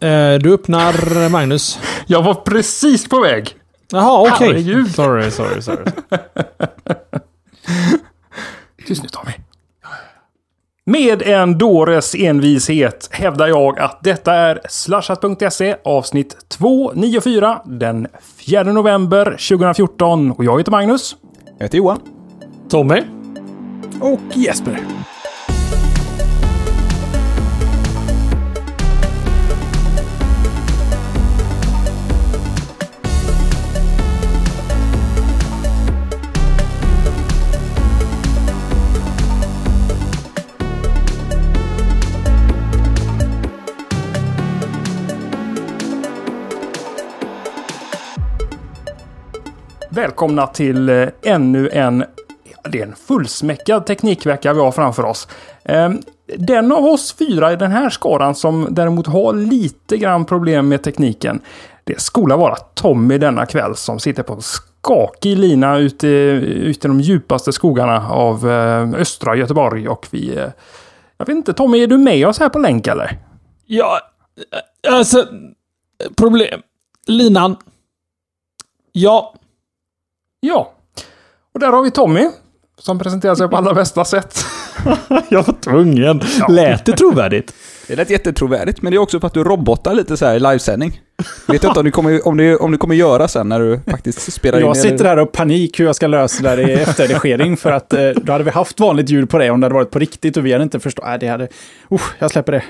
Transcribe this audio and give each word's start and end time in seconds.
Eh, 0.00 0.34
du 0.34 0.54
öppnar 0.54 1.28
Magnus. 1.28 1.78
Jag 2.06 2.22
var 2.22 2.34
precis 2.34 3.08
på 3.08 3.20
väg. 3.20 3.54
Jaha, 3.92 4.20
okej. 4.20 4.48
Herregud. 4.48 4.94
Sorry, 4.94 5.30
sorry, 5.30 5.62
sorry. 5.62 5.84
Tyst 8.86 9.02
nu 9.02 9.08
Tommy. 9.08 9.32
Med 10.86 11.22
en 11.22 11.58
dåres 11.58 12.14
envishet 12.14 13.08
hävdar 13.12 13.46
jag 13.46 13.78
att 13.78 13.98
detta 14.02 14.34
är 14.34 14.60
slashat.se 14.68 15.76
avsnitt 15.84 16.36
294 16.48 17.62
den 17.64 18.06
4 18.46 18.62
november 18.62 19.24
2014 19.24 20.30
och 20.30 20.44
jag 20.44 20.58
heter 20.58 20.70
Magnus. 20.70 21.16
Jag 21.58 21.64
heter 21.64 21.78
Johan. 21.78 22.00
Tommy? 22.68 23.02
Och 24.00 24.20
Jesper. 24.34 24.80
Välkomna 49.96 50.46
till 50.46 50.88
eh, 50.88 51.08
ännu 51.22 51.68
en, 51.72 52.04
det 52.70 52.80
är 52.80 52.86
en 52.86 52.96
fullsmäckad 52.96 53.86
teknikvecka 53.86 54.52
vi 54.52 54.60
har 54.60 54.72
framför 54.72 55.04
oss. 55.04 55.28
Ehm, 55.64 56.00
den 56.38 56.72
av 56.72 56.84
oss 56.84 57.14
fyra 57.18 57.52
i 57.52 57.56
den 57.56 57.70
här 57.70 57.90
skaran 57.90 58.34
som 58.34 58.66
däremot 58.70 59.06
har 59.06 59.32
lite 59.32 59.96
grann 59.96 60.24
problem 60.24 60.68
med 60.68 60.82
tekniken, 60.82 61.40
det 61.84 62.00
skola 62.00 62.36
vara 62.36 62.56
Tommy 62.56 63.18
denna 63.18 63.46
kväll 63.46 63.76
som 63.76 64.00
sitter 64.00 64.22
på 64.22 64.32
en 64.32 64.42
skakig 64.42 65.38
lina 65.38 65.78
ute, 65.78 66.08
ute 66.08 66.88
i 66.88 66.88
de 66.88 67.00
djupaste 67.00 67.52
skogarna 67.52 68.08
av 68.08 68.50
eh, 68.50 69.00
östra 69.00 69.36
Göteborg 69.36 69.88
och 69.88 70.06
vi... 70.10 70.36
Eh, 70.36 70.48
jag 71.18 71.26
vet 71.26 71.36
inte, 71.36 71.52
Tommy, 71.52 71.82
är 71.82 71.86
du 71.86 71.98
med 71.98 72.28
oss 72.28 72.38
här 72.38 72.48
på 72.48 72.58
länk 72.58 72.86
eller? 72.86 73.18
Ja, 73.66 74.00
alltså... 74.88 75.26
Problem. 76.16 76.60
Linan. 77.06 77.56
Ja. 78.92 79.34
Ja. 80.46 80.72
Och 81.54 81.60
där 81.60 81.72
har 81.72 81.82
vi 81.82 81.90
Tommy. 81.90 82.28
Som 82.78 82.98
presenterar 82.98 83.34
sig 83.34 83.48
på 83.48 83.56
allra 83.56 83.74
bästa 83.74 84.04
sätt. 84.04 84.38
Jag 85.28 85.42
var 85.42 85.54
tvungen. 85.60 86.20
Ja. 86.38 86.46
Lät 86.48 86.84
det 86.84 86.92
trovärdigt? 86.92 87.54
Det 87.88 87.96
lät 87.96 88.10
jättetrovärdigt, 88.10 88.82
men 88.82 88.90
det 88.90 88.96
är 88.96 88.98
också 88.98 89.20
för 89.20 89.26
att 89.26 89.34
du 89.34 89.44
robotar 89.44 89.94
lite 89.94 90.16
så 90.16 90.26
här 90.26 90.34
i 90.36 90.40
livesändning. 90.40 91.00
Vet 91.46 91.64
inte 91.64 91.78
om 91.78 91.84
du 91.84 91.90
kommer, 91.90 92.28
om 92.28 92.36
du, 92.36 92.56
om 92.56 92.72
du 92.72 92.78
kommer 92.78 92.94
göra 92.94 93.28
sen 93.28 93.48
när 93.48 93.60
du 93.60 93.80
faktiskt 93.90 94.32
spelar 94.32 94.60
in. 94.60 94.66
Jag 94.66 94.76
sitter 94.76 95.04
här 95.04 95.16
och 95.16 95.32
panik 95.32 95.80
hur 95.80 95.84
jag 95.84 95.96
ska 95.96 96.06
lösa 96.06 96.42
det 96.42 96.48
där 96.48 96.68
i 96.68 96.72
efterredigering 96.72 97.56
för 97.56 97.72
att 97.72 97.92
eh, 97.92 98.08
då 98.22 98.32
hade 98.32 98.44
vi 98.44 98.50
haft 98.50 98.80
vanligt 98.80 99.10
ljud 99.10 99.30
på 99.30 99.38
det 99.38 99.50
om 99.50 99.60
det 99.60 99.64
hade 99.64 99.74
varit 99.74 99.90
på 99.90 99.98
riktigt 99.98 100.36
och 100.36 100.46
vi 100.46 100.52
hade 100.52 100.62
inte 100.62 100.80
förstått. 100.80 101.04
Nej, 101.04 101.18
det 101.18 101.26
hade... 101.26 101.48
Usch, 101.92 102.14
jag 102.18 102.30
släpper 102.30 102.52
det. 102.52 102.62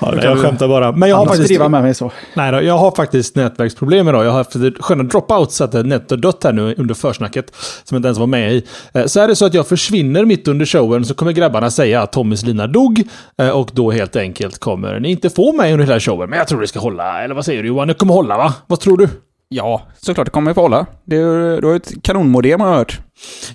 Ja, 0.00 0.12
nej, 0.16 0.24
jag 0.24 0.38
skämtar 0.38 0.68
bara. 0.68 0.92
Men 0.92 1.08
jag 1.08 1.16
har 1.16 1.26
faktiskt... 1.26 1.48
driva 1.48 1.68
med 1.68 1.82
mig 1.82 1.94
så. 1.94 2.10
Nej 2.34 2.52
då, 2.52 2.62
jag 2.62 2.78
har 2.78 2.90
faktiskt 2.90 3.36
nätverksproblem 3.36 4.08
idag. 4.08 4.24
Jag 4.24 4.30
har 4.30 4.36
haft 4.38 4.56
sköna 4.80 5.02
dropouts 5.02 5.56
så 5.56 5.64
att 5.64 5.72
nätet 5.86 6.10
har 6.10 6.16
dött 6.16 6.44
här 6.44 6.52
nu 6.52 6.74
under 6.78 6.94
försnacket. 6.94 7.54
Som 7.84 7.94
jag 7.94 7.98
inte 7.98 8.06
ens 8.08 8.18
var 8.18 8.26
med 8.26 8.52
i. 8.54 8.64
Eh, 8.94 9.04
Så 9.06 9.20
är 9.20 9.28
det 9.28 9.36
så 9.36 9.46
att 9.46 9.54
jag 9.54 9.66
försvinner 9.66 10.24
mitt 10.24 10.48
under 10.48 10.66
showen 10.66 11.04
så 11.04 11.14
kommer 11.14 11.32
grabbarna 11.32 11.70
säga 11.70 12.02
att 12.02 12.12
Tommys 12.12 12.44
lina 12.44 12.66
dog. 12.66 13.02
eh, 13.38 13.48
Och 13.48 13.70
då 13.72 13.90
helt 13.90 14.16
enkelt 14.16 14.53
kommer 14.58 15.00
ni 15.00 15.10
inte 15.10 15.30
få 15.30 15.52
mig 15.52 15.72
under 15.72 15.86
hela 15.86 16.00
showen. 16.00 16.30
Men 16.30 16.38
jag 16.38 16.48
tror 16.48 16.60
det 16.60 16.66
ska 16.66 16.80
hålla. 16.80 17.22
Eller 17.22 17.34
vad 17.34 17.44
säger 17.44 17.62
du 17.62 17.68
Johan? 17.68 17.88
Det 17.88 17.94
kommer 17.94 18.14
hålla 18.14 18.36
va? 18.36 18.54
Vad 18.66 18.80
tror 18.80 18.96
du? 18.96 19.08
Ja, 19.48 19.82
såklart 19.96 20.26
det 20.26 20.30
kommer 20.30 20.50
att 20.50 20.56
hålla. 20.56 20.86
Det 21.04 21.16
är, 21.16 21.60
du 21.60 21.66
har 21.66 21.74
ju 21.74 21.76
ett 21.76 22.02
kanonmodem 22.02 22.60
har 22.60 22.68
jag 22.68 22.76
hört. 22.76 23.00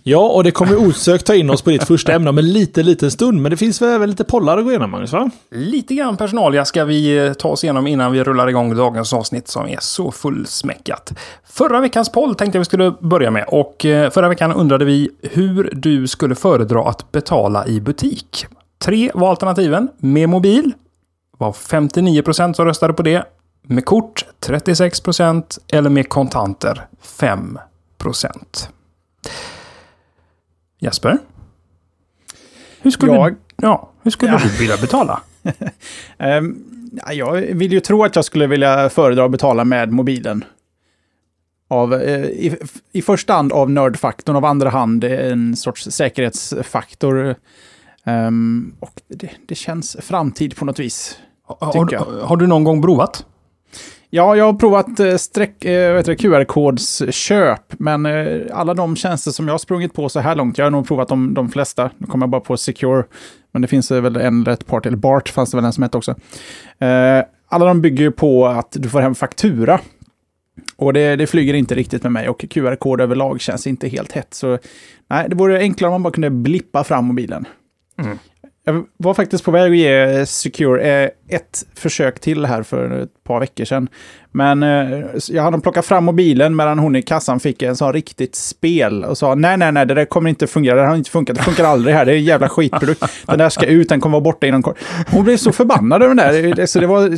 Ja, 0.04 0.30
och 0.30 0.44
det 0.44 0.52
kommer 0.52 0.88
osökt 0.88 1.26
ta 1.26 1.36
in 1.36 1.50
oss 1.50 1.62
på 1.62 1.70
ditt 1.70 1.84
första 1.84 2.14
ämne 2.14 2.30
om 2.30 2.38
en 2.38 2.54
liten, 2.54 2.86
liten 2.86 3.12
stund. 3.12 3.42
Men 3.42 3.50
det 3.50 3.58
finns 3.58 3.82
väl 3.82 3.90
även 3.90 4.10
lite 4.10 4.24
pollar 4.24 4.58
att 4.58 4.64
gå 4.64 4.70
igenom 4.70 4.92
Magnus 4.92 5.14
va? 5.14 5.30
Lite 5.52 5.96
grann 5.96 6.18
personalia 6.18 6.66
ska 6.66 6.86
vi 6.86 7.18
eh, 7.18 7.34
ta 7.34 7.50
oss 7.50 7.64
igenom 7.64 7.88
innan 7.88 8.12
vi 8.12 8.24
rullar 8.24 8.48
igång 8.48 8.76
dagens 8.76 9.14
avsnitt 9.14 9.48
som 9.48 9.68
är 9.68 9.78
så 9.80 10.12
fullsmäckat. 10.12 11.14
Förra 11.50 11.82
veckans 11.82 12.12
poll 12.12 12.36
tänkte 12.36 12.58
jag 12.58 12.62
vi 12.62 12.66
skulle 12.66 12.94
börja 13.00 13.32
med 13.32 13.46
och 13.48 13.86
eh, 13.86 14.10
förra 14.10 14.30
veckan 14.30 14.54
undrade 14.54 14.86
vi 14.86 15.10
hur 15.22 15.70
du 15.74 16.08
skulle 16.08 16.36
föredra 16.36 16.90
att 16.90 17.12
betala 17.12 17.68
i 17.68 17.82
butik. 17.82 18.46
Tre 18.84 19.12
var 19.14 19.30
alternativen. 19.30 19.88
Med 19.98 20.30
mobil 20.30 20.74
var 21.40 21.52
59% 21.52 22.54
som 22.54 22.66
röstade 22.66 22.94
på 22.94 23.04
det. 23.04 23.24
Med 23.62 23.86
kort 23.86 24.26
36% 24.42 25.60
eller 25.68 25.90
med 25.90 26.10
kontanter 26.10 26.88
5%. 27.04 27.58
Jesper? 30.80 31.18
Hur 32.82 32.92
skulle, 32.92 33.14
Jag? 33.14 33.36
ja, 33.56 33.90
hur 34.04 34.12
skulle 34.12 34.32
Ja. 34.32 34.40
du 34.44 34.50
vilja 34.58 34.78
betala? 34.78 35.22
Ehm, 36.18 36.64
ja, 37.06 37.14
jag 37.14 37.34
vill 37.34 37.72
ju 37.74 37.80
tro 37.80 38.04
att 38.04 38.16
jag 38.16 38.26
skulle 38.26 38.48
vilja 38.48 38.90
föredra 38.90 39.26
att 39.26 39.32
betala 39.32 39.66
med 39.66 39.92
mobilen. 39.92 40.44
Av, 41.68 41.94
eh, 41.94 42.26
i, 42.26 42.58
I 42.92 43.02
första 43.02 43.34
hand 43.34 43.52
av 43.54 43.70
nördfaktorn, 43.72 44.36
av 44.36 44.46
andra 44.46 44.70
hand 44.70 45.04
en 45.04 45.56
sorts 45.56 45.84
säkerhetsfaktor. 45.92 47.36
Ehm, 48.04 48.74
och 48.80 49.02
det, 49.08 49.30
det 49.48 49.56
känns 49.56 49.98
framtid 50.02 50.56
på 50.56 50.66
något 50.66 50.80
vis. 50.80 51.20
Har, 51.60 51.98
har, 51.98 52.22
har 52.22 52.38
du 52.38 52.48
någon 52.48 52.64
gång 52.64 52.82
provat? 52.82 53.26
Ja, 54.12 54.36
jag 54.36 54.46
har 54.46 54.54
provat 54.54 55.00
eh, 55.00 55.16
streck, 55.16 55.66
eh, 55.66 56.04
QR-kodsköp, 56.04 57.74
men 57.80 58.06
eh, 58.06 58.42
alla 58.54 58.74
de 58.74 58.96
tjänster 58.96 59.32
som 59.32 59.48
jag 59.48 59.54
har 59.54 59.60
sprungit 59.60 59.94
på 59.94 60.10
så 60.10 60.20
här 60.20 60.36
långt, 60.36 60.58
jag 60.58 60.66
har 60.66 60.72
nog 60.72 60.88
provat 60.88 61.08
de, 61.08 61.34
de 61.34 61.50
flesta. 61.50 61.90
Nu 61.98 62.08
kommer 62.08 62.24
jag 62.24 62.30
bara 62.30 62.42
på 62.42 62.58
Secure, 62.58 63.04
men 63.52 63.62
det 63.62 63.68
finns 63.68 63.92
eh, 63.92 64.02
väl 64.02 64.16
en 64.16 64.42
eller 64.42 64.52
ett 64.52 64.66
par 64.66 64.80
till. 64.80 64.98
Bart 64.98 65.30
fanns 65.30 65.52
det 65.52 65.58
väl 65.58 65.66
en 65.66 65.74
som 65.74 65.84
hette 65.84 65.98
också. 65.98 66.12
Eh, 66.80 67.24
alla 67.48 67.66
de 67.66 67.82
bygger 67.82 68.04
ju 68.04 68.12
på 68.12 68.48
att 68.48 68.72
du 68.72 68.90
får 68.90 69.00
hem 69.00 69.16
faktura. 69.16 69.80
Och 70.76 70.94
det, 70.94 71.16
det 71.16 71.28
flyger 71.28 71.54
inte 71.54 71.76
riktigt 71.76 72.04
med 72.04 72.12
mig 72.12 72.30
och 72.30 72.40
QR-kod 72.50 73.02
överlag 73.02 73.42
känns 73.42 73.68
inte 73.68 73.88
helt 73.88 74.12
hett. 74.12 74.34
Så 74.34 74.58
nej, 75.08 75.30
det 75.30 75.36
vore 75.36 75.60
enklare 75.60 75.90
om 75.90 75.94
man 75.94 76.04
bara 76.04 76.14
kunde 76.14 76.30
blippa 76.30 76.84
fram 76.84 77.06
mobilen. 77.06 77.46
Mm. 77.98 78.18
Jag 78.66 78.86
var 78.98 79.14
faktiskt 79.14 79.44
på 79.44 79.52
väg 79.52 79.72
att 79.72 79.78
ge 79.78 80.02
eh, 80.20 80.26
Secure 80.26 81.04
eh, 81.04 81.10
ett 81.30 81.64
försök 81.76 82.20
till 82.20 82.46
här 82.46 82.64
för 82.64 83.04
ett 83.04 83.24
par 83.24 83.40
veckor 83.40 83.66
sedan. 83.66 83.88
Men 84.32 84.64
eh, 84.64 85.00
jag 85.30 85.44
hade 85.44 85.60
plockat 85.60 85.86
fram 85.86 86.04
mobilen 86.06 86.56
medan 86.56 86.80
hon 86.80 86.96
i 86.96 87.02
kassan 87.02 87.40
fick 87.40 87.62
en 87.62 87.76
sån 87.76 87.94
riktigt 87.94 88.36
spel 88.36 89.04
och 89.04 89.18
sa 89.18 89.36
nej, 89.36 89.58
nej, 89.58 89.72
nej, 89.72 89.86
det 89.86 89.94
där 89.94 90.06
kommer 90.06 90.30
inte 90.30 90.48
fungera, 90.48 90.82
det 90.82 90.88
har 90.88 90.96
inte 90.96 91.10
funkat, 91.10 91.38
det 91.38 91.44
funkar 91.44 91.64
aldrig 91.64 91.96
här, 91.96 92.06
det 92.06 92.12
är 92.12 92.16
en 92.16 92.24
jävla 92.24 92.50
skitprodukt. 92.50 93.04
Den 93.28 93.38
där 93.38 93.50
ska 93.50 93.66
ut, 93.66 93.90
den 93.90 94.02
kommer 94.02 94.12
vara 94.14 94.22
borta 94.24 94.48
inom 94.48 94.64
kort. 94.64 94.78
Hon 95.12 95.24
blev 95.24 95.38
så 95.38 95.52
förbannad 95.52 96.04
över 96.04 96.16
den 96.16 96.34
där. 96.34 96.56
Det- 96.56 96.68
Så 96.68 96.80
det, 96.80 96.88
var, 96.88 97.10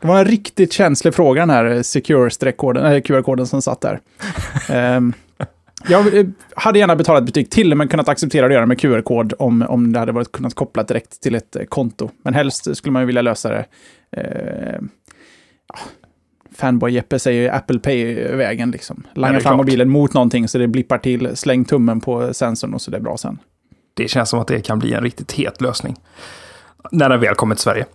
det 0.00 0.06
var 0.06 0.18
en 0.18 0.24
riktigt 0.24 0.72
känslig 0.72 1.14
fråga 1.14 1.40
den 1.40 1.50
här 1.50 1.82
Secure-QR-koden 1.82 3.46
som 3.46 3.62
satt 3.62 3.80
där. 3.80 4.00
Um, 4.96 5.12
jag 5.88 6.18
eh, 6.18 6.26
hade 6.56 6.78
gärna 6.78 6.96
betalat 6.96 7.24
butik 7.24 7.50
till 7.50 7.74
men 7.74 7.88
kunnat 7.88 8.08
acceptera 8.08 8.46
att 8.46 8.52
göra 8.52 8.66
med 8.66 8.80
QR-kod 8.80 9.34
om, 9.38 9.62
om 9.68 9.92
det 9.92 9.98
hade 9.98 10.12
varit 10.12 10.32
kunnat 10.32 10.54
kopplat 10.54 10.88
direkt 10.88 11.22
till 11.22 11.34
ett 11.34 11.56
eh, 11.56 11.64
konto. 11.64 12.10
Men 12.22 12.34
helst 12.34 12.76
skulle 12.76 12.92
man 12.92 13.02
ju 13.02 13.06
vilja 13.06 13.22
lösa 13.22 13.48
det. 13.48 13.64
Eh, 14.16 14.80
ja, 15.68 15.78
Fanboy-Jeppe 16.56 17.18
säger 17.18 17.52
Apple 17.52 17.78
Pay-vägen 17.78 18.70
liksom. 18.70 19.06
det 19.14 19.20
Langa 19.20 19.40
fram 19.40 19.56
mobilen 19.56 19.88
mot 19.88 20.14
någonting 20.14 20.48
så 20.48 20.58
det 20.58 20.68
blippar 20.68 20.98
till, 20.98 21.36
släng 21.36 21.64
tummen 21.64 22.00
på 22.00 22.34
sensorn 22.34 22.74
och 22.74 22.82
så 22.82 22.90
det 22.90 22.96
är 22.96 23.00
bra 23.00 23.16
sen. 23.16 23.38
Det 23.94 24.08
känns 24.08 24.28
som 24.28 24.40
att 24.40 24.48
det 24.48 24.60
kan 24.60 24.78
bli 24.78 24.92
en 24.92 25.02
riktigt 25.02 25.32
het 25.32 25.60
lösning. 25.60 25.96
När 26.90 27.08
den 27.08 27.20
väl 27.20 27.34
kommer 27.34 27.54
till 27.54 27.62
Sverige. 27.62 27.86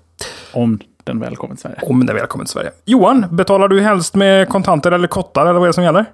Om 0.54 0.80
den 1.04 1.20
väl 1.20 1.36
kommer 1.36 1.56
till 1.56 1.62
Sverige. 1.62 1.80
Om 1.82 2.06
den 2.06 2.16
väl 2.16 2.28
kommer 2.28 2.46
till 2.46 2.52
Sverige. 2.52 2.72
Johan, 2.86 3.26
betalar 3.32 3.68
du 3.68 3.82
helst 3.82 4.16
med 4.16 4.50
kontanter 4.50 4.92
eller 4.92 5.08
kottar 5.08 5.42
eller 5.42 5.54
vad 5.54 5.64
är 5.64 5.68
det 5.68 5.74
som 5.74 5.84
gäller? 5.84 6.06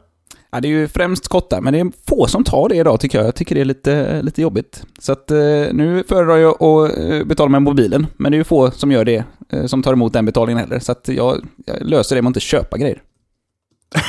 Ja, 0.54 0.60
det 0.60 0.68
är 0.68 0.70
ju 0.70 0.88
främst 0.88 1.28
kottar, 1.28 1.62
men 1.62 1.74
det 1.74 1.80
är 1.80 1.92
få 2.08 2.28
som 2.28 2.44
tar 2.44 2.70
det 2.70 2.76
idag 2.76 3.00
tycker 3.00 3.18
jag. 3.18 3.28
Jag 3.28 3.36
tycker 3.36 3.56
det 3.56 3.62
är 3.62 3.66
lite, 3.66 4.22
lite 4.22 4.42
jobbigt. 4.42 4.84
Så 5.00 5.12
att 5.12 5.32
eh, 5.32 5.38
nu 5.72 6.04
föredrar 6.08 6.38
jag 6.38 6.64
att 6.64 6.98
eh, 6.98 7.24
betala 7.24 7.50
med 7.50 7.62
mobilen, 7.62 8.08
men 8.18 8.32
det 8.32 8.36
är 8.36 8.38
ju 8.38 8.44
få 8.44 8.72
som 8.72 8.92
gör 8.92 9.06
det, 9.06 9.24
eh, 9.50 9.66
som 9.66 9.84
tar 9.84 9.94
emot 9.94 10.14
den 10.14 10.26
betalningen 10.26 10.60
heller. 10.60 10.80
Så 10.80 10.92
att 10.92 11.08
jag, 11.08 11.46
jag 11.66 11.82
löser 11.82 12.16
det 12.16 12.22
med 12.22 12.30
att 12.30 12.32
inte 12.32 12.40
köpa 12.40 12.78
grejer. 12.78 13.02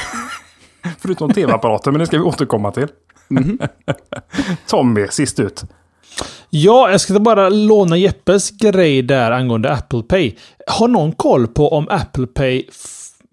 Förutom 0.99 1.33
tv-apparater, 1.33 1.91
men 1.91 1.99
det 1.99 2.07
ska 2.07 2.17
vi 2.19 2.25
återkomma 2.25 2.71
till. 2.71 2.87
Mhm. 3.29 3.59
Tommy, 4.67 5.07
sist 5.11 5.41
ut. 5.41 5.65
Ja, 6.51 6.91
jag 6.91 7.01
ska 7.01 7.21
bara 7.21 7.49
låna 7.49 7.97
Jeppes 7.97 8.51
grej 8.51 9.03
där 9.03 9.31
angående 9.31 9.73
Apple 9.73 10.03
Pay. 10.03 10.35
Har 10.67 10.89
någon 10.89 11.13
koll 11.13 11.47
på 11.47 11.69
om 11.69 11.89
Apple 11.91 12.27
Pay... 12.27 12.65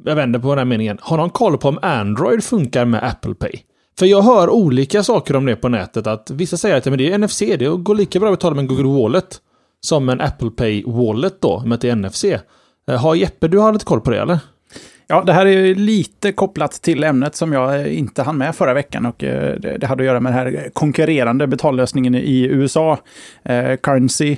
Jag 0.06 0.16
vänder 0.16 0.40
på 0.40 0.50
den 0.50 0.58
här 0.58 0.66
meningen. 0.66 0.98
Har 1.02 1.18
någon 1.18 1.30
koll 1.30 1.58
på 1.58 1.70
om 1.70 1.80
Android 1.82 2.44
funkar 2.44 2.86
med 2.86 3.04
Apple 3.04 3.34
Pay? 3.34 3.52
För 4.00 4.06
jag 4.06 4.22
hör 4.22 4.50
olika 4.50 5.04
saker 5.04 5.36
om 5.36 5.46
det 5.46 5.56
på 5.56 5.70
nätet. 5.70 6.08
Att 6.08 6.32
vissa 6.32 6.58
säger 6.58 6.76
att 6.78 6.86
ja, 6.86 6.90
men 6.90 6.98
det 6.98 7.12
är 7.12 7.18
NFC, 7.18 7.40
det 7.40 7.78
går 7.78 7.96
lika 7.96 8.20
bra 8.20 8.30
att 8.30 8.40
betala 8.40 8.56
med 8.56 8.62
en 8.62 8.68
Google 8.68 9.02
Wallet 9.02 9.42
som 9.82 10.10
en 10.10 10.22
Apple 10.22 10.50
Pay 10.50 10.84
Wallet 10.86 11.42
då, 11.42 11.64
med 11.66 11.76
att 11.76 11.82
det 11.82 11.90
är 11.90 11.96
NFC. 11.96 12.26
Har 13.00 13.16
Jeppe, 13.16 13.48
du 13.48 13.58
har 13.58 13.74
lite 13.74 13.86
koll 13.86 14.02
på 14.02 14.12
det 14.12 14.20
eller? 14.20 14.40
Ja, 15.08 15.24
det 15.26 15.34
här 15.34 15.46
är 15.46 15.52
ju 15.52 15.76
lite 15.76 16.32
kopplat 16.32 16.72
till 16.72 17.04
ämnet 17.04 17.36
som 17.36 17.54
jag 17.54 17.88
inte 17.88 18.24
hann 18.24 18.38
med 18.38 18.56
förra 18.56 18.74
veckan 18.74 19.06
och 19.06 19.24
eh, 19.24 19.56
det 19.60 19.88
hade 19.88 20.04
att 20.04 20.08
göra 20.08 20.20
med 20.20 20.34
den 20.34 20.40
här 20.40 20.70
konkurrerande 20.74 21.48
betallösningen 21.48 22.16
i 22.16 22.44
USA, 22.44 22.98
eh, 23.44 23.76
Currency, 23.76 24.38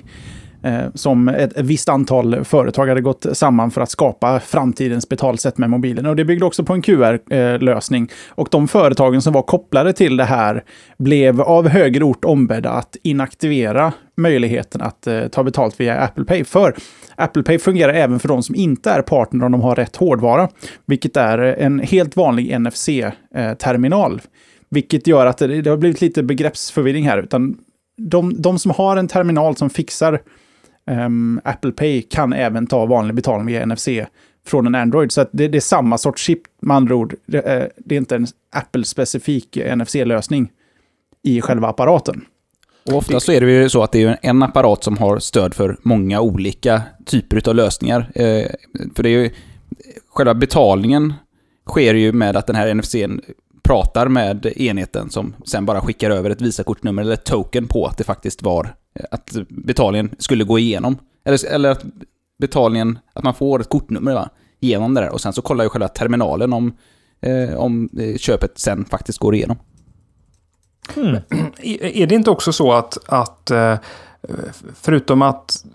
Eh, 0.63 0.85
som 0.93 1.27
ett, 1.27 1.59
visst 1.59 1.89
antal 1.89 2.45
företag 2.45 2.87
hade 2.87 3.01
gått 3.01 3.25
samman 3.33 3.71
för 3.71 3.81
att 3.81 3.89
skapa 3.89 4.39
framtidens 4.39 5.09
betalsätt 5.09 5.57
med 5.57 5.69
mobilen. 5.69 6.05
Och 6.05 6.15
det 6.15 6.25
byggde 6.25 6.45
också 6.45 6.63
på 6.63 6.73
en 6.73 6.81
QR-lösning. 6.81 8.09
Och 8.29 8.47
de 8.51 8.67
företagen 8.67 9.21
som 9.21 9.33
var 9.33 9.41
kopplade 9.41 9.93
till 9.93 10.17
det 10.17 10.23
här 10.23 10.63
blev 10.97 11.41
av 11.41 11.67
högre 11.67 12.03
ort 12.03 12.25
ombedda 12.25 12.69
att 12.69 12.97
inaktivera 13.03 13.93
möjligheten 14.17 14.81
att 14.81 15.07
eh, 15.07 15.27
ta 15.27 15.43
betalt 15.43 15.79
via 15.79 15.99
Apple 15.99 16.25
Pay. 16.25 16.43
För 16.43 16.75
Apple 17.15 17.43
Pay 17.43 17.59
fungerar 17.59 17.93
även 17.93 18.19
för 18.19 18.27
de 18.27 18.43
som 18.43 18.55
inte 18.55 18.91
är 18.91 19.01
partner 19.01 19.45
om 19.45 19.51
de 19.51 19.61
har 19.61 19.75
rätt 19.75 19.95
hårdvara, 19.95 20.49
vilket 20.85 21.17
är 21.17 21.37
en 21.39 21.79
helt 21.79 22.15
vanlig 22.15 22.59
NFC-terminal. 22.59 24.13
Eh, 24.13 24.19
vilket 24.69 25.07
gör 25.07 25.25
att 25.25 25.37
det, 25.37 25.61
det 25.61 25.69
har 25.69 25.77
blivit 25.77 26.01
lite 26.01 26.23
begreppsförvirring 26.23 27.07
här, 27.07 27.17
utan 27.17 27.57
de, 27.97 28.41
de 28.41 28.59
som 28.59 28.71
har 28.71 28.97
en 28.97 29.07
terminal 29.07 29.55
som 29.55 29.69
fixar 29.69 30.19
Um, 30.91 31.41
Apple 31.43 31.71
Pay 31.71 32.01
kan 32.01 32.33
även 32.33 32.67
ta 32.67 32.85
vanlig 32.85 33.15
betalning 33.15 33.45
via 33.47 33.65
NFC 33.65 33.87
från 34.45 34.67
en 34.67 34.75
Android. 34.75 35.11
Så 35.11 35.21
att 35.21 35.29
det, 35.31 35.47
det 35.47 35.57
är 35.57 35.61
samma 35.61 35.97
sorts 35.97 36.21
chip 36.23 36.39
med 36.61 36.77
andra 36.77 36.95
ord. 36.95 37.15
Det, 37.25 37.37
är- 37.41 37.71
det 37.77 37.95
är 37.95 37.99
inte 37.99 38.15
en 38.15 38.27
Apple-specifik 38.55 39.57
eh, 39.57 39.75
NFC-lösning 39.75 40.51
i 41.23 41.41
själva 41.41 41.67
apparaten. 41.67 42.25
Och 42.85 42.93
ofta 42.97 43.19
så 43.19 43.31
är 43.31 43.41
det 43.41 43.51
ju 43.51 43.69
så 43.69 43.83
att 43.83 43.91
det 43.91 44.03
är 44.03 44.17
en 44.21 44.43
apparat 44.43 44.83
som 44.83 44.97
har 44.97 45.19
stöd 45.19 45.53
för 45.53 45.77
många 45.83 46.21
olika 46.21 46.81
typer 47.05 47.49
av 47.49 47.55
lösningar. 47.55 48.11
Eh, 48.15 48.45
för 48.95 49.03
det 49.03 49.09
är 49.09 49.17
ju, 49.23 49.29
själva 50.09 50.33
betalningen 50.33 51.13
sker 51.69 51.93
ju 51.93 52.11
med 52.11 52.35
att 52.37 52.47
den 52.47 52.55
här 52.55 52.73
NFC 52.73 52.95
pratar 53.63 54.07
med 54.07 54.45
enheten 54.45 55.09
som 55.09 55.35
sen 55.45 55.65
bara 55.65 55.81
skickar 55.81 56.11
över 56.11 56.29
ett 56.29 56.41
Visakortnummer 56.41 57.01
eller 57.01 57.13
ett 57.13 57.25
token 57.25 57.67
på 57.67 57.85
att 57.85 57.97
det 57.97 58.03
faktiskt 58.03 58.43
var 58.43 58.75
eh, 58.99 59.05
att 59.11 59.35
betalningen 59.49 60.15
skulle 60.17 60.43
gå 60.43 60.59
igenom. 60.59 60.97
Eller, 61.25 61.45
eller 61.45 61.69
att 61.69 61.85
betalningen, 62.39 62.99
att 63.13 63.23
man 63.23 63.33
får 63.33 63.61
ett 63.61 63.69
kortnummer 63.69 64.13
va, 64.13 64.29
genom 64.59 64.93
det 64.93 65.01
där. 65.01 65.09
Och 65.09 65.21
sen 65.21 65.33
så 65.33 65.41
kollar 65.41 65.63
ju 65.63 65.69
själva 65.69 65.87
terminalen 65.87 66.53
om, 66.53 66.77
eh, 67.21 67.55
om 67.55 67.89
eh, 67.99 68.17
köpet 68.17 68.59
sen 68.59 68.85
faktiskt 68.85 69.19
går 69.19 69.35
igenom. 69.35 69.57
Hmm. 70.95 71.15
Är 71.57 71.83
är 71.83 72.07
det 72.07 72.15
inte 72.15 72.29
också 72.29 72.53
så 72.53 72.73
att, 72.73 72.97
att 73.05 73.51
eh, 73.51 73.77
förutom 74.75 75.21
att 75.21 75.65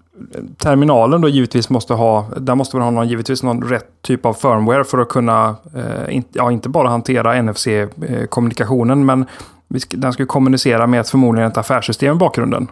terminalen 0.56 1.20
då 1.20 1.29
givetvis 1.29 1.70
måste 1.70 1.94
ha, 1.94 2.26
där 2.37 2.55
måste 2.55 2.76
man 2.76 2.85
ha 2.85 2.91
någon, 2.91 3.09
givetvis 3.09 3.43
någon 3.43 3.62
rätt 3.62 4.03
typ 4.03 4.26
av 4.26 4.35
firmware 4.35 4.85
för 4.85 4.99
att 4.99 5.09
kunna, 5.09 5.56
eh, 5.75 6.17
in, 6.17 6.25
ja, 6.32 6.53
inte 6.53 6.69
bara 6.69 6.88
hantera 6.88 7.43
NFC-kommunikationen, 7.43 8.99
eh, 8.99 9.05
men 9.05 9.26
vi 9.69 9.81
den 9.91 10.12
ska 10.12 10.26
kommunicera 10.26 10.87
med 10.87 11.00
ett, 11.00 11.11
förmodligen 11.11 11.50
ett 11.50 11.59
affärssystem 11.59 12.17
i 12.17 12.19
bakgrunden. 12.19 12.69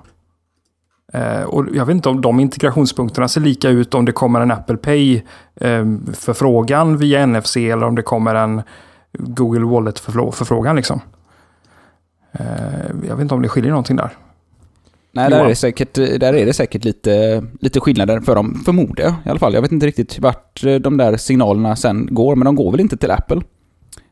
Eh, 1.12 1.42
och 1.42 1.66
jag 1.74 1.86
vet 1.86 1.94
inte 1.94 2.08
om 2.08 2.20
de 2.20 2.40
integrationspunkterna 2.40 3.28
ser 3.28 3.40
lika 3.40 3.68
ut 3.68 3.94
om 3.94 4.04
det 4.04 4.12
kommer 4.12 4.40
en 4.40 4.50
Apple 4.50 4.76
Pay-förfrågan 4.76 6.88
ehm, 6.88 6.96
via 6.96 7.26
NFC 7.26 7.56
eller 7.56 7.86
om 7.86 7.94
det 7.94 8.02
kommer 8.02 8.34
en 8.34 8.62
Google 9.12 9.64
Wallet-förfrågan. 9.64 10.76
Liksom. 10.76 11.00
Eh, 12.32 12.86
jag 13.08 13.16
vet 13.16 13.22
inte 13.22 13.34
om 13.34 13.42
det 13.42 13.48
skiljer 13.48 13.70
någonting 13.70 13.96
där. 13.96 14.10
Nej, 15.16 15.30
där 15.30 15.44
är, 15.44 15.48
det 15.48 15.54
säkert, 15.54 15.94
där 15.94 16.34
är 16.34 16.46
det 16.46 16.52
säkert 16.52 16.84
lite, 16.84 17.44
lite 17.60 17.80
skillnader 17.80 18.20
för 18.20 18.34
dem, 18.34 18.62
förmodar 18.64 19.04
jag 19.04 19.14
i 19.24 19.28
alla 19.28 19.38
fall. 19.38 19.54
Jag 19.54 19.62
vet 19.62 19.72
inte 19.72 19.86
riktigt 19.86 20.18
vart 20.18 20.64
eh, 20.64 20.74
de 20.74 20.96
där 20.96 21.16
signalerna 21.16 21.76
sen 21.76 22.08
går, 22.10 22.36
men 22.36 22.44
de 22.44 22.54
går 22.56 22.70
väl 22.70 22.80
inte 22.80 22.96
till 22.96 23.10
Apple. 23.10 23.40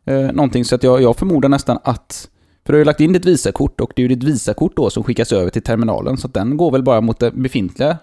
Eh, 0.05 0.21
någonting, 0.21 0.65
så 0.65 0.75
att 0.75 0.83
jag, 0.83 1.03
jag 1.03 1.17
förmodar 1.17 1.49
nästan 1.49 1.79
att... 1.85 2.29
För 2.67 2.73
du 2.73 2.77
har 2.77 2.79
ju 2.79 2.85
lagt 2.85 3.01
in 3.01 3.13
ditt 3.13 3.25
Visakort 3.25 3.81
och 3.81 3.93
det 3.97 4.03
är 4.03 4.09
ju 4.09 4.15
ditt 4.15 4.25
Visakort 4.25 4.77
då 4.77 4.91
som 4.91 5.03
skickas 5.03 5.33
över 5.33 5.51
till 5.51 5.63
terminalen, 5.63 6.17
så 6.17 6.27
att 6.27 6.35
den 6.35 6.57
går 6.57 6.71
väl 6.73 6.83
bara 6.83 7.01
mot 7.01 7.21
det 7.21 7.31
befintliga 7.31 7.99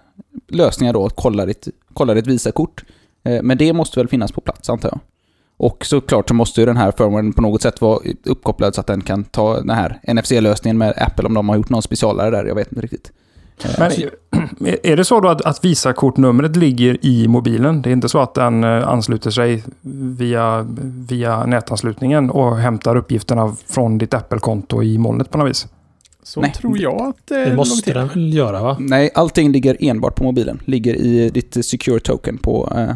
lösningar 0.47 0.93
då, 0.93 1.05
att 1.05 1.15
kolla 1.15 1.45
ditt, 1.45 1.67
kolla 1.93 2.13
ditt 2.13 2.27
Visakort. 2.27 2.83
Eh, 3.23 3.41
men 3.43 3.57
det 3.57 3.73
måste 3.73 3.99
väl 3.99 4.07
finnas 4.07 4.31
på 4.31 4.41
plats, 4.41 4.69
antar 4.69 4.89
jag. 4.89 4.99
Och 5.63 5.85
såklart 5.85 6.27
så 6.27 6.33
måste 6.33 6.59
ju 6.61 6.65
den 6.65 6.77
här 6.77 6.91
firmwaren 6.97 7.33
på 7.33 7.41
något 7.41 7.61
sätt 7.61 7.81
vara 7.81 7.99
uppkopplad 8.25 8.75
så 8.75 8.81
att 8.81 8.87
den 8.87 9.01
kan 9.01 9.23
ta 9.23 9.55
den 9.59 9.69
här 9.69 9.99
NFC-lösningen 10.13 10.77
med 10.77 10.93
Apple 10.97 11.25
om 11.25 11.33
de 11.33 11.49
har 11.49 11.55
gjort 11.55 11.69
någon 11.69 11.81
specialare 11.81 12.29
där, 12.29 12.45
jag 12.45 12.55
vet 12.55 12.71
inte 12.71 12.81
riktigt. 12.81 13.11
Eh, 13.63 13.71
Men 13.79 13.91
är- 14.83 14.97
det 14.97 15.05
så 15.05 15.19
då 15.19 15.27
att, 15.29 15.41
att 15.41 15.65
Visakortnumret 15.65 16.55
ligger 16.55 17.05
i 17.05 17.27
mobilen? 17.27 17.81
Det 17.81 17.89
är 17.89 17.91
inte 17.91 18.09
så 18.09 18.19
att 18.19 18.33
den 18.33 18.63
eh, 18.63 18.87
ansluter 18.87 19.31
sig 19.31 19.63
via, 20.17 20.67
via 21.09 21.45
nätanslutningen 21.45 22.29
och 22.29 22.57
hämtar 22.57 22.95
uppgifterna 22.95 23.55
från 23.67 23.97
ditt 23.97 24.13
Apple-konto 24.13 24.83
i 24.83 24.97
molnet 24.97 25.29
på 25.31 25.37
något 25.37 25.49
vis? 25.49 25.67
Så 26.23 26.41
Nej, 26.41 26.51
tror 26.53 26.77
jag 26.81 27.01
att 27.01 27.15
det, 27.27 27.45
Det 27.45 27.55
måste 27.55 27.93
den 27.93 28.07
väl 28.07 28.33
göra 28.33 28.63
va? 28.63 28.77
Nej, 28.79 29.11
allting 29.15 29.51
ligger 29.51 29.77
enbart 29.79 30.15
på 30.15 30.23
mobilen. 30.23 30.61
Ligger 30.65 30.93
i 30.95 31.29
ditt 31.29 31.65
secure 31.65 31.99
token 31.99 32.37
på, 32.37 32.73
eh, 32.75 32.95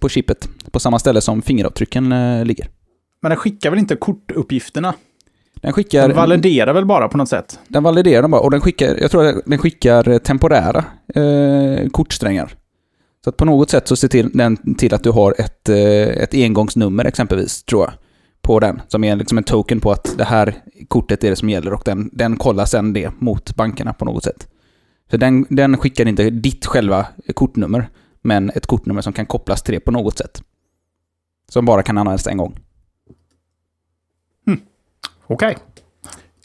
på 0.00 0.08
chippet. 0.08 0.48
På 0.70 0.80
samma 0.80 0.98
ställe 0.98 1.20
som 1.20 1.42
fingeravtrycken 1.42 2.12
eh, 2.12 2.44
ligger. 2.44 2.68
Men 3.22 3.30
den 3.30 3.36
skickar 3.36 3.70
väl 3.70 3.78
inte 3.78 3.96
kortuppgifterna? 3.96 4.94
Den 5.62 5.72
skickar... 5.72 6.08
Den 6.08 6.16
validerar 6.16 6.72
väl 6.72 6.86
bara 6.86 7.08
på 7.08 7.16
något 7.16 7.28
sätt? 7.28 7.58
Den 7.68 7.82
validerar 7.82 8.22
dem 8.22 8.30
bara 8.30 8.40
och 8.40 8.50
den 8.50 8.60
skickar, 8.60 8.96
jag 9.00 9.10
tror 9.10 9.26
att 9.26 9.44
den 9.46 9.58
skickar 9.58 10.08
eh, 10.08 10.18
temporära 10.18 10.84
eh, 11.14 11.88
kortsträngar. 11.88 12.54
Så 13.24 13.30
att 13.30 13.36
på 13.36 13.44
något 13.44 13.70
sätt 13.70 13.88
så 13.88 13.96
ser 13.96 14.08
till, 14.08 14.30
den 14.34 14.74
till 14.74 14.94
att 14.94 15.04
du 15.04 15.10
har 15.10 15.34
ett, 15.38 15.68
eh, 15.68 15.76
ett 16.22 16.34
engångsnummer 16.34 17.04
exempelvis, 17.04 17.64
tror 17.64 17.82
jag. 17.82 17.92
På 18.40 18.60
den, 18.60 18.82
som 18.88 19.04
är 19.04 19.16
liksom 19.16 19.38
en 19.38 19.44
token 19.44 19.80
på 19.80 19.92
att 19.92 20.18
det 20.18 20.24
här 20.24 20.54
kortet 20.88 21.24
är 21.24 21.30
det 21.30 21.36
som 21.36 21.48
gäller 21.48 21.72
och 21.72 21.82
den, 21.84 22.10
den 22.12 22.36
kollar 22.36 22.64
sen 22.64 22.92
det 22.92 23.10
mot 23.18 23.56
bankerna 23.56 23.92
på 23.92 24.04
något 24.04 24.24
sätt. 24.24 24.48
Så 25.10 25.16
den, 25.16 25.46
den 25.48 25.76
skickar 25.76 26.08
inte 26.08 26.30
ditt 26.30 26.66
själva 26.66 27.06
kortnummer, 27.34 27.88
men 28.22 28.50
ett 28.50 28.66
kortnummer 28.66 29.02
som 29.02 29.12
kan 29.12 29.26
kopplas 29.26 29.62
till 29.62 29.74
det 29.74 29.80
på 29.80 29.90
något 29.90 30.18
sätt. 30.18 30.42
Som 31.48 31.64
bara 31.64 31.82
kan 31.82 31.98
användas 31.98 32.26
en 32.26 32.36
gång. 32.36 32.58
Okej. 35.26 35.56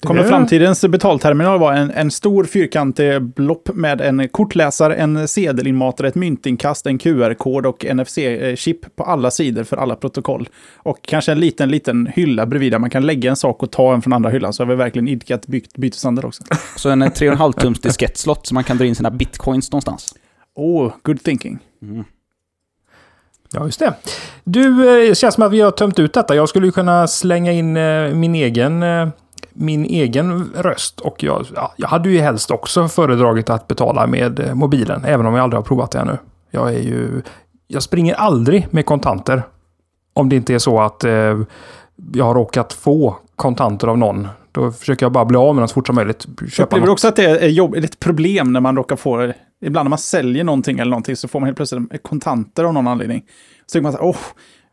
Kommer 0.02 0.24
Det- 0.24 0.30
framtidens 0.30 0.86
betalterminal 0.86 1.60
vara 1.60 1.78
en, 1.78 1.92
en 1.92 2.12
stor 2.12 2.44
fyrkantig 2.44 3.22
blopp 3.22 3.70
med 3.74 4.02
en 4.02 4.28
kortläsare, 4.30 4.96
en 4.96 5.28
sedelinmatare, 5.28 6.08
ett 6.08 6.16
myntinkast, 6.16 6.86
en 6.86 6.98
QR-kod 6.98 7.66
och 7.66 7.86
NFC-chip 7.86 8.96
på 8.96 9.04
alla 9.04 9.32
sidor 9.32 9.64
för 9.64 9.78
alla 9.78 9.96
protokoll. 9.96 10.50
Och 10.76 10.98
kanske 11.02 11.32
en 11.32 11.40
liten, 11.40 11.70
liten 11.70 12.08
hylla 12.08 12.46
bredvid 12.46 12.72
där 12.74 12.80
man 12.80 12.90
kan 12.90 13.06
lägga 13.06 13.30
en 13.30 13.36
sak 13.36 13.64
och 13.64 13.72
ta 13.72 13.94
en 13.94 14.02
från 14.02 14.14
andra 14.14 14.30
hyllan. 14.30 14.54
Så 14.54 14.64
har 14.64 14.68
vi 14.70 14.76
verkligen 14.76 15.08
idkat 15.08 15.48
by 15.48 15.64
byteshandel 15.76 16.26
också. 16.26 16.44
Så 16.76 16.90
en 16.90 17.04
3,5 17.04 17.52
tums 17.60 17.80
diskettslott 17.82 18.48
så 18.48 18.54
man 18.54 18.64
kan 18.64 18.78
dra 18.78 18.86
in 18.86 18.96
sina 18.96 19.12
bitcoins 19.12 19.72
någonstans. 19.72 20.16
Oh, 20.56 20.94
good 21.04 21.24
thinking. 21.24 21.60
Mm. 21.82 22.04
Ja, 23.54 23.66
just 23.66 23.80
det. 23.80 23.94
Du, 24.44 24.90
eh, 24.90 25.10
det 25.10 25.16
känns 25.18 25.36
som 25.36 25.44
att 25.44 25.52
vi 25.52 25.62
har 25.62 25.72
tömt 25.72 26.00
ut 26.00 26.14
detta. 26.14 26.36
Jag 26.36 26.50
skulle 26.50 26.66
ju 26.66 26.72
kunna 26.72 27.08
slänga 27.08 27.52
in 27.52 27.78
eh, 27.78 28.14
min 28.14 28.36
egen, 28.36 28.84
eh, 28.84 29.08
min 29.54 29.86
egen 29.86 30.52
röst. 30.56 31.00
Och 31.00 31.24
jag, 31.24 31.46
ja, 31.56 31.74
jag 31.76 31.88
hade 31.88 32.10
ju 32.10 32.20
helst 32.20 32.52
också 32.52 32.88
föredragit 32.88 33.50
att 33.50 33.68
betala 33.68 34.08
med 34.08 34.56
mobilen, 34.56 35.06
även 35.06 35.26
om 35.26 35.34
jag 35.34 35.44
aldrig 35.44 35.58
har 35.58 35.64
provat 35.64 35.92
det 35.92 36.00
ännu. 36.00 36.18
Jag 36.52 36.74
är 36.74 36.80
ju... 36.80 37.22
Jag 37.68 37.84
springer 37.84 38.14
aldrig 38.14 38.68
med 38.72 38.86
kontanter. 38.86 39.44
Om 40.14 40.30
det 40.30 40.36
inte 40.36 40.54
är 40.54 40.60
så 40.60 40.80
att 40.82 41.04
eh, 41.04 41.40
jag 42.14 42.26
har 42.26 42.34
råkat 42.34 42.74
få 42.74 43.18
kontanter 43.36 43.88
av 43.88 43.98
någon. 43.98 44.28
Då 44.52 44.72
försöker 44.72 45.06
jag 45.06 45.12
bara 45.12 45.26
bli 45.26 45.38
av 45.38 45.56
med 45.56 45.62
dem 45.62 45.68
så 45.68 45.74
fort 45.74 45.88
som 45.88 45.96
möjligt. 45.96 46.26
Köpa 46.50 46.64
Upplever 46.64 46.86
du 46.86 46.92
också 46.92 47.08
att 47.08 47.16
det 47.16 47.26
är 47.26 47.48
jobb, 47.48 47.76
ett 47.76 48.00
problem 48.00 48.54
när 48.54 48.60
man 48.60 48.76
råkar 48.76 48.96
få, 48.96 49.34
ibland 49.62 49.86
när 49.86 49.90
man 49.90 50.00
säljer 50.00 50.44
någonting 50.44 50.80
eller 50.80 50.90
någonting 50.90 51.16
så 51.16 51.28
får 51.28 51.40
man 51.40 51.48
helt 51.48 51.58
plötsligt 51.58 52.04
kontanter 52.04 52.64
av 52.64 52.74
någon 52.74 52.88
anledning. 52.88 53.24
Så 53.66 53.72
tänker 53.72 53.84
man 53.84 53.92
så 53.92 53.98
här, 53.98 54.06
åh, 54.06 54.18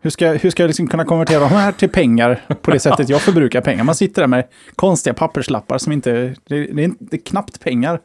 hur 0.00 0.10
ska, 0.10 0.32
hur 0.32 0.50
ska 0.50 0.62
jag 0.62 0.68
liksom 0.68 0.86
kunna 0.86 1.04
konvertera 1.04 1.40
de 1.40 1.48
här 1.48 1.72
till 1.72 1.88
pengar 1.88 2.40
på 2.62 2.70
det 2.70 2.80
sättet 2.80 3.08
jag 3.08 3.20
förbrukar 3.20 3.60
pengar? 3.60 3.84
Man 3.84 3.94
sitter 3.94 4.22
där 4.22 4.26
med 4.26 4.44
konstiga 4.76 5.14
papperslappar 5.14 5.78
som 5.78 5.92
inte, 5.92 6.12
det, 6.44 6.66
det, 6.66 6.84
är, 6.84 6.92
det 6.98 7.16
är 7.16 7.20
knappt 7.20 7.60
pengar. 7.60 8.00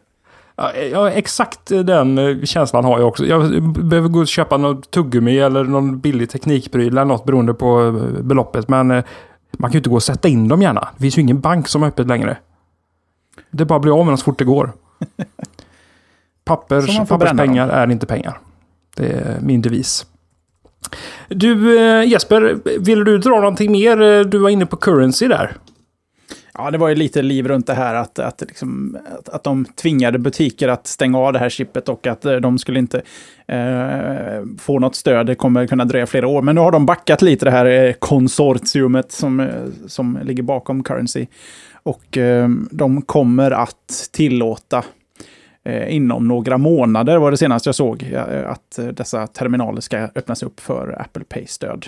Ja, 0.92 1.10
exakt 1.10 1.66
den 1.68 2.18
eh, 2.18 2.44
känslan 2.44 2.86
har 2.86 3.00
jag 3.00 3.08
också. 3.08 3.26
Jag 3.26 3.64
behöver 3.74 4.10
gå 4.10 4.20
och 4.20 4.28
köpa 4.28 4.58
något 4.58 4.92
tuggummi 4.92 5.40
eller 5.40 5.64
någon 5.64 6.00
billig 6.00 6.30
teknikpryl 6.30 6.88
eller 6.88 7.06
något 7.06 7.26
beroende 7.26 7.54
på 7.54 7.82
eh, 7.82 8.22
beloppet. 8.24 8.70
Men 8.70 8.92
eh, 8.92 9.04
man 9.52 9.70
kan 9.70 9.74
ju 9.74 9.80
inte 9.80 9.90
gå 9.90 9.96
och 9.96 10.04
sätta 10.04 10.28
in 10.28 10.48
dem 10.48 10.62
gärna. 10.62 10.88
Det 10.96 11.02
finns 11.02 11.18
ju 11.18 11.22
ingen 11.22 11.40
bank 11.40 11.68
som 11.68 11.84
är 11.84 11.88
öppet 11.88 12.08
längre. 12.08 12.38
Det 13.52 13.66
bara 13.66 13.76
att 13.76 13.82
bli 13.82 13.92
av 13.92 14.06
med 14.06 14.08
dem 14.08 14.18
så 14.18 14.24
fort 14.24 14.40
det 14.40 14.46
går. 14.46 14.72
Pappers, 16.50 16.98
papperspengar 17.10 17.70
är 17.70 17.92
inte 17.92 18.06
pengar. 18.06 18.40
Det 18.98 19.06
är 19.06 19.40
min 19.42 19.62
devis. 19.62 20.06
Du 21.28 21.80
eh, 21.80 22.04
Jesper, 22.08 22.60
vill 22.80 23.04
du 23.04 23.18
dra 23.18 23.36
någonting 23.36 23.72
mer? 23.72 24.02
Eh, 24.02 24.22
Du 24.22 24.38
var 24.38 24.50
inne 24.50 24.66
på 24.66 24.76
currency 24.76 25.28
där. 25.28 25.58
Ja, 26.54 26.72
det 26.72 26.78
var 26.78 26.90
ju 26.90 26.96
lite 26.96 27.22
liv 27.22 27.48
runt 27.48 27.68
det 27.68 27.74
här 27.74 27.96
att, 27.96 28.20
att, 28.20 28.42
liksom, 28.42 28.98
att, 29.20 29.30
att 29.30 29.44
de 29.44 29.66
tvingade 29.66 30.20
butiker 30.20 30.68
att 30.68 30.88
stänga 30.88 31.18
av 31.18 31.34
det 31.34 31.40
här 31.40 31.50
chippet 31.50 31.90
och 31.90 32.08
att 32.08 32.26
eh, 32.26 32.36
de 32.36 32.58
skulle 32.58 32.80
inte 32.80 33.02
eh, 33.48 34.44
få 34.60 34.80
något 34.80 34.96
stöd. 34.96 35.26
Det 35.26 35.36
kommer 35.36 35.68
kunna 35.68 35.86
dröja 35.86 36.06
flera 36.06 36.28
år. 36.28 36.42
Men 36.42 36.56
nu 36.56 36.62
har 36.62 36.72
de 36.72 36.86
backat 36.86 37.22
lite 37.22 37.46
det 37.46 37.52
här 37.52 37.94
konsortiumet 38.00 39.12
som, 39.12 39.50
som 39.88 40.20
ligger 40.24 40.44
bakom 40.44 40.84
Currency. 40.84 41.26
Och 41.84 42.18
eh, 42.18 42.50
de 42.72 43.02
kommer 43.02 43.52
att 43.52 44.10
tillåta 44.12 44.84
inom 45.90 46.28
några 46.28 46.58
månader 46.58 47.18
var 47.18 47.32
det 47.32 47.38
senaste 47.38 47.68
jag 47.68 47.76
såg 47.76 48.16
att 48.46 48.80
dessa 48.94 49.28
terminaler 49.28 49.82
ska 49.82 49.98
öppnas 49.98 50.44
upp 50.44 50.60
för 50.60 51.02
Apple 51.02 51.24
Pay-stöd. 51.24 51.88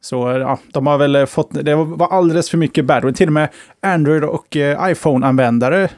Så 0.00 0.30
ja, 0.30 0.58
de 0.72 0.86
har 0.86 0.98
väl 0.98 1.26
fått, 1.26 1.50
det 1.64 1.74
var 1.74 2.08
alldeles 2.08 2.50
för 2.50 2.58
mycket 2.58 2.84
badware. 2.84 3.12
Till 3.12 3.28
och 3.28 3.32
med 3.32 3.48
Android 3.82 4.24
och 4.24 4.56
eh, 4.56 4.90
iPhone-användare 4.90 5.88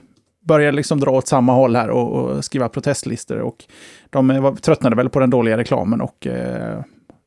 börjar 0.41 0.73
liksom 0.73 1.01
dra 1.01 1.11
åt 1.11 1.29
samma 1.29 1.53
håll 1.53 1.77
här 1.77 1.91
och, 1.91 2.13
och 2.13 2.45
skriva 2.45 2.69
protestlistor. 2.69 3.39
Och 3.41 3.65
de 4.11 4.43
var, 4.43 4.53
tröttnade 4.53 4.97
väl 4.97 5.09
på 5.09 5.21
den 5.21 5.31
dåliga 5.31 5.57
reklamen 5.57 6.01
och 6.01 6.27
eh, 6.27 6.81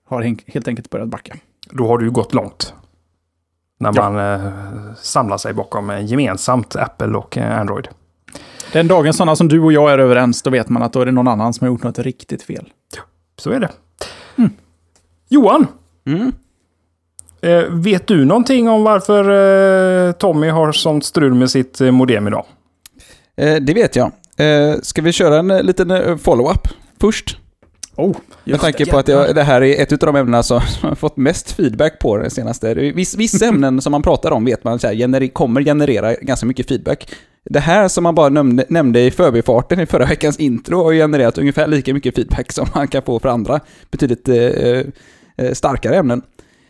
har 0.05 0.51
helt 0.51 0.67
enkelt 0.67 0.89
börjat 0.89 1.07
backa. 1.07 1.35
Då 1.71 1.87
har 1.87 1.97
du 1.97 2.05
ju 2.05 2.11
gått 2.11 2.33
långt. 2.33 2.73
När 3.79 3.91
man 3.91 4.15
ja. 4.15 4.33
eh, 4.33 4.51
samlar 4.95 5.37
sig 5.37 5.53
bakom 5.53 6.05
gemensamt 6.05 6.75
Apple 6.75 7.17
och 7.17 7.37
eh, 7.37 7.59
Android. 7.59 7.87
Den 8.74 8.88
dagen 8.88 9.13
sådana 9.13 9.36
som 9.36 9.48
du 9.48 9.60
och 9.60 9.74
jag 9.74 9.92
är 9.92 9.98
överens, 9.98 10.42
då 10.42 10.50
vet 10.50 10.70
man 10.70 10.84
att 10.84 10.94
då 10.94 11.01
är 11.01 11.06
det 11.06 11.12
någon 11.12 11.27
annan 11.27 11.53
som 11.53 11.65
har 11.65 11.74
gjort 11.74 11.84
något 11.84 12.00
riktigt 12.00 12.44
fel. 12.44 12.70
Ja, 12.96 13.01
så 13.38 13.51
är 13.51 13.60
det. 13.60 13.70
Mm. 14.36 14.51
Johan! 15.30 15.68
Mm. 16.06 16.32
Eh, 17.42 17.63
vet 17.70 18.08
du 18.08 18.25
någonting 18.25 18.70
om 18.70 18.84
varför 18.84 19.30
eh, 20.08 20.12
Tommy 20.12 20.50
har 20.50 20.72
sånt 20.72 21.06
strul 21.06 21.34
med 21.34 21.50
sitt 21.50 21.82
eh, 21.82 21.92
modem 21.92 22.27
idag? 22.27 22.46
Eh, 23.38 23.56
det 23.56 23.74
vet 23.74 23.96
jag. 23.96 24.12
Eh, 24.38 24.75
ska 24.82 25.01
vi 25.01 25.12
köra 25.12 25.39
en 25.39 25.51
eh, 25.51 25.63
liten 25.63 26.20
follow-up 26.20 26.68
först? 27.01 27.38
Oh, 27.96 28.15
med 28.44 28.62
tanke 28.62 28.86
på 28.86 28.98
att 28.98 29.08
jag, 29.08 29.36
det 29.36 29.44
här 29.44 29.63
är 29.63 29.82
ett 29.82 29.92
av 29.92 29.98
de 30.00 30.15
ämnena 30.15 30.44
som 30.44 30.62
har 30.82 30.96
fått 30.96 31.18
mest 31.18 31.51
feedback 31.51 32.00
på 32.00 32.18
den 32.18 32.32
senaste. 32.32 32.74
Viss, 32.74 33.15
vissa 33.15 33.46
ämnen 33.46 33.82
som 33.82 33.92
man 33.92 34.01
pratar 34.01 34.32
om 34.32 34.46
vet 34.46 34.63
man 34.63 34.80
så 34.80 34.88
här, 34.88 34.94
gener, 34.94 35.27
kommer 35.27 35.63
generera 35.63 36.13
ganska 36.13 36.46
mycket 36.46 36.68
feedback. 36.68 37.08
Det 37.45 37.59
här 37.59 37.88
som 37.88 38.03
man 38.03 38.15
bara 38.15 38.29
nämnde, 38.29 38.65
nämnde 38.69 39.01
i 39.01 39.12
förbifarten 39.12 39.79
i 39.79 39.85
förra 39.85 40.05
veckans 40.05 40.39
intro 40.39 40.83
har 40.83 40.93
genererat 40.93 41.38
ungefär 41.38 41.67
lika 41.67 41.93
mycket 41.93 42.15
feedback 42.15 42.51
som 42.51 42.67
man 42.75 42.88
kan 42.88 43.03
få 43.03 43.19
för 43.19 43.29
andra 43.29 43.59
betydligt 43.91 44.27
eh, 44.29 45.53
starkare 45.53 45.95
ämnen. 45.95 46.21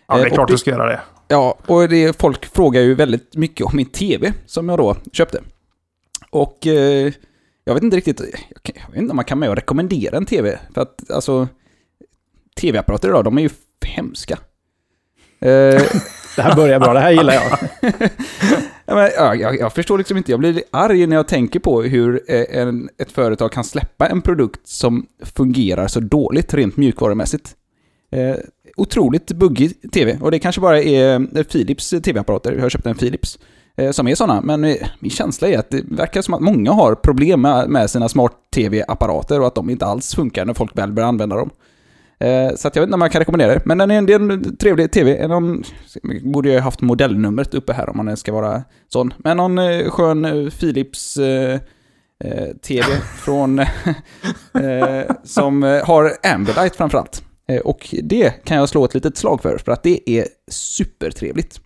Ja, 0.08 0.18
det 0.18 0.24
är 0.24 0.30
klart 0.30 0.48
det, 0.48 0.54
du 0.54 0.58
ska 0.58 0.72
göra 0.72 0.86
det. 0.86 1.02
Ja, 1.28 1.58
och 1.66 1.90
det, 1.90 2.20
folk 2.20 2.46
frågar 2.46 2.82
ju 2.82 2.96
väldigt 2.96 3.36
mycket 3.36 3.66
om 3.66 3.72
min 3.76 3.86
tv 3.86 4.34
som 4.46 4.70
jag 4.70 4.78
då 4.78 4.96
köpte. 5.12 5.42
Och 6.30 6.68
eh, 6.68 7.14
jag 7.64 7.74
vet 7.74 7.84
inte 7.84 7.98
riktigt, 7.98 8.22
jag, 8.64 8.92
vet 8.92 8.98
inte 8.98 9.12
om 9.12 9.16
man 9.16 9.26
kan 9.26 9.40
med 9.40 9.50
och 9.50 9.56
rekommendera 9.56 10.18
en 10.18 10.26
tv. 10.26 10.60
För 10.74 10.82
att 10.82 11.12
alltså, 11.12 11.48
tv-apparater 12.62 13.08
idag, 13.08 13.24
de 13.24 13.38
är 13.38 13.42
ju 13.42 13.50
hemska. 13.86 14.40
Eh, 15.40 15.82
det 16.36 16.42
här 16.42 16.56
börjar 16.56 16.80
bra, 16.80 16.94
det 16.94 17.00
här 17.00 17.12
gillar 17.12 17.34
jag. 17.34 17.44
ja, 18.86 18.96
men, 18.96 19.10
ja, 19.18 19.36
jag, 19.36 19.60
jag, 19.60 19.74
förstår 19.74 19.98
liksom 19.98 20.18
inte, 20.18 20.32
jag 20.32 20.40
blir 20.40 20.64
arg 20.72 21.08
när 21.08 21.16
jag 21.16 21.28
tänker 21.28 21.60
på 21.60 21.82
hur 21.82 22.22
eh, 22.28 22.60
en, 22.62 22.90
ett 22.98 23.12
företag 23.12 23.52
kan 23.52 23.64
släppa 23.64 24.08
en 24.08 24.22
produkt 24.22 24.68
som 24.68 25.06
fungerar 25.22 25.88
så 25.88 26.00
dåligt 26.00 26.54
rent 26.54 26.78
mjukvarumässigt. 26.78 27.56
Eh, 28.12 28.36
otroligt 28.78 29.32
buggig 29.32 29.92
tv. 29.92 30.18
Och 30.22 30.32
det 30.32 30.40
kanske 30.40 30.62
bara 30.62 30.82
är 30.82 31.38
eh, 31.38 31.44
Philips 31.44 31.90
tv-apparater. 31.90 32.54
Jag 32.54 32.62
har 32.62 32.70
köpt 32.70 32.86
en 32.86 32.96
Philips 32.96 33.40
eh, 33.78 33.92
som 33.92 34.08
är 34.08 34.16
sådana. 34.16 34.42
Men 34.42 34.64
eh, 34.64 34.76
min 35.00 35.12
känsla 35.12 35.48
är 35.48 35.58
att 35.58 35.70
det 35.70 35.84
verkar 35.88 36.22
som 36.22 36.34
att 36.34 36.42
många 36.42 36.72
har 36.72 36.96
problem 36.96 37.42
med, 37.42 37.70
med 37.70 37.90
sina 37.90 38.10
smart-tv-apparater 38.10 39.40
och 39.40 39.48
att 39.48 39.56
de 39.56 39.70
inte 39.70 39.86
alls 39.86 40.16
funkar 40.16 40.46
när 40.46 40.54
folk 40.54 40.78
väl 40.78 40.92
börjar 40.92 41.08
använda 41.08 41.36
dem. 41.36 41.50
Så 42.56 42.68
att 42.68 42.76
jag 42.76 42.82
vet 42.82 42.88
inte 42.88 42.94
om 42.94 43.00
man 43.00 43.10
kan 43.10 43.20
rekommendera 43.20 43.54
det. 43.54 43.62
Men 43.66 43.78
den 43.78 43.92
är, 43.92 44.02
det 44.02 44.14
är 44.14 44.20
en 44.20 44.58
trevlig 44.58 44.92
tv. 44.92 45.28
Någon, 45.28 45.64
borde 46.24 46.50
jag 46.50 46.62
haft 46.62 46.82
modellnumret 46.82 47.54
uppe 47.54 47.74
här 47.74 47.90
om 47.90 47.98
man 48.06 48.18
ska 48.18 48.34
vara 48.34 48.64
sån. 48.90 49.14
Men 49.18 49.38
någon 49.38 49.90
skön 49.90 50.52
Philips 50.60 51.18
eh, 51.18 51.60
tv 52.62 52.86
från... 53.18 53.60
eh, 53.60 53.68
som 55.24 55.64
har 55.64 56.14
Ambilight 56.24 56.76
framförallt. 56.76 57.24
Eh, 57.48 57.60
och 57.60 57.96
det 58.04 58.46
kan 58.46 58.58
jag 58.58 58.70
slå 58.70 58.86
ett 58.86 58.94
litet 58.94 59.18
slag 59.18 59.42
för, 59.42 59.58
för 59.58 59.72
att 59.72 59.84
det 59.84 60.10
är 60.10 60.28
supertrevligt. 60.52 61.60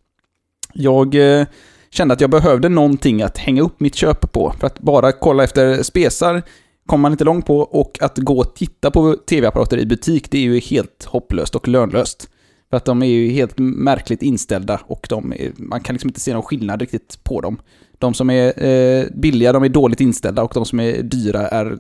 Jag 0.74 1.16
eh, 1.40 1.48
kände 1.90 2.14
att 2.14 2.22
jag 2.22 2.30
behövde 2.30 2.70
någonting 2.70 3.22
att 3.22 3.38
hänga 3.38 3.62
upp 3.62 3.80
mitt 3.80 3.96
köp 3.96 4.32
på, 4.32 4.54
för 4.60 4.68
att 4.68 4.80
bara 4.80 5.12
kolla 5.12 5.44
efter 5.44 5.84
spesar 5.84 6.44
kommer 6.88 7.02
man 7.02 7.12
inte 7.12 7.24
långt 7.24 7.46
på, 7.46 7.60
och 7.60 7.98
att 8.02 8.18
gå 8.18 8.40
och 8.40 8.56
titta 8.56 8.92
på 8.92 9.16
tv-apparater 9.16 9.78
i 9.78 9.86
butik, 9.86 10.32
det 10.32 10.38
är 10.38 10.42
ju 10.42 10.60
helt 10.60 11.04
hopplöst 11.06 11.56
och 11.56 11.68
lönlöst. 11.68 12.30
För 12.70 12.78
att 12.78 12.86
de 12.86 13.02
är 13.02 13.08
ju 13.08 13.30
helt 13.30 13.58
märkligt 13.58 14.22
inställda 14.22 14.82
och 14.88 15.08
de 15.10 15.34
är, 15.34 15.52
man 15.56 15.82
kan 15.82 15.94
liksom 15.94 16.10
inte 16.10 16.20
se 16.20 16.34
någon 16.34 16.44
skillnad 16.44 16.82
riktigt 16.82 17.24
på 17.24 17.42
dem. 17.42 17.62
De 17.98 18.14
som 18.14 18.30
är 18.30 18.64
eh, 18.64 19.06
billiga, 19.16 19.52
de 19.52 19.64
är 19.64 19.70
dåligt 19.70 20.02
inställda 20.02 20.44
och 20.44 20.52
de 20.54 20.66
som 20.66 20.80
är 20.80 21.02
dyra 21.04 21.48
är 21.48 21.78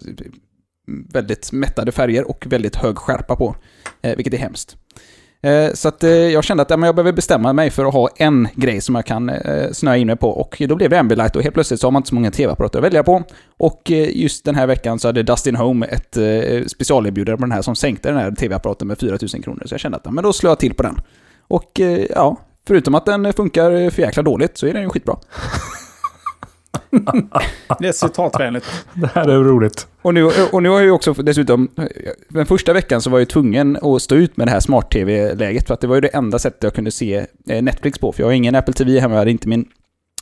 väldigt 0.87 1.51
mättade 1.51 1.91
färger 1.91 2.27
och 2.27 2.45
väldigt 2.49 2.75
hög 2.75 2.97
skärpa 2.97 3.35
på, 3.35 3.55
eh, 4.01 4.15
vilket 4.15 4.33
är 4.33 4.37
hemskt. 4.37 4.77
Eh, 5.41 5.73
så 5.73 5.87
att 5.87 6.03
eh, 6.03 6.11
jag 6.11 6.43
kände 6.43 6.63
att 6.63 6.69
jag 6.69 6.79
behöver 6.79 7.11
bestämma 7.11 7.53
mig 7.53 7.69
för 7.69 7.85
att 7.85 7.93
ha 7.93 8.09
en 8.15 8.47
grej 8.55 8.81
som 8.81 8.95
jag 8.95 9.05
kan 9.05 9.29
eh, 9.29 9.71
snöa 9.71 9.97
in 9.97 10.07
mig 10.07 10.15
på 10.15 10.29
och 10.29 10.61
då 10.67 10.75
blev 10.75 10.89
det 10.89 10.99
Ambilight 10.99 11.35
och 11.35 11.41
helt 11.41 11.53
plötsligt 11.53 11.79
så 11.79 11.87
har 11.87 11.91
man 11.91 11.99
inte 11.99 12.09
så 12.09 12.15
många 12.15 12.31
tv-apparater 12.31 12.79
att 12.79 12.85
välja 12.85 13.03
på. 13.03 13.23
Och 13.57 13.91
just 14.09 14.45
den 14.45 14.55
här 14.55 14.67
veckan 14.67 14.99
så 14.99 15.07
hade 15.07 15.23
Dustin 15.23 15.55
Home 15.55 15.85
ett 15.85 16.17
specialerbjudande 16.71 17.37
på 17.37 17.43
den 17.43 17.51
här 17.51 17.61
som 17.61 17.75
sänkte 17.75 18.09
den 18.09 18.17
här 18.17 18.31
tv-apparaten 18.31 18.87
med 18.87 18.99
4000 18.99 19.41
kronor. 19.41 19.63
Så 19.65 19.73
jag 19.73 19.79
kände 19.79 19.97
att 19.97 20.13
men 20.13 20.23
då 20.23 20.33
slår 20.33 20.51
jag 20.51 20.59
till 20.59 20.73
på 20.73 20.83
den. 20.83 20.99
Och 21.47 21.79
ja, 22.09 22.37
förutom 22.67 22.95
att 22.95 23.05
den 23.05 23.33
funkar 23.33 23.89
för 23.89 24.01
jäkla 24.01 24.23
dåligt 24.23 24.57
så 24.57 24.67
är 24.67 24.73
den 24.73 24.83
ju 24.83 24.89
skitbra. 24.89 25.15
det 27.79 27.87
är 27.87 27.91
citatvänligt. 27.91 28.65
Det 28.93 29.09
här 29.15 29.27
är 29.27 29.43
roligt. 29.43 29.87
Och 30.01 30.13
nu, 30.13 30.23
och 30.51 30.63
nu 30.63 30.69
har 30.69 30.75
jag 30.75 30.85
ju 30.85 30.91
också 30.91 31.13
dessutom, 31.13 31.67
den 32.29 32.45
första 32.45 32.73
veckan 32.73 33.01
så 33.01 33.09
var 33.09 33.17
jag 33.17 33.21
ju 33.21 33.25
tvungen 33.25 33.77
att 33.81 34.01
stå 34.01 34.15
ut 34.15 34.37
med 34.37 34.47
det 34.47 34.51
här 34.51 34.59
smart-tv-läget. 34.59 35.67
För 35.67 35.73
att 35.73 35.81
det 35.81 35.87
var 35.87 35.95
ju 35.95 36.01
det 36.01 36.07
enda 36.07 36.39
sättet 36.39 36.63
jag 36.63 36.73
kunde 36.73 36.91
se 36.91 37.25
eh, 37.49 37.61
Netflix 37.61 37.99
på. 37.99 38.11
För 38.11 38.23
jag 38.23 38.27
har 38.27 38.33
ingen 38.33 38.55
Apple 38.55 38.73
TV 38.73 38.99
hemma, 38.99 39.13
jag 39.13 39.19
hade 39.19 39.31
inte 39.31 39.47
min, 39.47 39.65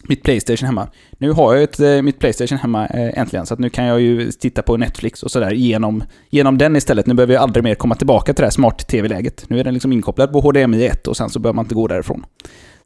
mitt 0.08 0.24
Playstation 0.24 0.68
hemma. 0.68 0.88
Nu 1.18 1.32
har 1.32 1.54
jag 1.54 1.64
ett, 1.64 1.80
eh, 1.80 2.02
mitt 2.02 2.20
Playstation 2.20 2.58
hemma 2.58 2.88
eh, 2.88 3.20
äntligen, 3.20 3.46
så 3.46 3.54
att 3.54 3.60
nu 3.60 3.70
kan 3.70 3.86
jag 3.86 4.02
ju 4.02 4.32
titta 4.32 4.62
på 4.62 4.78
Netflix 4.78 5.24
och 5.24 5.32
sådär 5.32 5.52
genom, 5.52 6.04
genom 6.30 6.58
den 6.58 6.76
istället. 6.76 7.06
Nu 7.06 7.14
behöver 7.14 7.34
jag 7.34 7.44
aldrig 7.44 7.64
mer 7.64 7.76
komma 7.76 7.96
tillbaka 7.96 8.34
till 8.34 8.42
det 8.42 8.46
här 8.46 8.52
smart-tv-läget. 8.52 9.46
Nu 9.48 9.60
är 9.60 9.64
den 9.64 9.74
liksom 9.74 9.92
inkopplad 9.92 10.32
på 10.32 10.42
HDMI 10.42 10.86
1 10.86 11.08
och 11.08 11.18
sen 11.18 11.30
så 11.30 11.40
behöver 11.40 11.56
man 11.56 11.66
inte 11.66 11.76
gå 11.76 11.88
därifrån. 11.88 12.26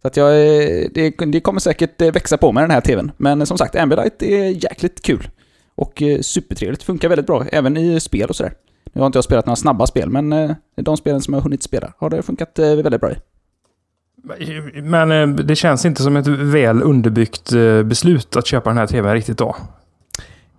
Så 0.02 0.08
att 0.08 0.18
jag, 0.18 0.32
det, 0.94 1.14
det 1.28 1.40
kommer 1.40 1.60
säkert 1.60 2.02
växa 2.02 2.38
på 2.38 2.52
med 2.52 2.64
den 2.64 2.72
här 2.72 2.82
tvn. 2.82 3.12
Men 3.18 3.46
som 3.46 3.58
sagt, 3.58 3.76
Ambilight 3.76 4.24
är 4.24 4.64
jäkligt 4.64 5.02
kul. 5.02 5.30
Och 5.76 6.02
eh, 6.02 6.20
supertrevligt, 6.20 6.84
funkar 6.84 7.10
väldigt 7.10 7.28
bra, 7.28 7.46
även 7.52 7.78
i 7.78 8.00
spel 8.00 8.30
och 8.30 8.36
sådär. 8.36 8.54
Nu 8.94 9.02
har 9.02 9.06
inte 9.06 9.18
jag 9.18 9.24
spelat 9.24 9.46
några 9.46 9.56
snabba 9.56 9.88
spel, 9.88 10.10
men 10.10 10.34
eh, 10.34 10.52
de 10.76 10.98
spelen 10.98 11.22
som 11.22 11.34
jag 11.34 11.42
har 11.42 11.44
hunnit 11.44 11.64
spela 11.64 11.94
har 11.98 12.10
det 12.10 12.22
funkat 12.22 12.60
eh, 12.60 12.76
väldigt 12.76 13.02
bra 13.02 13.12
i. 13.12 13.16
Men 14.82 15.36
det 15.36 15.56
känns 15.56 15.86
inte 15.86 16.04
som 16.04 16.16
ett 16.16 16.28
väl 16.28 16.84
underbyggt 16.84 17.52
beslut 17.86 18.36
att 18.36 18.48
köpa 18.48 18.70
den 18.70 18.78
här 18.78 18.88
tvn 18.88 19.14
riktigt 19.14 19.38
då? 19.38 19.56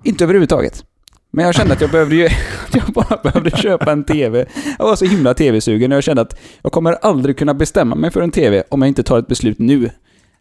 Inte 0.04 0.24
överhuvudtaget. 0.24 0.84
Men 1.30 1.44
jag 1.44 1.54
kände 1.54 1.72
att 1.72 1.80
jag 1.80 1.90
behövde 1.90 2.16
ju, 2.16 2.28
jag 2.72 2.92
bara 2.94 3.16
behövde 3.22 3.50
köpa 3.50 3.92
en 3.92 4.04
TV. 4.04 4.46
Jag 4.78 4.84
var 4.84 4.96
så 4.96 5.04
himla 5.04 5.34
TV-sugen 5.34 5.92
och 5.92 5.96
jag 5.96 6.04
kände 6.04 6.22
att 6.22 6.38
jag 6.62 6.72
kommer 6.72 6.92
aldrig 6.92 7.38
kunna 7.38 7.54
bestämma 7.54 7.94
mig 7.94 8.10
för 8.10 8.22
en 8.22 8.30
TV 8.30 8.62
om 8.68 8.82
jag 8.82 8.88
inte 8.88 9.02
tar 9.02 9.18
ett 9.18 9.26
beslut 9.26 9.58
nu. 9.58 9.90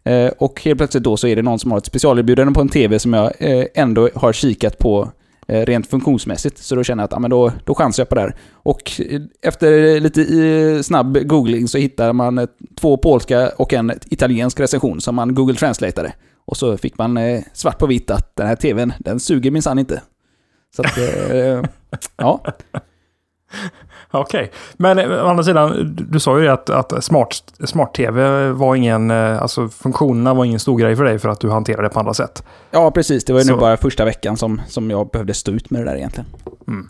Eh, 0.04 0.30
och 0.38 0.60
helt 0.64 0.78
plötsligt 0.78 1.04
då 1.04 1.16
så 1.16 1.26
är 1.26 1.36
det 1.36 1.42
någon 1.42 1.58
som 1.58 1.70
har 1.70 1.78
ett 1.78 1.86
specialerbjudande 1.86 2.54
på 2.54 2.60
en 2.60 2.68
TV 2.68 2.98
som 2.98 3.12
jag 3.12 3.32
eh, 3.38 3.64
ändå 3.74 4.08
har 4.14 4.32
kikat 4.32 4.78
på 4.78 5.10
eh, 5.48 5.66
rent 5.66 5.86
funktionsmässigt. 5.86 6.58
Så 6.58 6.74
då 6.74 6.84
känner 6.84 7.02
jag 7.02 7.04
att 7.04 7.14
ah, 7.14 7.18
men 7.18 7.30
då, 7.30 7.52
då 7.64 7.74
chansar 7.74 8.00
jag 8.00 8.08
på 8.08 8.14
det 8.14 8.20
här. 8.20 8.36
Och 8.52 9.00
eh, 9.00 9.20
efter 9.42 10.00
lite 10.00 10.22
eh, 10.22 10.82
snabb 10.82 11.18
googling 11.26 11.68
så 11.68 11.78
hittar 11.78 12.12
man 12.12 12.38
eh, 12.38 12.46
två 12.80 12.96
polska 12.96 13.48
och 13.56 13.72
en 13.72 13.92
italiensk 14.10 14.60
recension 14.60 15.00
som 15.00 15.14
man 15.14 15.34
Google 15.34 15.54
translateade. 15.54 16.12
Och 16.44 16.56
så 16.56 16.76
fick 16.76 16.98
man 16.98 17.18
svart 17.52 17.78
på 17.78 17.86
vitt 17.86 18.10
att 18.10 18.36
den 18.36 18.46
här 18.46 18.56
TVn, 18.56 18.92
den 18.98 19.20
suger 19.20 19.50
minsann 19.50 19.78
inte. 19.78 20.02
Så 20.76 20.82
att, 20.82 20.98
ja. 22.16 22.40
Okej, 24.12 24.44
okay. 24.44 24.48
men 24.76 24.98
eh, 24.98 25.24
å 25.24 25.26
andra 25.26 25.44
sidan, 25.44 25.96
du 26.10 26.20
sa 26.20 26.40
ju 26.40 26.48
att, 26.48 26.70
att 26.70 27.04
smart-tv 27.04 27.66
smart 27.66 27.98
var 28.58 28.74
ingen, 28.74 29.10
eh, 29.10 29.42
alltså 29.42 29.68
funktionerna 29.68 30.34
var 30.34 30.44
ingen 30.44 30.60
stor 30.60 30.78
grej 30.78 30.96
för 30.96 31.04
dig 31.04 31.18
för 31.18 31.28
att 31.28 31.40
du 31.40 31.50
hanterade 31.50 31.82
det 31.82 31.88
på 31.88 32.00
andra 32.00 32.14
sätt. 32.14 32.44
Ja, 32.70 32.90
precis. 32.90 33.24
Det 33.24 33.32
var 33.32 33.40
ju 33.40 33.46
Så. 33.46 33.52
nu 33.52 33.60
bara 33.60 33.76
första 33.76 34.04
veckan 34.04 34.36
som, 34.36 34.60
som 34.68 34.90
jag 34.90 35.10
behövde 35.10 35.34
stå 35.34 35.52
ut 35.52 35.70
med 35.70 35.80
det 35.80 35.90
där 35.90 35.96
egentligen. 35.96 36.26
Mm. 36.68 36.88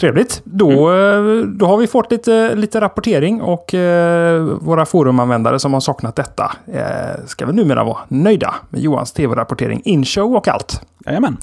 Trevligt. 0.00 0.40
Då, 0.44 0.70
eh, 0.70 1.44
då 1.44 1.66
har 1.66 1.76
vi 1.76 1.86
fått 1.86 2.10
lite, 2.12 2.54
lite 2.54 2.80
rapportering 2.80 3.42
och 3.42 3.74
eh, 3.74 4.42
våra 4.42 4.86
forumanvändare 4.86 5.58
som 5.58 5.72
har 5.72 5.80
saknat 5.80 6.16
detta 6.16 6.52
eh, 6.72 7.26
ska 7.26 7.46
väl 7.46 7.54
numera 7.54 7.84
vara 7.84 7.98
nöjda 8.08 8.54
med 8.70 8.80
Johans 8.80 9.12
tv-rapportering, 9.12 9.82
inshow 9.84 10.36
och 10.36 10.48
allt. 10.48 10.82
Jajamän. 11.06 11.36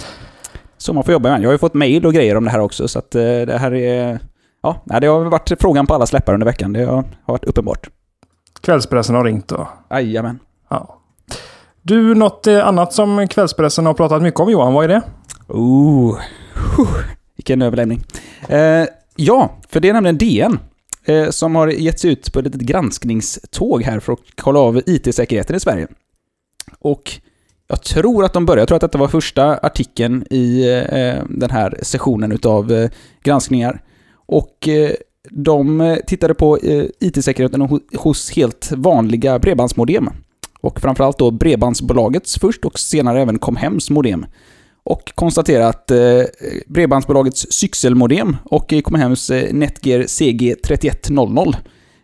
Så 0.78 0.94
man 0.94 1.04
får 1.04 1.12
jobba 1.12 1.30
med. 1.30 1.42
Jag 1.42 1.48
har 1.48 1.54
ju 1.54 1.58
fått 1.58 1.74
mejl 1.74 2.06
och 2.06 2.14
grejer 2.14 2.36
om 2.36 2.44
det 2.44 2.52
här 2.52 2.60
också, 2.60 2.88
så 2.88 3.00
att 3.00 3.16
eh, 3.16 3.22
det 3.22 3.58
här 3.58 3.74
är... 3.74 4.20
Ja, 4.62 4.84
det 5.02 5.08
har 5.08 5.26
varit 5.26 5.52
frågan 5.60 5.88
på 5.88 5.94
alla 5.94 6.06
släppar 6.06 6.34
under 6.34 6.46
veckan. 6.46 6.74
Det 6.74 6.86
har, 6.86 7.04
varit 7.26 7.46
uppenbart. 7.46 7.90
Kvällspressen 8.62 9.16
har 9.16 9.24
ringt 9.24 9.52
och... 9.52 9.68
Jajamän. 9.90 10.40
Ja. 10.70 11.00
Du, 11.82 12.16
något 12.16 12.48
eh, 12.48 12.68
annat 12.68 12.94
som 12.94 13.28
kvällspressen 13.28 13.86
har 13.86 13.94
pratat 13.94 14.22
mycket 14.22 14.40
om 14.40 14.52
Johan, 14.52 14.74
vad 14.74 14.84
är 14.84 14.88
det? 14.88 15.02
Oh, 15.48 16.20
vilken 17.36 17.62
överlämning. 17.62 18.04
Eh, 18.48 18.86
ja, 19.16 19.52
för 19.70 19.80
det 19.80 19.90
är 19.90 19.94
nämligen 19.94 20.18
DN 20.18 20.60
eh, 21.06 21.30
som 21.30 21.56
har 21.56 21.68
gett 21.68 22.00
sig 22.00 22.12
ut 22.12 22.34
på 22.34 22.40
ett 22.40 22.46
litet 22.46 22.62
granskningståg 22.62 23.84
här 23.84 24.00
för 24.00 24.14
att 24.14 24.20
kolla 24.36 24.60
av 24.60 24.82
IT-säkerheten 24.86 25.56
i 25.56 25.60
Sverige. 25.60 25.88
Och 26.80 27.12
jag 27.68 27.84
tror 27.84 28.26
att 28.26 28.34
de 28.34 28.46
började, 28.46 28.62
jag 28.62 28.68
tror 28.68 28.76
att 28.76 28.82
detta 28.82 28.98
var 28.98 29.08
första 29.08 29.58
artikeln 29.58 30.26
i 30.30 30.70
eh, 30.92 31.24
den 31.30 31.50
här 31.50 31.80
sessionen 31.82 32.32
utav 32.32 32.72
eh, 32.72 32.90
granskningar. 33.24 33.82
Och 34.28 34.68
eh, 34.68 34.92
de 35.30 35.82
eh, 35.82 35.96
tittade 35.96 36.34
på 36.34 36.58
eh, 36.58 36.86
IT-säkerheten 37.00 37.80
hos 37.98 38.32
helt 38.32 38.72
vanliga 38.72 39.40
bredbandsmodem. 39.40 40.10
Och 40.62 40.80
framförallt 40.80 41.18
då 41.18 41.32
Bredbandsbolagets 41.32 42.40
först 42.40 42.66
och 42.66 42.80
senare 42.80 43.22
även 43.22 43.40
Comhems 43.40 43.90
modem. 43.90 44.26
Och 44.84 45.12
konstaterade 45.16 45.68
att 45.68 45.92
eh, 45.92 46.24
Bredbandsbolagets 46.68 47.48
Syxelmodem 47.50 48.38
och 48.44 48.74
eh, 48.74 48.82
Comhems 48.82 49.30
eh, 49.30 49.54
Netgear 49.54 50.00
CG3100, 50.00 51.56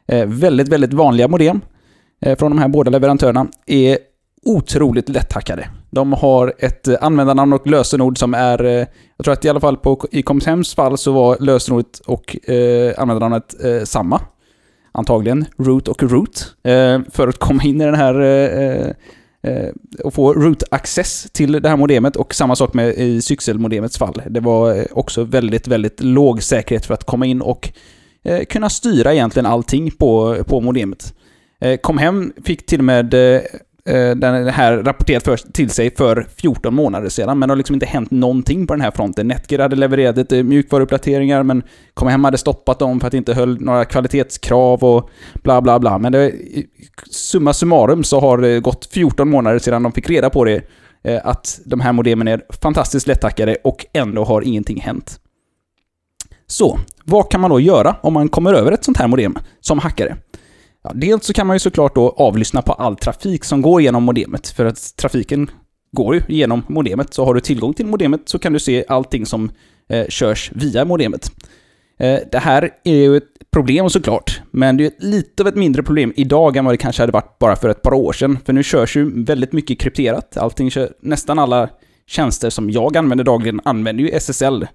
eh, 0.08 0.26
väldigt, 0.26 0.68
väldigt 0.68 0.94
vanliga 0.94 1.28
modem 1.28 1.62
eh, 2.22 2.38
från 2.38 2.52
de 2.52 2.58
här 2.58 2.68
båda 2.68 2.92
leverantörerna, 2.92 3.48
är 3.66 3.98
otroligt 4.46 5.10
lätthackade. 5.10 5.68
De 5.92 6.14
har 6.14 6.54
ett 6.60 6.88
eh, 6.88 6.96
användarnamn 7.02 7.54
och 7.54 7.68
lösenord 7.68 8.18
som 8.18 8.34
är, 8.34 8.64
eh, 8.64 8.88
jag 9.18 9.24
tror 9.24 9.34
att 9.34 9.46
i 9.46 9.50
alla 9.50 9.60
fall 9.60 9.78
på, 9.78 10.08
i 10.12 10.22
Comhems 10.22 10.76
fall 10.76 10.98
så 10.98 11.12
var 11.12 11.38
lösenordet 11.40 12.00
och 12.00 12.50
eh, 12.50 12.94
användarnamnet 12.98 13.64
eh, 13.64 13.84
samma. 13.84 14.22
Antagligen 14.92 15.46
root 15.58 15.88
och 15.88 16.04
root. 16.04 16.56
Eh, 16.64 17.00
för 17.12 17.28
att 17.28 17.40
komma 17.40 17.64
in 17.64 17.82
i 17.82 17.86
den 17.86 17.96
här 17.96 18.22
eh, 18.22 18.88
eh 19.44 19.70
och 20.04 20.14
få 20.14 20.34
root 20.34 20.64
access 20.72 21.28
till 21.32 21.52
det 21.52 21.70
här 21.70 21.78
modemet 21.78 22.16
och 22.16 22.34
samma 22.34 22.56
sak 22.56 22.74
med 22.74 22.94
i 22.94 23.22
Syxel-modemets 23.22 23.98
fall. 23.98 24.22
Det 24.30 24.40
var 24.40 24.88
också 24.98 25.24
väldigt, 25.24 25.68
väldigt 25.68 26.04
låg 26.04 26.44
säkerhet 26.44 26.86
för 26.86 26.94
att 26.94 27.04
komma 27.04 27.26
in 27.26 27.42
och 27.42 27.70
kunna 28.50 28.70
styra 28.70 29.14
egentligen 29.14 29.46
allting 29.46 29.92
på, 29.92 30.38
på 30.48 30.62
modemet. 30.62 31.14
Kom 31.82 31.98
hem, 31.98 32.34
fick 32.44 32.66
till 32.66 32.80
och 32.80 32.86
med 32.86 33.16
Eh, 33.90 34.16
den 34.16 34.48
här 34.48 34.78
rapporterat 34.78 35.24
för, 35.24 35.38
till 35.38 35.70
sig 35.70 35.96
för 35.96 36.28
14 36.38 36.76
månader 36.76 37.10
sedan, 37.10 37.40
men 37.40 37.50
det 37.50 37.52
har 37.52 37.58
liksom 37.58 37.74
inte 37.74 37.86
hänt 37.86 38.12
någonting 38.12 38.68
på 38.68 38.74
den 38.74 38.82
här 38.82 38.92
fronten. 38.92 39.28
Netgear 39.28 39.62
hade 39.62 39.76
levererat 39.76 40.18
lite 40.18 40.44
mjukvaruuppdateringar, 40.44 41.44
men 41.44 41.64
kom 41.94 42.08
hem 42.08 42.24
hade 42.24 42.38
stoppat 42.38 42.80
dem 42.80 43.00
för 43.00 43.08
att 43.08 43.12
det 43.12 43.18
inte 43.18 43.34
höll 43.34 43.62
några 43.62 43.86
kvalitetskrav 43.86 44.84
och 44.84 45.10
bla 45.34 45.62
bla 45.62 45.80
bla. 45.80 45.98
Men 45.98 46.12
det, 46.12 46.34
summa 47.12 47.54
summarum 47.54 48.04
så 48.04 48.20
har 48.20 48.38
det 48.38 48.60
gått 48.60 48.86
14 48.86 49.30
månader 49.30 49.60
sedan 49.60 49.84
de 49.84 49.92
fick 49.92 50.10
reda 50.10 50.30
på 50.30 50.46
det, 50.46 50.62
eh, 51.04 51.22
att 51.24 51.60
de 51.66 51.80
här 51.80 51.94
modemen 51.94 52.28
är 52.28 52.42
fantastiskt 52.62 53.08
lättackade 53.08 53.58
och 53.64 53.86
ändå 53.94 54.24
har 54.24 54.42
ingenting 54.42 54.82
hänt. 54.82 55.20
Så, 56.48 56.80
vad 57.06 57.32
kan 57.32 57.42
man 57.42 57.50
då 57.50 57.60
göra 57.60 57.96
om 58.02 58.14
man 58.14 58.30
kommer 58.30 58.54
över 58.54 58.72
ett 58.72 58.84
sånt 58.84 58.98
här 58.98 59.08
modem 59.08 59.36
som 59.62 59.80
hackare? 59.80 60.18
Ja, 60.84 60.92
dels 60.94 61.26
så 61.26 61.34
kan 61.34 61.48
man 61.48 61.56
ju 61.56 61.60
såklart 61.60 61.96
då 61.96 62.10
avlyssna 62.10 62.62
på 62.62 62.74
all 62.74 62.96
trafik 62.96 63.44
som 63.44 63.62
går 63.62 63.82
genom 63.82 64.04
modemet, 64.04 64.48
för 64.48 64.66
att 64.66 64.96
trafiken 64.98 65.50
går 65.92 66.16
ju 66.16 66.22
genom 66.28 66.64
modemet. 66.68 67.14
Så 67.14 67.26
har 67.26 67.34
du 67.34 67.40
tillgång 67.40 67.74
till 67.74 67.86
modemet 67.86 68.22
så 68.26 68.40
kan 68.40 68.54
du 68.54 68.60
se 68.60 68.86
allting 68.88 69.26
som 69.26 69.52
eh, 69.90 70.08
körs 70.10 70.52
via 70.54 70.86
modemet. 70.86 71.32
Eh, 72.00 72.20
det 72.32 72.40
här 72.40 72.70
är 72.84 72.96
ju 72.96 73.18
ett 73.18 73.24
problem 73.52 73.90
såklart, 73.90 74.42
men 74.52 74.78
det 74.78 74.86
är 74.86 74.92
lite 75.00 75.44
av 75.44 75.48
ett 75.48 75.56
mindre 75.56 75.84
problem 75.84 76.14
idag 76.16 76.58
än 76.58 76.66
vad 76.66 76.74
det 76.74 76.78
kanske 76.78 77.02
hade 77.02 77.12
varit 77.12 77.40
bara 77.40 77.56
för 77.56 77.70
ett 77.70 77.82
par 77.82 77.94
år 77.94 78.14
sedan. 78.14 78.40
För 78.46 78.54
nu 78.54 78.64
körs 78.64 78.98
ju 78.98 79.24
väldigt 79.24 79.54
mycket 79.54 79.80
krypterat. 79.80 80.38
Allting 80.38 80.72
kör, 80.72 80.90
nästan 81.00 81.40
alla 81.40 81.70
tjänster 82.08 82.50
som 82.50 82.70
jag 82.70 82.98
använder 82.98 83.26
dagligen 83.26 83.62
använder 83.64 84.04
ju 84.04 84.10
SSL 84.10 84.68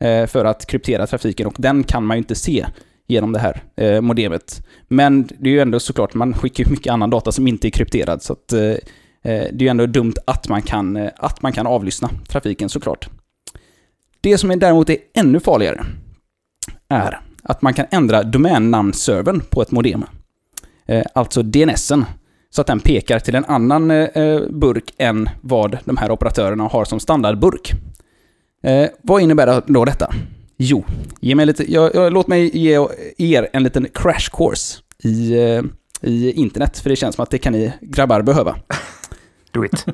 eh, 0.00 0.26
för 0.26 0.44
att 0.44 0.66
kryptera 0.66 1.06
trafiken 1.06 1.46
och 1.46 1.54
den 1.58 1.84
kan 1.84 2.04
man 2.04 2.16
ju 2.16 2.18
inte 2.18 2.34
se 2.34 2.66
genom 3.12 3.32
det 3.32 3.38
här 3.38 3.62
eh, 3.76 4.00
modemet. 4.00 4.66
Men 4.88 5.28
det 5.38 5.48
är 5.48 5.52
ju 5.52 5.60
ändå 5.60 5.80
såklart, 5.80 6.14
man 6.14 6.34
skickar 6.34 6.64
ju 6.64 6.70
mycket 6.70 6.92
annan 6.92 7.10
data 7.10 7.32
som 7.32 7.48
inte 7.48 7.68
är 7.68 7.70
krypterad, 7.70 8.22
så 8.22 8.32
att, 8.32 8.52
eh, 8.52 8.60
eh, 8.60 8.76
det 9.22 9.32
är 9.32 9.62
ju 9.62 9.68
ändå 9.68 9.86
dumt 9.86 10.14
att 10.26 10.48
man, 10.48 10.62
kan, 10.62 10.96
eh, 10.96 11.10
att 11.16 11.42
man 11.42 11.52
kan 11.52 11.66
avlyssna 11.66 12.10
trafiken 12.28 12.68
såklart. 12.68 13.08
Det 14.20 14.38
som 14.38 14.50
är 14.50 14.56
däremot 14.56 14.90
är 14.90 14.96
ännu 15.14 15.40
farligare 15.40 15.84
är 16.88 17.20
att 17.42 17.62
man 17.62 17.74
kan 17.74 17.86
ändra 17.90 18.22
domännamnservern 18.22 19.40
på 19.40 19.62
ett 19.62 19.70
modem. 19.70 20.04
Eh, 20.86 21.04
alltså 21.14 21.42
DNSen. 21.42 22.04
Så 22.50 22.60
att 22.60 22.66
den 22.66 22.80
pekar 22.80 23.18
till 23.18 23.34
en 23.34 23.44
annan 23.44 23.90
eh, 23.90 23.96
eh, 23.96 24.40
burk 24.50 24.94
än 24.98 25.30
vad 25.40 25.78
de 25.84 25.96
här 25.96 26.10
operatörerna 26.10 26.64
har 26.64 26.84
som 26.84 27.00
standardburk. 27.00 27.72
Eh, 28.62 28.88
vad 29.02 29.22
innebär 29.22 29.62
då 29.66 29.84
detta? 29.84 30.14
Jo, 30.64 30.84
ge 31.20 31.34
mig 31.34 31.46
lite, 31.46 31.72
jag, 31.72 31.94
jag, 31.94 32.12
låt 32.12 32.26
mig 32.26 32.50
ge 32.56 32.86
er 33.18 33.48
en 33.52 33.62
liten 33.62 33.86
crash 33.94 34.30
course 34.32 34.78
i, 35.04 35.32
eh, 35.32 35.62
i 36.00 36.32
internet, 36.32 36.78
för 36.78 36.90
det 36.90 36.96
känns 36.96 37.14
som 37.14 37.22
att 37.22 37.30
det 37.30 37.38
kan 37.38 37.52
ni 37.52 37.72
grabbar 37.80 38.22
behöva. 38.22 38.56
Do 39.52 39.64
it. 39.64 39.86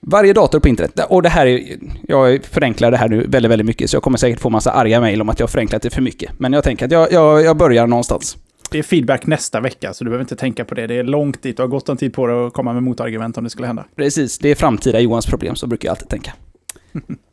Varje 0.00 0.32
dator 0.32 0.60
på 0.60 0.68
internet, 0.68 1.00
och 1.08 1.22
det 1.22 1.28
här 1.28 1.46
är, 1.46 1.78
jag 2.08 2.44
förenklar 2.44 2.90
det 2.90 2.96
här 2.96 3.08
nu 3.08 3.26
väldigt, 3.28 3.50
väldigt 3.50 3.66
mycket, 3.66 3.90
så 3.90 3.96
jag 3.96 4.02
kommer 4.02 4.18
säkert 4.18 4.40
få 4.40 4.50
massa 4.50 4.70
arga 4.70 5.00
mejl 5.00 5.20
om 5.20 5.28
att 5.28 5.40
jag 5.40 5.46
har 5.46 5.50
förenklat 5.50 5.82
det 5.82 5.90
för 5.90 6.02
mycket. 6.02 6.38
Men 6.38 6.52
jag 6.52 6.64
tänker 6.64 6.84
att 6.84 6.92
jag, 6.92 7.12
jag, 7.12 7.44
jag 7.44 7.56
börjar 7.56 7.86
någonstans. 7.86 8.36
Det 8.70 8.78
är 8.78 8.82
feedback 8.82 9.26
nästa 9.26 9.60
vecka, 9.60 9.94
så 9.94 10.04
du 10.04 10.10
behöver 10.10 10.24
inte 10.24 10.36
tänka 10.36 10.64
på 10.64 10.74
det. 10.74 10.86
Det 10.86 10.94
är 10.94 11.04
långt 11.04 11.42
dit, 11.42 11.56
du 11.56 11.62
har 11.62 11.68
gott 11.68 11.88
om 11.88 11.96
tid 11.96 12.12
på 12.12 12.26
dig 12.26 12.46
att 12.46 12.52
komma 12.52 12.72
med 12.72 12.82
motargument 12.82 13.38
om 13.38 13.44
det 13.44 13.50
skulle 13.50 13.66
hända. 13.66 13.84
Precis, 13.96 14.38
det 14.38 14.48
är 14.48 14.54
framtida 14.54 15.00
Johans 15.00 15.26
problem, 15.26 15.56
så 15.56 15.66
brukar 15.66 15.88
jag 15.88 15.92
alltid 15.92 16.08
tänka. 16.08 16.32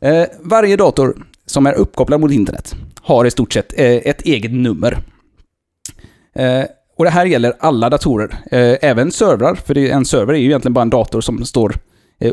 eh, 0.00 0.26
varje 0.40 0.76
dator 0.76 1.16
som 1.46 1.66
är 1.66 1.72
uppkopplad 1.72 2.20
mot 2.20 2.32
internet 2.32 2.74
har 3.02 3.24
i 3.24 3.30
stort 3.30 3.52
sett 3.52 3.78
eh, 3.78 3.86
ett 3.86 4.22
eget 4.22 4.52
nummer. 4.52 4.98
Eh, 6.34 6.64
och 6.96 7.04
det 7.04 7.10
här 7.10 7.26
gäller 7.26 7.52
alla 7.58 7.90
datorer, 7.90 8.38
eh, 8.50 8.90
även 8.90 9.12
servrar, 9.12 9.54
för 9.54 9.78
en 9.78 10.04
server 10.04 10.34
är 10.34 10.38
ju 10.38 10.46
egentligen 10.46 10.72
bara 10.72 10.82
en 10.82 10.90
dator 10.90 11.20
som 11.20 11.44
står 11.44 11.76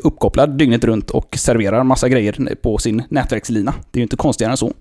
uppkopplad 0.04 0.58
dygnet 0.58 0.84
runt 0.84 1.10
och 1.10 1.38
serverar 1.38 1.84
massa 1.84 2.10
grejer 2.10 2.56
på 2.62 2.78
sin 2.78 3.04
nätverkslina. 3.10 3.74
Det 3.92 3.98
är 3.98 4.00
ju 4.00 4.04
inte 4.04 4.16
konstigare 4.16 4.52
än 4.52 4.58
så. 4.58 4.74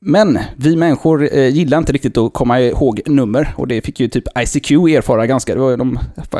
Men 0.00 0.38
vi 0.56 0.76
människor 0.76 1.24
gillar 1.34 1.78
inte 1.78 1.92
riktigt 1.92 2.16
att 2.16 2.32
komma 2.32 2.60
ihåg 2.60 3.00
nummer 3.06 3.54
och 3.56 3.68
det 3.68 3.80
fick 3.80 4.00
ju 4.00 4.08
typ 4.08 4.24
ICQ 4.38 4.70
erfara 4.70 5.26
ganska, 5.26 5.54
de 5.54 5.98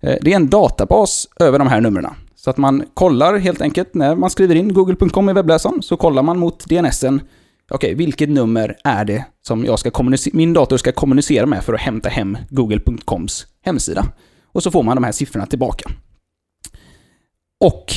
eh, 0.00 0.16
det 0.22 0.32
är 0.32 0.36
en 0.36 0.48
databas 0.48 1.28
över 1.40 1.58
de 1.58 1.68
här 1.68 1.80
numren. 1.80 2.14
Så 2.34 2.50
att 2.50 2.56
man 2.56 2.84
kollar 2.94 3.36
helt 3.36 3.60
enkelt, 3.60 3.94
när 3.94 4.16
man 4.16 4.30
skriver 4.30 4.54
in 4.54 4.74
google.com 4.74 5.28
i 5.28 5.32
webbläsaren, 5.32 5.82
så 5.82 5.96
kollar 5.96 6.22
man 6.22 6.38
mot 6.38 6.68
DNSen 6.68 7.20
okej, 7.70 7.94
okay, 7.94 7.94
vilket 7.94 8.28
nummer 8.28 8.76
är 8.84 9.04
det 9.04 9.24
som 9.42 9.64
jag 9.64 9.78
ska 9.78 10.02
min 10.32 10.52
dator 10.52 10.76
ska 10.76 10.92
kommunicera 10.92 11.46
med 11.46 11.64
för 11.64 11.74
att 11.74 11.80
hämta 11.80 12.08
hem 12.08 12.38
google.coms 12.50 13.46
hemsida? 13.62 14.06
Och 14.52 14.62
så 14.62 14.70
får 14.70 14.82
man 14.82 14.96
de 14.96 15.04
här 15.04 15.12
siffrorna 15.12 15.46
tillbaka. 15.46 15.90
Och 17.60 17.92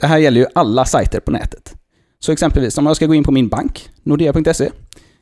det 0.00 0.06
här 0.06 0.18
gäller 0.18 0.40
ju 0.40 0.46
alla 0.54 0.84
sajter 0.84 1.20
på 1.20 1.30
nätet. 1.30 1.74
Så 2.18 2.32
exempelvis 2.32 2.78
om 2.78 2.86
jag 2.86 2.96
ska 2.96 3.06
gå 3.06 3.14
in 3.14 3.24
på 3.24 3.32
min 3.32 3.48
bank, 3.48 3.90
nordea.se, 4.02 4.70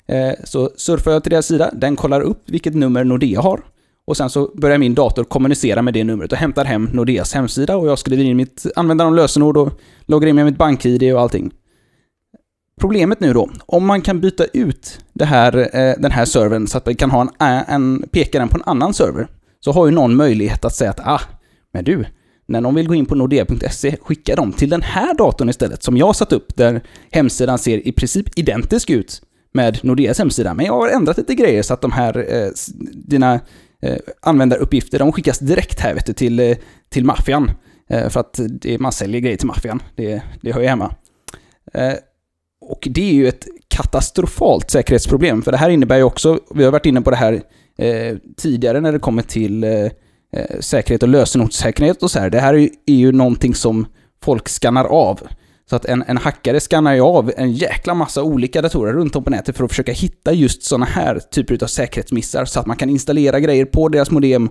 eh, 0.08 0.32
så 0.44 0.70
surfar 0.76 1.10
jag 1.10 1.22
till 1.22 1.30
deras 1.32 1.46
sida, 1.46 1.70
den 1.72 1.96
kollar 1.96 2.20
upp 2.20 2.42
vilket 2.46 2.74
nummer 2.74 3.04
Nordea 3.04 3.40
har 3.40 3.60
och 4.08 4.16
sen 4.16 4.30
så 4.30 4.50
börjar 4.54 4.78
min 4.78 4.94
dator 4.94 5.24
kommunicera 5.24 5.82
med 5.82 5.94
det 5.94 6.04
numret 6.04 6.32
och 6.32 6.38
hämtar 6.38 6.64
hem 6.64 6.88
Nordeas 6.92 7.34
hemsida 7.34 7.76
och 7.76 7.88
jag 7.88 7.98
skriver 7.98 8.24
in 8.24 8.36
mitt 8.36 8.66
användarnamn 8.76 9.18
och 9.18 9.22
lösenord 9.22 9.56
och 9.56 9.80
loggar 10.06 10.28
in 10.28 10.36
med 10.36 10.44
mitt 10.44 10.58
bank-id 10.58 11.14
och 11.14 11.20
allting. 11.20 11.52
Problemet 12.78 13.20
nu 13.20 13.32
då, 13.32 13.50
om 13.66 13.86
man 13.86 14.02
kan 14.02 14.20
byta 14.20 14.44
ut 14.44 15.00
det 15.12 15.24
här, 15.24 15.76
eh, 15.76 15.94
den 15.98 16.10
här 16.10 16.24
servern 16.24 16.66
så 16.66 16.78
att 16.78 16.86
man 16.86 16.94
kan 16.94 17.10
ha 17.10 17.20
en, 17.20 17.28
eh, 17.40 17.74
en, 17.74 18.04
peka 18.10 18.38
den 18.38 18.48
på 18.48 18.56
en 18.56 18.62
annan 18.66 18.94
server, 18.94 19.28
så 19.60 19.72
har 19.72 19.86
ju 19.86 19.92
någon 19.92 20.16
möjlighet 20.16 20.64
att 20.64 20.74
säga 20.74 20.90
att 20.90 21.00
ah, 21.00 21.20
men 21.72 21.84
du, 21.84 22.04
när 22.46 22.60
någon 22.60 22.74
vill 22.74 22.88
gå 22.88 22.94
in 22.94 23.06
på 23.06 23.14
nordea.se, 23.14 23.96
skicka 24.02 24.36
dem 24.36 24.52
till 24.52 24.70
den 24.70 24.82
här 24.82 25.14
datorn 25.14 25.48
istället, 25.48 25.82
som 25.82 25.96
jag 25.96 26.06
har 26.06 26.12
satt 26.12 26.32
upp, 26.32 26.56
där 26.56 26.80
hemsidan 27.10 27.58
ser 27.58 27.88
i 27.88 27.92
princip 27.92 28.38
identisk 28.38 28.90
ut 28.90 29.22
med 29.52 29.84
Nordeas 29.84 30.18
hemsida. 30.18 30.54
Men 30.54 30.66
jag 30.66 30.72
har 30.72 30.88
ändrat 30.88 31.16
lite 31.16 31.34
grejer 31.34 31.62
så 31.62 31.74
att 31.74 31.80
de 31.80 31.92
här, 31.92 32.34
eh, 32.34 32.50
dina 32.94 33.40
eh, 33.82 33.96
användaruppgifter, 34.22 34.98
de 34.98 35.12
skickas 35.12 35.38
direkt 35.38 35.80
här 35.80 35.94
vet 35.94 36.06
du, 36.06 36.12
till, 36.12 36.40
eh, 36.40 36.56
till 36.88 37.04
maffian. 37.04 37.50
Eh, 37.90 38.08
för 38.08 38.20
att 38.20 38.40
det, 38.48 38.78
man 38.78 38.92
säljer 38.92 39.20
grejer 39.20 39.36
till 39.36 39.46
maffian, 39.46 39.82
det, 39.96 40.22
det 40.40 40.52
hör 40.52 40.60
ju 40.60 40.66
hemma. 40.66 40.94
Och 42.68 42.88
det 42.90 43.10
är 43.10 43.14
ju 43.14 43.28
ett 43.28 43.46
katastrofalt 43.68 44.70
säkerhetsproblem, 44.70 45.42
för 45.42 45.52
det 45.52 45.58
här 45.58 45.70
innebär 45.70 45.96
ju 45.96 46.02
också, 46.02 46.38
vi 46.54 46.64
har 46.64 46.72
varit 46.72 46.86
inne 46.86 47.00
på 47.00 47.10
det 47.10 47.16
här 47.16 47.42
eh, 47.78 48.16
tidigare 48.36 48.80
när 48.80 48.92
det 48.92 48.98
kommer 48.98 49.22
till 49.22 49.64
eh, 49.64 49.70
eh, 49.70 50.60
säkerhet 50.60 51.02
och 51.02 51.08
lösenordssäkerhet 51.08 52.02
och 52.02 52.10
så 52.10 52.18
här. 52.18 52.30
Det 52.30 52.40
här 52.40 52.54
är 52.54 52.58
ju, 52.58 52.70
är 52.86 52.94
ju 52.94 53.12
någonting 53.12 53.54
som 53.54 53.86
folk 54.22 54.48
skannar 54.48 54.84
av. 54.84 55.20
Så 55.70 55.76
att 55.76 55.84
en, 55.84 56.04
en 56.06 56.16
hackare 56.16 56.60
skannar 56.60 56.94
ju 56.94 57.00
av 57.00 57.32
en 57.36 57.52
jäkla 57.52 57.94
massa 57.94 58.22
olika 58.22 58.62
datorer 58.62 58.92
runt 58.92 59.16
om 59.16 59.24
på 59.24 59.30
nätet 59.30 59.56
för 59.56 59.64
att 59.64 59.70
försöka 59.70 59.92
hitta 59.92 60.32
just 60.32 60.62
sådana 60.62 60.86
här 60.86 61.18
typer 61.18 61.62
av 61.62 61.66
säkerhetsmissar 61.66 62.44
så 62.44 62.60
att 62.60 62.66
man 62.66 62.76
kan 62.76 62.90
installera 62.90 63.40
grejer 63.40 63.64
på 63.64 63.88
deras 63.88 64.10
modem, 64.10 64.48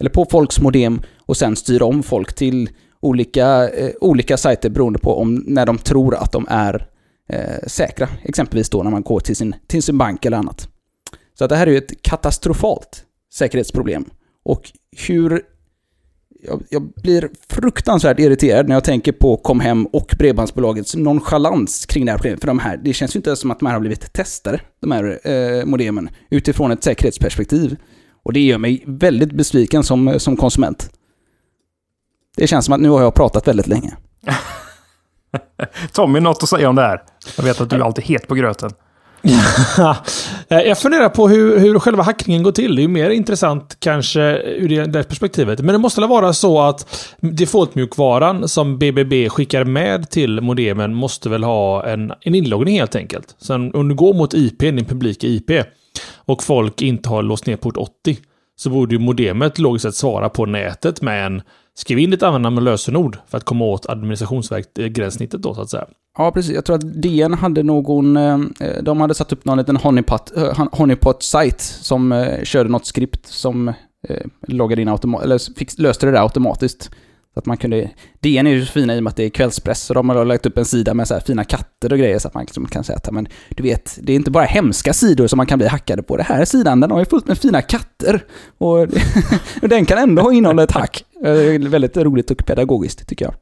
eller 0.00 0.10
på 0.10 0.26
folks 0.30 0.60
modem 0.60 1.00
och 1.26 1.36
sen 1.36 1.56
styra 1.56 1.84
om 1.84 2.02
folk 2.02 2.34
till 2.34 2.70
olika, 3.00 3.68
eh, 3.68 3.90
olika 4.00 4.36
sajter 4.36 4.70
beroende 4.70 4.98
på 4.98 5.20
om, 5.20 5.44
när 5.46 5.66
de 5.66 5.78
tror 5.78 6.14
att 6.14 6.32
de 6.32 6.46
är 6.50 6.86
eh, 7.28 7.66
säkra. 7.66 8.08
Exempelvis 8.22 8.70
då 8.70 8.82
när 8.82 8.90
man 8.90 9.02
går 9.02 9.20
till 9.20 9.36
sin, 9.36 9.54
till 9.66 9.82
sin 9.82 9.98
bank 9.98 10.24
eller 10.24 10.36
annat. 10.36 10.68
Så 11.38 11.44
att 11.44 11.50
det 11.50 11.56
här 11.56 11.66
är 11.66 11.70
ju 11.70 11.78
ett 11.78 12.02
katastrofalt 12.02 13.04
säkerhetsproblem. 13.34 14.04
Och 14.44 14.72
hur... 15.06 15.42
Jag, 16.42 16.62
jag, 16.70 16.92
blir 17.02 17.30
fruktansvärt 17.48 18.18
irriterad 18.18 18.68
när 18.68 18.76
jag 18.76 18.84
tänker 18.84 19.12
på 19.12 19.36
Comhem 19.36 19.86
och 19.86 20.14
Bredbandsbolagets 20.18 20.96
nonchalans 20.96 21.86
kring 21.86 22.04
det 22.04 22.12
här 22.12 22.18
problemet. 22.18 22.40
För 22.40 22.46
de 22.46 22.58
här, 22.58 22.76
det 22.76 22.92
känns 22.92 23.16
ju 23.16 23.18
inte 23.18 23.36
som 23.36 23.50
att 23.50 23.58
de 23.58 23.66
här 23.66 23.72
har 23.72 23.80
blivit 23.80 24.12
testade, 24.12 24.60
de 24.80 24.92
här 24.92 25.28
eh, 25.30 25.64
modemen, 25.64 26.10
utifrån 26.30 26.70
ett 26.70 26.84
säkerhetsperspektiv. 26.84 27.76
Och 28.22 28.32
det 28.32 28.40
gör 28.40 28.58
mig 28.58 28.84
väldigt 28.86 29.32
besviken 29.32 29.84
som, 29.84 30.20
som 30.20 30.36
konsument. 30.36 30.90
Det 32.36 32.46
känns 32.46 32.64
som 32.64 32.74
att 32.74 32.80
nu 32.80 32.88
har 32.88 33.02
jag 33.02 33.14
pratat 33.14 33.48
väldigt 33.48 33.66
länge. 33.66 33.96
Tommy, 35.92 36.20
något 36.20 36.42
att 36.42 36.48
säga 36.48 36.68
om 36.68 36.76
det 36.76 36.82
här? 36.82 37.02
Jag 37.36 37.44
vet 37.44 37.60
att 37.60 37.70
du 37.70 37.76
är 37.76 37.80
alltid 37.80 38.04
het 38.04 38.28
på 38.28 38.34
gröten. 38.34 38.70
Jag 40.48 40.78
funderar 40.78 41.08
på 41.08 41.28
hur, 41.28 41.58
hur 41.58 41.78
själva 41.78 42.02
hackningen 42.02 42.42
går 42.42 42.52
till. 42.52 42.76
Det 42.76 42.80
är 42.80 42.82
ju 42.82 42.88
mer 42.88 43.10
intressant 43.10 43.76
kanske 43.80 44.20
ur 44.38 44.68
det, 44.68 44.86
det 44.86 45.04
perspektivet. 45.04 45.60
Men 45.60 45.72
det 45.72 45.78
måste 45.78 46.00
väl 46.00 46.10
vara 46.10 46.32
så 46.32 46.60
att 46.60 47.08
defaultmjukvaran 47.20 48.48
som 48.48 48.78
BBB 48.78 49.28
skickar 49.28 49.64
med 49.64 50.10
till 50.10 50.40
modemen 50.40 50.94
måste 50.94 51.28
väl 51.28 51.44
ha 51.44 51.86
en, 51.86 52.12
en 52.20 52.34
inloggning 52.34 52.78
helt 52.78 52.96
enkelt. 52.96 53.34
Sen 53.38 53.74
om 53.74 53.88
du 53.88 53.94
går 53.94 54.14
mot 54.14 54.34
IP, 54.34 54.58
din 54.58 54.84
publika 54.84 55.26
IP, 55.26 55.50
och 56.14 56.42
folk 56.42 56.82
inte 56.82 57.08
har 57.08 57.22
låst 57.22 57.46
ner 57.46 57.56
port 57.56 57.76
80, 57.76 58.16
så 58.56 58.70
borde 58.70 58.94
ju 58.94 58.98
modemet 58.98 59.58
logiskt 59.58 59.82
sett 59.82 59.94
svara 59.94 60.28
på 60.28 60.46
nätet 60.46 61.02
med 61.02 61.26
en 61.26 61.42
Skriv 61.78 61.98
in 61.98 62.10
ditt 62.10 62.22
användarnamn 62.22 62.58
och 62.58 62.62
lösenord 62.62 63.18
för 63.28 63.38
att 63.38 63.44
komma 63.44 63.64
åt 63.64 63.86
administrationsgränssnittet 63.86 65.42
då 65.42 65.54
så 65.54 65.60
att 65.60 65.70
säga. 65.70 65.86
Ja, 66.18 66.30
precis. 66.30 66.54
Jag 66.54 66.64
tror 66.64 66.76
att 66.76 67.02
DN 67.02 67.34
hade 67.34 67.62
någon... 67.62 68.16
Eh, 68.16 68.38
eh, 68.60 68.82
de 68.82 69.00
hade 69.00 69.14
satt 69.14 69.32
upp 69.32 69.44
någon 69.44 69.58
liten 69.58 69.76
eh, 69.76 70.68
honeypot-sajt 70.72 71.60
som 71.60 72.26
körde 72.42 72.70
något 72.70 72.86
skript 72.86 73.26
som 73.26 73.72
loggade 74.46 74.82
in 74.82 74.88
automatiskt, 74.88 75.24
eller 75.24 75.82
löste 75.82 76.06
det 76.06 76.12
där 76.12 76.22
automatiskt. 76.22 76.90
Så 77.34 77.40
att 77.40 77.46
man 77.46 77.56
kunde... 77.56 77.90
DN 78.20 78.46
är 78.46 78.50
ju 78.50 78.66
så 78.66 78.72
fina 78.72 78.94
i 78.96 78.98
och 78.98 79.02
med 79.02 79.10
att 79.10 79.16
det 79.16 79.24
är 79.24 79.30
kvällspress, 79.30 79.82
så 79.82 79.94
de 79.94 80.08
har 80.08 80.24
lagt 80.24 80.46
upp 80.46 80.58
en 80.58 80.64
sida 80.64 80.94
med 80.94 81.08
så 81.08 81.14
här 81.14 81.20
fina 81.20 81.44
katter 81.44 81.92
och 81.92 81.98
grejer 81.98 82.18
så 82.18 82.28
att 82.28 82.34
man 82.34 82.42
liksom 82.42 82.66
kan 82.66 82.84
säga 82.84 82.96
att 82.96 83.12
men 83.12 83.28
du 83.48 83.62
vet, 83.62 83.98
det 84.02 84.12
är 84.12 84.16
inte 84.16 84.30
bara 84.30 84.44
hemska 84.44 84.92
sidor 84.92 85.26
som 85.26 85.36
man 85.36 85.46
kan 85.46 85.58
bli 85.58 85.68
hackade 85.68 86.02
på. 86.02 86.16
Det 86.16 86.22
här 86.22 86.44
sidan, 86.44 86.80
den 86.80 86.90
har 86.90 86.98
ju 86.98 87.04
fullt 87.04 87.28
med 87.28 87.38
fina 87.38 87.62
katter. 87.62 88.24
Och, 88.58 88.88
den 89.60 89.84
kan 89.84 89.98
ändå 89.98 90.32
innehålla 90.32 90.62
ett 90.62 90.72
hack. 90.72 91.04
Väldigt 91.20 91.96
roligt 91.96 92.30
och 92.30 92.46
pedagogiskt 92.46 93.08
tycker 93.08 93.24
jag. 93.24 93.34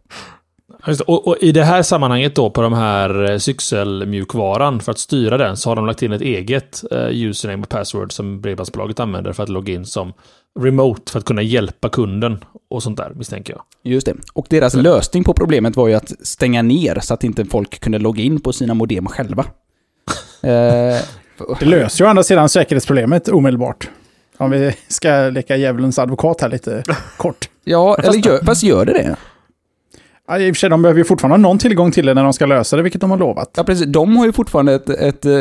Och, 1.06 1.28
och, 1.28 1.36
i 1.40 1.52
det 1.52 1.64
här 1.64 1.82
sammanhanget 1.82 2.34
då 2.34 2.50
på 2.50 2.62
de 2.62 2.72
här 2.72 3.30
eh, 3.30 3.38
Syxel-mjukvaran, 3.38 4.80
för 4.80 4.92
att 4.92 4.98
styra 4.98 5.38
den, 5.38 5.56
så 5.56 5.70
har 5.70 5.76
de 5.76 5.86
lagt 5.86 6.02
in 6.02 6.12
ett 6.12 6.20
eget 6.20 6.84
uh, 6.92 7.08
username 7.10 7.62
och 7.62 7.68
password 7.68 8.12
som 8.12 8.40
Bredbandsbolaget 8.40 9.00
använder 9.00 9.32
för 9.32 9.42
att 9.42 9.48
logga 9.48 9.74
in 9.74 9.84
som 9.84 10.12
remote 10.60 11.12
för 11.12 11.18
att 11.18 11.24
kunna 11.24 11.42
hjälpa 11.42 11.88
kunden 11.88 12.44
och 12.70 12.82
sånt 12.82 12.96
där, 12.96 13.12
misstänker 13.14 13.52
jag. 13.52 13.92
Just 13.92 14.06
det. 14.06 14.14
Och 14.32 14.46
deras 14.50 14.74
lösning 14.74 15.24
på 15.24 15.34
problemet 15.34 15.76
var 15.76 15.88
ju 15.88 15.94
att 15.94 16.26
stänga 16.26 16.62
ner 16.62 17.00
så 17.00 17.14
att 17.14 17.24
inte 17.24 17.44
folk 17.44 17.80
kunde 17.80 17.98
logga 17.98 18.22
in 18.22 18.40
på 18.40 18.52
sina 18.52 18.74
modem 18.74 19.06
själva. 19.06 19.44
eh, 20.42 20.98
det 21.60 21.66
löser 21.66 22.04
ju 22.04 22.06
å 22.06 22.10
andra 22.10 22.22
sidan 22.22 22.48
säkerhetsproblemet 22.48 23.28
omedelbart. 23.28 23.88
Om 24.38 24.50
vi 24.50 24.76
ska 24.88 25.30
leka 25.30 25.56
djävulens 25.56 25.98
advokat 25.98 26.40
här 26.40 26.48
lite 26.48 26.82
kort. 27.16 27.48
Ja, 27.64 27.96
eller 28.02 28.26
gör, 28.26 28.44
fast 28.44 28.62
gör 28.62 28.84
det 28.84 28.92
det? 28.92 29.16
Ja, 30.28 30.38
I 30.38 30.50
och 30.50 30.56
för 30.56 30.60
sig, 30.60 30.70
de 30.70 30.82
behöver 30.82 30.98
ju 30.98 31.04
fortfarande 31.04 31.36
någon 31.36 31.58
tillgång 31.58 31.92
till 31.92 32.06
det 32.06 32.14
när 32.14 32.22
de 32.24 32.32
ska 32.32 32.46
lösa 32.46 32.76
det, 32.76 32.82
vilket 32.82 33.00
de 33.00 33.10
har 33.10 33.18
lovat. 33.18 33.50
Ja, 33.56 33.64
precis. 33.64 33.86
De 33.86 34.16
har 34.16 34.26
ju 34.26 34.32
fortfarande 34.32 34.74
ett... 34.74 34.90
ett 34.90 35.24
eh, 35.24 35.32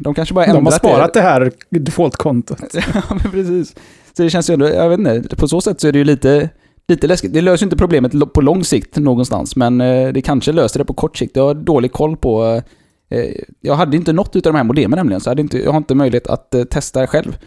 de 0.00 0.14
kanske 0.14 0.34
bara 0.34 0.44
ändrat 0.44 0.58
De 0.58 0.64
har 0.64 0.72
sparat 0.72 1.14
det, 1.14 1.20
det 1.20 1.24
här 1.24 1.52
default-kontot. 1.70 2.62
ja, 2.94 3.02
men 3.08 3.30
precis. 3.30 3.74
Så 4.16 4.22
det 4.22 4.30
känns 4.30 4.50
ju 4.50 4.54
ändå, 4.54 4.68
jag 4.68 4.88
vet 4.88 4.98
inte, 4.98 5.36
på 5.36 5.48
så 5.48 5.60
sätt 5.60 5.80
så 5.80 5.88
är 5.88 5.92
det 5.92 5.98
ju 5.98 6.04
lite, 6.04 6.50
lite 6.88 7.06
läskigt. 7.06 7.32
Det 7.32 7.40
löser 7.40 7.66
inte 7.66 7.76
problemet 7.76 8.32
på 8.32 8.40
lång 8.40 8.64
sikt 8.64 8.96
någonstans, 8.96 9.56
men 9.56 9.80
eh, 9.80 10.08
det 10.12 10.22
kanske 10.22 10.52
löser 10.52 10.78
det 10.78 10.84
på 10.84 10.94
kort 10.94 11.16
sikt. 11.16 11.36
Jag 11.36 11.46
har 11.46 11.54
dålig 11.54 11.92
koll 11.92 12.16
på... 12.16 12.62
Eh, 13.10 13.24
jag 13.60 13.74
hade 13.74 13.96
inte 13.96 14.12
något 14.12 14.36
av 14.36 14.42
de 14.42 14.54
här 14.54 14.64
modemen 14.64 14.96
nämligen, 14.96 15.20
så 15.20 15.28
jag, 15.28 15.30
hade 15.30 15.42
inte, 15.42 15.58
jag 15.58 15.70
har 15.70 15.78
inte 15.78 15.94
möjlighet 15.94 16.26
att 16.26 16.54
testa 16.70 17.06
själv 17.06 17.38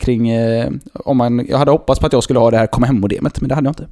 kring 0.00 0.30
om 0.92 1.16
man... 1.16 1.46
Jag 1.48 1.58
hade 1.58 1.70
hoppats 1.70 2.00
på 2.00 2.06
att 2.06 2.12
jag 2.12 2.22
skulle 2.22 2.38
ha 2.38 2.50
det 2.50 2.56
här 2.56 2.66
kom 2.66 2.82
hem-modemet, 2.82 3.40
men 3.40 3.48
det 3.48 3.54
hade 3.54 3.66
jag 3.66 3.70
inte. 3.70 3.88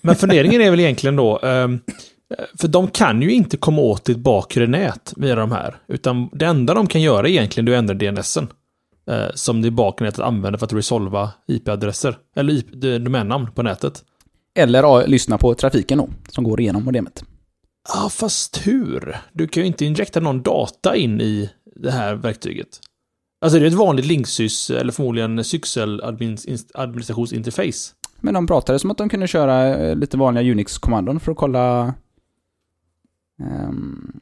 Men 0.00 0.16
funderingen 0.16 0.60
är 0.60 0.70
väl 0.70 0.80
egentligen 0.80 1.16
då, 1.16 1.38
ehm, 1.38 1.80
för 2.60 2.68
de 2.68 2.88
kan 2.88 3.22
ju 3.22 3.30
inte 3.32 3.56
komma 3.56 3.82
åt 3.82 4.04
ditt 4.04 4.18
bakre 4.18 4.66
nät 4.66 5.12
via 5.16 5.34
de 5.34 5.52
här. 5.52 5.76
Utan 5.88 6.28
det 6.32 6.46
enda 6.46 6.74
de 6.74 6.86
kan 6.86 7.00
göra 7.02 7.28
egentligen 7.28 7.68
är 7.68 7.72
att 7.72 7.78
ändra 7.78 7.94
DNSen. 7.94 8.48
Eh, 9.06 9.26
som 9.34 9.62
det 9.62 9.70
bakre 9.70 10.06
nätet 10.06 10.20
använder 10.20 10.58
för 10.58 10.66
att 10.66 10.72
resolva 10.72 11.30
IP-adresser. 11.48 12.18
Eller 12.36 12.98
domännamn 12.98 13.52
på 13.52 13.62
nätet. 13.62 14.04
Eller 14.54 15.06
lyssna 15.06 15.38
på 15.38 15.54
trafiken 15.54 15.98
då, 15.98 16.08
som 16.28 16.44
går 16.44 16.60
igenom 16.60 16.84
modemet. 16.84 17.24
Ja, 17.94 18.08
fast 18.08 18.66
hur? 18.66 19.16
Du 19.32 19.48
kan 19.48 19.62
ju 19.62 19.66
inte 19.66 19.84
injekta 19.84 20.20
någon 20.20 20.42
data 20.42 20.96
in 20.96 21.20
i 21.20 21.50
det 21.76 21.90
här 21.90 22.14
verktyget. 22.14 22.80
Alltså 23.44 23.58
det 23.58 23.64
är 23.64 23.68
ett 23.68 23.74
vanligt 23.74 24.06
linksys, 24.06 24.70
eller 24.70 24.92
förmodligen 24.92 25.44
syxel 25.44 26.02
administrationsinterface. 26.74 27.94
Men 28.20 28.34
de 28.34 28.46
pratade 28.46 28.78
som 28.78 28.90
att 28.90 28.98
de 28.98 29.08
kunde 29.08 29.26
köra 29.26 29.76
eh, 29.76 29.96
lite 29.96 30.16
vanliga 30.16 30.52
Unix-kommandon 30.52 31.20
för 31.20 31.32
att 31.32 31.38
kolla... 31.38 31.94
Um... 33.68 34.20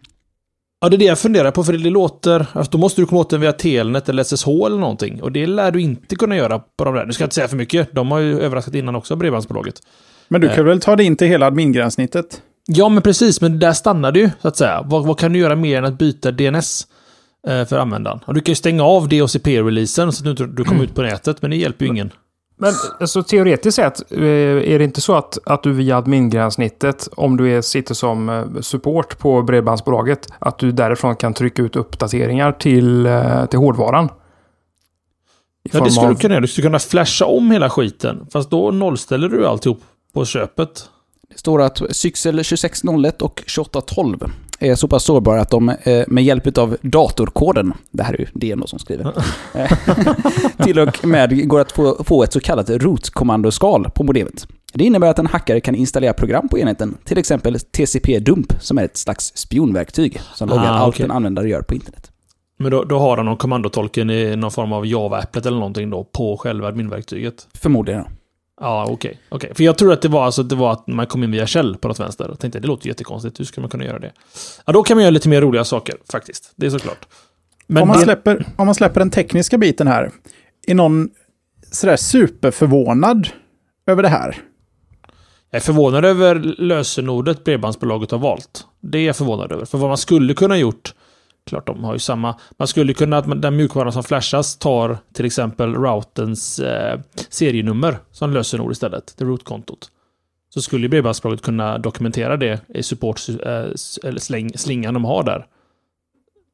Ja, 0.81 0.89
det 0.89 0.97
är 0.97 0.99
det 0.99 1.05
jag 1.05 1.19
funderar 1.19 1.51
på, 1.51 1.65
för 1.65 1.73
det 1.73 1.91
låter... 1.91 2.47
Alltså, 2.53 2.71
då 2.73 2.79
måste 2.79 3.03
du 3.03 3.07
komma 3.07 3.21
åt 3.21 3.31
den 3.31 3.41
via 3.41 3.53
Telnet 3.53 4.09
eller 4.09 4.25
SSH 4.25 4.49
eller 4.49 4.79
någonting. 4.79 5.23
Och 5.23 5.33
det 5.33 5.47
lär 5.47 5.71
du 5.71 5.81
inte 5.81 6.17
kunna 6.17 6.37
göra 6.37 6.59
på 6.59 6.85
de 6.85 6.95
där. 6.95 7.07
Nu 7.07 7.13
ska 7.13 7.23
jag 7.23 7.27
inte 7.27 7.35
säga 7.35 7.49
för 7.49 7.57
mycket. 7.57 7.95
De 7.95 8.11
har 8.11 8.19
ju 8.19 8.41
överraskat 8.41 8.75
innan 8.75 8.97
också, 8.97 9.17
Bredbandsbolaget. 9.17 9.83
Men 10.29 10.41
du 10.41 10.49
kan 10.49 10.59
eh. 10.59 10.65
väl 10.65 10.81
ta 10.81 10.97
dig 10.97 11.07
in 11.07 11.17
till 11.17 11.29
hela 11.29 11.47
admin-gränssnittet? 11.47 12.43
Ja, 12.67 12.89
men 12.89 13.03
precis. 13.03 13.41
Men 13.41 13.59
där 13.59 13.73
stannar 13.73 14.13
ju, 14.13 14.31
så 14.43 14.49
att 14.49 14.57
säga. 14.57 14.83
Vad, 14.87 15.07
vad 15.07 15.19
kan 15.19 15.33
du 15.33 15.39
göra 15.39 15.57
mer 15.57 15.79
än 15.79 15.85
att 15.85 15.99
byta 15.99 16.31
DNS? 16.31 16.87
Eh, 17.47 17.65
för 17.65 17.79
användaren. 17.79 18.21
Och 18.25 18.35
du 18.35 18.41
kan 18.41 18.53
ju 18.53 18.57
stänga 18.57 18.85
av 18.85 19.09
DHCP-releasen 19.09 20.13
så 20.13 20.29
att 20.29 20.37
du 20.37 20.45
inte 20.45 20.65
kommer 20.65 20.85
ut 20.85 20.95
på 20.95 21.03
nätet, 21.03 21.43
men 21.43 21.51
det 21.51 21.57
hjälper 21.57 21.85
ju 21.85 21.91
ingen. 21.91 22.13
Men 22.57 22.73
alltså, 23.01 23.23
teoretiskt 23.23 23.77
sett, 23.77 24.13
eh, 24.13 24.23
är 24.73 24.79
det 24.79 24.85
inte 24.85 25.01
så 25.01 25.15
att, 25.15 25.39
att 25.45 25.63
du 25.63 25.73
via 25.73 25.97
admin-gränssnittet, 25.97 27.09
om 27.17 27.37
du 27.37 27.57
är, 27.57 27.61
sitter 27.61 27.95
som 27.95 28.29
eh, 28.29 28.61
support 28.61 29.19
på 29.19 29.43
Bredbandsbolaget, 29.43 30.29
att 30.39 30.59
du 30.59 30.73
därifrån 30.73 31.17
kan 31.17 31.35
trycka 31.35 31.63
ut 31.63 31.77
uppdateringar 31.77 32.53
till, 32.53 33.09
till 33.51 33.59
hårdvaran? 33.59 34.09
Ja, 35.63 35.81
det 35.85 35.91
skulle 35.91 36.07
av... 36.07 36.15
du 36.15 36.21
kunna 36.21 36.35
göra. 36.35 36.41
Du 36.41 36.49
skulle 36.49 36.67
kunna 36.67 36.79
flasha 36.79 37.25
om 37.25 37.51
hela 37.51 37.71
skiten. 37.71 38.27
Fast 38.33 38.51
då 38.51 38.71
nollställer 38.71 39.29
du 39.29 39.47
alltihop 39.47 39.81
på 40.15 40.25
köpet. 40.25 40.89
Det 41.29 41.39
står 41.39 41.63
att 41.63 41.83
Syxel 41.91 42.35
2601 42.35 43.23
och 43.23 43.35
2812 43.35 44.31
är 44.63 44.75
så 44.75 44.89
pass 44.89 45.05
sårbara 45.05 45.41
att 45.41 45.51
de 45.51 45.69
eh, 45.69 46.05
med 46.09 46.25
hjälp 46.25 46.59
av 46.59 46.77
datorkoden, 46.83 47.73
det 47.91 48.03
här 48.03 48.15
är 48.15 48.19
ju 48.19 48.27
DN 48.33 48.63
som 48.67 48.79
skriver, 48.79 49.13
till 50.65 50.79
och 50.79 51.07
med 51.07 51.49
går 51.49 51.61
att 51.61 51.73
få, 51.73 52.05
få 52.05 52.23
ett 52.23 52.33
så 52.33 52.41
kallat 52.41 52.71
root-kommandoskal 52.71 53.91
på 53.95 54.05
modemet. 54.05 54.47
Det 54.75 54.85
innebär 54.85 55.09
att 55.09 55.19
en 55.19 55.27
hackare 55.27 55.61
kan 55.61 55.75
installera 55.75 56.13
program 56.13 56.49
på 56.49 56.59
enheten, 56.59 56.97
till 57.05 57.19
exempel 57.19 57.55
TCP-dump, 57.55 58.55
som 58.61 58.79
är 58.79 58.85
ett 58.85 58.97
slags 58.97 59.33
spionverktyg 59.37 60.21
som 60.35 60.49
loggar 60.49 60.73
ah, 60.73 60.79
allt 60.79 61.01
en 61.01 61.11
användare 61.11 61.49
gör 61.49 61.63
på 61.63 61.75
internet. 61.75 62.11
Men 62.59 62.71
då, 62.71 62.85
då 62.85 62.99
har 62.99 63.17
han 63.17 63.27
någon 63.27 63.37
kommandotolken 63.37 64.11
i 64.11 64.37
någon 64.37 64.51
form 64.51 64.73
av 64.73 64.87
Java-applet 64.87 65.47
eller 65.47 65.59
någonting 65.59 65.91
då 65.91 66.05
på 66.05 66.37
själva 66.37 66.69
adminverktyget? 66.69 67.49
Förmodligen, 67.55 68.01
ja. 68.01 68.17
Ja, 68.63 68.87
okej. 68.91 69.19
okej. 69.29 69.53
För 69.55 69.65
jag 69.65 69.79
tror 69.79 69.93
att 69.93 70.03
det 70.03 70.09
var, 70.09 70.25
alltså, 70.25 70.43
det 70.43 70.55
var 70.55 70.73
att 70.73 70.87
man 70.87 71.07
kom 71.07 71.25
in 71.25 71.31
via 71.31 71.47
käll 71.47 71.77
på 71.77 71.89
något 71.89 72.01
vänster. 72.01 72.31
Och 72.31 72.39
tänkte 72.39 72.61
det 72.61 72.67
låter 72.67 72.89
jättekonstigt, 72.89 73.41
hur 73.41 73.45
ska 73.45 73.61
man 73.61 73.71
kunna 73.71 73.85
göra 73.85 73.99
det? 73.99 74.13
Ja, 74.67 74.73
då 74.73 74.83
kan 74.83 74.97
man 74.97 75.03
göra 75.03 75.11
lite 75.11 75.29
mer 75.29 75.41
roliga 75.41 75.65
saker 75.65 75.97
faktiskt. 76.13 76.53
Det 76.57 76.67
är 76.67 76.71
såklart. 76.71 77.07
Men 77.67 77.83
om, 77.83 77.89
man 77.89 77.97
det- 77.99 78.05
släpper, 78.05 78.47
om 78.57 78.67
man 78.67 78.75
släpper 78.75 79.01
den 79.01 79.11
tekniska 79.11 79.59
biten 79.59 79.87
här, 79.87 80.11
är 80.67 80.75
någon 80.75 81.11
sådär 81.73 81.97
superförvånad 81.97 83.29
över 83.87 84.03
det 84.03 84.09
här? 84.09 84.37
Jag 85.51 85.57
är 85.57 85.63
förvånad 85.65 86.05
över 86.05 86.35
lösenordet 86.59 87.45
Bredbandsbolaget 87.45 88.11
har 88.11 88.19
valt. 88.19 88.65
Det 88.81 88.99
är 88.99 89.07
jag 89.07 89.17
förvånad 89.17 89.53
över. 89.53 89.65
För 89.65 89.79
vad 89.79 89.89
man 89.91 89.99
skulle 89.99 90.35
kunna 90.35 90.57
gjort, 90.59 90.95
klart 91.47 91.67
de 91.67 91.85
har 91.85 91.93
ju 91.93 91.99
samma, 91.99 92.35
man 92.57 92.69
skulle 92.69 92.95
kunna 92.95 93.19
att 93.19 93.43
den 93.43 93.57
mjukvaran 93.57 93.93
som 93.93 94.03
flashas 94.03 94.57
tar 94.57 94.99
till 95.13 95.25
exempel 95.25 95.75
routens 95.75 96.59
eh, 96.59 97.01
serienummer 97.29 97.99
som 98.13 98.33
lösenord 98.33 98.73
istället, 98.73 99.15
det 99.19 99.25
rootkontot. 99.25 99.91
Så 100.55 100.63
skulle 100.63 100.89
Bredbandsbolaget 100.89 101.43
kunna 101.43 101.79
dokumentera 101.79 102.37
det 102.37 102.61
i 102.69 102.83
support, 102.83 103.21
eh, 103.29 103.47
eller 104.03 104.19
släng, 104.19 104.59
slingan 104.59 104.95
de 104.95 105.05
har 105.05 105.23
där. 105.23 105.47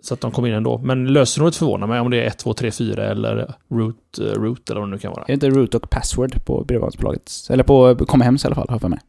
Så 0.03 0.15
att 0.15 0.21
de 0.21 0.31
kommer 0.31 0.49
in 0.49 0.55
ändå. 0.55 0.79
Men 0.79 1.13
lösenordet 1.13 1.57
förvånar 1.57 1.87
mig 1.87 2.01
om 2.01 2.11
det 2.11 2.23
är 2.23 2.27
1, 2.27 2.39
2, 2.39 2.55
3, 2.55 2.71
4 2.71 3.05
eller 3.05 3.55
root, 3.71 4.19
eh, 4.19 4.25
root 4.25 4.71
eller 4.71 4.81
vad 4.81 4.89
det 4.89 4.93
nu 4.93 4.99
kan 4.99 5.13
vara. 5.13 5.23
Är 5.23 5.27
det 5.27 5.33
inte 5.33 5.51
root 5.51 5.75
och 5.75 5.91
password 5.91 6.45
på 6.45 6.65
Bredbandsbolaget? 6.65 7.33
Eller 7.51 7.65
på 7.65 7.97
Comhems 8.07 8.45
i 8.45 8.47
alla 8.47 8.55
fall, 8.55 8.69
har 8.69 8.75
jag 8.75 8.81
för 8.81 8.89
mig. 8.89 9.01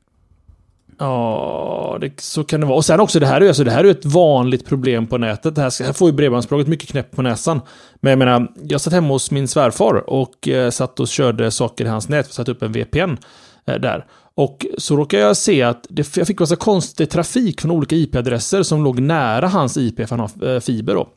Ja, 0.99 1.97
det, 2.01 2.21
så 2.21 2.43
kan 2.43 2.59
det 2.59 2.65
vara. 2.65 2.77
Och 2.77 2.85
sen 2.85 2.99
också, 2.99 3.19
det 3.19 3.27
här 3.27 3.35
är 3.35 3.41
ju 3.41 3.47
alltså, 3.47 3.63
det 3.63 3.71
här 3.71 3.83
är 3.83 3.91
ett 3.91 4.05
vanligt 4.05 4.65
problem 4.65 5.07
på 5.07 5.17
nätet. 5.17 5.55
Det 5.55 5.61
här, 5.61 5.83
här 5.83 5.93
får 5.93 6.09
ju 6.09 6.15
Bredbandsbolaget 6.15 6.67
mycket 6.67 6.89
knäpp 6.89 7.11
på 7.11 7.21
näsan. 7.21 7.61
Men 7.95 8.09
jag 8.09 8.19
menar, 8.19 8.47
jag 8.63 8.81
satt 8.81 8.93
hemma 8.93 9.07
hos 9.07 9.31
min 9.31 9.47
svärfar 9.47 10.09
och 10.09 10.47
eh, 10.47 10.69
satt 10.69 10.99
och 10.99 11.07
körde 11.07 11.51
saker 11.51 11.85
i 11.85 11.87
hans 11.87 12.09
nät. 12.09 12.33
Satt 12.33 12.49
upp 12.49 12.63
en 12.63 12.71
VPN 12.71 13.17
eh, 13.65 13.75
där. 13.75 14.05
Och 14.35 14.65
så 14.77 14.97
råkade 14.97 15.23
jag 15.23 15.37
se 15.37 15.61
att 15.61 15.85
det, 15.89 16.17
jag 16.17 16.27
fick 16.27 16.39
massa 16.39 16.55
konstig 16.55 17.09
trafik 17.09 17.61
från 17.61 17.71
olika 17.71 17.95
IP-adresser 17.95 18.63
som 18.63 18.83
låg 18.83 18.99
nära 18.99 19.47
hans 19.47 19.77
IP, 19.77 19.95
för 19.95 20.17
han 20.17 20.19
har 20.19 20.53
eh, 20.53 20.59
fiber 20.59 20.95
då. 20.95 21.09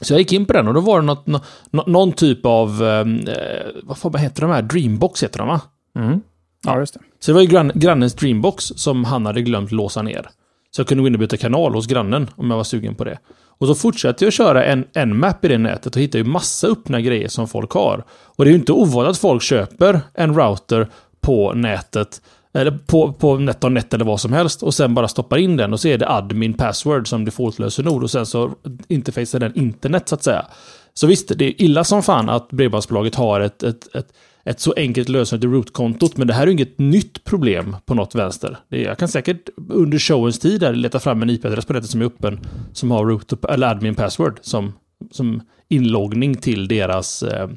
Så 0.00 0.12
jag 0.12 0.18
gick 0.20 0.32
in 0.32 0.46
på 0.46 0.52
den 0.52 0.68
och 0.68 0.74
då 0.74 0.80
var 0.80 1.00
det 1.00 1.06
något, 1.06 1.26
no, 1.26 1.40
någon 1.86 2.12
typ 2.12 2.46
av, 2.46 2.82
eh, 2.82 3.34
eh 3.34 3.66
vad 3.82 3.98
fan 3.98 4.14
heter 4.14 4.42
de 4.42 4.50
här? 4.50 4.62
Dreambox 4.62 5.22
heter 5.22 5.38
de 5.38 5.48
va? 5.48 5.60
Mm. 5.98 6.20
Ja, 6.66 6.78
just 6.78 6.94
det. 6.94 7.00
Så 7.24 7.30
det 7.30 7.34
var 7.34 7.40
ju 7.40 7.46
grann, 7.46 7.72
grannens 7.74 8.14
Dreambox 8.14 8.64
som 8.64 9.04
han 9.04 9.26
hade 9.26 9.42
glömt 9.42 9.72
låsa 9.72 10.02
ner. 10.02 10.28
Så 10.70 10.80
jag 10.80 10.88
kunde 10.88 11.02
gå 11.02 11.08
in 11.08 11.14
och 11.14 11.20
byta 11.20 11.36
kanal 11.36 11.74
hos 11.74 11.86
grannen 11.86 12.30
om 12.36 12.50
jag 12.50 12.56
var 12.56 12.64
sugen 12.64 12.94
på 12.94 13.04
det. 13.04 13.18
Och 13.58 13.66
så 13.66 13.74
fortsatte 13.74 14.24
jag 14.24 14.32
köra 14.32 14.64
en, 14.64 14.84
en 14.92 15.18
map 15.18 15.44
i 15.44 15.48
det 15.48 15.58
nätet 15.58 15.96
och 15.96 16.02
hittade 16.02 16.18
ju 16.18 16.30
massa 16.30 16.66
öppna 16.66 17.00
grejer 17.00 17.28
som 17.28 17.48
folk 17.48 17.70
har. 17.70 18.04
Och 18.10 18.44
det 18.44 18.48
är 18.48 18.52
ju 18.52 18.58
inte 18.58 18.72
ovanligt 18.72 19.10
att 19.10 19.18
folk 19.18 19.42
köper 19.42 20.00
en 20.14 20.34
router 20.34 20.88
på 21.20 21.52
nätet 21.52 22.20
eller 22.54 22.78
på, 22.86 23.12
på 23.12 23.38
NetOnNet 23.38 23.94
eller 23.94 24.04
vad 24.04 24.20
som 24.20 24.32
helst 24.32 24.62
och 24.62 24.74
sen 24.74 24.94
bara 24.94 25.08
stoppar 25.08 25.36
in 25.36 25.56
den 25.56 25.72
och 25.72 25.80
så 25.80 25.88
är 25.88 25.98
det 25.98 26.08
admin 26.08 26.54
password 26.54 27.08
som 27.08 27.24
default-lösenord 27.24 28.02
och 28.02 28.10
sen 28.10 28.26
så 28.26 28.52
interfacear 28.88 29.40
den 29.40 29.54
internet 29.54 30.08
så 30.08 30.14
att 30.14 30.24
säga. 30.24 30.46
Så 30.94 31.06
visst, 31.06 31.32
det 31.38 31.44
är 31.44 31.62
illa 31.62 31.84
som 31.84 32.02
fan 32.02 32.28
att 32.28 32.48
Bredbandsbolaget 32.48 33.14
har 33.14 33.40
ett, 33.40 33.62
ett, 33.62 33.94
ett, 33.94 34.12
ett 34.44 34.60
så 34.60 34.74
enkelt 34.76 35.08
lösenord 35.08 35.44
i 35.44 35.46
root-kontot, 35.46 36.16
men 36.16 36.26
det 36.26 36.34
här 36.34 36.42
är 36.42 36.46
ju 36.46 36.52
inget 36.52 36.78
nytt 36.78 37.24
problem 37.24 37.76
på 37.86 37.94
något 37.94 38.14
vänster. 38.14 38.58
Det 38.68 38.84
är, 38.84 38.88
jag 38.88 38.98
kan 38.98 39.08
säkert 39.08 39.48
under 39.68 39.98
showens 39.98 40.38
tid 40.38 40.60
där 40.60 40.72
leta 40.72 41.00
fram 41.00 41.22
en 41.22 41.30
IP-adress 41.30 41.64
på 41.64 41.72
nätet 41.72 41.90
som 41.90 42.00
är 42.00 42.04
öppen, 42.04 42.40
som 42.72 42.90
har 42.90 43.04
root 43.04 43.44
eller 43.44 43.66
admin 43.66 43.94
password 43.94 44.38
som, 44.42 44.72
som 45.10 45.42
inloggning 45.68 46.34
till 46.34 46.68
deras, 46.68 47.22
eh, 47.22 47.48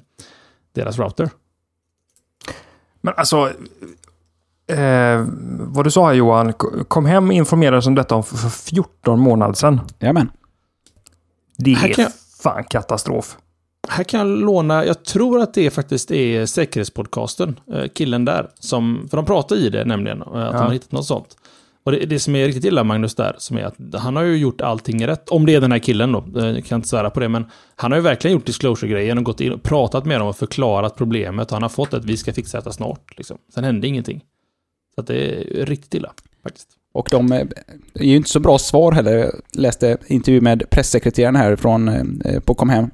deras 0.74 1.00
router. 1.00 1.30
Men 3.02 3.14
alltså, 3.18 3.52
eh, 4.68 5.26
vad 5.48 5.86
du 5.86 5.92
sa 5.92 6.08
här 6.08 6.14
Johan, 6.14 6.54
kom 6.88 7.06
hem 7.06 7.32
informerades 7.32 7.88
om 7.88 7.96
detta 7.96 8.16
om 8.16 8.24
för 8.24 8.38
för 8.38 8.50
14 8.50 9.20
månader 9.20 9.54
sedan. 9.54 9.82
Jajamän. 10.00 10.32
Det 11.58 11.74
är 11.74 12.27
fan 12.44 12.64
katastrof. 12.64 13.38
Här 13.90 14.04
kan 14.04 14.20
jag 14.20 14.40
låna, 14.40 14.86
jag 14.86 15.06
tror 15.06 15.42
att 15.42 15.54
det 15.54 15.70
faktiskt 15.70 16.12
är 16.12 16.46
Säkerhetspodcasten, 16.46 17.60
eh, 17.74 17.88
killen 17.96 18.26
där, 18.26 18.50
som, 18.60 19.08
för 19.10 19.18
de 19.18 19.26
pratar 19.26 19.56
i 19.56 19.70
det 19.70 19.86
nämligen, 19.86 20.22
eh, 20.22 20.28
att 20.28 20.34
de 20.34 20.58
Ja. 20.58 20.64
har 20.64 20.72
hittat 20.72 20.92
något 20.92 21.06
sånt. 21.06 21.38
Och 21.84 21.92
det, 21.92 22.06
det 22.06 22.20
som 22.20 22.36
är 22.36 22.46
riktigt 22.46 22.66
illa 22.66 22.84
Magnus 22.84 23.16
där, 23.16 23.36
som 23.38 23.58
är 23.58 23.64
att 23.64 23.76
han 23.94 24.16
har 24.16 24.24
ju 24.24 24.38
gjort 24.38 24.62
allting 24.62 25.08
rätt. 25.08 25.30
Om 25.30 25.46
det 25.46 25.56
är 25.56 25.62
den 25.62 25.72
här 25.72 25.80
killen 25.80 26.12
då, 26.12 26.26
eh, 26.40 26.46
jag 26.48 26.66
kan 26.66 26.76
inte 26.76 26.88
svära 26.88 27.10
på 27.10 27.20
det, 27.20 27.30
men 27.30 27.46
han 27.76 27.92
har 27.92 27.98
ju 27.98 28.04
verkligen 28.04 28.34
gjort 28.38 28.46
disclosure-grejen 28.46 29.18
och 29.18 29.24
gått 29.24 29.42
in 29.42 29.52
och 29.54 29.64
pratat 29.64 30.06
med 30.06 30.20
dem 30.22 30.28
och 30.28 30.38
förklarat 30.38 30.96
problemet. 30.96 31.48
Och 31.48 31.54
han 31.56 31.62
har 31.62 31.70
fått 31.70 31.94
att 31.94 32.06
vi 32.06 32.18
ska 32.18 32.34
fixa 32.34 32.58
detta 32.58 32.72
snart. 32.72 33.18
Liksom. 33.18 33.38
Sen 33.54 33.64
hände 33.64 33.88
ingenting. 33.88 34.22
Så 34.96 35.02
att 35.02 35.08
det 35.08 35.42
är 35.62 35.66
riktigt 35.66 35.94
illa, 35.94 36.14
faktiskt. 36.44 36.68
Och 36.98 37.08
de 37.12 37.32
eh, 37.32 37.48
är 37.94 38.06
ju 38.06 38.16
inte 38.16 38.30
så 38.30 38.40
bra 38.40 38.58
svar 38.58 38.92
heller. 38.92 39.18
Jag 39.18 39.32
läste 39.52 39.98
intervju 40.08 40.42
med 40.42 40.70
pressekreteraren 40.70 41.36
här 41.36 41.56
från, 41.56 41.88
eh, 42.22 42.40
på 42.40 42.54
Comhem. 42.54 42.90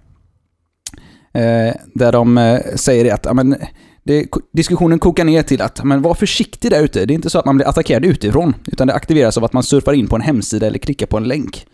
Eh, 1.34 1.74
där 1.94 2.12
de 2.12 2.38
eh, 2.38 2.60
säger 2.76 3.14
att 3.14 3.26
ja, 3.26 3.34
men, 3.34 3.56
det, 4.04 4.28
diskussionen 4.54 5.00
kokar 5.00 5.26
ner 5.26 5.44
till 5.44 5.62
att 5.62 5.84
men, 5.84 6.02
var 6.02 6.14
försiktig 6.14 6.72
där 6.72 6.84
ute. 6.84 7.06
Det 7.06 7.14
är 7.14 7.16
inte 7.16 7.30
så 7.30 7.40
att 7.40 7.46
man 7.46 7.58
blir 7.58 7.68
attackerad 7.68 8.06
utifrån, 8.06 8.54
utan 8.66 8.88
det 8.88 8.94
aktiveras 8.94 9.38
av 9.38 9.44
att 9.44 9.54
man 9.54 9.64
surfar 9.64 9.94
in 9.94 10.08
på 10.08 10.16
en 10.16 10.22
hemsida 10.22 10.68
eller 10.68 10.80
klickar 10.80 11.06
på 11.06 11.18
en 11.18 11.24
länk. 11.24 11.66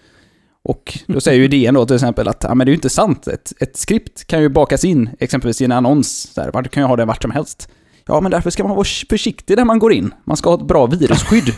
Och 0.63 0.99
då 1.07 1.21
säger 1.21 1.39
ju 1.39 1.47
DN 1.65 1.73
då 1.73 1.85
till 1.85 1.95
exempel 1.95 2.27
att 2.27 2.43
ja, 2.43 2.55
men 2.55 2.65
det 2.65 2.69
är 2.69 2.73
ju 2.73 2.77
inte 2.77 2.89
sant. 2.89 3.27
Ett, 3.27 3.53
ett 3.59 3.77
skript 3.77 4.27
kan 4.27 4.41
ju 4.41 4.49
bakas 4.49 4.85
in 4.85 5.09
exempelvis 5.19 5.61
i 5.61 5.65
en 5.65 5.71
annons. 5.71 6.33
Här, 6.37 6.61
du 6.61 6.69
kan 6.69 6.83
ju 6.83 6.87
ha 6.87 6.95
det 6.95 7.05
vart 7.05 7.21
som 7.21 7.31
helst. 7.31 7.69
Ja, 8.05 8.21
men 8.21 8.31
därför 8.31 8.49
ska 8.49 8.63
man 8.63 8.75
vara 8.75 8.87
försiktig 9.09 9.57
där 9.57 9.65
man 9.65 9.79
går 9.79 9.93
in. 9.93 10.13
Man 10.23 10.37
ska 10.37 10.49
ha 10.49 10.57
ett 10.57 10.67
bra 10.67 10.85
virusskydd. 10.85 11.53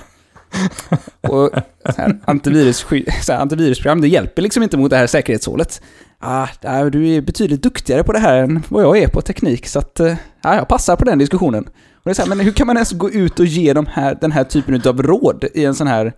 Och 1.21 1.51
här, 1.97 2.19
antivirusskydd, 2.25 3.13
så 3.21 3.33
här, 3.33 3.39
antivirusprogram, 3.39 4.01
det 4.01 4.07
hjälper 4.07 4.41
liksom 4.41 4.63
inte 4.63 4.77
mot 4.77 4.89
det 4.89 4.97
här 4.97 5.07
säkerhetshålet. 5.07 5.81
Ah, 6.19 6.47
du 6.91 7.09
är 7.09 7.21
betydligt 7.21 7.63
duktigare 7.63 8.03
på 8.03 8.11
det 8.11 8.19
här 8.19 8.43
än 8.43 8.63
vad 8.69 8.83
jag 8.83 8.97
är 8.97 9.07
på 9.07 9.21
teknik, 9.21 9.67
så 9.67 9.79
att 9.79 9.99
ah, 10.41 10.55
jag 10.55 10.67
passar 10.67 10.95
på 10.95 11.05
den 11.05 11.19
diskussionen. 11.19 11.63
Och 12.03 12.03
det 12.03 12.09
är 12.09 12.13
så 12.13 12.21
här, 12.21 12.29
men 12.29 12.39
hur 12.39 12.51
kan 12.51 12.67
man 12.67 12.77
ens 12.77 12.91
gå 12.91 13.11
ut 13.11 13.39
och 13.39 13.45
ge 13.45 13.73
de 13.73 13.85
här, 13.85 14.17
den 14.21 14.31
här 14.31 14.43
typen 14.43 14.81
av 14.85 15.03
råd 15.03 15.45
i 15.53 15.65
en 15.65 15.75
sån 15.75 15.87
här... 15.87 16.13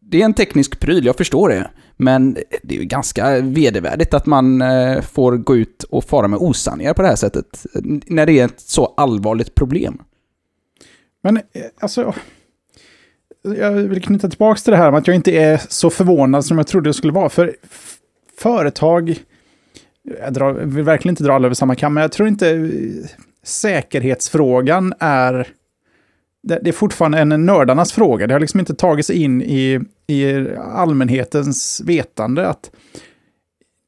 Det 0.00 0.20
är 0.20 0.24
en 0.24 0.34
teknisk 0.34 0.80
pryl, 0.80 1.06
jag 1.06 1.16
förstår 1.16 1.48
det. 1.48 1.70
Men 1.96 2.34
det 2.62 2.74
är 2.74 2.78
ju 2.78 2.84
ganska 2.84 3.40
vedervärdigt 3.40 4.14
att 4.14 4.26
man 4.26 4.62
eh, 4.62 5.00
får 5.00 5.36
gå 5.36 5.56
ut 5.56 5.82
och 5.82 6.04
fara 6.04 6.28
med 6.28 6.38
osanningar 6.38 6.94
på 6.94 7.02
det 7.02 7.08
här 7.08 7.16
sättet. 7.16 7.66
När 8.06 8.26
det 8.26 8.40
är 8.40 8.44
ett 8.44 8.60
så 8.60 8.94
allvarligt 8.96 9.54
problem. 9.54 10.02
Men 11.22 11.36
eh, 11.36 11.42
alltså, 11.80 12.14
jag 13.42 13.70
vill 13.70 14.02
knyta 14.02 14.28
tillbaka 14.28 14.60
till 14.60 14.70
det 14.70 14.76
här 14.76 14.90
med 14.90 14.98
att 14.98 15.06
jag 15.06 15.16
inte 15.16 15.30
är 15.30 15.60
så 15.68 15.90
förvånad 15.90 16.44
som 16.44 16.58
jag 16.58 16.66
trodde 16.66 16.88
jag 16.88 16.94
skulle 16.94 17.12
vara. 17.12 17.28
För 17.28 17.56
företag, 18.38 19.22
jag 20.20 20.32
drar, 20.32 20.52
vill 20.52 20.84
verkligen 20.84 21.12
inte 21.12 21.24
dra 21.24 21.32
alla 21.32 21.46
över 21.46 21.54
samma 21.54 21.74
kam, 21.74 21.94
men 21.94 22.02
jag 22.02 22.12
tror 22.12 22.28
inte 22.28 22.50
eh, 22.50 22.60
säkerhetsfrågan 23.42 24.94
är... 24.98 25.48
Det 26.42 26.58
det 26.62 26.70
är 26.70 26.72
fortfarande 26.72 27.18
en 27.18 27.46
nördarnas 27.46 27.92
fråga. 27.92 28.26
Det 28.26 28.34
har 28.34 28.40
liksom 28.40 28.60
inte 28.60 28.74
tagit 28.74 29.06
sig 29.06 29.22
in 29.22 29.42
i, 29.42 29.80
i 30.06 30.48
allmänhetens 30.58 31.82
vetande. 31.84 32.48
att 32.48 32.70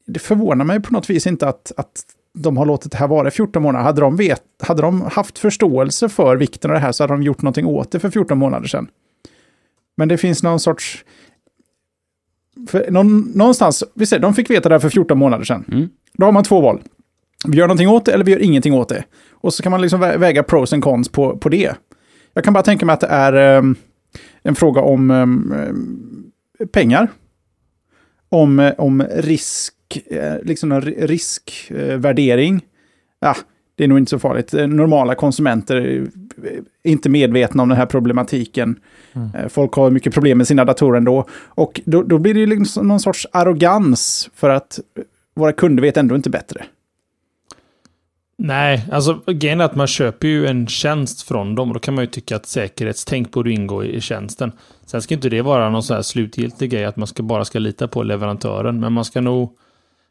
Det 0.06 0.18
förvånar 0.18 0.64
mig 0.64 0.80
på 0.80 0.92
något 0.92 1.10
vis 1.10 1.26
inte 1.26 1.48
att, 1.48 1.72
att 1.76 2.02
de 2.34 2.56
har 2.56 2.66
låtit 2.66 2.92
det 2.92 2.98
här 2.98 3.08
vara 3.08 3.28
i 3.28 3.30
14 3.30 3.62
månader. 3.62 3.84
Hade 3.84 4.00
de, 4.00 4.16
vet, 4.16 4.42
hade 4.62 4.82
de 4.82 5.02
haft 5.02 5.38
förståelse 5.38 6.08
för 6.08 6.36
vikten 6.36 6.70
av 6.70 6.74
det 6.74 6.80
här 6.80 6.92
så 6.92 7.02
hade 7.02 7.14
de 7.14 7.22
gjort 7.22 7.42
någonting 7.42 7.66
åt 7.66 7.90
det 7.90 8.00
för 8.00 8.10
14 8.10 8.38
månader 8.38 8.68
sedan. 8.68 8.88
Men 9.96 10.08
det 10.08 10.18
finns 10.18 10.42
någon 10.42 10.60
sorts... 10.60 11.04
För 12.68 12.90
någon, 12.90 13.20
någonstans, 13.20 13.84
vi 13.94 14.06
säger, 14.06 14.22
de 14.22 14.34
fick 14.34 14.50
veta 14.50 14.68
det 14.68 14.74
här 14.74 14.80
för 14.80 14.88
14 14.88 15.18
månader 15.18 15.44
sedan. 15.44 15.64
Mm. 15.72 15.88
Då 16.12 16.24
har 16.26 16.32
man 16.32 16.44
två 16.44 16.60
val. 16.60 16.82
Vi 17.48 17.56
gör 17.58 17.66
någonting 17.66 17.88
åt 17.88 18.04
det 18.04 18.12
eller 18.12 18.24
vi 18.24 18.32
gör 18.32 18.38
ingenting 18.42 18.74
åt 18.74 18.88
det. 18.88 19.04
Och 19.32 19.54
så 19.54 19.62
kan 19.62 19.70
man 19.70 19.82
liksom 19.82 20.02
vä- 20.04 20.18
väga 20.18 20.42
pros 20.42 20.72
and 20.72 20.82
cons 20.82 21.08
på, 21.08 21.38
på 21.38 21.48
det. 21.48 21.74
Jag 22.34 22.44
kan 22.44 22.52
bara 22.52 22.62
tänka 22.62 22.86
mig 22.86 22.92
att 22.94 23.00
det 23.00 23.06
är 23.06 23.32
ehm, 23.32 23.76
en 24.42 24.54
fråga 24.54 24.80
om 24.80 25.10
ehm, 25.10 25.54
pengar. 26.72 27.08
Om, 28.28 28.58
eh, 28.58 28.72
om 28.78 29.02
risk, 29.14 29.74
eh, 30.06 30.34
liksom 30.42 30.72
en 30.72 30.82
riskvärdering. 30.82 32.64
Ja, 33.20 33.36
det 33.76 33.84
är 33.84 33.88
nog 33.88 33.98
inte 33.98 34.10
så 34.10 34.18
farligt. 34.18 34.54
Eh, 34.54 34.66
Normala 34.66 35.14
konsumenter 35.14 35.76
är 35.76 36.06
inte 36.82 37.08
medvetna 37.08 37.62
om 37.62 37.68
den 37.68 37.78
här 37.78 37.86
problematiken. 37.86 38.80
Eh, 39.14 39.48
Folk 39.48 39.72
har 39.72 39.90
mycket 39.90 40.14
problem 40.14 40.38
med 40.38 40.46
sina 40.46 40.64
datorer 40.64 40.96
ändå. 40.96 41.26
Och 41.32 41.80
då, 41.84 42.02
då 42.02 42.18
blir 42.18 42.34
det 42.34 42.40
ju 42.40 42.46
liksom 42.46 42.88
någon 42.88 43.00
sorts 43.00 43.26
arrogans 43.32 44.30
för 44.34 44.50
att 44.50 44.80
våra 45.34 45.52
kunder 45.52 45.82
vet 45.82 45.96
ändå 45.96 46.14
inte 46.14 46.30
bättre. 46.30 46.64
Nej, 48.38 48.88
alltså 48.92 49.22
grejen 49.26 49.60
är 49.60 49.64
att 49.64 49.76
man 49.76 49.86
köper 49.86 50.28
ju 50.28 50.46
en 50.46 50.66
tjänst 50.66 51.22
från 51.22 51.54
dem 51.54 51.72
då 51.72 51.78
kan 51.78 51.94
man 51.94 52.04
ju 52.04 52.10
tycka 52.10 52.36
att 52.36 52.46
säkerhetstänk 52.46 53.32
borde 53.32 53.50
ingå 53.52 53.84
i 53.84 54.00
tjänsten. 54.00 54.52
Sen 54.86 55.02
ska 55.02 55.14
inte 55.14 55.28
det 55.28 55.42
vara 55.42 55.70
någon 55.70 55.82
sån 55.82 55.94
här 55.94 56.02
slutgiltig 56.02 56.70
grej 56.70 56.84
att 56.84 56.96
man 56.96 57.06
ska 57.06 57.22
bara 57.22 57.44
ska 57.44 57.58
lita 57.58 57.88
på 57.88 58.02
leverantören, 58.02 58.80
men 58.80 58.92
man 58.92 59.04
ska 59.04 59.20
nog 59.20 59.56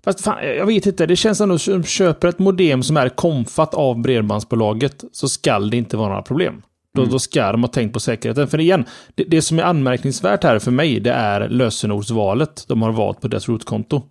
Fast 0.04 0.22
fan, 0.22 0.48
jag 0.58 0.66
vet 0.66 0.86
inte. 0.86 1.06
Det 1.06 1.16
känns 1.16 1.42
ändå 1.42 1.58
som 1.58 1.84
köper 1.84 2.28
ett 2.28 2.40
modem 2.40 2.84
som 2.84 2.98
är 2.98 3.10
komfat 3.10 3.74
av 3.74 4.02
bredbandsbolaget 4.02 5.04
så 5.12 5.30
skall 5.30 5.70
det 5.70 5.78
inte 5.78 5.98
vara 5.98 6.10
några 6.10 6.22
problem. 6.22 6.62
Då, 6.96 7.06
då 7.06 7.20
ska 7.20 7.52
de 7.52 7.64
ha 7.64 7.68
tänkt 7.68 7.94
på 7.94 8.00
säkerheten. 8.00 8.48
För 8.48 8.60
igen, 8.60 8.86
det, 9.16 9.24
det 9.24 9.42
som 9.42 9.60
är 9.60 9.64
anmärkningsvärt 9.64 10.44
här 10.44 10.60
för 10.60 10.72
mig, 10.72 11.00
det 11.00 11.12
är 11.12 11.50
lösenordsvalet 11.50 12.66
de 12.68 12.82
har 12.82 12.92
valt 12.92 13.22
på 13.22 13.28
deras 13.28 13.50
rootkonto. 13.50 14.02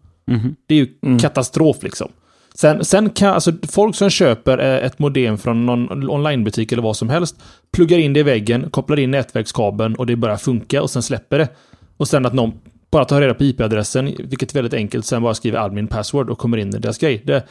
Det 0.67 0.75
är 0.75 0.79
ju 0.79 1.19
katastrof 1.19 1.83
liksom. 1.83 2.09
Sen, 2.55 2.85
sen 2.85 3.11
kan 3.11 3.35
alltså 3.35 3.53
folk 3.71 3.97
som 3.97 4.11
köper 4.11 4.59
eh, 4.59 4.87
ett 4.87 4.99
modem 4.99 5.39
från 5.39 5.67
någon 5.67 6.11
onlinebutik 6.11 6.73
eller 6.73 6.83
vad 6.83 6.97
som 6.97 7.09
helst, 7.09 7.37
pluggar 7.73 7.99
in 7.99 8.13
det 8.13 8.21
i 8.21 8.23
väggen, 8.23 8.71
kopplar 8.71 8.99
in 8.99 9.11
nätverkskabeln 9.11 9.95
och 9.95 10.07
det 10.07 10.17
börjar 10.17 10.37
funka 10.37 10.83
och 10.83 10.91
sen 10.91 11.03
släpper 11.03 11.39
det. 11.39 11.49
Och 11.97 12.09
sen 12.09 12.27
att 12.27 12.33
någon 12.33 12.53
bara 12.93 13.05
tar 13.05 13.21
reda 13.21 13.35
på 13.35 13.45
IP-adressen, 13.45 14.05
vilket 14.05 14.51
är 14.51 14.55
väldigt 14.55 14.75
enkelt, 14.75 15.07
sen 15.07 15.23
bara 15.23 15.35
skriver 15.35 15.59
admin 15.59 15.87
password 15.87 16.31
och 16.31 16.39
kommer 16.39 16.57
in 16.57 16.69
i 16.69 16.79
deras 16.79 16.99
grej. 16.99 17.23
Det, 17.25 17.47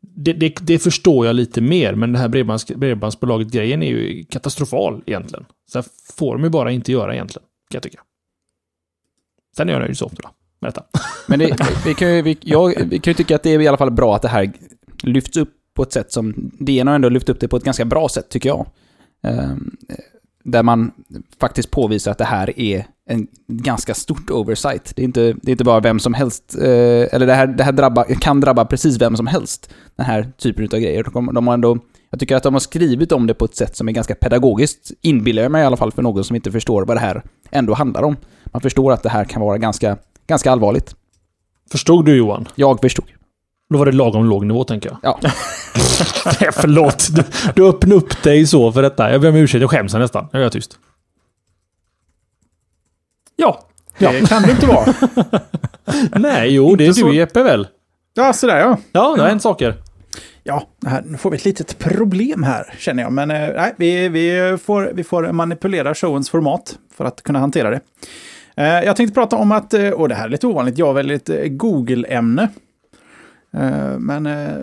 det, 0.00 0.32
det, 0.32 0.54
det 0.60 0.78
förstår 0.78 1.26
jag 1.26 1.36
lite 1.36 1.60
mer, 1.60 1.94
men 1.94 2.12
det 2.12 2.18
här 2.18 2.28
bredbands, 2.28 2.66
bredbandsbolaget-grejen 2.66 3.82
är 3.82 3.86
ju 3.86 4.24
katastrofal 4.24 5.02
egentligen. 5.06 5.44
Så 5.70 5.78
här 5.78 5.86
får 6.16 6.34
de 6.34 6.44
ju 6.44 6.50
bara 6.50 6.70
inte 6.70 6.92
göra 6.92 7.14
egentligen, 7.14 7.46
kan 7.70 7.76
jag 7.76 7.82
tycka. 7.82 8.00
Sen 9.56 9.68
är 9.68 9.72
jag 9.72 9.80
nöjd 9.80 9.98
så 9.98 10.06
ofta 10.06 10.30
med 10.60 10.68
detta. 10.68 10.84
Men 11.26 11.38
det, 11.38 11.56
vi, 11.86 11.94
kan 11.94 12.14
ju, 12.14 12.22
vi, 12.22 12.38
jag, 12.40 12.74
vi 12.86 12.98
kan 12.98 13.10
ju 13.10 13.14
tycka 13.14 13.36
att 13.36 13.42
det 13.42 13.50
är 13.50 13.60
i 13.60 13.68
alla 13.68 13.78
fall 13.78 13.90
bra 13.90 14.16
att 14.16 14.22
det 14.22 14.28
här 14.28 14.52
lyfts 15.02 15.36
upp 15.36 15.50
på 15.74 15.82
ett 15.82 15.92
sätt 15.92 16.12
som... 16.12 16.50
DN 16.60 16.86
har 16.86 16.94
ändå 16.94 17.08
lyft 17.08 17.28
upp 17.28 17.40
det 17.40 17.48
på 17.48 17.56
ett 17.56 17.64
ganska 17.64 17.84
bra 17.84 18.08
sätt, 18.08 18.28
tycker 18.28 18.48
jag. 18.48 18.66
Ehm, 19.22 19.76
där 20.44 20.62
man 20.62 20.90
faktiskt 21.40 21.70
påvisar 21.70 22.10
att 22.10 22.18
det 22.18 22.24
här 22.24 22.60
är 22.60 22.86
en 23.06 23.26
ganska 23.48 23.94
stort 23.94 24.30
oversight. 24.30 24.92
Det 24.96 25.02
är 25.02 25.04
inte, 25.04 25.20
det 25.20 25.48
är 25.48 25.52
inte 25.52 25.64
bara 25.64 25.80
vem 25.80 25.98
som 25.98 26.14
helst, 26.14 26.56
eh, 26.58 27.14
eller 27.14 27.26
det 27.26 27.34
här, 27.34 27.46
det 27.46 27.64
här 27.64 27.72
drabba, 27.72 28.04
kan 28.04 28.40
drabba 28.40 28.64
precis 28.64 29.00
vem 29.00 29.16
som 29.16 29.26
helst, 29.26 29.74
den 29.96 30.06
här 30.06 30.32
typen 30.38 30.64
av 30.64 30.78
grejer. 30.78 31.06
De, 31.12 31.34
de 31.34 31.46
har 31.46 31.54
ändå, 31.54 31.78
jag 32.10 32.20
tycker 32.20 32.36
att 32.36 32.42
de 32.42 32.54
har 32.54 32.60
skrivit 32.60 33.12
om 33.12 33.26
det 33.26 33.34
på 33.34 33.44
ett 33.44 33.56
sätt 33.56 33.76
som 33.76 33.88
är 33.88 33.92
ganska 33.92 34.14
pedagogiskt, 34.14 34.92
inbillar 35.00 35.42
jag 35.42 35.52
mig 35.52 35.62
i 35.62 35.64
alla 35.64 35.76
fall 35.76 35.92
för 35.92 36.02
någon 36.02 36.24
som 36.24 36.36
inte 36.36 36.52
förstår 36.52 36.84
vad 36.84 36.96
det 36.96 37.00
här 37.00 37.22
ändå 37.50 37.74
handlar 37.74 38.02
om. 38.02 38.16
Man 38.44 38.62
förstår 38.62 38.92
att 38.92 39.02
det 39.02 39.08
här 39.08 39.24
kan 39.24 39.42
vara 39.42 39.58
ganska, 39.58 39.96
ganska 40.26 40.52
allvarligt. 40.52 40.94
Förstod 41.70 42.04
du 42.04 42.16
Johan? 42.16 42.48
Jag 42.54 42.80
förstod. 42.80 43.04
Då 43.70 43.78
var 43.78 43.86
det 43.86 43.92
lagom 43.92 44.24
låg 44.28 44.46
nivå 44.46 44.64
tänker 44.64 44.88
jag. 44.88 44.98
Ja. 45.02 45.18
Nej, 46.40 46.50
förlåt. 46.52 47.08
Du, 47.16 47.22
du 47.54 47.68
öppnade 47.68 47.94
upp 47.94 48.22
dig 48.22 48.46
så 48.46 48.72
för 48.72 48.82
detta. 48.82 49.12
Jag 49.12 49.20
ber 49.20 49.28
om 49.28 49.34
ursäkt, 49.36 49.60
jag 49.60 49.70
skäms 49.70 49.94
nästan. 49.94 50.28
Jag 50.32 50.42
är 50.42 50.48
tyst. 50.50 50.78
Ja, 53.36 53.60
Det 53.98 54.28
kan 54.28 54.42
det 54.42 54.50
inte 54.50 54.66
vara. 54.66 54.94
Nej, 56.18 56.54
jo, 56.54 56.76
det 56.76 56.86
är 56.86 56.92
så- 56.92 57.06
du 57.06 57.14
Jeppe 57.16 57.42
väl? 57.42 57.68
Ja, 58.14 58.32
sådär 58.32 58.58
ja. 58.58 58.76
Ja, 58.92 59.14
det 59.16 59.22
har 59.22 59.28
hänt 59.28 59.42
saker. 59.42 59.74
Ja, 60.42 60.68
här, 60.86 61.02
nu 61.06 61.18
får 61.18 61.30
vi 61.30 61.36
ett 61.36 61.44
litet 61.44 61.78
problem 61.78 62.42
här 62.42 62.74
känner 62.78 63.02
jag. 63.02 63.12
Men 63.12 63.30
eh, 63.30 63.36
nej, 63.56 63.74
vi, 63.76 64.08
vi, 64.08 64.58
får, 64.62 64.90
vi 64.94 65.04
får 65.04 65.32
manipulera 65.32 65.94
showens 65.94 66.30
format 66.30 66.78
för 66.96 67.04
att 67.04 67.22
kunna 67.22 67.38
hantera 67.38 67.70
det. 67.70 67.80
Eh, 68.56 68.66
jag 68.84 68.96
tänkte 68.96 69.14
prata 69.14 69.36
om 69.36 69.52
att, 69.52 69.74
eh, 69.74 69.88
och 69.90 70.08
det 70.08 70.14
här 70.14 70.24
är 70.24 70.28
lite 70.28 70.46
ovanligt, 70.46 70.78
jag 70.78 70.94
väljer 70.94 71.16
ett 71.16 71.30
Google-ämne. 71.58 72.48
Eh, 73.56 73.98
men 73.98 74.26
eh, 74.26 74.54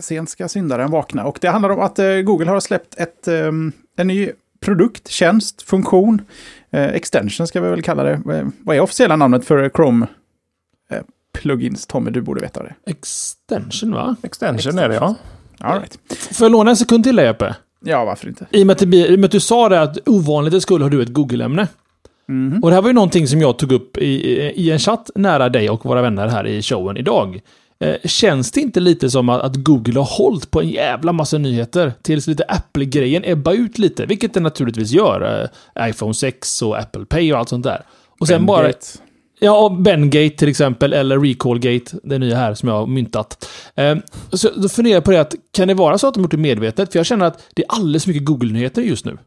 sent 0.00 0.30
ska 0.30 0.48
syndaren 0.48 0.90
vakna. 0.90 1.24
Och 1.24 1.38
det 1.40 1.48
handlar 1.48 1.70
om 1.70 1.80
att 1.80 1.98
eh, 1.98 2.14
Google 2.16 2.50
har 2.50 2.60
släppt 2.60 2.94
ett, 2.98 3.28
eh, 3.28 3.46
en 3.96 4.06
ny 4.06 4.30
produkt, 4.60 5.08
tjänst, 5.08 5.62
funktion. 5.62 6.22
Eh, 6.70 6.84
extension 6.84 7.46
ska 7.46 7.60
vi 7.60 7.70
väl 7.70 7.82
kalla 7.82 8.02
det. 8.02 8.20
Vad 8.64 8.76
är 8.76 8.80
officiella 8.80 9.16
namnet 9.16 9.44
för 9.44 9.68
Chrome? 9.76 10.06
Plugins, 11.32 11.86
Tommy, 11.86 12.10
du 12.10 12.20
borde 12.20 12.40
veta 12.40 12.62
det. 12.62 12.74
Extension 12.86 13.92
va? 13.92 14.16
extension 14.22 14.78
är 14.78 14.88
det 14.88 14.94
ja. 14.94 15.14
All 15.58 15.78
right. 15.78 15.98
Får 16.32 16.44
jag 16.44 16.52
låna 16.52 16.70
en 16.70 16.76
sekund 16.76 17.04
till 17.04 17.16
dig 17.16 17.24
Jeppe? 17.26 17.54
Ja, 17.84 18.04
varför 18.04 18.28
inte? 18.28 18.46
I 18.50 18.62
och 18.62 18.66
med 18.66 18.72
att, 18.74 18.90
det 18.90 18.96
i 18.96 19.14
och 19.16 19.18
med 19.18 19.24
att 19.24 19.30
du 19.30 19.40
sa 19.40 19.68
det 19.68 19.80
att 19.82 20.08
ovanligt 20.08 20.52
det 20.52 20.60
skulle 20.60 20.84
har 20.84 20.90
du 20.90 21.02
ett 21.02 21.08
Google-ämne. 21.12 21.68
Mhm. 22.28 22.62
Och 22.62 22.70
det 22.70 22.74
här 22.74 22.82
var 22.82 22.88
ju 22.88 22.94
någonting 22.94 23.26
som 23.28 23.40
jag 23.40 23.58
tog 23.58 23.72
upp 23.72 23.96
i, 23.98 24.04
i- 24.04 24.52
i 24.66 24.70
en 24.70 24.78
chatt 24.78 25.10
nära 25.14 25.48
dig 25.48 25.70
och 25.70 25.84
våra 25.86 26.02
vänner 26.02 26.28
här 26.28 26.46
i 26.46 26.62
showen 26.62 26.96
idag. 26.96 27.40
Eh, 27.84 27.96
känns 28.04 28.50
det 28.52 28.60
inte 28.60 28.80
lite 28.80 29.10
som 29.10 29.28
att, 29.28 29.56
Google 29.56 29.98
har 29.98 30.06
hållit 30.06 30.50
på 30.50 30.60
en 30.60 30.68
jävla 30.68 31.12
massa 31.12 31.38
nyheter 31.38 31.92
tills 32.02 32.26
lite 32.26 32.44
Apple-grejen 32.44 33.22
ebbar 33.26 33.52
ut 33.52 33.78
lite, 33.78 34.06
vilket 34.06 34.34
det 34.34 34.40
naturligtvis 34.40 34.90
gör. 34.90 35.50
Eh, 35.76 35.88
iPhone 35.88 36.14
6 36.14 36.62
och 36.62 36.78
Apple 36.78 37.04
Pay 37.04 37.32
och 37.32 37.38
allt 37.38 37.48
sånt 37.48 37.64
där. 37.64 37.82
Och 38.20 38.28
sen 38.28 38.46
bara... 38.46 38.72
Ja, 39.42 39.76
Bengate 39.80 40.36
till 40.36 40.48
exempel, 40.48 40.92
eller 40.92 41.18
Recallgate, 41.20 41.96
det 42.02 42.18
nya 42.18 42.36
här 42.36 42.54
som 42.54 42.68
jag 42.68 42.76
har 42.76 42.86
myntat. 42.86 43.48
Eh, 43.74 43.96
så 44.32 44.50
då 44.56 44.68
funderar 44.68 44.94
jag 44.94 45.04
på 45.04 45.10
det 45.10 45.20
att, 45.20 45.34
kan 45.52 45.68
det 45.68 45.74
vara 45.74 45.98
så 45.98 46.08
att 46.08 46.14
de 46.14 46.22
gjort 46.22 46.30
det 46.30 46.36
medvetet? 46.36 46.92
För 46.92 46.98
jag 46.98 47.06
känner 47.06 47.26
att 47.26 47.42
det 47.54 47.62
är 47.62 47.66
alldeles 47.68 48.06
mycket 48.06 48.24
Google-nyheter 48.24 48.82
just 48.82 49.04
nu. 49.04 49.18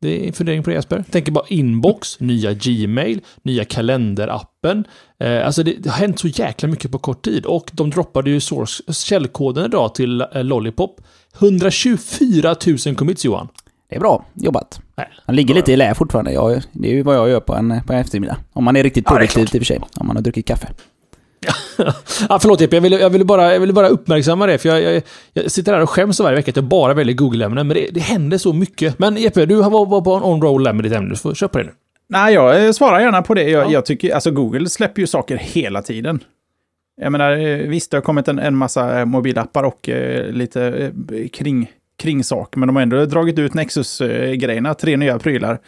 Det 0.00 0.28
är 0.28 0.32
fundering 0.32 0.62
på 0.62 0.70
det 0.70 0.76
Jesper. 0.76 1.04
Tänker 1.10 1.32
bara 1.32 1.44
inbox, 1.48 2.20
nya 2.20 2.52
Gmail, 2.52 3.20
nya 3.42 3.64
kalenderappen. 3.64 4.84
Eh, 5.20 5.46
alltså 5.46 5.62
det, 5.62 5.74
det 5.78 5.90
har 5.90 5.98
hänt 5.98 6.18
så 6.18 6.28
jäkla 6.28 6.68
mycket 6.68 6.90
på 6.92 6.98
kort 6.98 7.24
tid. 7.24 7.46
Och 7.46 7.70
de 7.72 7.90
droppade 7.90 8.30
ju 8.30 8.40
source, 8.40 8.92
källkoden 8.92 9.64
idag 9.64 9.94
till 9.94 10.20
eh, 10.20 10.44
Lollipop. 10.44 11.00
124 11.40 12.56
000 12.86 12.96
commits 12.96 13.24
Johan. 13.24 13.48
Det 13.90 13.96
är 13.96 14.00
bra 14.00 14.24
jobbat. 14.34 14.80
Nej. 14.96 15.06
Han 15.26 15.36
ligger 15.36 15.54
lite 15.54 15.72
i 15.72 15.76
lä 15.76 15.94
fortfarande. 15.94 16.32
Jag, 16.32 16.62
det 16.72 16.88
är 16.90 16.94
ju 16.94 17.02
vad 17.02 17.16
jag 17.16 17.28
gör 17.28 17.40
på 17.40 17.54
en, 17.54 17.80
på 17.86 17.92
en 17.92 17.98
eftermiddag. 17.98 18.36
Om 18.52 18.64
man 18.64 18.76
är 18.76 18.82
riktigt 18.82 19.04
Ja, 19.06 19.10
produktiv 19.10 19.34
klart. 19.40 19.54
i 19.54 19.58
och 19.58 19.60
för 19.60 19.64
sig. 19.66 19.80
Om 19.96 20.06
man 20.06 20.16
har 20.16 20.22
druckit 20.22 20.46
kaffe. 20.46 20.68
Ah, 22.28 22.38
förlåt 22.38 22.60
Jeppe, 22.60 22.76
jag 22.76 22.80
ville, 22.80 22.98
jag, 22.98 23.10
ville 23.10 23.24
bara, 23.24 23.52
jag 23.52 23.60
ville 23.60 23.72
bara 23.72 23.88
uppmärksamma 23.88 24.46
det. 24.46 24.58
För 24.58 24.68
jag, 24.68 24.82
jag, 24.82 25.02
jag 25.32 25.50
sitter 25.50 25.72
här 25.72 25.80
och 25.82 25.90
skäms 25.90 26.20
varje 26.20 26.36
vecka 26.36 26.50
att 26.50 26.56
jag 26.56 26.64
bara 26.64 26.94
väljer 26.94 27.14
Google-ämnen. 27.14 27.66
Men 27.66 27.76
det, 27.76 27.88
det 27.92 28.00
händer 28.00 28.38
så 28.38 28.52
mycket. 28.52 28.98
Men 28.98 29.16
Jeppe, 29.16 29.46
du 29.46 29.54
var, 29.54 29.86
var 29.86 30.00
på 30.00 30.12
en 30.14 30.22
on-roll 30.22 30.64
där 30.64 30.72
med 30.72 30.84
ditt 30.84 30.92
ämne. 30.92 31.10
Du 31.10 31.16
får 31.16 31.34
köpa 31.34 31.58
det 31.58 31.64
nu. 31.64 31.70
Nej, 32.08 32.34
jag 32.34 32.66
eh, 32.66 32.72
svarar 32.72 33.00
gärna 33.00 33.22
på 33.22 33.34
det. 33.34 33.42
Jag, 33.42 33.66
Ja. 33.66 33.72
jag 33.72 33.86
tycker, 33.86 34.14
alltså 34.14 34.30
Google 34.30 34.68
släpper 34.68 35.00
ju 35.00 35.06
saker 35.06 35.36
hela 35.36 35.82
tiden. 35.82 36.20
Jag 37.00 37.12
menar, 37.12 37.32
eh, 37.36 37.56
visst 37.56 37.90
det 37.90 37.96
har 37.96 38.02
kommit 38.02 38.28
en, 38.28 38.38
en 38.38 38.56
massa 38.56 38.98
eh, 38.98 39.04
mobilappar 39.04 39.62
och 39.64 39.88
eh, 39.88 40.32
lite 40.32 40.90
eh, 41.12 41.28
kring, 41.28 41.70
kring 42.02 42.24
sak, 42.24 42.56
men 42.56 42.66
de 42.66 42.76
har 42.76 42.82
ändå 42.82 43.04
dragit 43.04 43.38
ut 43.38 43.54
Nexus-grejerna, 43.54 44.74
tre 44.74 44.96
nya 44.96 45.18
prylar, 45.18 45.58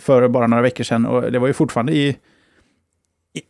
för 0.00 0.28
bara 0.28 0.46
några 0.46 0.62
veckor 0.62 0.84
sedan. 0.84 1.06
Och 1.06 1.32
det 1.32 1.38
var 1.38 1.46
ju 1.46 1.52
fortfarande 1.52 1.92
i, 1.92 2.16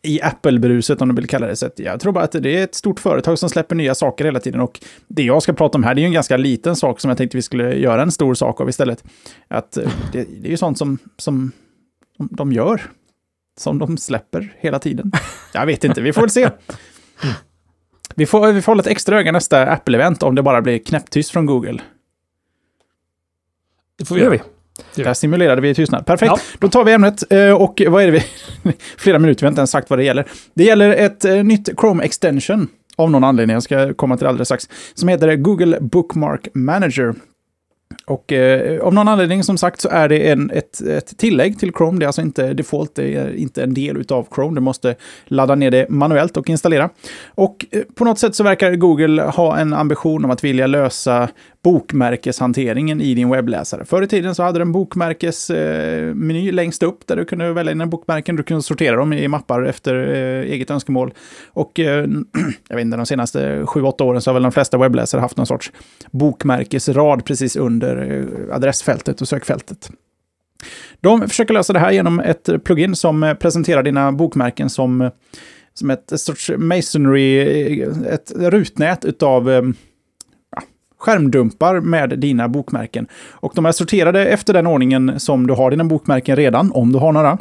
i, 0.03 0.21
Apple-bruset, 0.21 1.01
om 1.01 1.09
du 1.09 1.15
vill 1.15 1.27
kalla 1.27 1.47
det. 1.47 1.55
Så 1.55 1.69
jag 1.75 1.99
tror 1.99 2.13
bara 2.13 2.23
att 2.23 2.31
det 2.31 2.59
är 2.59 2.63
ett 2.63 2.75
stort 2.75 2.99
företag 2.99 3.39
som 3.39 3.49
släpper 3.49 3.75
nya 3.75 3.95
saker 3.95 4.25
hela 4.25 4.39
tiden. 4.39 4.61
Och 4.61 4.79
det 5.07 5.23
jag 5.23 5.43
ska 5.43 5.53
prata 5.53 5.77
om 5.77 5.83
här, 5.83 5.95
det 5.95 5.99
är 5.99 6.03
ju 6.03 6.07
en 6.07 6.13
ganska 6.13 6.37
liten 6.37 6.75
sak 6.75 6.99
som 6.99 7.09
jag 7.09 7.17
tänkte 7.17 7.37
vi 7.37 7.41
skulle 7.41 7.75
göra 7.75 8.01
en 8.01 8.11
stor 8.11 8.33
sak 8.33 8.61
av 8.61 8.69
istället. 8.69 9.03
Att 9.47 9.77
eh, 9.77 9.91
det, 10.11 10.27
det 10.41 10.47
är 10.47 10.51
ju 10.51 10.57
sånt 10.57 10.77
som, 10.77 10.97
som 11.17 11.51
de, 12.17 12.51
gör. 12.51 12.81
Som 13.59 13.79
de 13.79 13.97
släpper 13.97 14.55
hela 14.59 14.79
tiden. 14.79 15.11
Jag 15.53 15.65
vet 15.65 15.83
inte, 15.83 16.01
vi 16.01 16.13
får 16.13 16.21
väl 16.21 16.29
se. 16.29 16.49
Vi 18.15 18.25
får, 18.25 18.53
vi 18.53 18.61
får 18.61 18.71
hålla 18.71 18.81
ett 18.81 18.87
extra 18.87 19.19
öga 19.19 19.31
nästa 19.31 19.65
Apple-event 19.65 20.23
om 20.23 20.35
det 20.35 20.43
bara 20.43 20.61
blir 20.61 20.79
knäpptyst 20.79 21.31
från 21.31 21.45
Google. 21.45 21.81
Det 23.97 24.05
får 24.05 24.15
vi 24.15 24.21
gör 24.21 24.31
göra. 24.31 24.41
Där 24.95 25.13
simulerade 25.13 25.61
vi 25.61 25.75
tystnad. 25.75 26.05
Perfekt. 26.05 26.31
Ja. 26.35 26.57
Då 26.59 26.69
tar 26.69 26.83
vi 26.83 26.93
ämnet 26.93 27.31
eh, 27.31 27.51
och 27.51 27.81
vad 27.87 28.03
är 28.03 28.11
det 28.11 28.11
vi... 28.11 28.23
Flera 28.97 29.19
minuter, 29.19 29.41
vi 29.41 29.45
har 29.45 29.51
inte 29.51 29.59
ens 29.59 29.71
sagt 29.71 29.89
vad 29.89 29.99
det 29.99 30.03
gäller. 30.03 30.25
Det 30.53 30.63
gäller 30.63 30.89
ett 30.89 31.25
eh, 31.25 31.43
nytt 31.43 31.69
Chrome 31.79 32.03
Extension. 32.03 32.67
Av 32.95 33.11
någon 33.11 33.23
anledning, 33.23 33.53
jag 33.53 33.63
ska 33.63 33.93
komma 33.93 34.17
till 34.17 34.23
det 34.23 34.29
alldeles 34.29 34.47
strax. 34.47 34.69
Som 34.93 35.09
heter 35.09 35.35
Google 35.35 35.77
Bookmark 35.81 36.47
Manager. 36.53 37.13
Och 38.05 38.31
eh, 38.31 38.81
av 38.81 38.93
någon 38.93 39.07
anledning 39.07 39.43
som 39.43 39.57
sagt 39.57 39.81
så 39.81 39.89
är 39.89 40.09
det 40.09 40.29
en, 40.29 40.51
ett, 40.51 40.81
ett 40.81 41.17
tillägg 41.17 41.59
till 41.59 41.71
Chrome. 41.77 41.99
Det 41.99 42.05
är 42.05 42.07
alltså 42.07 42.21
inte 42.21 42.53
default, 42.53 42.95
det 42.95 43.15
är 43.15 43.35
inte 43.35 43.63
en 43.63 43.73
del 43.73 44.03
av 44.09 44.27
Chrome. 44.35 44.55
Du 44.55 44.61
måste 44.61 44.95
ladda 45.25 45.55
ner 45.55 45.71
det 45.71 45.89
manuellt 45.89 46.37
och 46.37 46.49
installera. 46.49 46.89
Och 47.35 47.65
eh, 47.71 47.81
på 47.95 48.05
något 48.05 48.19
sätt 48.19 48.35
så 48.35 48.43
verkar 48.43 48.75
Google 48.75 49.21
ha 49.21 49.57
en 49.57 49.73
ambition 49.73 50.25
om 50.25 50.31
att 50.31 50.43
vilja 50.43 50.67
lösa 50.67 51.29
bokmärkeshanteringen 51.63 53.01
i 53.01 53.13
din 53.13 53.29
webbläsare. 53.29 53.85
Förr 53.85 54.01
i 54.01 54.07
tiden 54.07 54.35
så 54.35 54.43
hade 54.43 54.59
du 54.59 54.61
en 54.61 54.71
bokmärkesmeny 54.71 56.47
eh, 56.47 56.53
längst 56.53 56.83
upp 56.83 57.07
där 57.07 57.15
du 57.15 57.25
kunde 57.25 57.53
välja 57.53 57.73
dina 57.73 57.85
bokmärken. 57.85 58.35
Du 58.35 58.43
kunde 58.43 58.63
sortera 58.63 58.95
dem 58.95 59.13
i 59.13 59.27
mappar 59.27 59.63
efter 59.63 59.95
eh, 59.95 60.51
eget 60.51 60.71
önskemål. 60.71 61.13
Och 61.47 61.79
eh, 61.79 62.07
jag 62.67 62.75
vet 62.75 62.85
inte, 62.85 62.97
de 62.97 63.05
senaste 63.05 63.61
7-8 63.61 64.01
åren 64.01 64.21
så 64.21 64.29
har 64.29 64.33
väl 64.33 64.43
de 64.43 64.51
flesta 64.51 64.77
webbläsare 64.77 65.21
haft 65.21 65.37
någon 65.37 65.47
sorts 65.47 65.71
bokmärkesrad 66.11 67.25
precis 67.25 67.55
under 67.55 67.80
under 67.83 68.47
eh, 68.49 68.55
adressfältet 68.55 69.21
och 69.21 69.27
sökfältet. 69.27 69.91
De 71.01 71.29
försöker 71.29 71.53
lösa 71.53 71.73
det 71.73 71.79
här 71.79 71.91
genom 71.91 72.19
ett 72.19 72.49
plugin 72.63 72.95
som 72.95 73.23
eh, 73.23 73.33
presenterar 73.33 73.83
dina 73.83 74.11
bokmärken 74.11 74.69
som, 74.69 75.01
eh, 75.01 75.11
som 75.73 75.89
ett, 75.89 76.13
sorts 76.15 76.51
masonry, 76.57 77.81
ett 78.09 78.31
rutnät 78.35 79.05
utav 79.05 79.49
ja, 80.55 80.61
skärmdumpar 80.99 81.79
med 81.79 82.19
dina 82.19 82.47
bokmärken. 82.47 83.07
Och 83.29 83.51
de 83.55 83.65
är 83.65 83.71
sorterade 83.71 84.25
efter 84.25 84.53
den 84.53 84.67
ordningen 84.67 85.19
som 85.19 85.47
du 85.47 85.53
har 85.53 85.71
dina 85.71 85.83
bokmärken 85.83 86.35
redan, 86.35 86.71
om 86.71 86.91
du 86.91 86.99
har 86.99 87.11
några. 87.11 87.37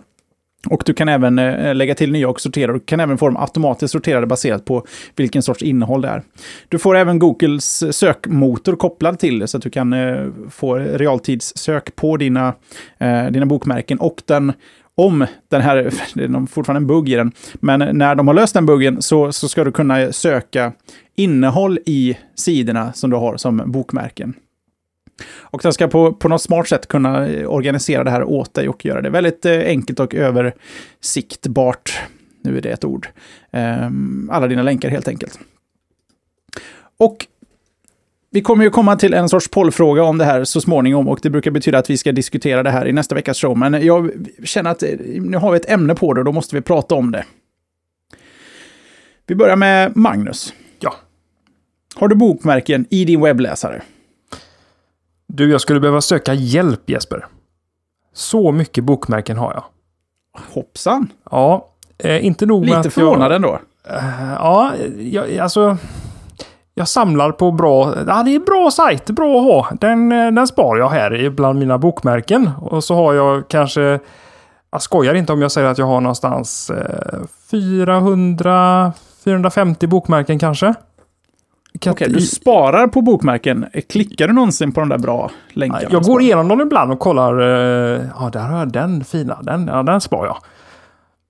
Och 0.69 0.83
du 0.87 0.95
kan 0.95 1.09
även 1.09 1.39
eh, 1.39 1.75
lägga 1.75 1.95
till 1.95 2.13
nya 2.13 2.29
och 2.29 2.41
sortera. 2.41 2.73
Du 2.73 2.81
kan 2.81 3.01
även 3.01 3.19
få 3.19 3.29
dem 3.29 3.37
automatiskt 3.37 3.93
sorterade 3.93 4.27
baserat 4.27 4.65
på 4.65 4.87
vilken 5.17 5.43
sorts 5.43 5.63
innehåll 5.63 6.01
det 6.03 6.09
är. 6.09 6.23
Du 6.69 6.79
får 6.79 6.97
även 6.97 7.19
Googles 7.19 7.97
sökmotor 7.97 8.77
kopplad 8.77 9.19
till 9.19 9.39
det 9.39 9.49
så 9.49 9.57
att 9.57 9.63
du 9.63 9.71
kan 9.71 9.93
eh, 9.93 10.27
få 10.51 10.75
realtidssök 10.75 11.97
på 11.97 12.17
dina, 12.17 12.55
eh, 12.99 13.27
dina 13.27 13.47
bokmärken. 13.47 13.99
Och 13.99 14.23
den, 14.27 14.53
om 14.95 15.27
den 15.49 15.61
här, 15.61 15.75
det 16.15 16.25
är 16.25 16.47
fortfarande 16.47 16.79
en 16.79 16.87
bugg 16.87 17.09
i 17.09 17.15
den, 17.15 17.33
men 17.55 17.99
när 17.99 18.15
de 18.15 18.29
har 18.29 18.35
löst 18.35 18.55
den 18.55 18.67
buggen 18.67 19.03
så, 19.03 19.33
så 19.33 19.49
ska 19.49 19.65
du 19.65 19.73
kunna 19.73 20.13
söka 20.13 20.73
innehåll 21.17 21.79
i 21.87 22.17
sidorna 22.35 22.93
som 22.93 23.11
du 23.11 23.17
har 23.17 23.37
som 23.37 23.63
bokmärken. 23.67 24.35
Och 25.27 25.61
den 25.63 25.73
ska 25.73 25.89
på, 25.89 26.13
på 26.13 26.29
något 26.29 26.43
smart 26.43 26.69
sätt 26.69 26.89
kunna 26.89 27.29
organisera 27.47 28.05
det 28.05 28.11
här 28.11 28.25
åt 28.25 28.55
dig 28.55 28.69
och 28.69 28.85
göra 28.85 29.03
det 29.03 29.11
väldigt 29.11 29.47
eh, 29.47 29.59
enkelt 29.59 30.01
och 30.01 30.15
översiktbart. 30.15 32.01
Nu 32.43 32.59
är 32.59 32.63
det 32.63 32.71
ett 32.71 32.85
ord. 32.85 33.09
Ehm, 33.51 34.31
alla 34.33 34.47
dina 34.47 34.63
länkar 34.63 34.89
helt 34.89 35.09
enkelt. 35.09 35.39
Och 36.99 37.27
vi 38.31 38.41
kommer 38.41 38.65
ju 38.65 38.71
komma 38.71 38.97
till 38.97 39.15
en 39.15 39.29
sorts 39.29 39.49
pollfråga 39.49 40.03
om 40.03 40.19
det 40.19 40.25
här 40.25 40.45
så 40.45 40.61
småningom 40.61 41.09
och 41.09 41.19
det 41.23 41.31
brukar 41.31 41.51
betyda 41.51 41.79
att 41.79 41.91
vi 41.91 41.97
ska 41.97 42.13
diskutera 42.13 42.63
det 42.63 42.71
här 42.71 42.89
i 42.89 42.93
nästa 42.93 43.15
veckas 43.15 43.41
show. 43.41 43.59
Men 43.59 43.87
jag 43.87 44.11
känner 44.45 44.71
att 44.71 44.83
eh, 44.83 44.91
nu 45.21 45.37
har 45.37 45.51
vi 45.53 45.57
ett 45.57 45.71
ämne 45.71 45.95
på 45.95 46.15
det 46.15 46.21
och 46.21 46.25
då 46.25 46.33
måste 46.33 46.57
vi 46.57 46.63
prata 46.63 46.95
om 46.95 47.11
det. 47.11 47.25
Vi 49.27 49.35
börjar 49.35 49.57
med 49.57 49.97
Magnus. 49.97 50.55
Ja. 50.79 50.95
Har 51.95 52.09
du 52.09 52.15
bokmärken 52.15 52.87
i 52.91 53.05
din 53.05 53.21
webbläsare? 53.21 53.83
Du, 55.35 55.51
jag 55.51 55.61
skulle 55.61 55.81
behöva 55.81 56.01
söka 56.01 56.35
hjälp 56.35 56.91
Jesper. 56.91 57.27
Så 58.15 58.53
mycket 58.53 58.85
bokmärken 58.85 59.37
har 59.37 59.53
jag. 59.53 59.65
Hoppsan! 60.55 61.13
Ja, 61.31 61.69
eh, 61.99 62.25
inte 62.27 62.47
nog 62.47 62.61
med 62.61 62.69
Lite 62.69 62.81
att 62.81 62.95
förvånad 62.95 63.33
jag... 63.33 63.37
ändå. 63.37 63.59
Eh, 63.89 64.33
ja, 64.39 64.73
jag, 64.99 65.39
alltså... 65.39 65.77
Jag 66.75 66.89
samlar 66.89 67.33
på 67.33 67.51
bra... 67.51 67.95
Ja, 68.07 68.23
det 68.23 68.35
är 68.35 68.41
bra 68.41 68.71
sajt, 68.71 69.07
bra 69.07 69.39
att 69.39 69.45
ha. 69.45 69.77
Den, 69.81 70.13
eh, 70.13 70.31
den 70.31 70.47
sparar 70.47 70.79
jag 70.79 70.89
här 70.89 71.31
bland 71.31 71.59
mina 71.59 71.79
bokmärken. 71.79 72.51
Och 72.61 72.85
så 72.85 72.95
har 72.95 73.15
jag 73.15 73.49
kanske... 73.49 74.01
Jag 74.71 74.83
skojar 74.83 75.15
inte 75.15 75.33
om 75.33 75.43
jag 75.43 75.53
säger 75.53 75.69
att 75.69 75.79
jag 75.79 75.87
har 75.87 76.01
någonstans 76.01 76.71
eh, 76.71 77.19
400... 77.51 78.93
450 79.25 79.87
bokmärken 79.87 80.39
kanske. 80.39 80.75
Okej, 81.87 82.07
inte- 82.07 82.19
du 82.21 82.27
sparar 82.27 82.87
på 82.87 83.03
bokmärken. 83.03 83.67
Klickar 83.89 84.27
du 84.29 84.33
någonsin 84.35 84.73
på 84.73 84.81
de 84.81 84.89
där 84.89 84.99
bra 84.99 85.31
länkarna? 85.53 85.83
Jag 85.91 86.03
går 86.03 86.23
igenom 86.23 86.49
dem 86.49 86.61
ibland 86.61 86.93
och 86.93 86.99
kollar. 86.99 87.41
eh, 87.41 88.01
Ja, 88.21 88.31
där 88.33 88.41
har 88.41 88.59
jag 88.59 88.73
den 88.73 89.05
fina. 89.05 89.39
Den, 89.43 89.67
ja, 89.67 89.83
den 89.83 90.01
sparar 90.01 90.27
jag. 90.27 90.37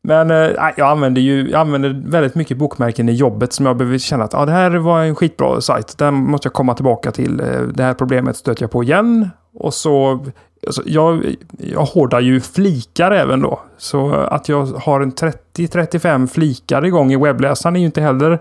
Men 0.02 0.28
nej, 0.28 0.56
jag 0.76 0.88
använder 0.88 1.20
ju 1.22 1.50
jag 1.50 1.60
använder 1.60 2.02
väldigt 2.06 2.34
mycket 2.34 2.56
bokmärken 2.58 3.08
i 3.08 3.12
jobbet 3.12 3.52
som 3.52 3.66
jag 3.66 3.76
behöver 3.76 3.98
känna 3.98 4.24
att 4.24 4.32
ja, 4.32 4.44
det 4.46 4.52
här 4.52 4.70
var 4.70 5.00
en 5.02 5.14
skitbra 5.14 5.60
sajt. 5.60 5.98
Den 5.98 6.14
måste 6.14 6.46
jag 6.46 6.52
komma 6.52 6.74
tillbaka 6.74 7.10
till. 7.12 7.40
Eh, 7.40 7.46
Det 7.74 7.82
här 7.82 7.94
problemet 7.94 8.36
stöter 8.36 8.62
jag 8.62 8.70
på 8.70 8.82
igen. 8.82 9.30
Och 9.54 9.74
så... 9.74 10.24
Alltså, 10.66 10.82
jag, 10.86 11.34
jag 11.58 11.80
hårdar 11.84 12.20
ju 12.20 12.40
flikar 12.40 13.10
även 13.10 13.40
då. 13.40 13.60
Så 13.78 14.10
att 14.14 14.48
jag 14.48 14.66
har 14.66 15.00
en 15.00 15.12
30-35 15.12 16.26
flikar 16.26 16.84
igång 16.86 17.12
i 17.12 17.16
webbläsaren 17.16 17.76
är 17.76 17.80
ju 17.80 17.86
inte 17.86 18.00
heller 18.00 18.38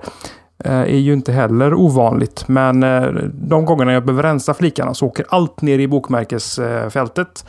är 0.66 0.86
ju 0.98 1.14
inte 1.14 1.32
heller 1.32 1.74
ovanligt. 1.74 2.48
Men 2.48 2.84
eh, 2.84 3.04
de 3.34 3.66
gångerna 3.66 3.94
jag 3.94 4.06
behöver 4.06 4.24
rensa 4.24 4.54
flikarna 4.54 4.94
så 4.94 5.06
åker 5.08 5.26
allt 5.30 5.62
ner 5.62 5.80
i 5.80 5.88
bokmärkesfältet. 5.88 7.46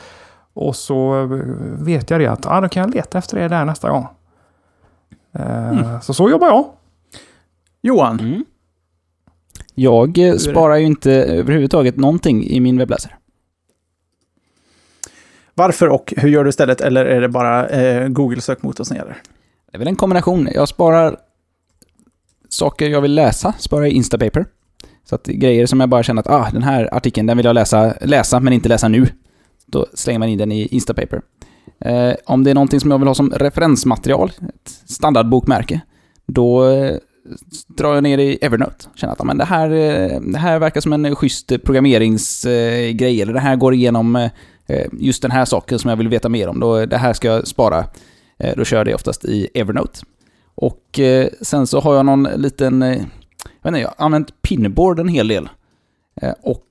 Och 0.53 0.75
så 0.75 1.21
eh, 1.21 1.27
vet 1.83 2.09
jag 2.09 2.19
det 2.19 2.27
att 2.27 2.45
ah, 2.45 2.61
då 2.61 2.69
kan 2.69 2.81
jag 2.83 2.95
leta 2.95 3.17
efter 3.17 3.39
det 3.39 3.47
där 3.47 3.65
nästa 3.65 3.89
gång. 3.89 4.07
Eh, 5.33 5.99
Så 6.01 6.13
så 6.13 6.29
jobbar 6.29 6.47
jag. 6.47 6.65
Johan, 7.81 8.19
Mm. 8.19 8.45
Jag 9.75 10.17
eh, 10.17 10.35
sparar 10.35 10.75
ju 10.75 10.85
inte 10.85 11.11
överhuvudtaget 11.11 11.97
någonting 11.97 12.43
i 12.43 12.59
min 12.59 12.77
webbläsare. 12.77 13.13
varför 15.53 15.87
och 15.89 16.13
hur 16.17 16.29
gör 16.29 16.43
du 16.43 16.49
istället? 16.49 16.81
Eller 16.81 17.05
är 17.05 17.21
det 17.21 17.29
bara 17.29 17.67
eh, 17.69 18.07
Google-sökmotorn 18.07 18.85
som 18.85 18.97
gäller? 18.97 19.17
Det 19.71 19.77
är 19.77 19.79
väl 19.79 19.87
en 19.87 19.95
kombination. 19.95 20.47
Jag 20.53 20.67
sparar 20.67 21.17
saker 22.51 22.89
jag 22.89 23.01
vill 23.01 23.15
läsa, 23.15 23.53
sparar 23.59 23.81
jag 23.83 23.91
i 23.91 23.95
Instapaper. 23.95 24.45
Så 25.09 25.15
att 25.15 25.27
grejer 25.27 25.65
som 25.65 25.79
jag 25.79 25.89
bara 25.89 26.03
känner 26.03 26.19
att 26.19 26.29
ah, 26.29 26.49
den 26.53 26.63
här 26.63 26.93
artikeln, 26.95 27.27
den 27.27 27.37
vill 27.37 27.45
jag 27.45 27.53
läsa, 27.53 27.93
läsa 28.01 28.39
men 28.39 28.53
inte 28.53 28.69
läsa 28.69 28.87
nu. 28.87 29.07
Då 29.65 29.85
slänger 29.93 30.19
man 30.19 30.29
in 30.29 30.37
den 30.37 30.51
i 30.51 30.67
Instapaper. 30.71 31.21
Eh, 31.85 32.13
om 32.25 32.43
det 32.43 32.49
är 32.49 32.55
någonting 32.55 32.79
som 32.79 32.91
jag 32.91 32.97
vill 32.97 33.07
ha 33.07 33.15
som 33.15 33.31
referensmaterial, 33.31 34.31
ett 34.41 34.71
standardbokmärke, 34.85 35.81
då 36.25 36.69
eh, 36.69 36.95
drar 37.67 37.93
jag 37.93 38.03
ner 38.03 38.17
i 38.17 38.37
Evernote. 38.41 38.85
Känner 38.95 39.13
att 39.13 39.21
ah, 39.21 39.23
men 39.23 39.37
det, 39.37 39.45
här, 39.45 39.71
eh, 39.71 40.21
det 40.21 40.37
här 40.37 40.59
verkar 40.59 40.81
som 40.81 40.93
en 40.93 41.15
schysst 41.15 41.47
programmeringsgrej, 41.63 43.19
eh, 43.19 43.21
eller 43.21 43.33
det 43.33 43.39
här 43.39 43.55
går 43.55 43.73
igenom 43.73 44.15
eh, 44.15 44.31
eh, 44.67 44.87
just 44.99 45.21
den 45.21 45.31
här 45.31 45.45
saken 45.45 45.79
som 45.79 45.89
jag 45.89 45.97
vill 45.97 46.07
veta 46.07 46.29
mer 46.29 46.47
om. 46.47 46.59
Då, 46.59 46.77
eh, 46.77 46.87
det 46.87 46.97
här 46.97 47.13
ska 47.13 47.27
jag 47.27 47.47
spara. 47.47 47.85
Eh, 48.39 48.53
Då 48.57 48.65
kör 48.65 48.77
jag 48.77 48.85
det 48.85 48.95
oftast 48.95 49.25
i 49.25 49.47
Evernote. 49.53 49.99
Och 50.61 50.99
eh, 50.99 51.27
sen 51.41 51.67
så 51.67 51.79
har 51.79 51.95
jag 51.95 52.05
någon 52.05 52.23
liten, 52.23 52.81
eh, 52.81 52.89
jag 52.89 52.97
vet 53.61 53.65
inte, 53.65 53.79
jag 53.79 53.93
har 53.97 54.05
använt 54.05 54.41
Pinboard 54.41 54.99
en 54.99 55.07
hel 55.07 55.27
del. 55.27 55.49
Eh, 56.21 56.33
och 56.41 56.65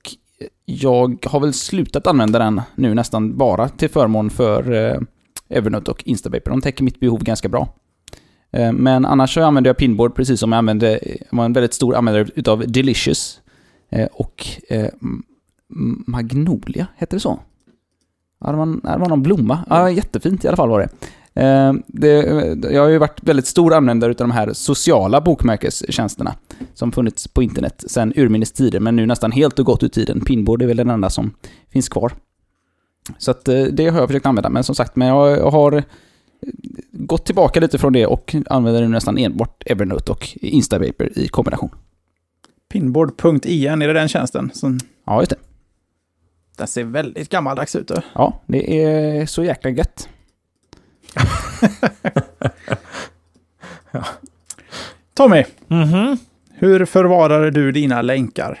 jag 0.65 1.25
har 1.25 1.39
väl 1.39 1.53
slutat 1.53 2.07
använda 2.07 2.39
den 2.39 2.61
nu 2.75 2.93
nästan 2.93 3.37
bara 3.37 3.69
till 3.69 3.89
förmån 3.89 4.29
för 4.29 4.71
eh, 4.71 4.99
Evernote 5.49 5.91
och 5.91 6.03
Instapaper. 6.05 6.51
De 6.51 6.61
täcker 6.61 6.83
mitt 6.83 6.99
behov 6.99 7.23
ganska 7.23 7.49
bra. 7.49 7.67
Eh, 8.51 8.71
men 8.71 9.05
annars 9.05 9.33
så 9.33 9.43
använder 9.43 9.69
jag 9.69 9.77
Pinboard 9.77 10.15
precis 10.15 10.39
som 10.39 10.51
jag 10.51 10.59
använde, 10.59 10.99
jag 11.29 11.37
var 11.37 11.45
en 11.45 11.53
väldigt 11.53 11.73
stor 11.73 11.95
användare 11.95 12.27
utav 12.35 12.63
Delicious. 12.67 13.41
Och 14.11 14.47
Magnolia, 16.07 16.87
heter 16.97 17.17
det 17.17 17.21
så? 17.21 17.39
Ja, 18.39 18.51
det 18.51 18.57
var, 18.57 18.65
det 18.65 18.97
var 18.97 19.09
någon 19.09 19.23
blomma. 19.23 19.59
Ja, 19.69 19.89
jättefint 19.89 20.45
i 20.45 20.47
alla 20.47 20.57
fall 20.57 20.69
var 20.69 20.79
det. 20.79 20.89
Eh, 21.33 21.73
det, 21.87 22.09
jag 22.71 22.81
har 22.81 22.89
ju 22.89 22.97
varit 22.97 23.23
väldigt 23.23 23.45
stor 23.47 23.73
användare 23.73 24.09
av 24.11 24.15
de 24.15 24.31
här 24.31 24.53
sociala 24.53 25.21
bokmärkestjänsterna 25.21 26.35
som 26.73 26.91
funnits 26.91 27.27
på 27.27 27.43
internet 27.43 27.83
sedan 27.87 28.13
urminnes 28.15 28.51
tider, 28.51 28.79
men 28.79 28.95
nu 28.95 29.05
nästan 29.05 29.31
helt 29.31 29.59
och 29.59 29.65
gått 29.65 29.83
ur 29.83 29.87
tiden. 29.87 30.21
Pinboard 30.21 30.61
är 30.61 30.67
väl 30.67 30.77
den 30.77 30.89
enda 30.89 31.09
som 31.09 31.33
finns 31.69 31.89
kvar. 31.89 32.13
Så 33.17 33.31
att 33.31 33.47
eh, 33.47 33.63
det 33.63 33.87
har 33.87 33.99
jag 33.99 34.09
försökt 34.09 34.25
använda, 34.25 34.49
men 34.49 34.63
som 34.63 34.75
sagt, 34.75 34.95
men 34.95 35.07
jag, 35.07 35.51
har 35.51 35.71
eh, 35.71 35.83
gått 36.91 37.25
tillbaka 37.25 37.59
lite 37.59 37.77
från 37.77 37.93
det 37.93 38.05
och 38.05 38.35
använder 38.49 38.81
nu 38.81 38.87
nästan 38.87 39.17
enbart 39.17 39.63
Evernote 39.65 40.11
och 40.11 40.29
Instapaper 40.41 41.19
i 41.19 41.27
kombination. 41.27 41.69
Pinboard.in, 42.71 43.81
är 43.81 43.87
det 43.87 43.93
den 43.93 44.07
tjänsten? 44.07 44.51
Som, 44.53 44.79
Ja, 45.05 45.19
just 45.19 45.29
det. 45.29 45.37
den 46.57 46.67
ser 46.67 46.83
väldigt 46.83 47.29
gammaldags 47.29 47.75
ut. 47.75 47.87
Då. 47.87 47.95
Ja, 48.13 48.41
det 48.47 48.83
är 48.83 49.25
så 49.25 49.43
jäkla 49.43 49.69
gött. 49.69 50.09
Tommy, 55.13 55.43
Mhm. 55.67 56.17
hur 56.53 56.85
förvarar 56.85 57.51
du 57.51 57.71
dina 57.71 58.01
länkar? 58.01 58.59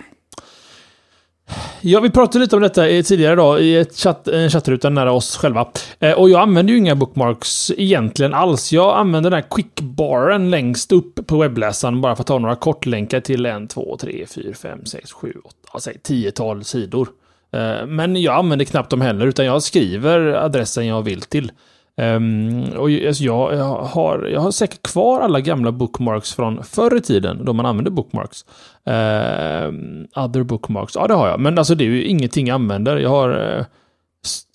Ja, 1.81 1.99
vi 1.99 2.09
pratade 2.09 2.39
lite 2.39 2.55
om 2.55 2.61
detta 2.61 2.81
tidigare 2.85 3.33
idag 3.33 3.61
i 3.61 3.75
ett 3.77 3.95
chatt, 3.97 4.27
en 4.27 4.49
chattruta 4.49 4.89
nära 4.89 5.11
oss 5.11 5.37
själva. 5.37 5.67
Eh, 5.99 6.11
och 6.13 6.29
jag 6.29 6.41
använder 6.41 6.71
ju 6.73 6.77
inga 6.79 6.95
bookmarks 6.95 7.71
egentligen 7.77 8.33
alls. 8.33 8.73
Jag 8.73 8.97
använder 8.97 9.29
den 9.29 9.37
här 9.41 9.49
quickbaren 9.49 10.49
längst 10.49 10.91
upp 10.91 11.27
på 11.27 11.37
webbläsaren 11.37 12.01
bara 12.01 12.15
för 12.15 12.23
att 12.23 12.27
ta 12.27 12.39
några 12.39 12.55
kortlänkar 12.55 13.19
till 13.19 13.45
en, 13.45 13.67
två, 13.67 13.97
tre, 13.99 14.25
fyra, 14.27 14.53
fem, 14.53 14.85
sex, 14.85 15.11
sju, 15.11 15.33
åtta, 15.43 15.55
ja, 15.73 15.79
säg 15.79 15.97
tiotal 16.03 16.63
sidor. 16.63 17.07
Eh, 17.53 17.85
men 17.87 18.21
jag 18.21 18.35
använder 18.35 18.65
knappt 18.65 18.89
dem 18.89 19.01
heller, 19.01 19.25
utan 19.27 19.45
jag 19.45 19.63
skriver 19.63 20.19
adressen 20.19 20.87
jag 20.87 21.01
vill 21.01 21.21
till. 21.21 21.51
Um, 21.97 22.63
och 22.63 22.89
alltså 23.07 23.23
jag, 23.23 23.55
jag, 23.55 23.75
har, 23.75 24.29
jag 24.33 24.41
har 24.41 24.51
säkert 24.51 24.83
kvar 24.83 25.21
alla 25.21 25.39
gamla 25.39 25.71
bookmarks 25.71 26.33
från 26.33 26.63
förr 26.63 26.97
i 26.97 27.01
tiden, 27.01 27.45
då 27.45 27.53
man 27.53 27.65
använde 27.65 27.91
bookmarks. 27.91 28.45
Uh, 28.87 30.23
other 30.23 30.43
bookmarks, 30.43 30.95
ja 30.95 31.07
det 31.07 31.13
har 31.13 31.27
jag. 31.27 31.39
Men 31.39 31.57
alltså 31.57 31.75
det 31.75 31.83
är 31.83 31.89
ju 31.89 32.03
ingenting 32.03 32.47
jag 32.47 32.55
använder. 32.55 32.97
Jag 32.97 33.09
har, 33.09 33.29
Uh, 33.29 33.65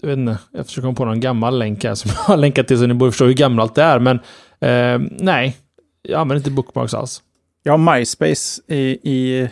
jag 0.02 0.08
vet 0.08 0.18
inte, 0.18 0.38
jag 0.52 0.66
försöker 0.66 0.82
komma 0.82 0.96
på 0.96 1.04
någon 1.04 1.20
gammal 1.20 1.58
länk 1.58 1.84
här 1.84 1.94
som 1.94 2.10
jag 2.14 2.22
har 2.22 2.36
länkat 2.36 2.68
till 2.68 2.78
så 2.78 2.86
ni 2.86 2.94
borde 2.94 3.12
förstå 3.12 3.24
hur 3.24 3.34
gammalt 3.34 3.74
det 3.74 3.82
är. 3.82 3.98
Men 3.98 4.16
uh, 4.16 5.08
nej, 5.18 5.56
jag 6.02 6.20
använder 6.20 6.40
inte 6.40 6.50
bookmarks 6.50 6.94
alls. 6.94 7.22
Jag 7.62 7.78
har 7.78 7.96
MySpace 7.96 8.62
i, 8.66 8.98
i, 9.02 9.48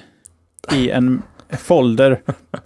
i 0.73 0.91
en 0.91 1.23
folder 1.51 2.23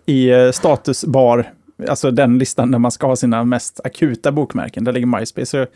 i 0.06 0.30
eh, 0.30 0.50
statusbar. 0.50 1.52
Alltså 1.88 2.10
den 2.10 2.38
listan 2.38 2.70
där 2.70 2.78
man 2.78 2.90
ska 2.90 3.06
ha 3.06 3.16
sina 3.16 3.44
mest 3.44 3.80
akuta 3.84 4.32
bokmärken. 4.32 4.84
Där 4.84 4.92
ligger 4.92 5.06
MySpace. 5.06 5.46
Så, 5.46 5.58
eh, 5.58 5.66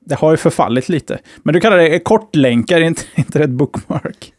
det 0.00 0.14
har 0.14 0.30
ju 0.30 0.36
förfallit 0.36 0.88
lite. 0.88 1.18
Men 1.42 1.54
du 1.54 1.60
kallar 1.60 1.76
det 1.76 2.00
kortlänkar, 2.00 2.80
inte, 2.80 3.02
inte 3.14 3.40
ett 3.40 3.50
bookmark? 3.50 4.32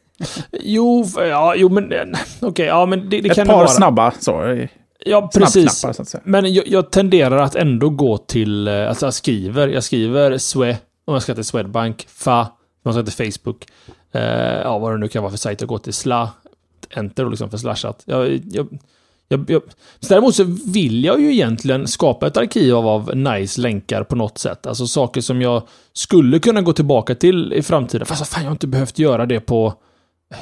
Jo, 0.51 1.05
ja, 1.17 1.55
jo 1.55 1.69
men 1.69 1.91
eh, 1.91 2.05
okej, 2.41 2.65
ja 2.65 2.85
men 2.85 3.09
det, 3.09 3.21
det 3.21 3.29
Ett 3.29 3.35
kan 3.35 3.47
par 3.47 3.53
det 3.53 3.57
vara. 3.57 3.67
snabba 3.67 4.11
så. 4.19 4.57
Ja, 5.05 5.29
precis. 5.33 5.85
Men 6.23 6.53
jag, 6.53 6.67
jag 6.67 6.91
tenderar 6.91 7.37
att 7.37 7.55
ändå 7.55 7.89
gå 7.89 8.17
till, 8.17 8.67
eh, 8.67 8.89
alltså 8.89 9.05
jag 9.05 9.13
skriver, 9.13 9.67
jag 9.67 9.83
skriver 9.83 10.37
SWE, 10.37 10.77
om 11.05 11.13
jag 11.13 11.23
ska 11.23 11.35
till 11.35 11.43
Swedbank, 11.43 12.07
FA, 12.09 12.41
om 12.41 12.47
jag 12.83 12.93
ska 12.93 13.03
till 13.03 13.31
Facebook, 13.31 13.65
eh, 14.11 14.21
ja 14.63 14.77
vad 14.79 14.91
det 14.91 14.97
nu 14.97 15.07
kan 15.07 15.23
vara 15.23 15.31
för 15.31 15.37
sajt 15.37 15.61
jag 15.61 15.67
går 15.67 15.77
till, 15.77 15.93
SLA, 15.93 16.29
Enter 16.89 17.29
liksom 17.29 17.49
för 17.49 17.57
slashat. 17.57 18.03
Jag, 18.05 18.41
jag, 18.51 18.67
jag, 19.31 19.49
jag, 19.49 19.61
så 19.99 20.13
däremot 20.13 20.35
så 20.35 20.43
vill 20.65 21.03
jag 21.03 21.21
ju 21.21 21.31
egentligen 21.33 21.87
skapa 21.87 22.27
ett 22.27 22.37
arkiv 22.37 22.75
av, 22.75 22.87
av 22.87 23.17
nice 23.17 23.61
länkar 23.61 24.03
på 24.03 24.15
något 24.15 24.37
sätt. 24.37 24.67
Alltså 24.67 24.87
saker 24.87 25.21
som 25.21 25.41
jag 25.41 25.63
skulle 25.93 26.39
kunna 26.39 26.61
gå 26.61 26.73
tillbaka 26.73 27.15
till 27.15 27.53
i 27.53 27.61
framtiden. 27.61 28.05
Fast 28.05 28.33
fan, 28.33 28.43
jag 28.43 28.49
har 28.49 28.55
inte 28.55 28.67
behövt 28.67 28.99
göra 28.99 29.25
det 29.25 29.39
på 29.39 29.73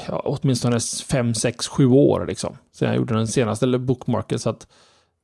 ja, 0.07 0.21
åtminstone 0.25 0.79
5, 1.09 1.33
6, 1.33 1.67
7 1.67 1.87
år 1.87 2.25
liksom. 2.27 2.57
Sen 2.75 2.87
jag 2.87 2.97
gjorde 2.97 3.13
den 3.13 3.27
senaste 3.27 3.65
eller 3.65 3.77
bookmarken, 3.77 4.39
så 4.39 4.49
att 4.49 4.67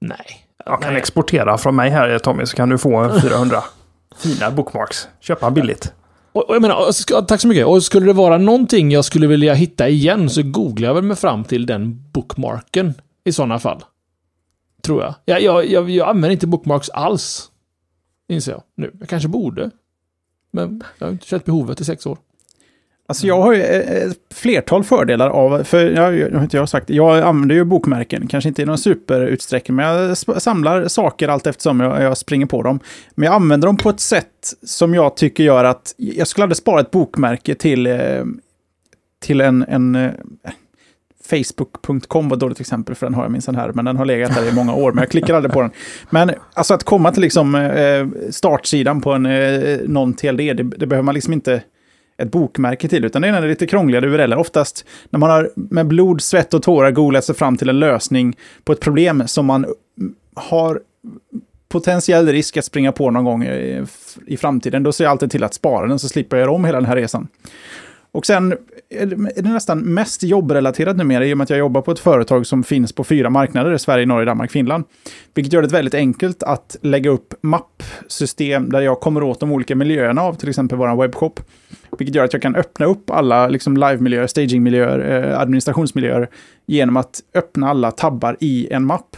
nej. 0.02 0.48
Jag 0.66 0.82
kan 0.82 0.94
nej. 0.94 1.00
exportera 1.00 1.58
från 1.58 1.76
mig 1.76 1.90
här 1.90 2.20
Tommy, 2.20 2.46
så 2.46 2.56
kan 2.56 2.70
du 2.70 2.78
få 2.78 2.96
en 2.96 3.22
400 3.22 3.64
fina 4.18 4.52
bookmarks. 4.52 5.08
Köpa 5.20 5.52
billigt. 5.52 5.94
Och, 6.32 6.50
och 6.50 6.56
jag 6.56 6.62
menar, 6.62 7.22
tack 7.22 7.42
så 7.42 7.48
mycket. 7.48 7.66
Och 7.66 7.84
skulle 7.84 8.06
det 8.06 8.14
vara 8.14 8.38
någonting 8.38 8.92
jag 8.92 9.06
skulle 9.06 9.28
vilja 9.28 9.54
hitta 9.54 9.90
igen 9.90 10.30
så 10.30 10.42
googlar 10.44 10.88
jag 10.88 10.96
väl 10.96 11.04
mig 11.04 11.18
fram 11.18 11.44
till 11.44 11.66
den 11.66 12.04
bookmarken 12.12 12.94
i 13.26 13.32
sådana 13.32 13.60
fall. 13.60 13.84
Tror 14.82 15.04
jag. 15.04 15.16
Jag, 15.26 15.42
jag, 15.42 15.66
jag, 15.66 15.90
jag 15.90 16.10
använder 16.10 16.30
inte 16.30 16.48
bookmarks 16.48 16.90
alls. 16.90 17.52
Inser 18.28 18.52
jag 18.52 18.64
nu. 18.76 18.92
Jag 19.00 19.10
kanske 19.10 19.30
borde. 19.30 19.72
Men 20.52 20.84
jag 20.98 21.08
har 21.08 21.12
inte 21.12 21.26
känt 21.26 21.46
behovet 21.46 21.82
i 21.82 21.86
sex 21.86 22.06
år. 22.06 22.18
Alltså 23.08 23.28
jag 23.28 23.42
har 23.42 23.54
ju 23.54 23.62
ett 23.62 24.18
flertal 24.34 24.84
fördelar 24.84 25.30
av, 25.30 25.64
för 25.64 25.90
jag, 25.90 26.18
jag 26.18 26.32
har 26.32 26.44
inte 26.44 26.58
jag 26.58 26.70
sagt, 26.70 26.90
jag 26.90 27.20
använder 27.20 27.56
ju 27.56 27.64
bokmärken, 27.64 28.28
kanske 28.28 28.48
inte 28.48 28.62
i 28.62 28.66
någon 28.66 28.78
superutsträckning, 28.78 29.76
men 29.76 29.86
jag 29.86 30.18
samlar 30.18 30.88
saker 30.88 31.28
allt 31.28 31.48
eftersom 31.48 31.80
jag, 31.80 32.04
jag 32.04 32.18
springer 32.18 32.46
på 32.46 32.64
dem. 32.64 32.80
Men 33.16 33.26
jag 33.26 33.36
använder 33.36 33.68
dem 33.68 33.78
på 33.78 33.90
ett 33.90 34.00
sätt 34.00 34.54
som 34.64 34.94
jag 34.94 35.18
tycker 35.18 35.44
gör 35.44 35.64
att 35.64 35.96
jag 35.98 36.28
skulle 36.28 36.44
aldrig 36.44 36.58
spara 36.58 36.82
ett 36.82 36.92
bokmärke 36.92 37.56
till, 37.56 37.88
eh, 37.88 38.26
till 39.20 39.42
en, 39.42 39.66
en 39.68 39.96
Facebook.com 41.30 42.30
var 42.30 42.36
ett 42.36 42.42
dåligt 42.42 42.60
exempel, 42.60 42.96
för 42.96 43.06
den 43.06 43.14
har 43.14 43.24
jag 43.24 43.32
minsann 43.32 43.56
här, 43.56 43.72
men 43.74 43.86
den 43.86 43.98
har 43.98 44.06
legat 44.06 44.36
där 44.36 44.50
i 44.50 44.54
många 44.54 44.74
år, 44.74 44.92
men 44.92 45.02
jag 45.02 45.12
klickar 45.12 45.34
aldrig 45.34 45.54
på 45.54 45.62
den. 45.62 45.72
Men 46.10 46.32
alltså 46.54 46.74
att 46.74 46.84
komma 46.84 47.12
till 47.12 47.22
liksom 47.22 47.56
eh, 47.56 48.08
startsidan 48.32 49.02
på 49.02 49.12
en 49.12 49.26
eh, 49.26 49.80
någon 49.86 50.14
TLD, 50.14 50.38
det, 50.38 50.64
det 50.64 50.88
behöver 50.88 51.04
man 51.04 51.14
liksom 51.14 51.34
inte 51.34 51.62
ett 52.18 52.32
bokmärke 52.32 52.88
till, 52.88 53.06
utan 53.06 53.22
det 53.22 53.28
är 53.28 53.32
när 53.32 53.42
det 53.42 53.48
är 53.48 53.50
lite 53.50 53.68
krångligare 53.68 54.08
URLer. 54.08 54.38
Oftast 54.38 54.86
när 55.10 55.20
man 55.20 55.30
har 55.30 55.52
med 55.56 55.88
blod, 55.88 56.22
svett 56.22 56.54
och 56.54 56.64
tårar 56.64 56.92
googlat 56.92 57.26
sig 57.26 57.36
fram 57.36 57.58
till 57.58 57.70
en 57.70 57.80
lösning 57.80 58.38
på 58.64 58.72
ett 58.72 58.80
problem 58.80 59.28
som 59.28 59.46
man 59.46 59.66
har 60.36 60.80
potentiell 61.70 62.28
risk 62.28 62.58
att 62.58 62.66
springa 62.66 62.92
på 62.92 63.12
någon 63.12 63.26
gång 63.26 63.44
eh, 63.44 63.56
i, 63.56 63.86
i 64.28 64.38
framtiden, 64.38 64.84
då 64.84 64.92
ser 64.92 65.04
jag 65.04 65.12
alltid 65.12 65.32
till 65.32 65.44
att 65.44 65.54
spara 65.54 65.88
den 65.88 66.00
så 66.00 66.10
slipper 66.10 66.38
jag 66.38 66.44
göra 66.44 66.52
om 66.52 66.66
hela 66.66 66.78
den 66.78 66.88
här 66.88 66.96
resan. 66.96 67.28
Och 68.16 68.26
sen 68.26 68.54
är 68.90 69.06
det 69.42 69.50
nästan 69.50 69.80
mest 69.80 70.24
jobbrelaterat 70.24 70.98
numera 70.98 71.26
i 71.26 71.34
och 71.34 71.38
med 71.38 71.44
att 71.44 71.50
jag 71.50 71.60
jobbar 71.60 71.82
på 71.82 71.92
ett 71.92 72.00
företag 72.00 72.46
som 72.46 72.64
finns 72.64 72.94
på 72.94 73.04
fyra 73.04 73.30
marknader, 73.30 73.78
Sverige, 73.78 74.06
Norge, 74.06 74.26
Danmark, 74.26 74.52
Finland. 74.52 74.84
Vilket 75.34 75.54
gör 75.54 75.62
det 75.62 75.68
väldigt 75.68 75.94
enkelt 75.94 76.44
att 76.44 76.78
lägga 76.82 77.10
upp 77.10 77.34
mappsystem 77.42 78.70
där 78.70 78.82
jag 78.82 79.00
kommer 79.00 79.24
åt 79.24 79.40
de 79.40 79.52
olika 79.52 79.76
miljöerna 79.76 80.22
av 80.22 80.34
till 80.34 80.50
exempel 80.50 80.78
vår 80.78 81.02
webbshop. 81.02 81.40
Vilket 81.98 82.16
gör 82.16 82.24
att 82.24 82.34
jag 82.34 82.42
kan 82.42 82.56
öppna 82.56 82.86
upp 82.86 83.10
alla 83.10 83.48
liksom, 83.48 83.78
live-miljöer, 83.78 84.28
staging-miljöer, 84.28 85.00
eh, 85.00 85.40
administrationsmiljöer 85.40 86.30
genom 86.66 86.98
att 86.98 87.20
öppna 87.34 87.70
alla 87.70 87.92
tabbar 87.92 88.38
i 88.40 88.68
en 88.72 88.86
mapp. 88.86 89.18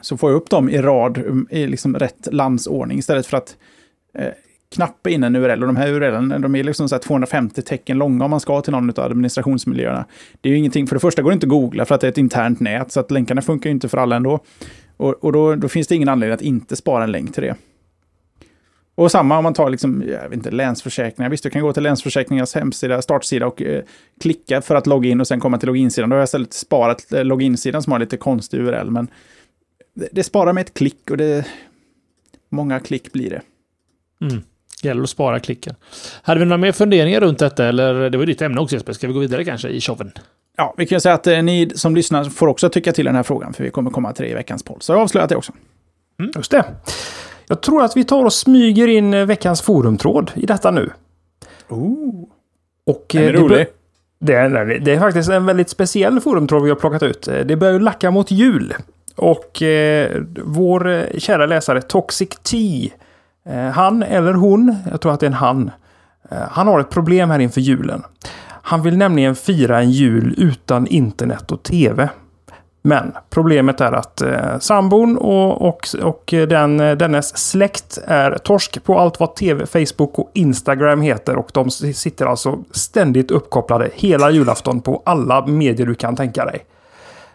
Så 0.00 0.16
får 0.16 0.30
jag 0.30 0.36
upp 0.36 0.50
dem 0.50 0.70
i 0.70 0.78
rad 0.78 1.46
i 1.50 1.66
liksom 1.66 1.96
rätt 1.96 2.28
landsordning 2.32 2.98
istället 2.98 3.26
för 3.26 3.36
att 3.36 3.56
eh, 4.14 4.32
knappa 4.74 5.10
in 5.10 5.24
en 5.24 5.36
URL. 5.36 5.62
Och 5.62 5.66
de 5.66 5.76
här 5.76 5.88
URLen, 5.88 6.40
de 6.42 6.54
är 6.54 6.64
liksom 6.64 6.88
så 6.88 6.94
här 6.94 7.02
250 7.02 7.62
tecken 7.62 7.98
långa 7.98 8.24
om 8.24 8.30
man 8.30 8.40
ska 8.40 8.60
till 8.60 8.72
någon 8.72 8.90
av 8.90 9.00
administrationsmiljöerna. 9.00 10.04
Det 10.40 10.48
är 10.48 10.50
ju 10.50 10.58
ingenting, 10.58 10.86
för 10.86 10.96
det 10.96 11.00
första 11.00 11.22
går 11.22 11.30
det 11.30 11.34
inte 11.34 11.46
att 11.46 11.50
googla 11.50 11.84
för 11.84 11.94
att 11.94 12.00
det 12.00 12.06
är 12.06 12.10
ett 12.10 12.18
internt 12.18 12.60
nät, 12.60 12.92
så 12.92 13.00
att 13.00 13.10
länkarna 13.10 13.42
funkar 13.42 13.70
ju 13.70 13.74
inte 13.74 13.88
för 13.88 13.98
alla 13.98 14.16
ändå. 14.16 14.40
Och, 14.96 15.24
och 15.24 15.32
då, 15.32 15.54
då 15.54 15.68
finns 15.68 15.88
det 15.88 15.94
ingen 15.94 16.08
anledning 16.08 16.34
att 16.34 16.42
inte 16.42 16.76
spara 16.76 17.04
en 17.04 17.12
länk 17.12 17.34
till 17.34 17.42
det. 17.42 17.56
Och 18.94 19.10
samma 19.10 19.38
om 19.38 19.44
man 19.44 19.54
tar 19.54 19.70
liksom, 19.70 20.04
jag 20.06 20.22
vet 20.22 20.32
inte, 20.32 20.50
Länsförsäkringar. 20.50 21.30
Visst, 21.30 21.42
du 21.42 21.50
kan 21.50 21.62
gå 21.62 21.72
till 21.72 21.82
Länsförsäkringars 21.82 22.54
hemsida, 22.54 23.02
startsida 23.02 23.46
och 23.46 23.62
eh, 23.62 23.82
klicka 24.20 24.62
för 24.62 24.74
att 24.74 24.86
logga 24.86 25.10
in 25.10 25.20
och 25.20 25.26
sen 25.26 25.40
komma 25.40 25.58
till 25.58 25.66
loginsidan. 25.66 26.10
Då 26.10 26.14
har 26.14 26.18
jag 26.18 26.26
istället 26.26 26.52
sparat 26.52 27.12
eh, 27.12 27.24
loginsidan 27.24 27.82
som 27.82 27.92
har 27.92 27.98
lite 27.98 28.16
konstig 28.16 28.60
URL, 28.60 28.90
men 28.90 29.08
det, 29.94 30.08
det 30.12 30.22
sparar 30.22 30.52
med 30.52 30.60
ett 30.60 30.74
klick 30.74 31.10
och 31.10 31.16
det... 31.16 31.46
Många 32.50 32.80
klick 32.80 33.12
blir 33.12 33.30
det. 33.30 33.42
Mm. 34.20 34.42
Gäller 34.82 35.02
att 35.02 35.10
spara 35.10 35.40
klicken. 35.40 35.74
Hade 36.22 36.40
vi 36.40 36.46
några 36.46 36.58
mer 36.58 36.72
funderingar 36.72 37.20
runt 37.20 37.38
detta? 37.38 37.66
Eller 37.66 38.10
det 38.10 38.18
var 38.18 38.22
ju 38.22 38.26
ditt 38.26 38.42
ämne 38.42 38.60
också 38.60 38.76
Jesper. 38.76 38.92
Ska 38.92 39.06
vi 39.06 39.12
gå 39.12 39.20
vidare 39.20 39.44
kanske 39.44 39.68
i 39.68 39.80
showen? 39.80 40.12
Ja, 40.56 40.74
vi 40.76 40.86
kan 40.86 41.00
säga 41.00 41.14
att 41.14 41.26
eh, 41.26 41.42
ni 41.42 41.70
som 41.74 41.94
lyssnar 41.94 42.24
får 42.24 42.48
också 42.48 42.68
tycka 42.68 42.92
till 42.92 43.04
den 43.04 43.14
här 43.14 43.22
frågan, 43.22 43.52
för 43.52 43.64
vi 43.64 43.70
kommer 43.70 43.90
komma 43.90 44.12
till 44.12 44.24
det 44.24 44.30
i 44.30 44.34
veckans 44.34 44.62
poll. 44.62 44.76
Så 44.80 44.92
jag 44.92 44.96
har 44.96 45.02
avslöjat 45.02 45.28
det 45.28 45.36
också. 45.36 45.52
Just 46.36 46.50
det. 46.50 46.64
Jag 47.48 47.60
tror 47.60 47.82
att 47.82 47.96
vi 47.96 48.04
tar 48.04 48.24
och 48.24 48.32
smyger 48.32 48.88
in 48.88 49.14
eh, 49.14 49.26
veckans 49.26 49.62
forumtråd 49.62 50.30
i 50.34 50.46
detta 50.46 50.70
nu. 50.70 50.90
Ooh. 51.68 52.28
Och, 52.86 53.06
Den 53.12 53.22
är 53.22 53.26
eh, 53.26 53.32
det 53.32 53.38
rolig. 53.38 53.66
Det 54.20 54.34
är, 54.34 54.78
det 54.80 54.92
är 54.94 54.98
faktiskt 54.98 55.30
en 55.30 55.46
väldigt 55.46 55.68
speciell 55.68 56.20
forumtråd 56.20 56.62
vi 56.62 56.68
har 56.68 56.76
plockat 56.76 57.02
ut. 57.02 57.28
Eh, 57.28 57.40
Det 57.40 57.56
börjar 57.56 57.72
ju 57.74 57.80
lacka 57.80 58.10
mot 58.10 58.30
jul. 58.30 58.74
Och 59.16 59.62
eh, 59.62 60.22
vår 60.44 60.88
eh, 60.88 61.02
kära 61.18 61.46
läsare 61.46 61.82
Toxic 61.82 62.28
T, 62.28 62.56
eh, 62.84 62.90
Eh, 63.46 63.68
han 63.70 64.02
eller 64.02 64.34
hon, 64.34 64.76
jag 64.90 65.00
tror 65.00 65.12
att 65.12 65.20
det 65.20 65.26
är 65.26 65.30
en 65.30 65.34
han, 65.34 65.70
eh, 66.30 66.38
han 66.50 66.66
har 66.66 66.80
ett 66.80 66.90
problem 66.90 67.30
här 67.30 67.38
inför 67.38 67.60
julen. 67.60 68.02
Han 68.62 68.82
vill 68.82 68.96
nämligen 68.96 69.34
fira 69.34 69.80
en 69.80 69.90
jul 69.90 70.34
utan 70.38 70.86
internet 70.86 71.52
och 71.52 71.62
tv. 71.62 72.08
Men 72.82 73.12
problemet 73.30 73.80
är 73.80 73.92
att 73.92 74.20
eh, 74.20 74.58
sambon 74.58 75.18
och, 75.18 75.68
och, 75.68 75.88
och 76.02 76.24
den, 76.26 76.80
eh, 76.80 76.96
dennes 76.96 77.50
släkt 77.50 77.98
är 78.06 78.38
torsk 78.38 78.84
på 78.84 78.98
allt 78.98 79.20
vad 79.20 79.36
tv, 79.36 79.66
Facebook 79.66 80.18
och 80.18 80.30
Instagram 80.34 81.00
heter. 81.00 81.36
Och 81.36 81.50
de 81.54 81.70
sitter 81.70 82.26
alltså 82.26 82.58
ständigt 82.70 83.30
uppkopplade 83.30 83.90
hela 83.94 84.30
julafton 84.30 84.80
på 84.80 85.02
alla 85.06 85.46
medier 85.46 85.86
du 85.86 85.94
kan 85.94 86.16
tänka 86.16 86.44
dig. 86.44 86.64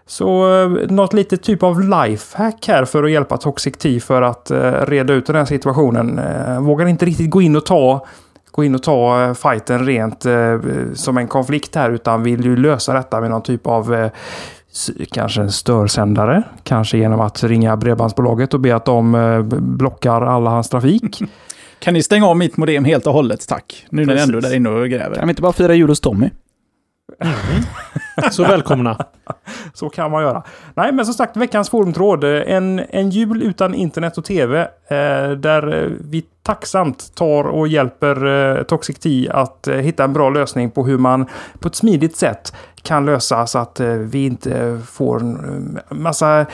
Så 0.06 0.62
eh, 0.64 0.70
något 0.90 1.14
litet 1.14 1.44
typ 1.44 1.64
av 1.64 1.82
lifehack 1.82 2.68
här 2.68 2.86
för 2.86 3.04
att 3.04 3.12
hjälpa 3.12 3.38
Toxic 3.38 3.78
T 3.78 4.00
för 4.00 4.22
att 4.22 4.52
eh, 4.52 4.72
reda 4.72 5.14
ut 5.14 5.26
den 5.26 5.36
här 5.36 5.46
situationen. 5.46 6.20
Eh, 6.20 6.62
vågar 6.62 6.86
inte 6.86 7.06
riktigt 7.06 7.30
gå 7.30 7.42
in 7.42 7.56
och 7.56 7.66
ta 7.66 8.06
gå 8.52 8.64
in 8.64 8.76
och 8.76 8.84
ta 8.84 9.36
fighten 9.36 9.86
rent 9.86 10.26
eh, 10.26 10.60
som 10.94 11.18
en 11.18 11.28
konflikt 11.28 11.76
här 11.76 11.92
utan 11.92 12.24
vill 12.24 12.46
ju 12.46 12.58
lösa 12.58 12.94
detta 12.94 13.22
med 13.22 13.30
någon 13.30 13.44
typ 13.44 13.68
av 13.68 13.94
eh, 13.94 14.12
kanske 15.12 15.42
en 15.42 15.52
störsändare. 15.52 16.44
Kanske 16.64 16.98
genom 16.98 17.20
att 17.20 17.44
ringa 17.44 17.78
bredbandsbolaget 17.78 18.54
och 18.54 18.60
be 18.60 18.76
att 18.76 18.86
de 18.86 19.16
eh, 19.16 19.42
blockar 19.60 20.22
alla 20.22 20.50
hans 20.50 20.70
trafik. 20.70 21.22
Kan 21.80 21.94
ni 21.94 22.04
stänga 22.04 22.28
av 22.28 22.38
mitt 22.38 22.58
modem 22.58 22.86
helt 22.86 23.08
och 23.08 23.14
hållet, 23.14 23.48
tack? 23.48 23.86
Nu 23.90 24.06
när 24.06 24.16
ni 24.16 24.22
ändå 24.22 24.38
är 24.38 24.42
där 24.42 24.56
inne 24.56 24.70
och 24.70 24.90
gräver. 24.90 25.16
Kan 25.16 25.28
vi 25.28 25.32
inte 25.32 25.42
bara 25.42 25.54
fira 25.54 25.74
jul 25.74 25.90
hos 25.90 26.00
Tommy? 26.00 26.30
Mm. 27.20 28.32
Så 28.32 28.44
välkomna. 28.44 28.98
Så 29.74 29.90
kan 29.90 30.12
man 30.12 30.24
göra. 30.24 30.44
Nej, 30.74 30.92
men 30.92 31.06
som 31.06 31.14
sagt, 31.14 31.38
veckans 31.38 31.70
forumtråd. 31.70 32.24
En, 32.24 32.82
en 32.90 33.10
jul 33.10 33.44
utan 33.44 33.74
internet 33.74 34.18
och 34.18 34.26
tv. 34.26 34.62
Eh, 34.88 35.32
där 35.32 35.92
vi 36.00 36.24
tacksamt 36.44 37.16
tar 37.16 37.44
och 37.44 37.68
hjälper 37.68 38.26
eh, 38.26 38.64
Toxic 38.64 39.00
T 39.00 39.30
att 39.32 39.68
eh, 39.68 39.76
hitta 39.76 40.04
en 40.04 40.14
bra 40.14 40.30
lösning 40.30 40.72
på 40.72 40.86
hur 40.86 40.98
man 40.98 41.26
på 41.60 41.68
ett 41.68 41.76
smidigt 41.76 42.18
sätt 42.18 42.54
kan 42.82 43.06
lösa 43.06 43.48
så 43.48 43.60
att 43.60 43.80
eh, 43.80 43.88
vi 43.88 44.26
inte 44.26 44.82
får 44.86 45.20
en 45.20 45.78
eh, 45.78 45.96
massa 45.98 46.46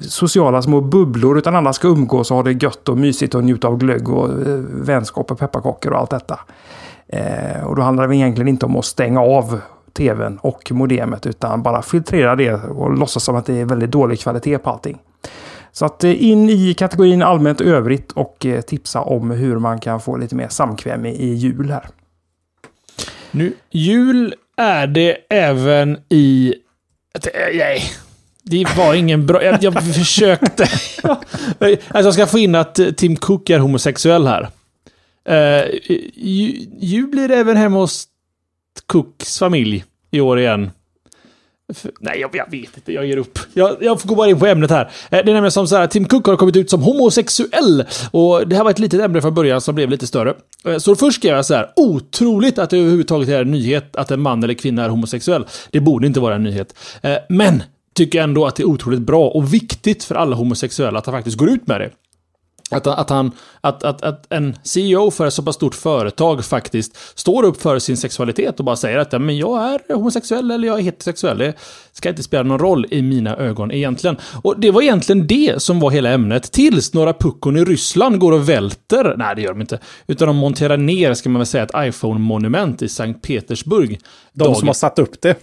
sociala 0.00 0.62
små 0.62 0.80
bubblor 0.80 1.38
utan 1.38 1.56
alla 1.56 1.72
ska 1.72 1.88
umgås 1.88 2.30
och 2.30 2.36
ha 2.36 2.42
det 2.42 2.62
gött 2.62 2.88
och 2.88 2.98
mysigt 2.98 3.34
och 3.34 3.44
njuta 3.44 3.68
av 3.68 3.78
glögg 3.78 4.08
och 4.08 4.28
eh, 4.28 4.58
vänskap 4.70 5.30
och 5.30 5.38
pepparkakor 5.38 5.92
och 5.92 5.98
allt 5.98 6.10
detta. 6.10 6.40
Eh, 7.08 7.64
och 7.64 7.76
då 7.76 7.82
handlar 7.82 8.08
det 8.08 8.16
egentligen 8.16 8.48
inte 8.48 8.66
om 8.66 8.76
att 8.76 8.84
stänga 8.84 9.20
av 9.20 9.60
tvn 9.96 10.38
och 10.42 10.72
modemet 10.72 11.26
utan 11.26 11.62
bara 11.62 11.82
filtrera 11.82 12.36
det 12.36 12.52
och 12.52 12.98
låtsas 12.98 13.24
som 13.24 13.36
att 13.36 13.46
det 13.46 13.60
är 13.60 13.64
väldigt 13.64 13.90
dålig 13.90 14.20
kvalitet 14.20 14.58
på 14.58 14.70
allting. 14.70 14.98
Så 15.72 15.84
att 15.84 16.04
eh, 16.04 16.24
in 16.24 16.50
i 16.50 16.74
kategorin 16.74 17.22
allmänt 17.22 17.60
övrigt 17.60 18.12
och 18.12 18.46
eh, 18.46 18.60
tipsa 18.60 19.00
om 19.00 19.30
hur 19.30 19.58
man 19.58 19.80
kan 19.80 20.00
få 20.00 20.16
lite 20.16 20.34
mer 20.34 20.48
samkväm 20.48 21.06
i 21.06 21.34
jul 21.34 21.70
här. 21.70 21.88
Nu, 23.30 23.52
jul 23.70 24.34
är 24.56 24.86
det 24.86 25.16
även 25.30 25.98
i... 26.08 26.54
Eh, 27.14 27.56
nej, 27.58 27.82
det 28.42 28.76
var 28.76 28.94
ingen 28.94 29.26
bra... 29.26 29.44
Jag, 29.44 29.62
jag 29.62 29.94
försökte... 29.94 30.62
alltså 31.02 31.78
jag 31.92 32.14
ska 32.14 32.26
få 32.26 32.38
in 32.38 32.54
att 32.54 32.80
Tim 32.96 33.16
Cook 33.16 33.50
är 33.50 33.58
homosexuell 33.58 34.26
här. 34.26 34.48
Uh, 35.28 35.64
jul 36.80 37.06
blir 37.06 37.28
det 37.28 37.36
även 37.36 37.56
hemma 37.56 37.78
hos 37.78 38.08
Cooks 38.86 39.38
familj 39.38 39.84
i 40.10 40.20
år 40.20 40.38
igen. 40.38 40.70
För, 41.74 41.90
nej, 42.00 42.20
jag, 42.20 42.30
jag, 42.32 42.50
vet 42.50 42.76
inte. 42.76 42.92
Jag 42.92 43.06
ger 43.06 43.16
upp. 43.16 43.38
Jag, 43.54 43.76
jag 43.80 44.00
får 44.00 44.08
gå 44.08 44.14
bara 44.14 44.28
in 44.28 44.38
på 44.38 44.46
ämnet 44.46 44.70
här. 44.70 44.84
Eh, 44.84 44.90
det 45.10 45.18
är 45.18 45.24
nämligen 45.24 45.50
som 45.50 45.66
så 45.66 45.76
här, 45.76 45.86
Tim 45.86 46.04
Cook 46.04 46.26
har 46.26 46.36
kommit 46.36 46.56
ut 46.56 46.70
som 46.70 46.82
homosexuell. 46.82 47.84
Och 48.10 48.48
det 48.48 48.56
här 48.56 48.64
var 48.64 48.70
ett 48.70 48.78
litet 48.78 49.00
ämne 49.00 49.22
från 49.22 49.34
början 49.34 49.60
som 49.60 49.74
blev 49.74 49.90
lite 49.90 50.06
större. 50.06 50.34
Eh, 50.64 50.78
så 50.78 50.96
först 50.96 51.18
skrev 51.18 51.34
jag 51.34 51.46
så 51.46 51.54
här, 51.54 51.72
otroligt 51.76 52.58
att 52.58 52.70
det 52.70 52.78
överhuvudtaget 52.78 53.28
är 53.28 53.42
en 53.42 53.50
nyhet 53.50 53.96
att 53.96 54.10
en 54.10 54.20
man 54.20 54.44
eller 54.44 54.54
kvinna 54.54 54.84
är 54.84 54.88
homosexuell. 54.88 55.46
Det 55.70 55.80
borde 55.80 56.06
inte 56.06 56.20
vara 56.20 56.34
en 56.34 56.42
nyhet. 56.42 56.74
Eh, 57.02 57.16
men 57.28 57.62
tycker 57.94 58.22
ändå 58.22 58.46
att 58.46 58.56
det 58.56 58.62
är 58.62 58.68
otroligt 58.68 59.00
bra 59.00 59.28
och 59.28 59.54
viktigt 59.54 60.04
för 60.04 60.14
alla 60.14 60.36
homosexuella 60.36 60.98
att 60.98 61.06
han 61.06 61.14
faktiskt 61.14 61.36
går 61.36 61.50
ut 61.50 61.66
med 61.66 61.80
det. 61.80 61.90
Att, 62.70 62.86
att, 62.86 63.10
han, 63.10 63.32
att, 63.60 63.84
att, 63.84 64.02
att 64.02 64.32
en 64.32 64.56
CEO 64.62 65.10
för 65.10 65.26
ett 65.26 65.34
så 65.34 65.42
pass 65.42 65.54
stort 65.54 65.74
företag 65.74 66.44
faktiskt 66.44 67.18
står 67.18 67.42
upp 67.44 67.62
för 67.62 67.78
sin 67.78 67.96
sexualitet 67.96 68.58
och 68.58 68.64
bara 68.64 68.76
säger 68.76 68.98
att 68.98 69.12
men 69.12 69.36
jag 69.36 69.64
är 69.64 69.94
homosexuell 69.94 70.50
eller 70.50 70.68
jag 70.68 70.78
är 70.78 70.82
heterosexuell. 70.82 71.38
Det 71.38 71.54
ska 71.92 72.08
inte 72.08 72.22
spela 72.22 72.42
någon 72.42 72.58
roll 72.58 72.86
i 72.90 73.02
mina 73.02 73.36
ögon 73.36 73.72
egentligen. 73.72 74.16
Och 74.42 74.60
det 74.60 74.70
var 74.70 74.82
egentligen 74.82 75.26
det 75.26 75.62
som 75.62 75.80
var 75.80 75.90
hela 75.90 76.10
ämnet. 76.10 76.52
Tills 76.52 76.94
några 76.94 77.12
puckon 77.12 77.56
i 77.56 77.64
Ryssland 77.64 78.18
går 78.18 78.32
och 78.32 78.48
välter. 78.48 79.14
Nej, 79.16 79.36
det 79.36 79.42
gör 79.42 79.52
de 79.52 79.60
inte. 79.60 79.78
Utan 80.06 80.28
de 80.28 80.36
monterar 80.36 80.76
ner, 80.76 81.14
ska 81.14 81.28
man 81.28 81.40
väl 81.40 81.46
säga, 81.46 81.64
ett 81.64 81.70
iPhone-monument 81.76 82.82
i 82.82 82.88
Sankt 82.88 83.22
Petersburg. 83.22 84.00
De 84.32 84.44
Dagen- 84.44 84.56
som 84.56 84.68
har 84.68 84.74
satt 84.74 84.98
upp 84.98 85.20
det. 85.20 85.36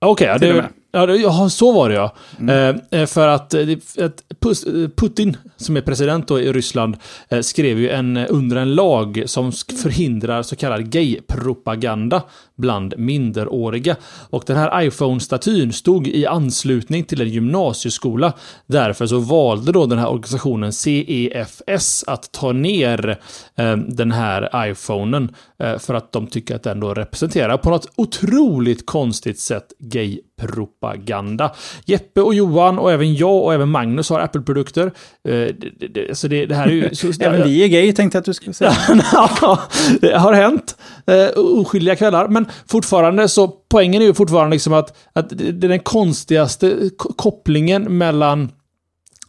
Okej, 0.00 0.32
och 0.32 0.40
det. 0.40 0.68
Ja, 0.92 1.48
så 1.50 1.72
var 1.72 1.88
det 1.88 1.94
ja. 1.94 2.14
Eh, 2.48 3.00
eh, 3.00 3.06
för 3.06 3.28
att, 3.28 3.54
eh, 3.54 3.68
att 3.98 4.22
Pus- 4.40 4.82
eh, 4.84 4.88
Putin, 4.88 5.36
som 5.56 5.76
är 5.76 5.80
president 5.80 6.28
då 6.28 6.40
i 6.40 6.52
Ryssland, 6.52 6.96
eh, 7.28 7.40
skrev 7.40 7.78
ju 7.78 7.90
en, 7.90 8.16
eh, 8.16 8.26
under 8.28 8.56
en 8.56 8.74
lag 8.74 9.22
som 9.26 9.52
förhindrar 9.52 10.42
så 10.42 10.56
kallad 10.56 10.90
gay-propaganda 10.90 12.22
bland 12.60 12.94
minderåriga. 12.98 13.96
Och 14.30 14.44
den 14.46 14.56
här 14.56 14.82
iPhone-statyn 14.82 15.72
stod 15.72 16.08
i 16.08 16.26
anslutning 16.26 17.04
till 17.04 17.20
en 17.20 17.28
gymnasieskola. 17.28 18.32
Därför 18.66 19.06
så 19.06 19.18
valde 19.18 19.72
då 19.72 19.86
den 19.86 19.98
här 19.98 20.08
organisationen 20.08 20.72
CEFS 20.72 22.04
att 22.06 22.32
ta 22.32 22.52
ner 22.52 23.18
eh, 23.56 23.76
den 23.76 24.12
här 24.12 24.70
iPhonen 24.70 25.34
eh, 25.58 25.78
för 25.78 25.94
att 25.94 26.12
de 26.12 26.26
tycker 26.26 26.56
att 26.56 26.62
den 26.62 26.80
då 26.80 26.94
representerar 26.94 27.56
på 27.56 27.70
något 27.70 27.86
otroligt 27.96 28.86
konstigt 28.86 29.38
sätt 29.38 29.72
gay-propaganda. 29.78 31.50
Jeppe 31.84 32.20
och 32.20 32.34
Johan 32.34 32.78
och 32.78 32.92
även 32.92 33.14
jag 33.14 33.44
och 33.44 33.54
även 33.54 33.68
Magnus 33.68 34.10
har 34.10 34.20
Apple-produkter. 34.20 34.86
Eh, 34.86 35.32
det, 35.32 35.52
det, 35.78 35.88
det, 35.88 36.18
så 36.18 36.28
det, 36.28 36.46
det 36.46 36.54
här 36.54 36.66
är 36.66 36.72
ju... 36.72 36.94
Så, 36.94 37.12
Även 37.20 37.48
vi 37.48 37.64
är 37.64 37.68
gay 37.68 37.92
tänkte 37.92 38.16
jag 38.16 38.20
att 38.20 38.26
du 38.26 38.34
skulle 38.34 38.54
säga. 38.54 38.70
Det 40.00 40.18
har 40.18 40.32
hänt. 40.32 40.76
Eh, 41.06 41.28
oskyldiga 41.36 41.96
kvällar. 41.96 42.28
Men 42.28 42.46
fortfarande 42.68 43.28
så, 43.28 43.48
poängen 43.48 44.02
är 44.02 44.06
ju 44.06 44.14
fortfarande 44.14 44.54
liksom 44.54 44.72
att, 44.72 44.96
att 45.12 45.28
det 45.28 45.66
är 45.66 45.68
den 45.68 45.80
konstigaste 45.80 46.90
kopplingen 46.96 47.98
mellan 47.98 48.52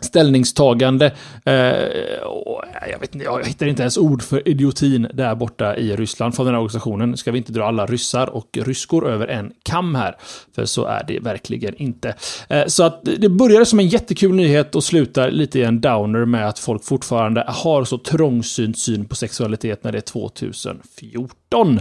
ställningstagande. 0.01 1.05
Eh, 1.45 2.23
och 2.23 2.63
jag, 2.91 2.99
vet 2.99 3.15
jag 3.15 3.47
hittar 3.47 3.65
inte 3.65 3.81
ens 3.81 3.97
ord 3.97 4.21
för 4.21 4.47
idiotin 4.47 5.07
där 5.13 5.35
borta 5.35 5.75
i 5.75 5.95
Ryssland 5.95 6.35
från 6.35 6.45
den 6.45 6.55
här 6.55 6.61
organisationen. 6.61 7.17
Ska 7.17 7.31
vi 7.31 7.37
inte 7.37 7.51
dra 7.51 7.65
alla 7.65 7.85
ryssar 7.85 8.29
och 8.29 8.57
ryskor 8.61 9.09
över 9.09 9.27
en 9.27 9.53
kam 9.63 9.95
här? 9.95 10.15
För 10.55 10.65
så 10.65 10.85
är 10.85 11.03
det 11.07 11.19
verkligen 11.19 11.75
inte. 11.75 12.15
Eh, 12.49 12.65
så 12.67 12.83
att 12.83 13.01
det 13.17 13.29
började 13.29 13.65
som 13.65 13.79
en 13.79 13.87
jättekul 13.87 14.35
nyhet 14.35 14.75
och 14.75 14.83
slutar 14.83 15.31
lite 15.31 15.59
i 15.59 15.63
en 15.63 15.81
downer 15.81 16.25
med 16.25 16.47
att 16.47 16.59
folk 16.59 16.83
fortfarande 16.83 17.45
har 17.47 17.83
så 17.83 17.97
trångsynt 17.97 18.77
syn 18.77 19.05
på 19.05 19.15
sexualitet 19.15 19.83
när 19.83 19.91
det 19.91 19.97
är 19.97 20.01
2014. 20.01 21.79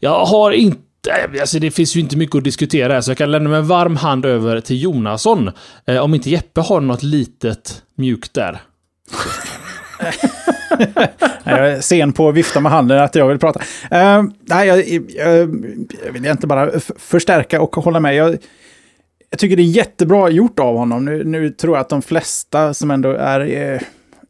Jag 0.00 0.24
har 0.24 0.52
inte 0.52 0.87
Eh, 1.06 1.40
alltså 1.40 1.58
det 1.58 1.70
finns 1.70 1.96
ju 1.96 2.00
inte 2.00 2.16
mycket 2.16 2.36
att 2.36 2.44
diskutera 2.44 2.92
här, 2.92 3.00
så 3.00 3.10
jag 3.10 3.18
kan 3.18 3.30
lämna 3.30 3.50
med 3.50 3.58
en 3.58 3.66
varm 3.66 3.96
hand 3.96 4.26
över 4.26 4.60
till 4.60 4.82
Jonasson. 4.82 5.50
Eh, 5.86 5.98
om 5.98 6.14
inte 6.14 6.30
Jeppe 6.30 6.60
har 6.60 6.80
något 6.80 7.02
litet 7.02 7.82
mjukt 7.94 8.34
där. 8.34 8.60
Jag 11.44 11.68
är 11.68 11.80
sen 11.80 12.12
på 12.12 12.28
att 12.28 12.34
vifta 12.34 12.60
med 12.60 12.72
handen 12.72 12.98
att 12.98 13.14
jag 13.14 13.28
vill 13.28 13.38
prata. 13.38 13.60
Uh, 13.60 14.30
nej, 14.40 14.68
jag, 14.68 14.88
jag, 14.88 15.38
jag 16.04 16.12
vill 16.12 16.26
inte 16.26 16.46
bara 16.46 16.80
förstärka 16.96 17.60
och 17.60 17.76
hålla 17.76 18.00
med. 18.00 18.14
Jag, 18.14 18.38
jag 19.30 19.38
tycker 19.38 19.56
det 19.56 19.62
är 19.62 19.64
jättebra 19.64 20.28
gjort 20.28 20.58
av 20.58 20.76
honom. 20.76 21.04
Nu, 21.04 21.24
nu 21.24 21.50
tror 21.50 21.76
jag 21.76 21.80
att 21.80 21.88
de 21.88 22.02
flesta 22.02 22.74
som 22.74 22.90
ändå 22.90 23.10
är 23.10 23.72
uh, 23.74 23.80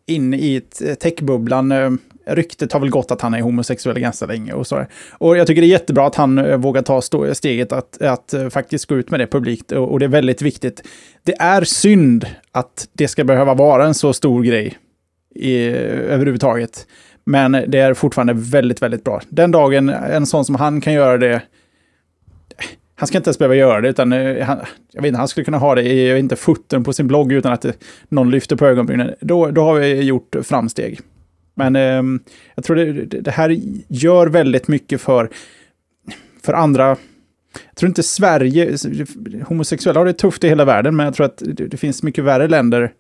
inne 0.07 0.37
i 0.37 0.61
techbubblan, 1.01 1.73
uh, 1.73 1.93
ryktet 2.29 2.73
har 2.73 2.81
väl 2.81 2.91
gått 2.91 3.11
att 3.11 3.21
han 3.21 3.35
är 3.35 3.41
homosexuell 3.41 3.99
ganska 3.99 4.27
länge 4.27 4.53
och 4.53 4.67
så. 4.67 4.85
Och 5.13 5.37
jag 5.37 5.47
tycker 5.47 5.63
det 5.63 5.67
är 5.67 5.69
jättebra 5.69 6.07
att 6.07 6.15
han 6.15 6.39
eh, 6.39 6.57
vågar 6.57 6.83
ta 6.83 7.03
steget 7.35 7.73
att, 7.73 8.03
att 8.03 8.35
eh, 8.35 8.49
faktiskt 8.49 8.87
gå 8.87 8.97
ut 8.97 9.11
med 9.11 9.21
det 9.21 9.27
publikt 9.27 9.73
och, 9.73 9.93
och 9.93 9.99
det 9.99 10.07
är 10.07 10.09
väldigt 10.09 10.43
viktigt. 10.43 10.83
Det 11.23 11.35
är 11.41 11.65
synd 11.65 12.27
att 12.53 12.89
det 12.93 13.09
ska 13.09 13.25
behöva 13.25 13.55
vara 13.55 13.87
en 13.87 13.95
så 13.95 14.13
stor 14.13 14.43
grej 14.43 14.79
i, 15.35 15.67
överhuvudtaget. 15.69 16.87
Men 17.25 17.53
det 17.53 17.79
är 17.79 17.95
fortfarande 17.95 18.33
väldigt, 18.37 18.83
väldigt 18.83 19.05
bra. 19.05 19.21
Den 19.29 19.51
dagen 19.51 19.89
en 19.89 20.27
sån 20.27 20.45
som 20.45 20.55
han 20.55 20.81
kan 20.81 20.93
göra 20.93 21.19
det, 21.19 21.43
han 22.95 23.07
ska 23.07 23.19
inte 23.19 23.29
ens 23.29 23.39
behöva 23.39 23.55
göra 23.55 23.81
det, 23.81 23.89
utan 23.89 24.13
eh, 24.13 24.47
han, 24.47 24.59
jag 24.93 25.03
vet 25.03 25.09
inte, 25.09 25.19
han 25.19 25.29
skulle 25.29 25.45
kunna 25.45 25.59
ha 25.59 25.75
det 25.75 25.83
i, 25.83 26.09
jag 26.09 26.15
vet 26.15 26.23
inte, 26.23 26.37
foten 26.37 26.85
på 26.85 26.93
sin 26.93 27.07
blogg 27.07 27.33
utan 27.33 27.53
att 27.53 27.67
någon 28.09 28.31
lyfter 28.31 28.57
på 28.57 28.67
ögonbrynen. 28.67 29.15
Då, 29.21 29.51
då 29.51 29.63
har 29.63 29.75
vi 29.75 30.03
gjort 30.03 30.37
framsteg. 30.43 31.01
Men 31.59 31.77
eh, 31.77 32.21
jag 32.55 32.65
tror 32.65 32.77
det, 32.77 33.05
det 33.05 33.31
här 33.31 33.61
gör 33.89 34.27
väldigt 34.27 34.69
mycket 34.69 35.01
för, 35.01 35.29
för 36.43 36.53
andra 36.53 36.97
jag 37.65 37.77
tror 37.77 37.89
inte 37.89 38.03
Sverige, 38.03 38.77
homosexuella 39.47 40.01
har 40.01 40.07
det 40.07 40.13
tufft 40.13 40.45
i 40.45 40.49
hela 40.49 40.65
världen, 40.65 40.97
men 40.97 41.07
jag 41.07 41.15
tror 41.15 41.27
att 41.27 41.43
det, 41.47 41.67
det 41.67 41.77
finns 41.77 42.03
mycket 42.03 42.25
värre 42.25 42.49
länder 42.49 42.93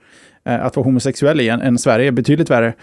eh, 0.44 0.64
att 0.64 0.76
vara 0.76 0.84
homosexuell 0.84 1.40
i 1.40 1.48
än, 1.48 1.60
än 1.60 1.78
Sverige, 1.78 2.12
betydligt 2.12 2.50
värre. 2.50 2.74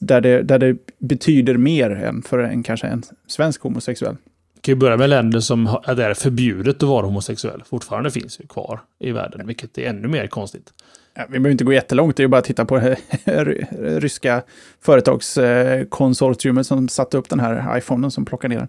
Där 0.00 0.20
det, 0.20 0.42
där 0.42 0.58
det 0.58 0.76
betyder 0.98 1.56
mer 1.56 1.90
än 1.90 2.22
för 2.22 2.38
en, 2.38 2.62
kanske 2.62 2.86
en 2.86 3.02
svensk 3.26 3.62
homosexuell. 3.62 4.16
Kan 4.64 4.72
ju 4.72 4.76
börja 4.76 4.96
med 4.96 5.10
länder 5.10 5.40
som 5.40 5.64
där 5.86 5.94
det 5.94 6.04
är 6.04 6.14
förbjudet 6.14 6.76
att 6.76 6.88
vara 6.88 7.06
homosexuell. 7.06 7.62
Fortfarande 7.66 8.10
finns 8.10 8.40
ju 8.40 8.46
kvar 8.46 8.80
i 8.98 9.12
världen, 9.12 9.46
vilket 9.46 9.78
är 9.78 9.88
ännu 9.88 10.08
mer 10.08 10.26
konstigt. 10.26 10.72
Ja, 11.14 11.22
vi 11.28 11.38
behöver 11.38 11.50
inte 11.50 11.64
gå 11.64 11.72
jättelångt, 11.72 12.16
det 12.16 12.20
är 12.20 12.24
ju 12.24 12.28
bara 12.28 12.38
att 12.38 12.44
titta 12.44 12.64
på 12.64 12.78
det 12.78 12.96
ry- 13.24 13.66
ryska 14.00 14.42
företagskonsortiumet 14.80 16.66
som 16.66 16.88
satte 16.88 17.18
upp 17.18 17.28
den 17.28 17.40
här 17.40 17.78
iPhonen 17.78 18.10
som 18.10 18.24
plockar 18.24 18.48
ner 18.48 18.58
den. 18.58 18.68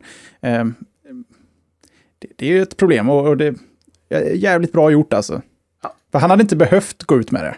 Eh, 0.52 0.66
det, 2.36 2.46
är 2.46 2.50
ju 2.50 2.62
ett 2.62 2.78
problem 2.78 3.10
och, 3.10 3.38
det 3.38 3.56
är 4.10 4.22
jävligt 4.36 4.72
bra 4.72 4.92
gjort 4.92 5.14
alltså. 5.14 5.42
För 6.12 6.20
han 6.20 6.30
hade 6.30 6.42
inte 6.42 6.56
behövt 6.56 7.04
gå 7.04 7.20
ut 7.20 7.32
med 7.32 7.44
det, 7.44 7.56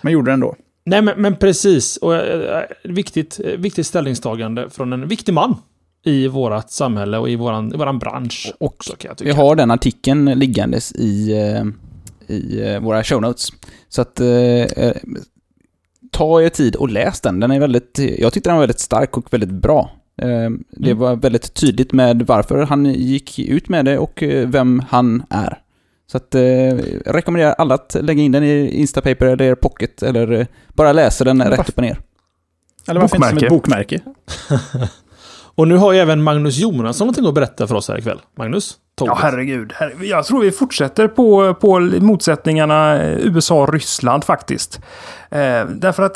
men 0.00 0.12
gjorde 0.12 0.30
det 0.30 0.34
ändå. 0.34 0.56
Nej, 0.84 1.02
men, 1.02 1.22
men 1.22 1.36
precis. 1.36 1.96
Och, 1.96 2.14
eh, 2.14 2.64
viktigt, 2.84 3.40
eh, 3.44 3.56
viktigt 3.58 3.86
ställningstagande 3.86 4.70
från 4.70 4.92
en 4.92 5.08
viktig 5.08 5.34
man 5.34 5.56
i 6.04 6.28
vårt 6.28 6.70
samhälle 6.70 7.18
och 7.18 7.30
i 7.30 7.36
våran, 7.36 7.74
i 7.74 7.76
våran 7.76 7.98
bransch 7.98 8.52
också, 8.60 8.96
kan 8.96 9.08
jag 9.08 9.18
tycka. 9.18 9.30
Vi 9.30 9.36
har 9.36 9.56
den 9.56 9.70
artikeln 9.70 10.24
liggandes 10.24 10.92
i, 10.92 11.32
eh, 11.32 11.64
i 12.36 12.60
eh, 12.72 12.80
våra 12.80 13.04
show 13.04 13.22
notes. 13.22 13.48
Så 13.88 14.02
att 14.02 14.20
eh, 14.20 14.28
eh, 14.28 14.96
ta 16.10 16.42
er 16.42 16.48
tid 16.48 16.76
och 16.76 16.88
läs 16.90 17.20
den. 17.20 17.40
Den 17.40 17.50
är 17.50 17.60
väldigt, 17.60 17.98
jag 18.18 18.32
tyckte 18.32 18.50
den 18.50 18.56
var 18.56 18.62
väldigt 18.62 18.80
stark 18.80 19.16
och 19.16 19.32
väldigt 19.32 19.50
bra. 19.50 19.90
Eh, 20.22 20.50
Det 20.70 20.90
Mm. 20.90 20.98
var 20.98 21.16
väldigt 21.16 21.54
tydligt 21.54 21.92
med 21.92 22.22
varför 22.22 22.62
han 22.62 22.84
gick 22.86 23.38
ut 23.38 23.68
med 23.68 23.84
det 23.84 23.98
och 23.98 24.22
vem 24.46 24.82
han 24.88 25.22
är. 25.30 25.58
Så 26.06 26.16
att 26.16 26.34
eh, 26.34 26.42
jag 26.42 26.78
rekommenderar 27.06 27.52
alla 27.52 27.74
att 27.74 27.96
lägga 28.00 28.22
in 28.22 28.32
den 28.32 28.44
i 28.44 28.68
Instapaper 28.80 29.26
eller 29.26 29.54
Pocket 29.54 30.02
eller 30.02 30.46
bara 30.68 30.92
läsa 30.92 31.24
den 31.24 31.42
rätt 31.42 31.68
upp 31.68 31.76
och 31.76 31.82
ner. 31.82 31.98
Eller 32.88 33.00
varför 33.00 33.16
inte 33.16 33.28
som 33.28 33.38
ett 33.38 33.48
bokmärke? 33.48 34.00
Och 35.54 35.68
nu 35.68 35.76
har 35.76 35.92
ju 35.92 35.98
även 35.98 36.22
Magnus 36.22 36.58
Jonasson 36.58 37.04
någonting 37.06 37.26
att 37.26 37.34
berätta 37.34 37.66
för 37.66 37.74
oss 37.74 37.88
här 37.88 37.98
ikväll. 37.98 38.20
Magnus? 38.38 38.76
Ja, 39.00 39.06
Tåget. 39.06 39.22
herregud. 39.22 39.72
Herre- 39.72 40.04
Jag 40.06 40.24
tror 40.24 40.40
vi 40.40 40.50
fortsätter 40.52 41.08
på, 41.08 41.54
på 41.54 41.80
motsättningarna 41.80 43.02
eh, 43.02 43.18
USA-Ryssland 43.18 44.24
faktiskt. 44.24 44.80
Eh, 45.30 45.64
därför 45.66 46.02
att 46.02 46.14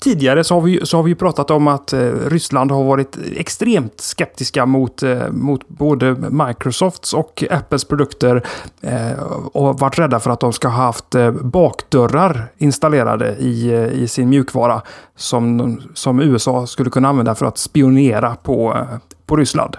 tidigare 0.00 0.44
så 0.44 0.54
har, 0.54 0.60
vi, 0.60 0.86
så 0.86 0.96
har 0.96 1.02
vi 1.02 1.10
ju 1.10 1.14
pratat 1.14 1.50
om 1.50 1.68
att 1.68 1.92
eh, 1.92 1.98
Ryssland 2.26 2.70
har 2.70 2.84
varit 2.84 3.18
extremt 3.36 4.00
skeptiska 4.00 4.66
mot, 4.66 5.02
eh, 5.02 5.30
mot 5.30 5.68
både 5.68 6.16
Microsofts 6.30 7.14
och 7.14 7.44
Apples 7.50 7.84
produkter 7.84 8.46
eh, 8.80 9.22
och 9.52 9.78
varit 9.78 9.98
rädda 9.98 10.20
för 10.20 10.30
att 10.30 10.40
de 10.40 10.52
ska 10.52 10.68
ha 10.68 10.84
haft 10.84 11.14
bakdörrar 11.42 12.52
installerade 12.58 13.36
i, 13.38 13.72
i 13.92 14.08
sin 14.08 14.28
mjukvara 14.28 14.82
som, 15.16 15.76
som 15.94 16.20
USA 16.20 16.66
skulle 16.66 16.90
kunna 16.90 17.08
använda 17.08 17.34
för 17.34 17.46
att 17.46 17.58
spionera 17.58 18.36
på, 18.42 18.86
på 19.26 19.36
Ryssland. 19.36 19.76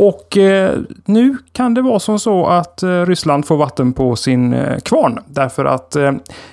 Och 0.00 0.36
eh, 0.36 0.78
nu 1.04 1.36
kan 1.52 1.74
det 1.74 1.82
vara 1.82 1.98
som 1.98 2.18
så 2.18 2.46
att 2.46 2.82
eh, 2.82 3.06
Ryssland 3.06 3.46
får 3.46 3.56
vatten 3.56 3.92
på 3.92 4.16
sin 4.16 4.52
eh, 4.52 4.78
kvarn. 4.78 5.18
Därför 5.26 5.64
att 5.64 5.96
eh, 5.96 6.12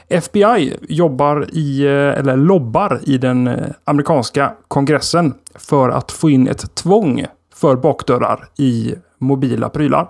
FBI 0.09 0.77
jobbar 0.89 1.47
i, 1.53 1.85
eh, 1.85 1.91
eller 1.91 2.37
lobbar 2.37 2.99
i 3.03 3.17
den 3.17 3.47
eh, 3.47 3.67
amerikanska 3.83 4.53
kongressen 4.67 5.33
för 5.55 5.89
att 5.89 6.11
få 6.11 6.29
in 6.29 6.47
ett 6.47 6.75
tvång 6.75 7.25
för 7.55 7.75
bakdörrar 7.75 8.47
i 8.57 8.95
mobila 9.17 9.69
prylar. 9.69 10.07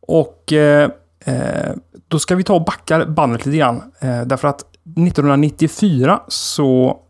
Och 0.00 0.52
eh, 0.52 0.90
eh, 1.24 1.72
då 2.08 2.18
ska 2.18 2.34
vi 2.34 2.44
ta 2.44 2.54
och 2.54 2.64
backa 2.64 3.06
bandet 3.06 3.46
lite 3.46 3.58
grann. 3.58 3.82
Eh, 4.00 4.22
därför 4.22 4.48
att 4.48 4.60
1994 4.60 6.20
så 6.28 7.00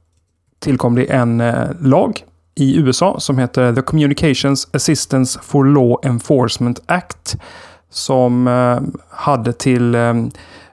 tillkom 0.58 0.94
det 0.94 1.04
en 1.04 1.40
eh, 1.40 1.68
lag 1.80 2.24
i 2.60 2.76
USA 2.76 3.20
som 3.20 3.38
heter 3.38 3.74
The 3.74 3.82
Communications 3.82 4.68
Assistance 4.72 5.38
for 5.42 5.64
Law 5.64 5.96
Enforcement 6.02 6.82
Act. 6.86 7.36
Som 7.90 8.46
eh, 8.48 8.80
hade 9.10 9.52
till 9.52 9.94
eh, 9.94 10.14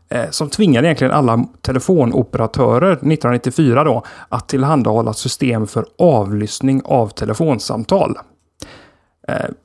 eh, 0.10 0.30
som 0.30 0.50
tvingade 0.50 0.88
egentligen 0.88 1.14
alla 1.14 1.46
telefonoperatörer 1.62 2.92
1994 2.92 3.84
då 3.84 4.04
att 4.30 4.50
tillhandahålla 4.50 5.14
system 5.14 5.68
för 5.68 5.86
avlyssning 5.98 6.82
av 6.86 7.10
telefonsamtal. 7.10 8.18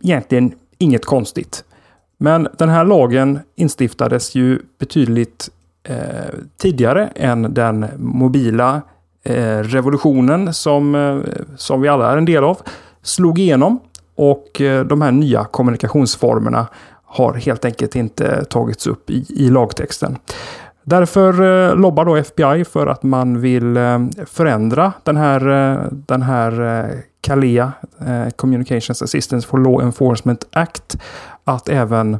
Egentligen 0.03 0.53
inget 0.79 1.05
konstigt. 1.05 1.64
Men 2.18 2.49
den 2.59 2.68
här 2.68 2.85
lagen 2.85 3.41
instiftades 3.55 4.35
ju 4.35 4.59
betydligt 4.79 5.51
eh, 5.83 5.97
tidigare 6.57 7.07
än 7.07 7.55
den 7.55 7.87
mobila 7.97 8.75
eh, 8.77 8.83
Eh, 9.25 9.59
revolutionen 9.59 10.55
som, 10.55 10.95
eh, 10.95 11.18
som 11.57 11.81
vi 11.81 11.89
alla 11.89 12.12
är 12.12 12.16
en 12.16 12.25
del 12.25 12.45
av 12.45 12.59
slog 13.03 13.39
igenom. 13.39 13.81
Och 14.16 14.61
eh, 14.61 14.85
de 14.85 15.03
här 15.03 15.12
nya 15.12 15.45
kommunikationsformerna 15.45 16.66
har 17.05 17.35
helt 17.35 17.64
enkelt 17.64 17.97
inte 17.97 18.45
tagits 18.45 18.87
upp 18.87 19.11
i, 19.11 19.27
i 19.29 19.51
lagtexten. 19.51 20.16
Därför 20.85 21.75
lobbar 21.75 22.05
då 22.05 22.16
FBI 22.16 22.64
för 22.64 22.87
att 22.87 23.03
man 23.03 23.41
vill 23.41 23.79
förändra 24.27 24.93
den 25.03 25.16
här, 25.16 25.41
den 25.91 26.23
här 26.23 26.93
CALEA, 27.20 27.73
Communications 28.37 29.03
Assistance 29.03 29.49
for 29.49 29.59
Law 29.59 29.83
Enforcement 29.83 30.47
Act, 30.53 30.97
att 31.45 31.68
även 31.68 32.18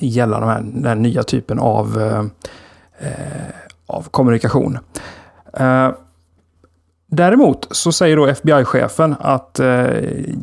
gälla 0.00 0.40
de 0.40 0.48
här, 0.48 0.60
den 0.60 0.84
här 0.84 0.94
nya 0.94 1.22
typen 1.22 1.58
av, 1.58 1.98
av 3.86 4.02
kommunikation. 4.10 4.78
Däremot 7.10 7.68
så 7.70 7.92
säger 7.92 8.16
då 8.16 8.26
FBI-chefen 8.26 9.14
att 9.20 9.60
eh, 9.60 9.86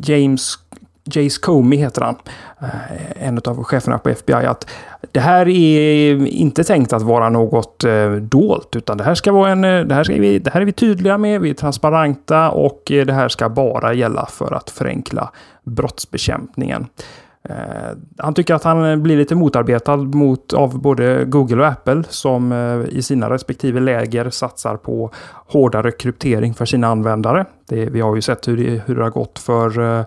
James 0.02 0.58
Jace 1.06 1.40
Comey 1.40 1.78
heter 1.78 2.02
han, 2.02 2.16
eh, 2.60 3.28
en 3.28 3.40
av 3.44 3.64
cheferna 3.64 3.98
på 3.98 4.08
FBI, 4.08 4.46
att 4.46 4.70
det 5.12 5.20
här 5.20 5.48
är 5.48 6.26
inte 6.26 6.64
tänkt 6.64 6.92
att 6.92 7.02
vara 7.02 7.28
något 7.28 7.84
eh, 7.84 8.12
dolt, 8.12 8.76
utan 8.76 8.98
det 8.98 9.04
här 9.04 9.14
ska 9.14 9.32
vara 9.32 9.50
en, 9.50 9.64
eh, 9.64 9.80
det 9.80 9.94
här, 9.94 10.04
ska 10.04 10.14
vi, 10.14 10.38
det 10.38 10.50
här 10.50 10.60
är 10.60 10.64
vi 10.64 10.72
tydliga 10.72 11.18
med, 11.18 11.40
vi 11.40 11.50
är 11.50 11.54
transparenta 11.54 12.50
och 12.50 12.82
det 12.86 13.12
här 13.12 13.28
ska 13.28 13.48
bara 13.48 13.94
gälla 13.94 14.26
för 14.26 14.54
att 14.54 14.70
förenkla 14.70 15.30
brottsbekämpningen. 15.62 16.86
Eh, 17.48 17.96
han 18.18 18.34
tycker 18.34 18.54
att 18.54 18.64
han 18.64 19.02
blir 19.02 19.16
lite 19.16 19.34
motarbetad 19.34 19.96
mot, 19.96 20.52
av 20.52 20.80
både 20.80 21.24
Google 21.24 21.56
och 21.62 21.66
Apple 21.66 22.04
som 22.08 22.52
eh, 22.52 22.96
i 22.98 23.02
sina 23.02 23.30
respektive 23.30 23.80
läger 23.80 24.30
satsar 24.30 24.76
på 24.76 25.10
hårdare 25.46 25.90
kryptering 25.92 26.54
för 26.54 26.64
sina 26.64 26.86
användare. 26.88 27.44
Det, 27.68 27.86
vi 27.90 28.00
har 28.00 28.14
ju 28.14 28.22
sett 28.22 28.48
hur 28.48 28.56
det, 28.56 28.82
hur 28.86 28.96
det 28.96 29.02
har 29.02 29.10
gått 29.10 29.38
för, 29.38 29.98
eh, 29.98 30.04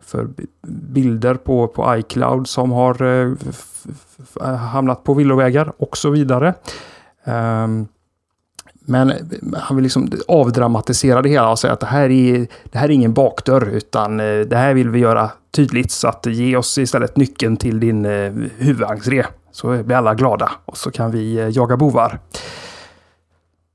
för 0.00 0.28
bilder 0.66 1.34
på, 1.34 1.68
på 1.68 1.96
iCloud 1.96 2.48
som 2.48 2.72
har 2.72 3.02
f- 3.48 3.84
f- 4.18 4.42
hamnat 4.72 5.04
på 5.04 5.14
villovägar 5.14 5.72
och 5.78 5.96
så 5.96 6.10
vidare. 6.10 6.54
Um, 7.24 7.86
men 8.84 9.12
han 9.56 9.76
vill 9.76 9.82
liksom 9.82 10.10
avdramatisera 10.28 11.22
det 11.22 11.28
hela 11.28 11.50
och 11.50 11.58
säga 11.58 11.72
att 11.72 11.80
det 11.80 11.86
här 11.86 12.10
är, 12.10 12.46
det 12.64 12.78
här 12.78 12.88
är 12.88 12.92
ingen 12.92 13.14
bakdörr 13.14 13.68
utan 13.68 14.20
eh, 14.20 14.40
det 14.40 14.56
här 14.56 14.74
vill 14.74 14.88
vi 14.88 14.98
göra 14.98 15.30
tydligt 15.50 15.90
så 15.90 16.08
att 16.08 16.26
ge 16.26 16.56
oss 16.56 16.78
istället 16.78 17.16
nyckeln 17.16 17.56
till 17.56 17.80
din 17.80 18.04
eh, 18.04 18.32
huvudentré. 18.58 19.24
Så 19.52 19.82
blir 19.82 19.96
alla 19.96 20.14
glada 20.14 20.50
och 20.64 20.76
så 20.76 20.90
kan 20.90 21.10
vi 21.10 21.38
eh, 21.38 21.48
jaga 21.48 21.76
bovar. 21.76 22.18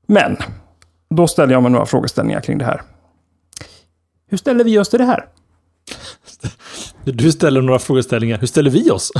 Men 0.06 0.36
då 1.10 1.26
ställer 1.26 1.52
jag 1.52 1.62
mig 1.62 1.72
några 1.72 1.86
frågeställningar 1.86 2.40
kring 2.40 2.58
det 2.58 2.64
här. 2.64 2.82
Hur 4.30 4.38
ställer 4.38 4.64
vi 4.64 4.78
oss 4.78 4.88
till 4.88 4.98
det 4.98 5.04
här? 5.04 5.26
Du 7.04 7.32
ställer 7.32 7.62
några 7.62 7.78
frågeställningar. 7.78 8.38
Hur 8.38 8.46
ställer 8.46 8.70
vi 8.70 8.90
oss? 8.90 9.12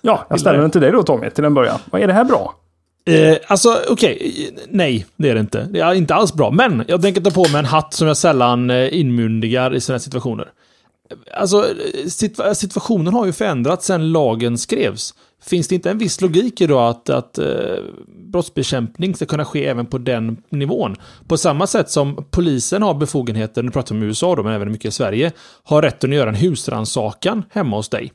Ja, 0.00 0.26
jag 0.30 0.40
ställer 0.40 0.58
den 0.58 0.70
till 0.70 0.80
dig 0.80 0.92
då 0.92 1.02
Tommy, 1.02 1.30
till 1.30 1.44
en 1.44 1.54
början. 1.54 1.78
Vad 1.90 2.02
är 2.02 2.06
det 2.06 2.12
här 2.12 2.24
bra? 2.24 2.54
Eh, 3.04 3.36
alltså, 3.46 3.78
okej. 3.88 4.50
Nej, 4.68 5.06
det 5.16 5.30
är 5.30 5.34
det 5.34 5.40
inte. 5.40 5.68
Det 5.70 5.80
är 5.80 5.94
inte 5.94 6.14
alls 6.14 6.34
bra. 6.34 6.50
Men 6.50 6.84
jag 6.88 7.02
tänker 7.02 7.20
ta 7.20 7.30
på 7.30 7.48
mig 7.48 7.58
en 7.58 7.64
hatt 7.64 7.94
som 7.94 8.08
jag 8.08 8.16
sällan 8.16 8.60
inmundigar 8.60 8.92
inmyndigar 8.92 9.74
i 9.74 9.80
sådana 9.80 9.94
här 9.94 10.02
situationer. 10.02 10.48
Eh, 11.10 11.40
alltså, 11.40 11.66
eh, 12.44 12.52
situationen 12.52 13.14
har 13.14 13.26
ju 13.26 13.32
förändrats 13.32 13.86
sedan 13.86 14.12
lagen 14.12 14.58
skrevs. 14.58 15.14
Finns 15.42 15.68
det 15.68 15.74
inte 15.74 15.90
en 15.90 15.98
viss 15.98 16.20
logik 16.20 16.60
i 16.60 16.66
då 16.66 16.78
att, 16.78 17.10
att 17.10 17.38
eh, 17.38 17.76
brottsbekämpning 18.30 19.14
ska 19.14 19.26
kunna 19.26 19.44
ske 19.44 19.66
även 19.66 19.86
på 19.86 19.98
den 19.98 20.36
nivån? 20.50 20.96
På 21.28 21.36
samma 21.36 21.66
sätt 21.66 21.90
som 21.90 22.26
polisen 22.30 22.82
har 22.82 22.94
befogenheter, 22.94 23.62
nu 23.62 23.70
pratar 23.70 23.94
vi 23.94 24.00
om 24.00 24.06
USA 24.06 24.36
då, 24.36 24.42
men 24.42 24.52
även 24.52 24.72
mycket 24.72 24.88
i 24.88 24.92
Sverige, 24.92 25.32
har 25.62 25.82
rätten 25.82 26.10
att 26.10 26.16
göra 26.16 26.28
en 26.28 26.34
husrannsakan 26.34 27.44
hemma 27.50 27.76
hos 27.76 27.88
dig. 27.88 28.12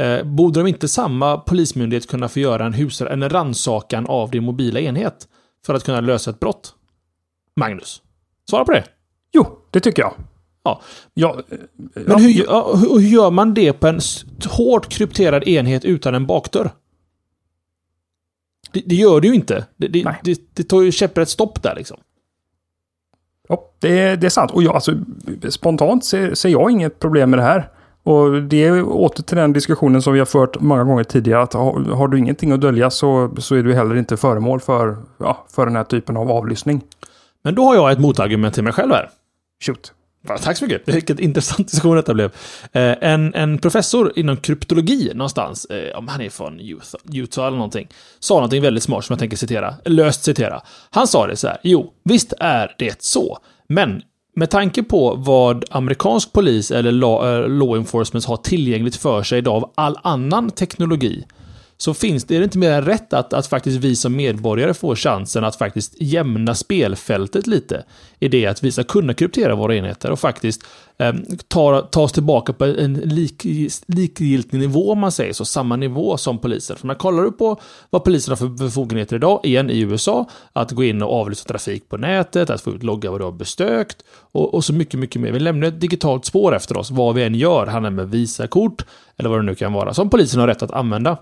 Eh, 0.00 0.22
borde 0.24 0.60
de 0.60 0.66
inte 0.66 0.88
samma 0.88 1.36
polismyndighet 1.38 2.08
kunna 2.08 2.28
få 2.28 2.38
göra 2.40 2.66
en, 2.66 2.72
hus 2.72 3.00
en 3.00 3.30
rannsakan 3.30 4.06
av 4.06 4.30
din 4.30 4.44
mobila 4.44 4.80
enhet 4.80 5.28
för 5.66 5.74
att 5.74 5.84
kunna 5.84 6.00
lösa 6.00 6.30
ett 6.30 6.40
brott? 6.40 6.74
Magnus, 7.56 8.02
svara 8.50 8.64
på 8.64 8.72
det. 8.72 8.84
Jo, 9.32 9.46
det 9.70 9.80
tycker 9.80 10.02
jag. 10.02 10.14
Ja. 10.62 10.80
Ja, 11.14 11.42
eh, 11.50 11.58
Men 11.94 12.32
ja, 12.32 12.74
hur, 12.76 13.00
hur 13.00 13.08
gör 13.08 13.30
man 13.30 13.54
det 13.54 13.72
på 13.72 13.86
en 13.86 14.00
hårt 14.50 14.88
krypterad 14.88 15.48
enhet 15.48 15.84
utan 15.84 16.14
en 16.14 16.26
bakdörr? 16.26 16.70
Det, 18.72 18.82
det 18.86 18.94
gör 18.94 19.20
det 19.20 19.26
ju 19.28 19.34
inte. 19.34 19.66
Det, 19.76 19.88
det, 19.88 20.16
det, 20.24 20.40
det 20.54 20.62
tar 20.64 20.82
ju 20.82 20.92
käpprätt 20.92 21.28
stopp 21.28 21.62
där 21.62 21.74
liksom. 21.76 21.96
Ja, 23.48 23.70
det, 23.78 23.98
är- 23.98 24.16
det 24.16 24.26
är 24.26 24.30
sant. 24.30 24.50
Och 24.50 24.62
jag, 24.62 24.74
alltså, 24.74 24.92
spontant 25.48 26.04
ser, 26.04 26.34
ser 26.34 26.48
jag 26.48 26.70
inget 26.70 26.98
problem 26.98 27.30
med 27.30 27.38
det 27.38 27.42
här. 27.42 27.70
Och 28.02 28.42
det 28.42 28.64
är 28.64 28.82
åter 28.88 29.22
till 29.22 29.36
den 29.36 29.52
diskussionen 29.52 30.02
som 30.02 30.12
vi 30.12 30.18
har 30.18 30.26
fört 30.26 30.60
många 30.60 30.84
gånger 30.84 31.04
tidigare. 31.04 31.42
Att 31.42 31.52
har, 31.52 31.94
har 31.94 32.08
du 32.08 32.18
ingenting 32.18 32.52
att 32.52 32.60
dölja 32.60 32.90
så, 32.90 33.30
så 33.38 33.54
är 33.54 33.62
du 33.62 33.74
heller 33.74 33.96
inte 33.96 34.16
föremål 34.16 34.60
för, 34.60 34.96
ja, 35.18 35.46
för 35.50 35.66
den 35.66 35.76
här 35.76 35.84
typen 35.84 36.16
av 36.16 36.30
avlyssning. 36.30 36.82
Men 37.42 37.54
då 37.54 37.64
har 37.64 37.74
jag 37.74 37.92
ett 37.92 38.00
motargument 38.00 38.54
till 38.54 38.64
mig 38.64 38.72
själv 38.72 38.92
här. 38.92 39.10
Shoot. 39.66 39.92
Tack 40.26 40.56
så 40.56 40.64
mycket. 40.64 40.82
Vilket 40.94 41.20
intressant 41.20 41.68
diskussion 41.68 41.96
detta 41.96 42.14
blev. 42.14 42.32
Eh, 42.72 42.94
en, 43.00 43.34
en 43.34 43.58
professor 43.58 44.12
inom 44.16 44.36
kryptologi 44.36 45.10
någonstans, 45.14 45.64
eh, 45.64 45.98
om 45.98 46.08
han 46.08 46.20
är 46.20 46.30
från 46.30 46.60
Utah, 46.60 47.00
Utah 47.12 47.46
eller 47.46 47.56
någonting, 47.56 47.88
sa 48.18 48.34
någonting 48.34 48.62
väldigt 48.62 48.82
smart 48.82 49.04
som 49.04 49.14
jag 49.14 49.20
tänker 49.20 49.36
citera, 49.36 49.74
löst 49.84 50.24
citera. 50.24 50.62
Han 50.90 51.06
sa 51.06 51.26
det 51.26 51.36
så 51.36 51.48
här, 51.48 51.58
jo, 51.62 51.92
visst 52.04 52.32
är 52.38 52.74
det 52.78 53.02
så, 53.02 53.38
men 53.68 54.02
med 54.34 54.50
tanke 54.50 54.82
på 54.82 55.14
vad 55.14 55.64
amerikansk 55.70 56.32
polis 56.32 56.70
eller 56.70 56.92
law, 56.92 57.26
eh, 57.28 57.48
law 57.48 57.76
enforcement 57.76 58.24
har 58.24 58.36
tillgängligt 58.36 58.96
för 58.96 59.22
sig 59.22 59.38
idag 59.38 59.56
av 59.56 59.72
all 59.74 59.98
annan 60.02 60.50
teknologi, 60.50 61.24
så 61.76 61.94
finns 61.94 62.24
det, 62.24 62.34
är 62.34 62.38
det 62.38 62.44
inte 62.44 62.58
mer 62.58 62.72
än 62.72 62.84
rätt 62.84 63.12
att, 63.12 63.32
att 63.32 63.46
faktiskt 63.46 63.78
vi 63.78 63.96
som 63.96 64.16
medborgare 64.16 64.74
får 64.74 64.96
chansen 64.96 65.44
att 65.44 65.56
faktiskt 65.56 65.94
jämna 66.00 66.54
spelfältet 66.54 67.46
lite. 67.46 67.84
I 68.18 68.28
det 68.28 68.46
att 68.46 68.62
vi 68.62 68.72
ska 68.72 68.84
kunna 68.84 69.14
kryptera 69.14 69.54
våra 69.54 69.76
enheter 69.76 70.10
och 70.10 70.20
faktiskt 70.20 70.64
Ehm, 71.00 71.24
tar, 71.48 71.82
tas 71.82 72.12
tillbaka 72.12 72.52
på 72.52 72.64
en 72.64 72.94
lik, 72.94 73.46
likgiltig 73.86 74.58
nivå 74.58 74.92
om 74.92 74.98
man 74.98 75.12
säger 75.12 75.32
så, 75.32 75.44
samma 75.44 75.76
nivå 75.76 76.16
som 76.16 76.38
polisen. 76.38 76.76
För 76.76 76.86
man 76.86 76.96
kollar 76.96 77.22
du 77.22 77.32
på 77.32 77.60
vad 77.90 78.04
polisen 78.04 78.32
har 78.32 78.36
för 78.36 78.48
befogenheter 78.48 79.16
idag, 79.16 79.40
igen 79.42 79.70
i 79.70 79.80
USA, 79.80 80.28
att 80.52 80.70
gå 80.70 80.84
in 80.84 81.02
och 81.02 81.12
avlyssna 81.12 81.48
trafik 81.48 81.88
på 81.88 81.96
nätet, 81.96 82.50
att 82.50 82.60
få 82.60 82.70
ut 82.70 82.82
logga 82.82 83.10
vad 83.10 83.20
du 83.20 83.24
har 83.24 83.32
besökt 83.32 84.04
och, 84.32 84.54
och 84.54 84.64
så 84.64 84.72
mycket, 84.72 85.00
mycket 85.00 85.22
mer. 85.22 85.32
Vi 85.32 85.40
lämnar 85.40 85.68
ett 85.68 85.80
digitalt 85.80 86.24
spår 86.24 86.56
efter 86.56 86.76
oss, 86.76 86.90
vad 86.90 87.14
vi 87.14 87.22
än 87.22 87.34
gör, 87.34 87.66
handlar 87.66 87.90
med 87.90 88.10
Visakort 88.10 88.84
eller 89.16 89.30
vad 89.30 89.38
det 89.38 89.42
nu 89.42 89.54
kan 89.54 89.72
vara, 89.72 89.94
som 89.94 90.10
polisen 90.10 90.40
har 90.40 90.46
rätt 90.46 90.62
att 90.62 90.70
använda. 90.70 91.18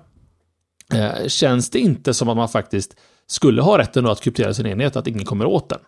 Eh, 0.94 1.28
känns 1.28 1.70
det 1.70 1.78
inte 1.78 2.14
som 2.14 2.28
att 2.28 2.36
man 2.36 2.48
faktiskt 2.48 2.96
skulle 3.26 3.62
ha 3.62 3.78
rätten 3.78 4.06
att 4.06 4.20
kryptera 4.20 4.54
sin 4.54 4.66
enhet, 4.66 4.96
att 4.96 5.06
ingen 5.06 5.24
kommer 5.24 5.46
åt 5.46 5.68
den? 5.68 5.80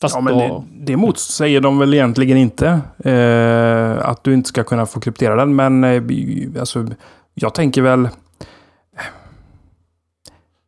Fast 0.00 0.14
Ja, 0.14 0.20
men 0.20 0.38
då, 0.38 0.64
det, 0.70 0.84
det 0.84 0.96
motsäger 0.96 1.60
de 1.60 1.78
väl 1.78 1.94
egentligen 1.94 2.36
inte. 2.36 2.80
Eh, 3.04 4.08
att 4.08 4.24
du 4.24 4.34
inte 4.34 4.48
ska 4.48 4.64
kunna 4.64 4.86
få 4.86 5.00
kryptera 5.00 5.36
den. 5.36 5.56
Men 5.56 5.84
eh, 5.84 6.02
alltså, 6.60 6.86
jag 7.34 7.54
tänker 7.54 7.82
väl... 7.82 8.08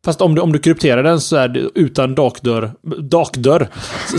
fast 0.04 0.20
om 0.20 0.34
du, 0.34 0.40
om 0.40 0.52
du 0.52 0.58
krypterar 0.58 1.02
den 1.02 1.20
så 1.20 1.36
är 1.36 1.48
det 1.48 1.60
utan 1.74 2.14
dakdörr, 2.14 2.72
dakdörr 3.00 3.68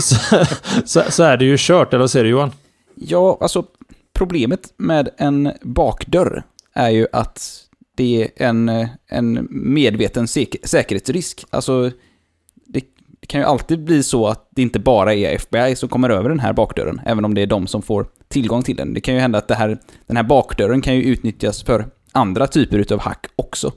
så, 0.84 1.02
så, 1.08 1.22
är 1.22 1.36
det 1.36 1.44
ju 1.44 1.56
kört, 1.58 1.92
eller 1.92 2.00
vad 2.00 2.10
säger 2.10 2.24
du 2.24 2.30
Johan? 2.30 2.52
Ja, 2.94 3.38
alltså 3.40 3.64
problemet 4.12 4.60
med 4.76 5.08
en 5.16 5.52
bakdörr 5.62 6.42
är 6.74 6.90
ju 6.90 7.06
att 7.12 7.60
det 7.96 8.22
är 8.22 8.46
en, 8.48 8.88
en 9.08 9.48
medveten 9.50 10.26
säk- 10.26 10.56
säkerhetsrisk. 10.64 11.44
Alltså, 11.50 11.90
det, 13.24 13.28
kan 13.28 13.40
ju 13.40 13.46
alltid 13.46 13.84
bli 13.84 14.02
så 14.02 14.26
att 14.26 14.48
det 14.50 14.62
inte 14.62 14.78
bara 14.78 15.14
är 15.14 15.34
FBI 15.34 15.76
som 15.76 15.88
kommer 15.88 16.10
över 16.10 16.28
den 16.28 16.40
här 16.40 16.52
bakdörren, 16.52 17.00
även 17.06 17.24
om 17.24 17.34
det 17.34 17.42
är 17.42 17.46
de 17.46 17.66
som 17.66 17.82
får 17.82 18.06
tillgång 18.28 18.62
till 18.62 18.76
den. 18.76 18.94
Det 18.94 19.00
kan 19.00 19.14
ju 19.14 19.20
hända 19.20 19.38
att 19.38 19.50
här, 19.50 19.78
den 20.06 20.16
här 20.16 20.24
bakdörren 20.24 20.80
kan 20.80 20.94
ju 20.94 21.02
utnyttjas 21.02 21.62
för 21.62 21.86
andra 22.12 22.46
typer 22.46 22.78
utav 22.78 23.00
hack 23.00 23.26
också. 23.36 23.72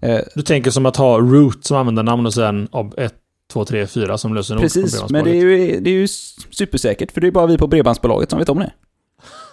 Eh, 0.00 0.20
Du 0.34 0.42
tänker 0.42 0.70
som 0.70 0.86
att 0.86 0.96
ha 0.96 1.18
root 1.18 1.64
som 1.64 1.76
användarnamn 1.76 2.26
och 2.26 2.34
sen 2.34 2.68
ab 2.72 2.94
1, 2.96 3.14
2, 3.52 3.64
3, 3.64 3.86
4 3.86 4.18
som 4.18 4.34
lösenord. 4.34 4.62
precis, 4.62 5.10
men 5.10 5.24
det 5.24 5.30
är, 5.30 5.34
ju, 5.34 5.80
det 5.80 5.90
är 5.90 5.94
ju 5.94 6.08
supersäkert, 6.50 7.12
för 7.12 7.20
det 7.20 7.26
är 7.26 7.30
bara 7.30 7.46
vi 7.46 7.58
på 7.58 7.66
Bredbandsbolaget 7.66 8.30
som 8.30 8.38
vet 8.38 8.48
om 8.48 8.58
det. 8.58 8.72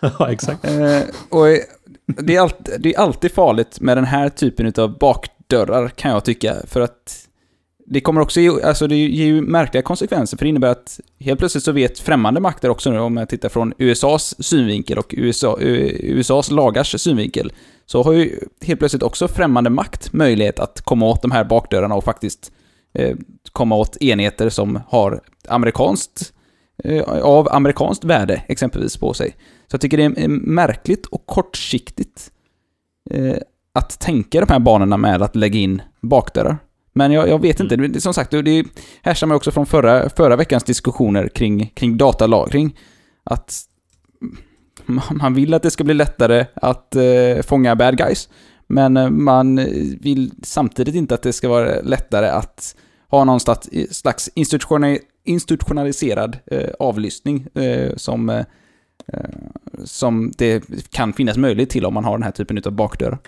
ja, 0.19 0.31
exakt. 0.31 0.65
Eh, 0.65 1.01
och 1.29 1.45
det 2.05 2.35
är, 2.35 2.41
alltid, 2.41 2.81
det 2.81 2.93
är 2.93 2.99
alltid 2.99 3.31
farligt 3.31 3.79
med 3.81 3.97
den 3.97 4.05
här 4.05 4.29
typen 4.29 4.73
av 4.77 4.97
bakdörrar, 4.97 5.87
kan 5.89 6.11
jag 6.11 6.25
tycka. 6.25 6.55
För 6.67 6.81
att 6.81 7.24
det 7.87 8.01
kommer 8.01 8.21
också 8.21 8.41
ge, 8.41 8.61
alltså 8.63 8.87
det 8.87 8.95
ger 8.95 9.25
ju 9.25 9.41
märkliga 9.41 9.81
konsekvenser, 9.83 10.37
för 10.37 10.45
det 10.45 10.49
innebär 10.49 10.67
att 10.71 10.99
helt 11.19 11.39
plötsligt 11.39 11.63
så 11.63 11.71
vet 11.71 11.99
främmande 11.99 12.39
makter 12.39 12.69
också 12.69 12.91
nu, 12.91 12.99
om 12.99 13.17
jag 13.17 13.29
tittar 13.29 13.49
från 13.49 13.73
USAs 13.77 14.45
synvinkel 14.45 14.97
och 14.97 15.13
USA, 15.17 15.59
eh, 15.61 15.95
USAs 15.99 16.51
lagars 16.51 17.01
synvinkel, 17.01 17.53
så 17.85 18.03
har 18.03 18.13
ju 18.13 18.39
helt 18.61 18.79
plötsligt 18.79 19.03
också 19.03 19.27
främmande 19.27 19.69
makt 19.69 20.13
möjlighet 20.13 20.59
att 20.59 20.81
komma 20.81 21.05
åt 21.05 21.21
de 21.21 21.31
här 21.31 21.43
bakdörrarna 21.43 21.95
och 21.95 22.03
faktiskt 22.03 22.51
eh, 22.93 23.15
komma 23.51 23.75
åt 23.75 23.97
enheter 23.97 24.49
som 24.49 24.79
har 24.87 25.21
amerikanskt, 25.47 26.33
eh, 26.83 27.03
av 27.03 27.49
amerikanskt 27.51 28.03
värde 28.03 28.43
exempelvis 28.47 28.97
på 28.97 29.13
sig. 29.13 29.35
Så 29.67 29.73
jag 29.73 29.81
tycker 29.81 29.97
det 29.97 30.03
är 30.03 30.19
eh, 30.19 30.27
märkligt 30.27 31.05
och 31.05 31.25
kortsiktigt 31.25 32.31
eh, 33.11 33.37
att 33.73 33.99
tänka 33.99 34.41
de 34.41 34.53
här 34.53 34.59
banorna 34.59 34.97
med 34.97 35.21
att 35.21 35.35
lägga 35.35 35.59
in 35.59 35.81
bakdörrar. 36.01 36.57
Men 36.97 37.11
jag, 37.11 37.29
jag 37.29 37.41
vet 37.41 37.59
inte, 37.59 37.75
det, 37.75 38.01
som 38.01 38.13
sagt, 38.13 38.31
det 38.31 38.65
härstammar 39.01 39.35
också 39.35 39.51
från 39.51 39.65
förra, 39.65 40.09
förra 40.09 40.35
veckans 40.35 40.63
diskussioner 40.63 41.27
kring, 41.27 41.71
kring 41.75 41.97
datalagring. 41.97 42.77
Att 43.23 43.61
man 45.11 45.33
vill 45.33 45.53
att 45.53 45.63
det 45.63 45.71
ska 45.71 45.83
bli 45.83 45.93
lättare 45.93 46.45
att 46.53 46.95
eh, 46.95 47.41
fånga 47.47 47.75
bad 47.75 47.97
guys, 47.97 48.29
men 48.67 48.97
eh, 48.97 49.09
man 49.09 49.55
vill 50.01 50.31
samtidigt 50.43 50.95
inte 50.95 51.15
att 51.15 51.21
det 51.21 51.33
ska 51.33 51.49
vara 51.49 51.81
lättare 51.81 52.27
att 52.27 52.75
ha 53.07 53.23
någon 53.23 53.39
slags, 53.39 54.29
institutionaliserad 55.23 56.37
eh, 56.45 56.69
avlyssning 56.79 57.47
eh, 57.53 57.95
som, 57.95 58.29
eh, 58.29 58.45
som 59.83 60.31
det 60.37 60.63
kan 60.89 61.13
finnas 61.13 61.37
möjlighet 61.37 61.69
till 61.69 61.85
om 61.85 61.93
man 61.93 62.05
har 62.05 62.17
den 62.17 62.23
här 62.23 62.31
typen 62.31 62.61
av 62.65 62.71
bakdörrar. 62.71 63.19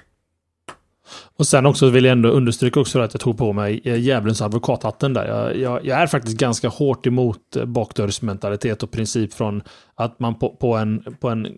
Och 1.37 1.47
sen 1.47 1.65
också 1.65 1.89
vill 1.89 2.05
jag 2.05 2.11
ändå 2.11 2.29
understryka 2.29 2.79
också 2.79 2.99
att 2.99 3.13
jag 3.13 3.21
tog 3.21 3.37
på 3.37 3.53
mig 3.53 3.81
eh, 3.83 3.99
djävulens 3.99 4.41
advokathatten 4.41 5.13
där. 5.13 5.27
Jag, 5.27 5.57
jag, 5.57 5.85
jag, 5.85 6.01
är 6.01 6.07
faktiskt 6.07 6.37
ganska 6.37 6.67
hårt 6.67 7.07
emot 7.07 7.55
eh, 7.55 7.65
bakdörrsmentalitet 7.65 8.83
och 8.83 8.91
princip 8.91 9.33
från 9.33 9.61
att 9.95 10.19
man 10.19 10.39
på, 10.39 10.49
på 10.49 10.75
en, 10.75 11.03
på 11.19 11.29
en 11.29 11.45
eh, 11.45 11.51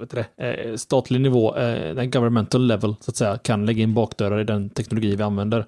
vet 0.00 0.10
det, 0.10 0.80
statlig 0.80 1.20
nivå, 1.20 1.54
en 1.54 2.10
governmental 2.10 2.66
level, 2.66 2.94
så 3.00 3.10
att 3.10 3.16
säga, 3.16 3.38
kan 3.38 3.66
lägga 3.66 3.82
in 3.82 3.94
bakdörrar 3.94 4.40
i 4.40 4.44
den 4.44 4.70
teknologi 4.70 5.16
vi 5.16 5.22
använder. 5.22 5.66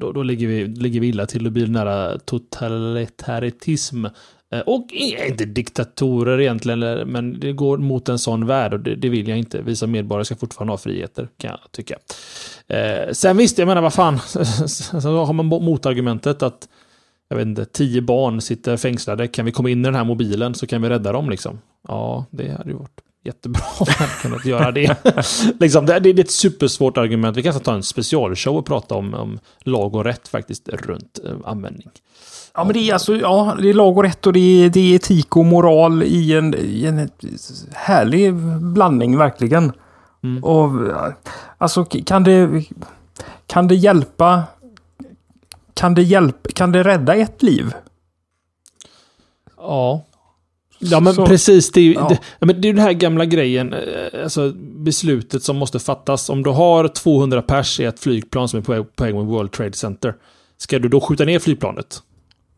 Då, 0.00 0.12
då 0.12 0.22
ligger, 0.22 0.46
vi, 0.46 0.66
ligger 0.66 1.00
vi 1.00 1.06
illa 1.06 1.26
till. 1.26 1.46
och 1.46 1.52
blir 1.52 1.66
nära 1.66 2.18
totalitaritism. 2.18 4.06
Eh, 4.54 4.60
och 4.60 4.94
eh, 4.94 5.28
inte 5.28 5.44
diktatorer 5.44 6.40
egentligen, 6.40 6.80
men 7.10 7.40
det 7.40 7.52
går 7.52 7.78
mot 7.78 8.08
en 8.08 8.18
sån 8.18 8.46
värld 8.46 8.74
och 8.74 8.80
det, 8.80 8.94
det 8.94 9.08
vill 9.08 9.28
jag 9.28 9.38
inte. 9.38 9.62
Vissa 9.62 9.86
medborgare 9.86 10.24
ska 10.24 10.36
fortfarande 10.36 10.72
ha 10.72 10.78
friheter, 10.78 11.28
kan 11.38 11.50
jag 11.50 11.72
tycka. 11.72 11.98
Eh, 12.68 13.12
sen 13.12 13.36
visst, 13.36 13.58
jag 13.58 13.68
menar 13.68 13.82
vad 13.82 13.94
fan, 13.94 14.18
så 14.98 15.24
har 15.24 15.32
man 15.32 15.46
motargumentet 15.46 16.42
att 16.42 16.68
jag 17.28 17.36
vet 17.36 17.46
inte, 17.46 17.64
tio 17.64 18.02
barn 18.02 18.40
sitter 18.40 18.76
fängslade. 18.76 19.28
Kan 19.28 19.44
vi 19.44 19.52
komma 19.52 19.70
in 19.70 19.80
i 19.80 19.84
den 19.84 19.94
här 19.94 20.04
mobilen 20.04 20.54
så 20.54 20.66
kan 20.66 20.82
vi 20.82 20.88
rädda 20.88 21.12
dem 21.12 21.30
liksom. 21.30 21.58
Ja, 21.88 22.26
det 22.30 22.52
hade 22.52 22.70
ju 22.70 22.76
varit 22.76 23.00
jättebra 23.24 23.62
om 23.78 23.86
man 24.00 24.08
kunnat 24.22 24.44
göra 24.44 24.72
det. 24.72 24.96
liksom, 25.60 25.86
det, 25.86 26.00
det, 26.00 26.10
är 26.10 26.20
ett 26.20 26.30
supersvårt 26.30 26.96
argument. 26.96 27.36
Vi 27.36 27.42
kan 27.42 27.50
alltså 27.50 27.64
ta 27.64 27.74
en 27.74 27.82
specialshow 27.82 28.56
och 28.56 28.66
prata 28.66 28.94
om, 28.94 29.14
om 29.14 29.38
lag 29.60 29.94
och 29.94 30.04
rätt 30.04 30.28
faktiskt 30.28 30.68
runt 30.68 31.20
eh, 31.24 31.36
användning. 31.44 31.88
Ja, 32.56 32.64
men 32.64 32.72
det 32.72 32.90
är 32.90 32.92
alltså, 32.92 33.16
ja, 33.16 33.56
det 33.62 33.70
är 33.70 33.74
lag 33.74 33.96
och 33.96 34.02
rätt 34.02 34.26
och 34.26 34.32
det 34.32 34.64
är, 34.64 34.70
det 34.70 34.80
är 34.80 34.96
etik 34.96 35.36
och 35.36 35.44
moral 35.44 36.02
i 36.02 36.32
en, 36.32 36.54
i 36.54 36.84
en 36.86 37.10
härlig 37.72 38.34
blandning 38.60 39.18
verkligen. 39.18 39.72
Mm. 40.22 40.44
Och 40.44 40.70
alltså 41.58 41.84
kan 41.84 42.24
det, 42.24 42.64
kan 43.46 43.68
det 43.68 43.74
hjälpa, 43.74 44.42
kan 45.74 45.94
det 45.94 46.02
hjälpa, 46.02 46.50
kan 46.54 46.72
det 46.72 46.82
rädda 46.82 47.14
ett 47.14 47.42
liv? 47.42 47.72
Ja. 49.56 50.04
Ja 50.78 51.00
men 51.00 51.14
så, 51.14 51.26
precis, 51.26 51.72
det 51.72 51.80
är 51.80 51.84
ju 51.84 51.92
ja. 51.92 52.10
det, 52.40 52.52
det 52.52 52.68
är 52.68 52.72
den 52.72 52.82
här 52.82 52.92
gamla 52.92 53.24
grejen, 53.24 53.72
eh, 53.72 54.22
alltså 54.22 54.52
beslutet 54.56 55.42
som 55.42 55.56
måste 55.56 55.78
fattas. 55.78 56.30
Om 56.30 56.42
du 56.42 56.50
har 56.50 56.88
200 56.88 57.42
pers 57.42 57.80
i 57.80 57.84
ett 57.84 58.00
flygplan 58.00 58.48
som 58.48 58.58
är 58.58 58.62
på 58.62 58.86
väg 58.96 59.14
mot 59.14 59.28
World 59.28 59.52
Trade 59.52 59.72
Center, 59.72 60.14
ska 60.56 60.78
du 60.78 60.88
då 60.88 61.00
skjuta 61.00 61.24
ner 61.24 61.38
flygplanet? 61.38 62.02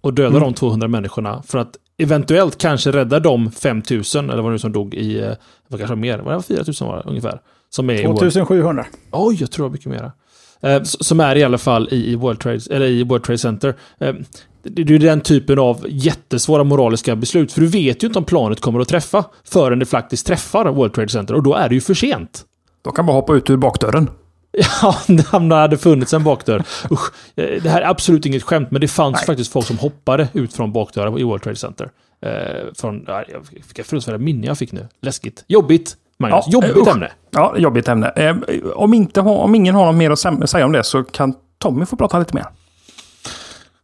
Och 0.07 0.15
döda 0.15 0.29
mm. 0.29 0.41
de 0.41 0.55
200 0.55 0.89
människorna 0.89 1.43
för 1.47 1.59
att 1.59 1.77
eventuellt 1.99 2.59
kanske 2.59 2.93
rädda 2.93 3.21
de 3.21 3.51
5000 3.51 4.31
eller 4.31 4.43
vad 4.43 4.51
det 4.51 4.55
nu 4.55 4.59
som 4.59 4.73
dog 4.73 4.95
i, 4.95 5.21
eh, 5.21 5.31
vad 5.69 5.81
kanske 5.81 5.97
mer, 5.97 6.19
vad 6.19 6.33
det 6.33 6.37
var 6.37 6.43
4000 6.43 6.89
var 6.89 6.97
det, 6.97 7.03
ungefär. 7.07 7.41
Som 7.71 7.91
är 7.91 8.03
2700. 8.03 8.87
Oj, 9.13 9.37
jag 9.41 9.51
tror 9.51 9.65
det 9.65 9.69
var 9.69 9.73
mycket 9.73 9.87
mera. 9.87 10.13
Eh, 10.61 10.83
som 10.83 11.21
är 11.21 11.37
i 11.37 11.45
alla 11.45 11.59
fall 11.59 11.89
i, 11.91 12.13
i, 12.13 12.15
World, 12.15 12.41
Trade, 12.41 12.61
eller 12.71 12.87
i 12.87 13.05
World 13.05 13.25
Trade 13.25 13.39
Center. 13.39 13.75
Eh, 13.99 14.15
det 14.63 14.95
är 14.95 14.99
den 14.99 15.21
typen 15.21 15.59
av 15.59 15.87
jättesvåra 15.89 16.65
moraliska 16.65 17.17
beslut. 17.17 17.53
För 17.53 17.61
du 17.61 17.67
vet 17.67 18.03
ju 18.03 18.07
inte 18.07 18.19
om 18.19 18.25
planet 18.25 18.61
kommer 18.61 18.81
att 18.81 18.89
träffa 18.89 19.25
förrän 19.45 19.79
det 19.79 19.87
faktiskt 19.87 20.27
träffar 20.27 20.73
World 20.73 20.95
Trade 20.95 21.09
Center. 21.09 21.35
Och 21.35 21.43
då 21.43 21.55
är 21.55 21.69
det 21.69 21.75
ju 21.75 21.81
för 21.81 21.95
sent. 21.95 22.45
De 22.83 22.93
kan 22.93 23.07
bara 23.07 23.13
hoppa 23.13 23.35
ut 23.35 23.51
ur 23.51 23.57
bakdörren. 23.57 24.11
Ja, 24.83 24.97
det 25.07 25.55
hade 25.55 25.79
funnits 25.79 26.15
en 26.15 26.25
bakdörr. 26.25 26.65
Usch, 26.91 27.13
eh, 27.37 27.63
det 27.63 27.69
här 27.69 27.83
är 27.83 27.87
absolut 27.87 28.27
inget 28.27 28.43
skämt, 28.43 28.71
men 28.71 28.81
det 28.81 28.89
fanns 28.89 29.17
Nej. 29.17 29.27
faktiskt 29.27 29.53
folk 29.53 29.67
som 29.67 29.79
hoppade 29.79 30.29
ut 30.33 30.55
från 30.55 30.73
bakdörrar 30.73 31.21
i 31.21 31.23
World 31.23 31.43
Trade 31.43 31.57
Center. 31.57 31.91
Eh, 32.23 32.31
från, 32.75 33.07
vilka 33.51 33.85
fruktansvärda 33.85 34.19
minnen 34.19 34.45
jag 34.45 34.59
fick 34.59 34.73
nu. 34.73 34.89
Läskigt. 35.03 35.45
Jobbigt, 35.47 35.97
Magnus. 36.19 36.45
Ja, 36.47 36.53
jobbigt 36.53 36.87
uh, 36.87 36.93
ämne. 36.93 37.11
Ja, 37.31 37.55
jobbigt 37.59 37.89
ämne. 37.89 38.09
Eh, 38.09 38.37
om, 38.75 38.95
inte, 38.95 39.21
om 39.21 39.55
ingen 39.55 39.75
har 39.75 39.87
något 39.87 39.95
mer 39.95 40.11
att 40.11 40.51
säga 40.51 40.65
om 40.65 40.73
det 40.73 40.83
så 40.83 41.05
kan 41.05 41.35
Tommy 41.59 41.87
få 41.87 41.97
prata 41.97 42.19
lite 42.19 42.35
mer. 42.35 42.47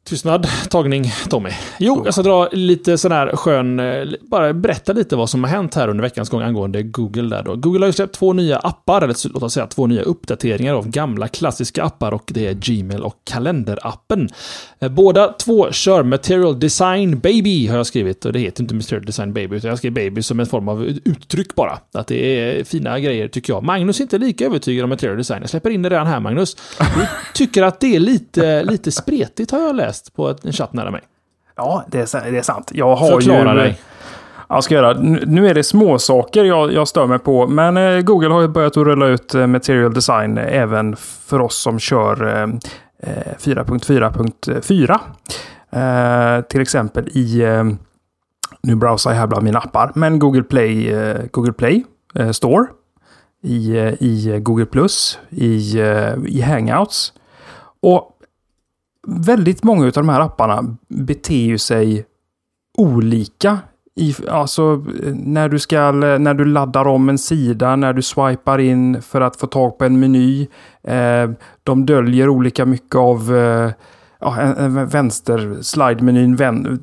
Tystnad, 0.05 0.48
tagning, 0.70 1.12
Tommy. 1.30 1.50
Jo, 1.78 2.03
jag 2.05 2.14
ska 2.14 2.22
dra 2.22 2.48
lite 2.53 2.98
sån 2.98 3.12
här 3.12 3.36
skön, 3.36 3.80
eh, 3.80 4.05
bara 4.20 4.53
berätta 4.53 4.92
lite 4.92 5.16
vad 5.16 5.30
som 5.30 5.44
har 5.44 5.50
hänt 5.50 5.74
här 5.74 5.88
under 5.88 6.03
veckans 6.03 6.28
gång 6.30 6.42
angående 6.42 6.82
Google 6.82 7.36
där 7.36 7.42
då. 7.42 7.57
Google 7.57 7.80
har 7.80 7.86
ju 7.86 7.92
släppt 7.92 8.14
två 8.14 8.32
nya 8.32 8.59
appar, 8.59 9.03
eller 9.03 9.32
låt 9.32 9.42
oss 9.42 9.55
säga 9.55 9.66
två 9.66 9.86
nya 9.86 10.03
uppdateringar 10.03 10.74
av 10.74 10.88
gamla 10.88 11.28
klassiska 11.28 11.84
appar 11.84 12.12
och 12.12 12.30
det 12.34 12.46
är 12.46 12.53
Gmail 12.55 13.03
och 13.03 13.16
kalenderappen. 13.24 14.28
Eh, 14.78 14.88
båda 14.88 15.32
två 15.32 15.72
kör 15.72 16.03
Material 16.03 16.61
Design 16.61 17.18
Baby 17.18 17.66
har 17.66 17.76
jag 17.76 17.86
skrivit 17.86 18.24
och 18.24 18.32
det 18.32 18.38
heter 18.38 18.62
inte 18.62 18.74
Material 18.74 19.05
Design 19.05 19.32
Baby 19.32 19.57
utan 19.57 19.68
jag 19.68 19.78
skrev 19.78 19.92
Baby 19.92 20.22
som 20.22 20.40
en 20.40 20.46
form 20.46 20.68
av 20.68 20.84
uttryck 20.84 21.55
bara. 21.55 21.78
Att 21.94 22.07
det 22.07 22.16
är 22.16 22.64
fina 22.64 23.00
grejer 23.00 23.28
tycker 23.28 23.53
jag. 23.53 23.62
Magnus 23.62 23.98
är 24.00 24.03
inte 24.03 24.18
lika 24.18 24.46
övertygad 24.46 24.84
om 24.84 24.90
Material 24.90 25.16
Design. 25.16 25.40
Jag 25.40 25.50
släpper 25.50 25.70
in 25.70 25.82
det 25.82 25.90
redan 25.90 26.07
här 26.07 26.20
Magnus. 26.20 26.57
Du 26.78 27.07
tycker 27.34 27.62
att 27.62 27.80
det 27.80 27.96
är 27.96 28.00
lite, 28.00 28.64
lite 28.64 28.92
spretigt 28.92 29.50
har 29.50 29.61
jag 29.61 29.76
läst 29.76 29.91
läst 29.93 30.14
på 30.14 30.34
en 30.43 30.53
chatt 30.53 30.72
nära 30.72 30.90
mig. 30.90 31.01
Ja, 31.57 31.84
det 31.88 32.14
är, 32.14 32.30
det 32.30 32.38
är 32.38 32.43
sant. 32.43 32.70
Jag 32.74 32.97
har 32.97 33.20
Förklara 33.20 33.55
ju, 33.55 33.61
dig. 33.61 33.80
Jag 34.49 34.64
ska 34.64 34.74
göra. 34.74 34.93
Nu 35.26 35.49
är 35.49 35.55
det 35.55 35.62
små 35.62 35.99
saker 35.99 36.45
jag, 36.45 36.72
jag 36.72 36.88
stör 36.88 37.07
mig 37.07 37.18
på, 37.18 37.47
men 37.47 37.76
eh, 37.76 38.01
Google 38.01 38.28
har 38.28 38.40
ju 38.40 38.49
börjat 38.49 38.76
att 38.76 38.84
rulla 38.86 39.07
ut 39.07 39.34
eh, 39.34 39.47
Material 39.47 39.95
Design 39.95 40.38
även 40.38 40.97
för 40.97 41.40
oss 41.40 41.57
som 41.57 41.78
kör 41.78 42.43
eh, 42.43 42.47
4.4.4. 43.38 44.99
Eh, 45.72 46.36
eh, 46.36 46.40
till 46.40 46.61
exempel 46.61 47.09
i, 47.09 47.43
eh, 47.43 47.64
nu 48.62 48.74
browsar 48.74 49.11
jag 49.11 49.18
här 49.18 49.26
bland 49.26 49.45
mina 49.45 49.59
appar, 49.59 49.93
men 49.95 50.18
Google 50.18 50.43
Play, 50.43 50.95
Google 51.30 51.53
Play 51.53 51.84
Store, 52.32 52.66
i, 53.43 53.76
i 54.01 54.38
Google 54.43 54.66
Plus, 54.66 55.18
i, 55.30 55.78
i 56.26 56.40
Hangouts. 56.40 57.12
Och 57.82 58.11
väldigt 59.07 59.64
många 59.64 59.86
av 59.86 59.92
de 59.92 60.09
här 60.09 60.20
apparna 60.20 60.76
beter 60.88 61.34
ju 61.34 61.59
sig 61.59 62.05
olika. 62.78 63.59
I, 63.94 64.14
alltså 64.28 64.84
när 65.14 65.48
du, 65.48 65.59
ska, 65.59 65.90
när 65.92 66.34
du 66.34 66.44
laddar 66.44 66.86
om 66.86 67.09
en 67.09 67.18
sida, 67.18 67.76
när 67.76 67.92
du 67.92 68.03
swipar 68.03 68.59
in 68.59 69.03
för 69.03 69.20
att 69.20 69.36
få 69.36 69.46
tag 69.46 69.78
på 69.78 69.84
en 69.84 70.00
meny. 70.00 70.48
Eh, 70.82 71.30
de 71.62 71.86
döljer 71.86 72.28
olika 72.28 72.66
mycket 72.66 72.96
av 72.96 73.36
eh, 73.36 73.70
ja, 74.20 74.40
en, 74.40 74.57
en 74.57 74.86
vänster 74.86 75.57
slide-menyn. 75.62 76.36
Vän, 76.36 76.80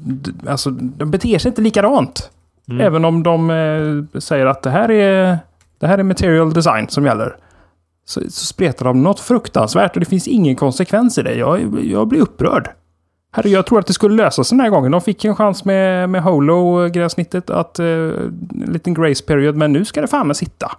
alltså, 0.47 0.69
de 0.69 1.11
beter 1.11 1.37
sig 1.37 1.49
inte 1.49 1.61
likadant. 1.61 2.31
Mm. 2.69 2.81
Även 2.81 3.05
om 3.05 3.23
de 3.23 3.49
eh, 3.49 4.19
säger 4.19 4.45
att 4.45 4.63
det 4.63 4.69
här, 4.69 4.91
är, 4.91 5.37
det 5.79 5.87
här 5.87 5.97
är 5.97 6.03
material 6.03 6.53
design 6.53 6.87
som 6.89 7.05
gäller 7.05 7.35
så, 8.09 8.21
så 8.21 8.45
spretar 8.45 8.85
de 8.85 9.03
något 9.03 9.19
fruktansvärt 9.19 9.95
och 9.95 9.99
det 9.99 10.05
finns 10.05 10.27
ingen 10.27 10.55
konsekvens 10.55 11.17
i 11.17 11.21
det. 11.21 11.35
Jag, 11.35 11.85
jag 11.85 12.07
blir 12.07 12.21
upprörd. 12.21 12.69
Herre, 13.31 13.49
jag 13.49 13.65
tror 13.65 13.79
att 13.79 13.87
det 13.87 13.93
skulle 13.93 14.23
lösa 14.23 14.43
sig 14.43 14.55
den 14.55 14.63
här 14.63 14.69
gången. 14.69 14.91
De 14.91 15.01
fick 15.01 15.25
en 15.25 15.35
chans 15.35 15.65
med, 15.65 16.09
med 16.09 16.23
Holo-gränssnittet 16.23 17.49
att... 17.49 17.79
Eh, 17.79 17.85
en 17.85 18.69
liten 18.73 18.93
grace 18.93 19.23
period, 19.23 19.55
men 19.55 19.73
nu 19.73 19.85
ska 19.85 20.01
det 20.01 20.07
fan 20.07 20.27
med 20.27 20.37
sitta. 20.37 20.71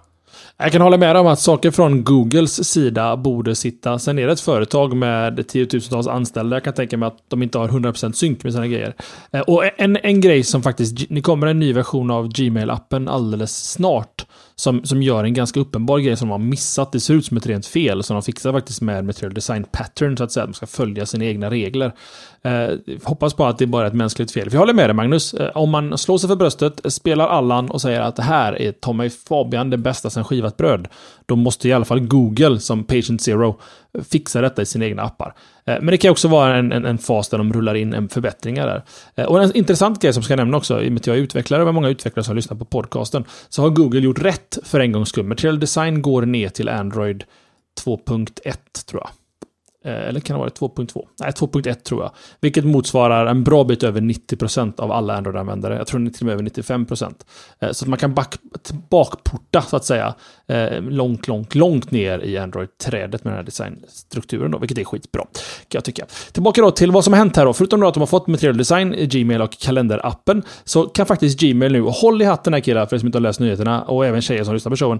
Jag 0.57 0.71
kan 0.71 0.81
hålla 0.81 0.97
med 0.97 1.17
om 1.17 1.27
att 1.27 1.39
saker 1.39 1.71
från 1.71 2.03
Googles 2.03 2.69
sida 2.69 3.17
borde 3.17 3.55
sitta. 3.55 3.99
Sen 3.99 4.19
är 4.19 4.27
det 4.27 4.33
ett 4.33 4.41
företag 4.41 4.95
med 4.95 5.47
tiotusentals 5.47 6.07
anställda. 6.07 6.55
Jag 6.55 6.63
kan 6.63 6.73
tänka 6.73 6.97
mig 6.97 7.07
att 7.07 7.17
de 7.27 7.43
inte 7.43 7.57
har 7.57 7.67
100% 7.67 8.11
synk 8.11 8.43
med 8.43 8.53
sina 8.53 8.67
grejer. 8.67 8.95
Eh, 9.31 9.41
och 9.41 9.81
en, 9.81 9.97
en 10.03 10.21
grej 10.21 10.43
som 10.43 10.63
faktiskt, 10.63 11.09
det 11.09 11.21
kommer 11.21 11.47
en 11.47 11.59
ny 11.59 11.73
version 11.73 12.11
av 12.11 12.27
Gmail-appen 12.27 13.09
alldeles 13.09 13.71
snart. 13.71 14.25
Som, 14.61 14.85
som 14.85 15.01
gör 15.01 15.23
en 15.23 15.33
ganska 15.33 15.59
uppenbar 15.59 15.99
grej 15.99 16.17
som 16.17 16.27
de 16.27 16.31
har 16.31 16.49
missat. 16.49 16.91
Det 16.91 16.99
ser 16.99 17.13
ut 17.13 17.25
som 17.25 17.37
ett 17.37 17.45
rent 17.45 17.65
fel 17.65 18.03
som 18.03 18.13
de 18.13 18.23
fixar 18.23 18.51
faktiskt 18.53 18.81
med 18.81 19.05
Material 19.05 19.33
Design 19.33 19.65
Pattern 19.71 20.17
så 20.17 20.23
att 20.23 20.31
säga. 20.31 20.45
De 20.45 20.53
ska 20.53 20.65
följa 20.67 21.05
sina 21.05 21.25
egna 21.25 21.49
regler. 21.49 21.93
Eh, 22.43 22.77
hoppas 23.03 23.33
på 23.33 23.45
att 23.45 23.57
det 23.57 23.67
bara 23.67 23.83
är 23.83 23.87
ett 23.87 23.93
mänskligt 23.93 24.31
fel. 24.31 24.49
För 24.49 24.55
jag 24.55 24.59
håller 24.59 24.73
med 24.73 24.89
dig 24.89 24.93
Magnus. 24.93 25.33
Eh, 25.33 25.49
om 25.57 25.69
man 25.69 25.97
slår 25.97 26.17
sig 26.17 26.29
för 26.29 26.35
bröstet, 26.35 26.81
spelar 26.93 27.27
Allan 27.27 27.69
och 27.69 27.81
säger 27.81 28.01
att 28.01 28.15
det 28.15 28.23
här 28.23 28.61
är 28.61 28.71
Tommy 28.71 29.09
Fabian 29.09 29.69
det 29.69 29.77
bästa 29.77 30.09
sen 30.09 30.23
skivat 30.23 30.57
bröd. 30.57 30.87
Då 31.25 31.35
måste 31.35 31.69
i 31.69 31.73
alla 31.73 31.85
fall 31.85 31.99
Google 31.99 32.59
som 32.59 32.83
Patient 32.83 33.21
Zero 33.21 33.59
fixa 34.09 34.41
detta 34.41 34.61
i 34.61 34.65
sina 34.65 34.85
egna 34.85 35.03
appar. 35.03 35.33
Eh, 35.65 35.75
men 35.81 35.87
det 35.87 35.97
kan 35.97 36.11
också 36.11 36.27
vara 36.27 36.57
en, 36.57 36.71
en, 36.71 36.85
en 36.85 36.97
fas 36.97 37.29
där 37.29 37.37
de 37.37 37.53
rullar 37.53 37.75
in 37.75 37.93
en 37.93 38.09
förbättringar 38.09 38.67
där. 38.67 38.83
Eh, 39.15 39.25
och 39.25 39.43
en 39.43 39.57
intressant 39.57 40.01
grej 40.01 40.13
som 40.13 40.23
ska 40.23 40.35
nämna 40.35 40.57
också, 40.57 40.81
i 40.81 40.87
och 40.87 40.91
med 40.91 40.99
att 40.99 41.07
jag 41.07 41.17
är 41.17 41.21
utvecklare 41.21 41.63
och 41.63 41.73
många 41.73 41.89
utvecklare 41.89 42.23
som 42.23 42.35
lyssnar 42.35 42.57
på 42.57 42.65
podcasten, 42.65 43.23
så 43.49 43.61
har 43.61 43.69
Google 43.69 43.99
gjort 43.99 44.21
rätt 44.21 44.57
för 44.63 44.79
en 44.79 44.91
gångs 44.91 45.09
skull. 45.09 45.25
Material 45.25 45.59
Design 45.59 46.01
går 46.01 46.21
ner 46.21 46.49
till 46.49 46.69
Android 46.69 47.23
2.1 47.85 48.55
tror 48.85 49.01
jag. 49.01 49.09
Eh, 49.85 50.07
eller 50.07 50.19
kan 50.19 50.33
det 50.33 50.39
vara 50.39 50.49
2.2? 50.49 51.07
Nej, 51.19 51.31
2.1 51.31 51.73
tror 51.73 52.01
jag. 52.01 52.11
Vilket 52.41 52.65
motsvarar 52.65 53.25
en 53.25 53.43
bra 53.43 53.63
bit 53.63 53.83
över 53.83 54.01
90% 54.01 54.79
av 54.79 54.91
alla 54.91 55.17
Android-användare. 55.17 55.77
Jag 55.77 55.87
tror 55.87 56.09
till 56.09 56.21
och 56.21 56.25
med 56.25 56.33
över 56.33 56.43
95%. 56.43 57.25
Eh, 57.59 57.71
så 57.71 57.85
att 57.85 57.89
man 57.89 57.99
kan 57.99 58.13
back, 58.13 58.35
bakporta, 58.89 59.61
så 59.61 59.75
att 59.75 59.85
säga, 59.85 60.15
eh, 60.47 60.81
långt, 60.81 61.27
långt, 61.27 61.55
långt 61.55 61.91
ner 61.91 62.19
i 62.19 62.37
Android-trädet 62.37 63.23
med 63.23 63.33
den 63.33 63.37
här 63.37 63.43
designstrukturen, 63.43 64.51
då, 64.51 64.57
vilket 64.57 64.77
är 64.77 64.83
skitbra. 64.83 65.21
Kan 65.21 65.77
jag 65.77 65.83
tycka. 65.83 66.05
Tillbaka 66.31 66.61
då 66.61 66.71
till 66.71 66.91
vad 66.91 67.03
som 67.03 67.13
har 67.13 67.17
hänt 67.17 67.37
här 67.37 67.45
då. 67.45 67.53
Förutom 67.53 67.79
då 67.79 67.87
att 67.87 67.93
de 67.93 67.99
har 67.99 68.07
fått 68.07 68.27
Material 68.27 68.57
Design 68.57 68.95
Gmail 68.99 69.41
och 69.41 69.51
kalenderappen, 69.59 70.43
så 70.63 70.83
kan 70.83 71.05
faktiskt 71.05 71.39
Gmail 71.39 71.71
nu, 71.71 71.81
håll 71.81 72.21
i 72.21 72.25
hatten 72.25 72.53
här 72.53 72.59
killar, 72.59 72.85
för 72.85 72.95
er 72.95 72.99
som 72.99 73.07
inte 73.07 73.17
har 73.17 73.21
läst 73.21 73.39
nyheterna, 73.39 73.81
och 73.81 74.05
även 74.05 74.21
tjejer 74.21 74.43
som 74.43 74.53
lyssnar 74.53 74.69
på 74.69 74.75
showen, 74.75 74.99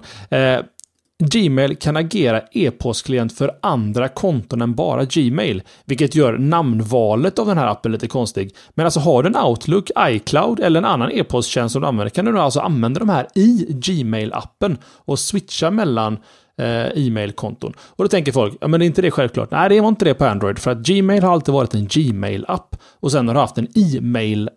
Gmail 1.22 1.76
kan 1.76 1.98
agera 1.98 2.42
e-postklient 2.52 3.38
för 3.38 3.52
andra 3.62 4.08
konton 4.08 4.62
än 4.62 4.76
bara 4.76 5.06
Gmail, 5.06 5.64
vilket 5.86 6.16
gör 6.16 6.38
namnvalet 6.38 7.40
av 7.40 7.48
den 7.48 7.58
här 7.58 7.68
appen 7.68 7.92
lite 7.92 8.08
konstig. 8.08 8.56
Men 8.70 8.86
alltså 8.86 9.00
har 9.00 9.24
du 9.24 9.30
en 9.30 9.38
Outlook, 9.38 9.92
iCloud 10.00 10.60
eller 10.60 10.78
en 10.78 10.86
annan 10.86 11.12
e-posttjänst 11.12 11.74
som 11.74 11.82
du 11.82 11.88
använder 11.88 12.10
kan 12.10 12.26
du 12.26 12.40
alltså 12.40 12.60
använda 12.60 13.00
de 13.00 13.10
här 13.10 13.28
i 13.36 13.66
Gmail-appen 13.70 14.78
och 14.86 15.20
switcha 15.20 15.72
mellan 15.72 16.18
eh, 16.58 17.06
e-mailkonton. 17.08 17.74
Och 17.80 18.04
då 18.04 18.08
tänker 18.08 18.32
folk, 18.32 18.54
ja 18.62 18.68
men 18.68 18.82
är 18.82 18.86
inte 18.86 19.02
det 19.02 19.12
självklart? 19.12 19.52
Nej, 19.52 19.70
det 19.70 19.82
var 19.82 19.88
inte 19.88 20.06
det 20.06 20.14
på 20.14 20.26
Android, 20.26 20.60
för 20.60 20.72
att 20.72 20.78
Gmail 20.78 21.24
har 21.24 21.34
alltid 21.34 21.54
varit 21.54 21.74
en 21.74 21.88
Gmail-app 21.88 22.76
och 23.00 23.12
sen 23.12 23.28
har 23.28 23.36
du 23.36 23.42
haft 23.42 23.58
en 23.58 23.68
e-mail 23.76 24.50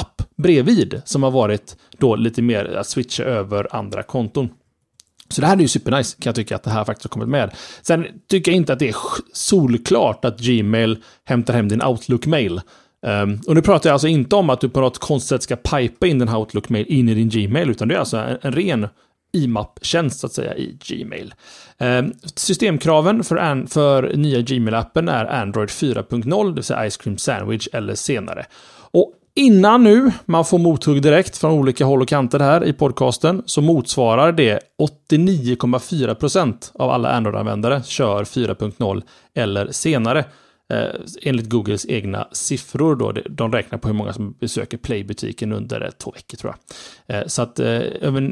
app 0.00 0.22
bredvid 0.36 1.02
som 1.04 1.22
har 1.22 1.30
varit 1.30 1.76
då 1.98 2.16
lite 2.16 2.42
mer 2.42 2.64
att 2.64 2.86
switcha 2.86 3.24
över 3.24 3.76
andra 3.76 4.02
konton. 4.02 4.48
Så 5.32 5.40
det 5.40 5.46
här 5.46 5.56
är 5.56 5.60
ju 5.60 5.68
supernice, 5.68 6.16
kan 6.20 6.30
jag 6.30 6.34
tycka, 6.34 6.56
att 6.56 6.62
det 6.62 6.70
här 6.70 6.84
faktiskt 6.84 7.04
har 7.04 7.08
kommit 7.08 7.28
med. 7.28 7.54
Sen 7.82 8.06
tycker 8.30 8.52
jag 8.52 8.56
inte 8.56 8.72
att 8.72 8.78
det 8.78 8.88
är 8.88 8.96
solklart 9.32 10.24
att 10.24 10.38
Gmail 10.38 10.96
hämtar 11.24 11.54
hem 11.54 11.68
din 11.68 11.82
Outlook-mail. 11.82 12.60
Um, 13.06 13.10
ehm, 13.10 13.40
och 13.46 13.54
nu 13.54 13.62
pratar 13.62 13.90
jag 13.90 13.92
alltså 13.92 14.08
inte 14.08 14.36
om 14.36 14.50
att 14.50 14.60
du 14.60 14.68
på 14.68 14.80
något 14.80 14.98
konstigt 14.98 15.28
sätt 15.28 15.42
ska 15.42 15.56
pipa 15.56 16.06
in 16.06 16.18
din 16.18 16.28
Outlook-mail 16.28 16.86
in 16.86 17.08
i 17.08 17.14
din 17.14 17.28
Gmail, 17.28 17.70
utan 17.70 17.88
det 17.88 17.94
är 17.94 17.98
alltså 17.98 18.16
en, 18.16 18.38
en 18.42 18.52
ren 18.52 18.88
IMAP-tjänst 19.32 20.20
så 20.20 20.26
att 20.26 20.32
säga 20.32 20.56
i 20.56 20.78
Gmail. 20.84 21.34
Um, 21.78 22.12
systemkraven 22.34 23.24
för, 23.24 23.36
an, 23.36 23.66
för 23.66 24.16
nya 24.16 24.38
Gmail-appen 24.38 25.10
är 25.10 25.24
Android 25.24 25.68
4.0, 25.68 26.48
det 26.48 26.54
vill 26.54 26.64
säga 26.64 26.90
Ice 26.90 26.96
Cream 26.96 27.18
Sandwich 27.18 27.68
eller 27.72 27.94
senare. 27.94 28.46
Och 28.90 29.14
Innan 29.34 29.82
nu 29.82 30.12
man 30.24 30.44
får 30.44 30.58
mothugg 30.58 31.02
direkt 31.02 31.38
från 31.38 31.52
olika 31.52 31.84
håll 31.84 32.02
och 32.02 32.08
kanter 32.08 32.38
här 32.38 32.64
i 32.64 32.72
podcasten 32.72 33.42
så 33.46 33.60
motsvarar 33.60 34.32
det 34.32 34.60
89,4% 35.10 36.54
av 36.74 36.90
alla 36.90 37.12
Android-användare 37.12 37.82
kör 37.82 38.24
4.0 38.24 39.02
eller 39.34 39.72
senare. 39.72 40.24
Eh, 40.72 40.88
enligt 41.22 41.50
Googles 41.50 41.86
egna 41.86 42.28
siffror 42.32 42.96
då. 42.96 43.12
De 43.12 43.52
räknar 43.52 43.78
på 43.78 43.88
hur 43.88 43.94
många 43.94 44.12
som 44.12 44.32
besöker 44.40 44.78
Play-butiken 44.78 45.52
under 45.52 45.90
två 45.98 46.10
veckor 46.10 46.36
tror 46.36 46.54
jag. 47.06 47.16
Eh, 47.16 47.26
så 47.26 47.42
att 47.42 47.58
eh, 47.58 47.82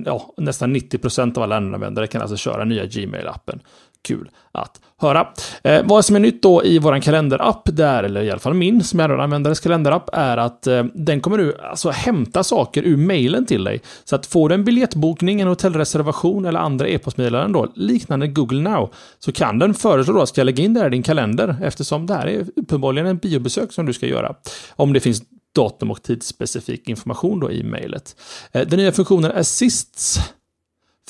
ja, 0.04 0.34
nästan 0.36 0.76
90% 0.76 1.36
av 1.36 1.42
alla 1.42 1.56
Android-användare 1.56 2.06
kan 2.06 2.22
alltså 2.22 2.36
köra 2.36 2.64
nya 2.64 2.84
Gmail-appen 2.84 3.60
kul 4.02 4.30
att 4.52 4.80
höra. 5.00 5.28
Eh, 5.62 5.82
vad 5.84 6.04
som 6.04 6.16
är 6.16 6.20
nytt 6.20 6.42
då 6.42 6.64
i 6.64 6.78
vår 6.78 7.00
kalenderapp 7.00 7.62
där, 7.64 8.02
eller 8.02 8.22
i 8.22 8.30
alla 8.30 8.40
fall 8.40 8.54
min 8.54 8.84
som 8.84 9.00
är 9.00 9.08
användares 9.08 9.60
kalenderapp, 9.60 10.10
är 10.12 10.36
att 10.36 10.66
eh, 10.66 10.84
den 10.94 11.20
kommer 11.20 11.38
nu 11.38 11.54
alltså 11.62 11.90
hämta 11.90 12.44
saker 12.44 12.82
ur 12.82 12.96
mejlen 12.96 13.46
till 13.46 13.64
dig. 13.64 13.80
Så 14.04 14.16
att 14.16 14.26
får 14.26 14.48
du 14.48 14.54
en 14.54 14.64
biljettbokning, 14.64 15.40
en 15.40 15.48
hotellreservation 15.48 16.44
eller 16.44 16.60
andra 16.60 16.88
e-postmeddelanden 16.88 17.52
då, 17.52 17.72
liknande 17.74 18.26
Google 18.26 18.62
Now, 18.62 18.94
så 19.18 19.32
kan 19.32 19.58
den 19.58 19.74
föreslå 19.74 20.14
då 20.14 20.22
att 20.22 20.28
ska 20.28 20.42
lägga 20.42 20.64
in 20.64 20.74
det 20.74 20.80
här 20.80 20.86
i 20.86 20.90
din 20.90 21.02
kalender, 21.02 21.56
eftersom 21.62 22.06
det 22.06 22.14
här 22.14 22.26
är 22.26 22.46
uppenbarligen 22.56 23.06
en 23.06 23.16
biobesök 23.16 23.72
som 23.72 23.86
du 23.86 23.92
ska 23.92 24.06
göra. 24.06 24.34
Om 24.76 24.92
det 24.92 25.00
finns 25.00 25.22
datum 25.54 25.90
och 25.90 26.02
tidsspecifik 26.02 26.88
information 26.88 27.40
då 27.40 27.50
i 27.50 27.62
mejlet. 27.62 28.16
Eh, 28.52 28.66
den 28.66 28.78
nya 28.78 28.92
funktionen 28.92 29.32
Assists 29.32 30.20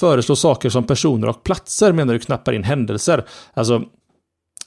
föreslå 0.01 0.37
saker 0.37 0.71
som 0.71 0.87
personer 0.87 1.29
och 1.29 1.45
platser 1.45 1.93
medan 1.93 2.09
du 2.09 2.19
knappar 2.19 2.53
in 2.53 2.65
händelser. 2.65 3.25
Alltså, 3.55 3.83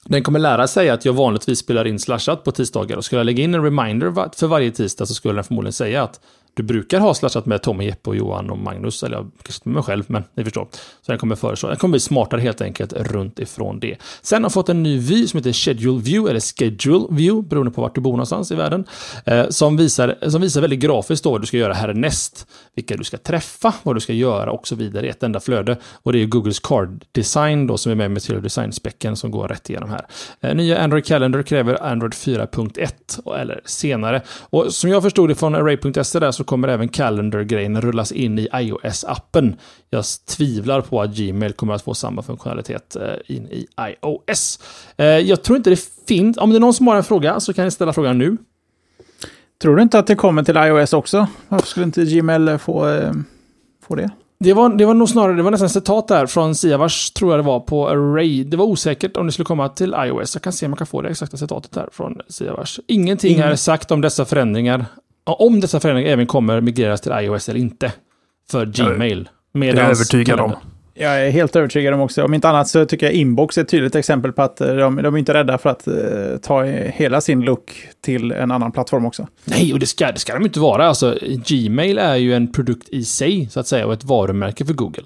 den 0.05 0.23
kommer 0.23 0.39
lära 0.39 0.67
sig 0.67 0.89
att 0.89 1.05
jag 1.05 1.13
vanligtvis 1.13 1.59
spelar 1.59 1.87
in 1.87 1.99
slashat 1.99 2.43
på 2.43 2.51
tisdagar 2.51 2.97
och 2.97 3.05
skulle 3.05 3.19
jag 3.19 3.25
lägga 3.25 3.43
in 3.43 3.55
en 3.55 3.63
reminder 3.63 4.35
för 4.35 4.47
varje 4.47 4.71
tisdag 4.71 5.05
så 5.05 5.13
skulle 5.13 5.33
den 5.33 5.43
förmodligen 5.43 5.73
säga 5.73 6.03
att 6.03 6.19
du 6.53 6.63
brukar 6.63 6.99
ha 6.99 7.13
slashat 7.13 7.45
med 7.45 7.61
Tommy, 7.61 7.85
Jeppe 7.85 8.09
och 8.09 8.15
Johan 8.15 8.49
och 8.49 8.57
Magnus, 8.57 9.03
eller 9.03 9.17
kanske 9.43 9.61
med 9.63 9.73
mig 9.73 9.83
själv, 9.83 10.03
men 10.07 10.23
ni 10.35 10.43
förstår. 10.43 10.67
Så 11.01 11.11
den 11.11 11.17
kommer 11.17 11.35
föreslå, 11.35 11.69
den 11.69 11.77
kommer 11.77 11.91
bli 11.91 11.99
smartare 11.99 12.41
helt 12.41 12.61
enkelt 12.61 12.93
runt 12.93 13.39
ifrån 13.39 13.79
det. 13.79 13.97
Sen 14.21 14.43
har 14.43 14.45
jag 14.45 14.53
fått 14.53 14.69
en 14.69 14.83
ny 14.83 14.97
vy 14.97 15.27
som 15.27 15.37
heter 15.37 15.53
Schedule 15.53 16.01
View, 16.01 16.29
eller 16.29 16.39
Schedule 16.39 17.05
View, 17.09 17.49
beroende 17.49 17.71
på 17.71 17.81
vart 17.81 17.95
du 17.95 18.01
bor 18.01 18.11
någonstans 18.11 18.51
i 18.51 18.55
världen, 18.55 18.85
eh, 19.25 19.49
som, 19.49 19.77
visar, 19.77 20.29
som 20.29 20.41
visar 20.41 20.61
väldigt 20.61 20.79
grafiskt 20.79 21.23
då 21.23 21.31
vad 21.31 21.41
du 21.41 21.47
ska 21.47 21.57
göra 21.57 21.73
härnäst, 21.73 22.47
vilka 22.75 22.97
du 22.97 23.03
ska 23.03 23.17
träffa, 23.17 23.73
vad 23.83 23.95
du 23.95 23.99
ska 23.99 24.13
göra 24.13 24.51
och 24.51 24.67
så 24.67 24.75
vidare 24.75 25.05
i 25.05 25.09
ett 25.09 25.23
enda 25.23 25.39
flöde. 25.39 25.77
Och 26.03 26.13
det 26.13 26.21
är 26.21 26.25
Googles 26.25 26.59
Card 26.59 27.05
Design 27.11 27.67
då 27.67 27.77
som 27.77 27.91
är 27.91 27.95
med 27.95 28.03
med 28.03 28.11
Material 28.11 28.43
Design-specken 28.43 29.15
som 29.15 29.31
går 29.31 29.47
rätt 29.47 29.69
igenom 29.69 29.89
här. 29.89 30.05
Eh, 30.41 30.55
nya 30.55 30.83
Android 30.83 31.05
Calendar 31.05 31.43
kräver 31.43 31.83
Android 31.83 32.13
4.1 32.13 33.33
eller 33.41 33.61
senare. 33.65 34.21
Och 34.49 34.73
som 34.73 34.89
jag 34.89 35.03
förstod 35.03 35.29
det 35.29 35.35
från 35.35 35.55
Array.se 35.55 36.19
där 36.19 36.31
så 36.31 36.42
så 36.43 36.47
kommer 36.47 36.67
även 36.67 36.87
Calendar-grejen 36.87 37.81
rullas 37.81 38.11
in 38.11 38.39
i 38.39 38.47
iOS-appen. 38.53 39.55
Jag 39.89 40.05
tvivlar 40.37 40.81
på 40.81 41.01
att 41.01 41.15
Gmail 41.15 41.53
kommer 41.53 41.73
att 41.73 41.81
få 41.81 41.93
samma 41.93 42.21
funktionalitet 42.21 42.95
eh, 42.95 43.35
in 43.35 43.47
i 43.47 43.67
iOS. 43.79 44.59
Eh, 44.97 45.05
jag 45.05 45.43
tror 45.43 45.57
inte 45.57 45.69
det 45.69 45.89
finns... 46.07 46.37
Om 46.37 46.49
det 46.49 46.55
är 46.55 46.59
någon 46.59 46.73
som 46.73 46.87
har 46.87 46.95
en 46.95 47.03
fråga 47.03 47.39
så 47.39 47.53
kan 47.53 47.65
ni 47.65 47.71
ställa 47.71 47.93
frågan 47.93 48.17
nu. 48.17 48.37
Tror 49.61 49.75
du 49.75 49.81
inte 49.81 49.99
att 49.99 50.07
det 50.07 50.15
kommer 50.15 50.43
till 50.43 50.57
iOS 50.57 50.93
också? 50.93 51.27
Varför 51.49 51.67
skulle 51.67 51.85
inte 51.85 52.05
Gmail 52.05 52.57
få, 52.57 52.87
eh, 52.87 53.11
få 53.87 53.95
det? 53.95 54.09
Det 54.39 54.53
var, 54.53 54.69
det 54.69 54.85
var 54.85 54.93
nog 54.93 55.09
snarare, 55.09 55.35
det 55.35 55.43
var 55.43 55.51
nästan 55.51 55.69
citat 55.69 56.07
där 56.07 56.25
från 56.25 56.55
Siavars, 56.55 57.11
tror 57.11 57.31
jag 57.31 57.39
det 57.39 57.43
var, 57.43 57.59
på 57.59 57.89
Array. 57.89 58.43
Det 58.43 58.57
var 58.57 58.65
osäkert 58.65 59.17
om 59.17 59.25
det 59.25 59.31
skulle 59.31 59.45
komma 59.45 59.69
till 59.69 59.95
iOS. 59.97 60.35
Jag 60.35 60.41
kan 60.41 60.53
se 60.53 60.65
om 60.65 60.69
man 60.69 60.77
kan 60.77 60.87
få 60.87 61.01
det 61.01 61.09
exakta 61.09 61.37
citatet 61.37 61.71
där 61.71 61.89
från 61.91 62.19
Siavars. 62.27 62.79
Ingenting 62.87 63.33
Ingen. 63.33 63.47
är 63.47 63.55
sagt 63.55 63.91
om 63.91 64.01
dessa 64.01 64.25
förändringar 64.25 64.85
om 65.23 65.59
dessa 65.59 65.79
förändringar 65.79 66.11
även 66.11 66.27
kommer 66.27 66.61
migreras 66.61 67.01
till 67.01 67.11
iOS 67.11 67.49
eller 67.49 67.59
inte. 67.59 67.91
För 68.51 68.65
Gmail. 68.65 69.29
Jag 69.51 69.67
är 69.67 69.89
övertygad 69.89 70.39
om. 70.39 70.53
Jag 70.95 71.25
är 71.25 71.29
helt 71.29 71.55
övertygad 71.55 71.93
om 71.93 72.01
också. 72.01 72.23
Om 72.23 72.33
inte 72.33 72.49
annat 72.49 72.67
så 72.67 72.85
tycker 72.85 73.05
jag 73.05 73.13
Inbox 73.13 73.57
är 73.57 73.61
ett 73.61 73.69
tydligt 73.69 73.95
exempel 73.95 74.31
på 74.31 74.41
att 74.41 74.61
eh, 74.61 74.75
de, 74.75 74.95
de 74.95 75.13
är 75.15 75.17
inte 75.17 75.33
rädda 75.33 75.57
för 75.57 75.69
att 75.69 75.87
uh, 75.87 76.37
ta 76.37 76.63
hela 76.63 77.21
sin 77.21 77.41
look 77.41 77.87
till 78.01 78.31
en 78.31 78.51
annan 78.51 78.71
plattform 78.71 79.05
också. 79.05 79.27
Nej, 79.45 79.73
och 79.73 79.79
det 79.79 79.85
ska, 79.85 80.11
det 80.11 80.19
ska 80.19 80.33
de 80.33 80.43
inte 80.43 80.59
vara. 80.59 80.87
Alltså, 80.87 81.17
Gmail 81.21 81.97
är 81.97 82.15
ju 82.15 82.33
en 82.33 82.51
produkt 82.51 82.89
i 82.89 83.03
sig, 83.03 83.49
så 83.51 83.59
att 83.59 83.67
säga, 83.67 83.87
och 83.87 83.93
ett 83.93 84.03
varumärke 84.03 84.65
för 84.65 84.73
Google. 84.73 85.03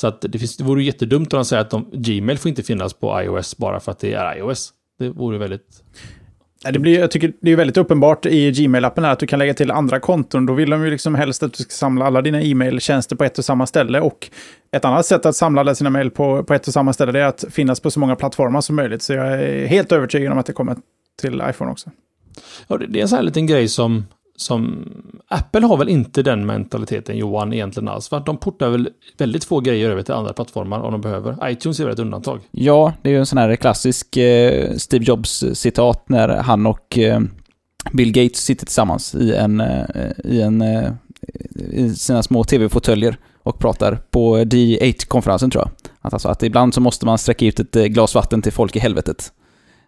Så 0.00 0.06
att 0.06 0.20
det, 0.20 0.38
finns, 0.38 0.56
det 0.56 0.64
vore 0.64 0.82
jättedumt 0.82 1.32
om 1.32 1.38
de 1.38 1.44
säger 1.44 1.62
att 1.62 1.70
de, 1.70 1.90
Gmail 1.92 2.38
får 2.38 2.48
inte 2.48 2.62
finnas 2.62 2.92
på 2.92 3.22
iOS 3.22 3.56
bara 3.56 3.80
för 3.80 3.92
att 3.92 3.98
det 3.98 4.12
är 4.12 4.38
iOS. 4.38 4.72
Det 4.98 5.08
vore 5.08 5.38
väldigt... 5.38 5.82
Det 6.72 6.78
blir, 6.78 7.00
jag 7.00 7.10
tycker 7.10 7.32
det 7.40 7.52
är 7.52 7.56
väldigt 7.56 7.76
uppenbart 7.76 8.26
i 8.26 8.50
Gmail-appen 8.50 9.12
att 9.12 9.18
du 9.18 9.26
kan 9.26 9.38
lägga 9.38 9.54
till 9.54 9.70
andra 9.70 10.00
konton. 10.00 10.46
Då 10.46 10.52
vill 10.52 10.70
de 10.70 10.84
ju 10.84 10.90
liksom 10.90 11.14
helst 11.14 11.42
att 11.42 11.52
du 11.52 11.62
ska 11.62 11.70
samla 11.70 12.06
alla 12.06 12.22
dina 12.22 12.42
e-mail-tjänster 12.42 13.16
på 13.16 13.24
ett 13.24 13.38
och 13.38 13.44
samma 13.44 13.66
ställe. 13.66 14.00
Och 14.00 14.30
ett 14.72 14.84
annat 14.84 15.06
sätt 15.06 15.26
att 15.26 15.36
samla 15.36 15.60
alla 15.60 15.74
sina 15.74 15.90
mejl 15.90 16.10
på, 16.10 16.44
på 16.44 16.54
ett 16.54 16.66
och 16.66 16.72
samma 16.72 16.92
ställe 16.92 17.20
är 17.20 17.24
att 17.24 17.44
finnas 17.50 17.80
på 17.80 17.90
så 17.90 18.00
många 18.00 18.16
plattformar 18.16 18.60
som 18.60 18.76
möjligt. 18.76 19.02
Så 19.02 19.12
jag 19.12 19.26
är 19.26 19.66
helt 19.66 19.92
övertygad 19.92 20.32
om 20.32 20.38
att 20.38 20.46
det 20.46 20.52
kommer 20.52 20.76
till 21.20 21.42
iPhone 21.50 21.70
också. 21.70 21.90
Ja, 22.66 22.76
det 22.76 22.98
är 22.98 23.02
en 23.02 23.08
sån 23.08 23.16
här 23.16 23.22
liten 23.22 23.46
grej 23.46 23.68
som 23.68 24.04
som... 24.40 24.92
Apple 25.28 25.66
har 25.66 25.76
väl 25.76 25.88
inte 25.88 26.22
den 26.22 26.46
mentaliteten 26.46 27.16
Johan 27.16 27.52
egentligen 27.52 27.88
alls. 27.88 28.08
För 28.08 28.20
de 28.20 28.36
portar 28.36 28.70
väl 28.70 28.88
väldigt 29.18 29.44
få 29.44 29.60
grejer 29.60 29.90
över 29.90 30.02
till 30.02 30.14
andra 30.14 30.32
plattformar 30.32 30.80
om 30.80 30.92
de 30.92 31.00
behöver. 31.00 31.50
iTunes 31.50 31.80
är 31.80 31.84
väl 31.84 31.92
ett 31.92 31.98
undantag. 31.98 32.40
Ja, 32.50 32.92
det 33.02 33.08
är 33.08 33.12
ju 33.12 33.18
en 33.18 33.26
sån 33.26 33.38
här 33.38 33.56
klassisk 33.56 34.16
eh, 34.16 34.74
Steve 34.76 35.04
Jobs-citat 35.04 36.08
när 36.08 36.28
han 36.28 36.66
och 36.66 36.98
eh, 36.98 37.20
Bill 37.92 38.12
Gates 38.12 38.44
sitter 38.44 38.66
tillsammans 38.66 39.14
i 39.14 39.34
en, 39.34 39.60
eh, 39.60 40.10
i 40.24 40.40
en 40.40 40.62
eh, 40.62 40.90
i 41.70 41.94
sina 41.94 42.22
små 42.22 42.44
tv-fåtöljer 42.44 43.16
och 43.42 43.58
pratar 43.58 43.98
på 44.10 44.38
D8-konferensen 44.38 45.50
tror 45.50 45.64
jag. 45.64 45.90
Att 46.00 46.12
alltså 46.12 46.28
att 46.28 46.42
ibland 46.42 46.74
så 46.74 46.80
måste 46.80 47.06
man 47.06 47.18
sträcka 47.18 47.46
ut 47.46 47.60
ett 47.60 47.76
eh, 47.76 47.84
glas 47.84 48.14
vatten 48.14 48.42
till 48.42 48.52
folk 48.52 48.76
i 48.76 48.78
helvetet. 48.78 49.32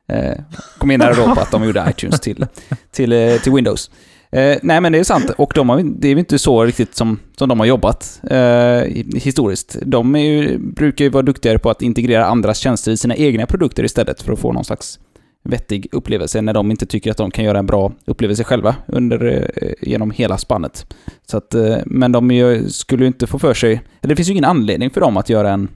Eh, 0.08 0.38
kom 0.78 0.88
menar 0.88 1.14
då 1.14 1.34
på 1.34 1.40
att 1.40 1.50
de 1.50 1.64
gjorde 1.64 1.86
iTunes 1.90 2.20
till, 2.20 2.46
till, 2.90 3.12
eh, 3.12 3.36
till 3.36 3.52
Windows. 3.52 3.90
Eh, 4.32 4.58
nej 4.62 4.80
men 4.80 4.92
det 4.92 4.98
är 4.98 5.04
sant, 5.04 5.30
och 5.36 5.52
de 5.54 5.68
har, 5.68 5.82
det 5.82 6.08
är 6.08 6.18
inte 6.18 6.38
så 6.38 6.64
riktigt 6.64 6.94
som, 6.94 7.18
som 7.36 7.48
de 7.48 7.60
har 7.60 7.66
jobbat 7.66 8.20
eh, 8.30 9.04
historiskt. 9.14 9.78
De 9.82 10.16
är 10.16 10.20
ju, 10.20 10.58
brukar 10.58 11.04
ju 11.04 11.10
vara 11.10 11.22
duktigare 11.22 11.58
på 11.58 11.70
att 11.70 11.82
integrera 11.82 12.26
andras 12.26 12.58
tjänster 12.58 12.92
i 12.92 12.96
sina 12.96 13.16
egna 13.16 13.46
produkter 13.46 13.84
istället 13.84 14.22
för 14.22 14.32
att 14.32 14.38
få 14.38 14.52
någon 14.52 14.64
slags 14.64 14.98
vettig 15.42 15.88
upplevelse 15.92 16.40
när 16.40 16.52
de 16.52 16.70
inte 16.70 16.86
tycker 16.86 17.10
att 17.10 17.16
de 17.16 17.30
kan 17.30 17.44
göra 17.44 17.58
en 17.58 17.66
bra 17.66 17.92
upplevelse 18.04 18.44
själva 18.44 18.76
under, 18.86 19.50
eh, 19.56 19.72
genom 19.82 20.10
hela 20.10 20.38
spannet. 20.38 20.94
Så 21.26 21.36
att, 21.36 21.54
eh, 21.54 21.76
men 21.86 22.12
de 22.12 22.30
ju, 22.30 22.68
skulle 22.68 23.02
ju 23.02 23.06
inte 23.06 23.26
få 23.26 23.38
för 23.38 23.54
sig, 23.54 23.82
eller 24.00 24.08
det 24.08 24.16
finns 24.16 24.28
ju 24.28 24.32
ingen 24.32 24.44
anledning 24.44 24.90
för 24.90 25.00
dem 25.00 25.16
att 25.16 25.28
göra 25.28 25.50
en... 25.50 25.68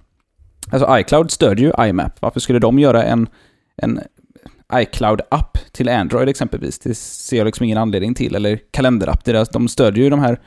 Alltså 0.70 0.98
iCloud 0.98 1.30
stödjer 1.30 1.66
ju 1.66 1.88
IMAP. 1.88 2.12
Varför 2.20 2.40
skulle 2.40 2.58
de 2.58 2.78
göra 2.78 3.04
en, 3.04 3.28
en 3.76 4.00
iCloud-app 4.72 5.58
till 5.72 5.88
Android 5.88 6.28
exempelvis? 6.28 6.78
Det 6.78 6.94
ser 6.94 7.36
jag 7.36 7.44
liksom 7.44 7.64
ingen 7.64 7.78
anledning 7.78 8.14
till. 8.14 8.34
Eller 8.34 8.60
kalenderapp. 8.70 9.24
De 9.52 9.68
stödjer 9.68 10.04
ju 10.04 10.10
de 10.10 10.20
här 10.20 10.40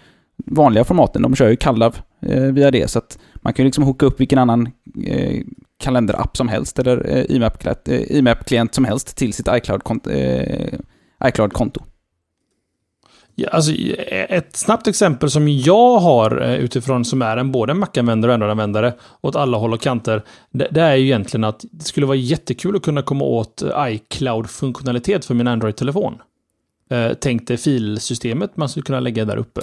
vanliga 0.45 0.83
formaten. 0.83 1.21
De 1.21 1.35
kör 1.35 1.49
ju 1.49 1.55
Kallav 1.55 1.97
eh, 2.21 2.41
via 2.41 2.71
det. 2.71 2.89
Så 2.89 2.99
att 2.99 3.19
man 3.35 3.53
kan 3.53 3.63
ju 3.63 3.67
liksom 3.67 3.83
hooka 3.83 4.05
upp 4.05 4.19
vilken 4.19 4.39
annan 4.39 4.69
eh, 5.05 5.41
kalenderapp 5.79 6.37
som 6.37 6.47
helst 6.47 6.79
eller 6.79 7.09
eh, 7.09 7.25
IMAP-klient 8.09 8.71
eh, 8.71 8.75
som 8.75 8.85
helst 8.85 9.17
till 9.17 9.33
sitt 9.33 9.47
eh, 9.47 9.55
iCloud-konto. 9.55 10.11
iCloud 11.25 11.53
alltså, 13.51 13.71
ett 14.29 14.55
snabbt 14.55 14.87
exempel 14.87 15.29
som 15.29 15.47
jag 15.47 15.99
har 15.99 16.41
eh, 16.41 16.55
utifrån 16.55 17.05
som 17.05 17.21
är 17.21 17.37
en 17.37 17.51
både 17.51 17.73
Mac-användare 17.73 18.31
och 18.31 18.33
Android-användare 18.33 18.93
åt 19.21 19.35
alla 19.35 19.57
håll 19.57 19.73
och 19.73 19.81
kanter. 19.81 20.23
Det, 20.51 20.67
det, 20.71 20.81
är 20.81 20.95
ju 20.95 21.05
egentligen 21.05 21.43
att 21.43 21.65
det 21.71 21.85
skulle 21.85 22.05
vara 22.05 22.17
jättekul 22.17 22.75
att 22.75 22.81
kunna 22.81 23.01
komma 23.01 23.25
åt 23.25 23.63
iCloud-funktionalitet 23.77 25.25
för 25.25 25.33
min 25.33 25.47
Android-telefon. 25.47 26.17
Eh, 26.89 27.11
tänk 27.19 27.47
dig 27.47 27.57
filsystemet 27.57 28.57
man 28.57 28.69
skulle 28.69 28.83
kunna 28.83 28.99
lägga 28.99 29.25
där 29.25 29.37
uppe. 29.37 29.61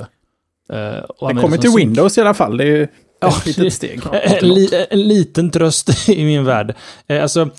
Eh, 0.73 0.77
det 1.29 1.41
kommer 1.41 1.57
till 1.57 1.71
Windows 1.77 2.19
i 2.19 2.21
alla 2.21 2.35
fall. 2.35 2.57
Det 2.57 2.65
är 2.65 2.77
ju 2.77 2.89
Ja, 3.21 3.29
ett 3.29 3.47
litet 3.47 3.73
steg. 3.73 4.01
En, 4.13 4.69
en, 4.91 5.09
liten 5.09 5.51
tröst 5.51 6.09
i 6.09 6.25
min 6.25 6.45
värld. 6.45 6.75
Eh, 7.07 7.23
alltså, 7.23 7.51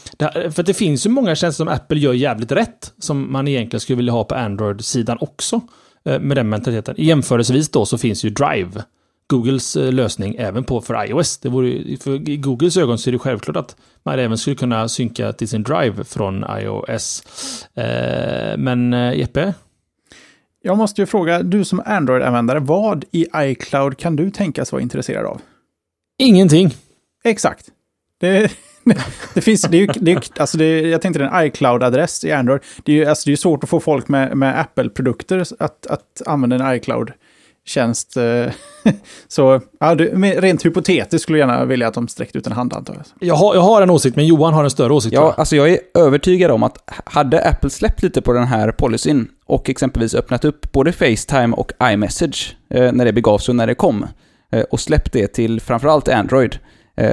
för 0.51 0.63
det 0.63 0.73
finns 0.73 1.05
ju 1.05 1.09
många 1.09 1.35
tjänster 1.35 1.57
som 1.63 1.67
Apple 1.67 1.99
gör 1.99 2.13
jävligt 2.13 2.51
rätt, 2.51 2.93
som 2.99 3.31
man 3.31 3.47
egentligen 3.47 3.79
skulle 3.79 3.97
vilja 3.97 4.13
ha 4.13 4.23
på 4.23 4.35
Android-sidan 4.35 5.17
också. 5.21 5.61
Eh, 6.05 6.19
med 6.19 6.37
den 6.37 6.49
mentaliteten. 6.49 6.95
Jämförelsevis 6.97 7.69
då 7.69 7.85
så 7.85 7.97
finns 7.97 8.25
ju 8.25 8.29
Drive. 8.29 8.83
Googles 9.27 9.75
eh, 9.75 9.91
lösning 9.91 10.35
även 10.35 10.63
på 10.63 10.81
för 10.81 11.05
iOS. 11.05 11.37
Det 11.37 11.49
vore, 11.49 11.97
för 11.97 12.29
I 12.29 12.37
Googles 12.37 12.77
ögon 12.77 12.97
så 12.97 13.09
är 13.09 13.11
det 13.11 13.19
självklart 13.19 13.55
att 13.55 13.75
man 14.03 14.19
även 14.19 14.37
skulle 14.37 14.55
kunna 14.55 14.89
synka 14.89 15.33
till 15.33 15.47
sin 15.47 15.63
Drive 15.63 16.03
från 16.03 16.45
iOS. 16.59 17.23
Men 18.57 18.93
Jeppe? 18.93 19.53
Jag 20.61 20.77
måste 20.77 21.01
ju 21.01 21.05
fråga, 21.05 21.43
du 21.43 21.65
som 21.65 21.81
Android-användare, 21.85 22.59
vad 22.59 23.05
i 23.11 23.27
iCloud 23.35 23.97
kan 23.97 24.15
du 24.15 24.31
tänkas 24.31 24.71
vara 24.71 24.81
intresserad 24.81 25.25
av? 25.25 25.41
Ingenting. 26.17 26.73
Exakt. 27.23 27.69
Det, 28.19 28.51
det 29.33 29.41
finns, 29.41 29.61
det 29.61 29.77
är 29.77 29.81
ju, 29.81 29.87
det 29.87 30.11
är, 30.11 30.21
alltså 30.37 30.57
det, 30.57 30.81
jag 30.81 31.01
tänkte 31.01 31.23
en 31.23 31.45
iCloud-adress 31.45 32.25
i 32.25 32.31
Android. 32.31 32.61
Det 32.83 32.91
är 32.91 32.95
ju 32.95 33.05
alltså 33.05 33.29
det 33.29 33.33
är 33.33 33.35
svårt 33.35 33.63
att 33.63 33.69
få 33.69 33.79
folk 33.79 34.07
med, 34.07 34.37
med 34.37 34.59
Apple-produkter 34.59 35.43
att, 35.59 35.87
att 35.87 36.21
använda 36.25 36.55
en 36.55 36.75
iCloud-tjänst. 36.75 38.17
Eh, 38.17 38.51
så 39.27 39.61
ja, 39.79 39.95
rent 39.95 40.65
hypotetiskt 40.65 41.23
skulle 41.23 41.39
jag 41.39 41.49
gärna 41.49 41.65
vilja 41.65 41.87
att 41.87 41.93
de 41.93 42.07
sträckte 42.07 42.37
ut 42.37 42.47
en 42.47 42.53
hand 42.53 42.73
antar 42.73 42.93
jag. 42.93 43.27
Jag 43.27 43.35
har, 43.35 43.55
jag 43.55 43.61
har 43.61 43.81
en 43.81 43.89
åsikt, 43.89 44.15
men 44.15 44.25
Johan 44.25 44.53
har 44.53 44.63
en 44.63 44.69
större 44.69 44.93
åsikt. 44.93 45.13
Ja, 45.13 45.33
alltså 45.37 45.55
jag 45.55 45.69
är 45.69 45.79
övertygad 45.93 46.51
om 46.51 46.63
att 46.63 46.89
hade 47.05 47.49
Apple 47.49 47.69
släppt 47.69 48.03
lite 48.03 48.21
på 48.21 48.33
den 48.33 48.47
här 48.47 48.71
policyn 48.71 49.27
och 49.45 49.69
exempelvis 49.69 50.15
öppnat 50.15 50.45
upp 50.45 50.71
både 50.71 50.91
Facetime 50.91 51.55
och 51.55 51.71
iMessage 51.83 52.57
eh, 52.69 52.91
när 52.91 53.05
det 53.05 53.13
begav 53.13 53.37
sig 53.37 53.51
och 53.51 53.55
när 53.55 53.67
det 53.67 53.75
kom, 53.75 54.07
Eh, 54.51 54.61
och 54.61 54.79
släpp 54.79 55.11
det 55.11 55.27
till 55.27 55.61
framförallt 55.61 56.07
Android, 56.07 56.59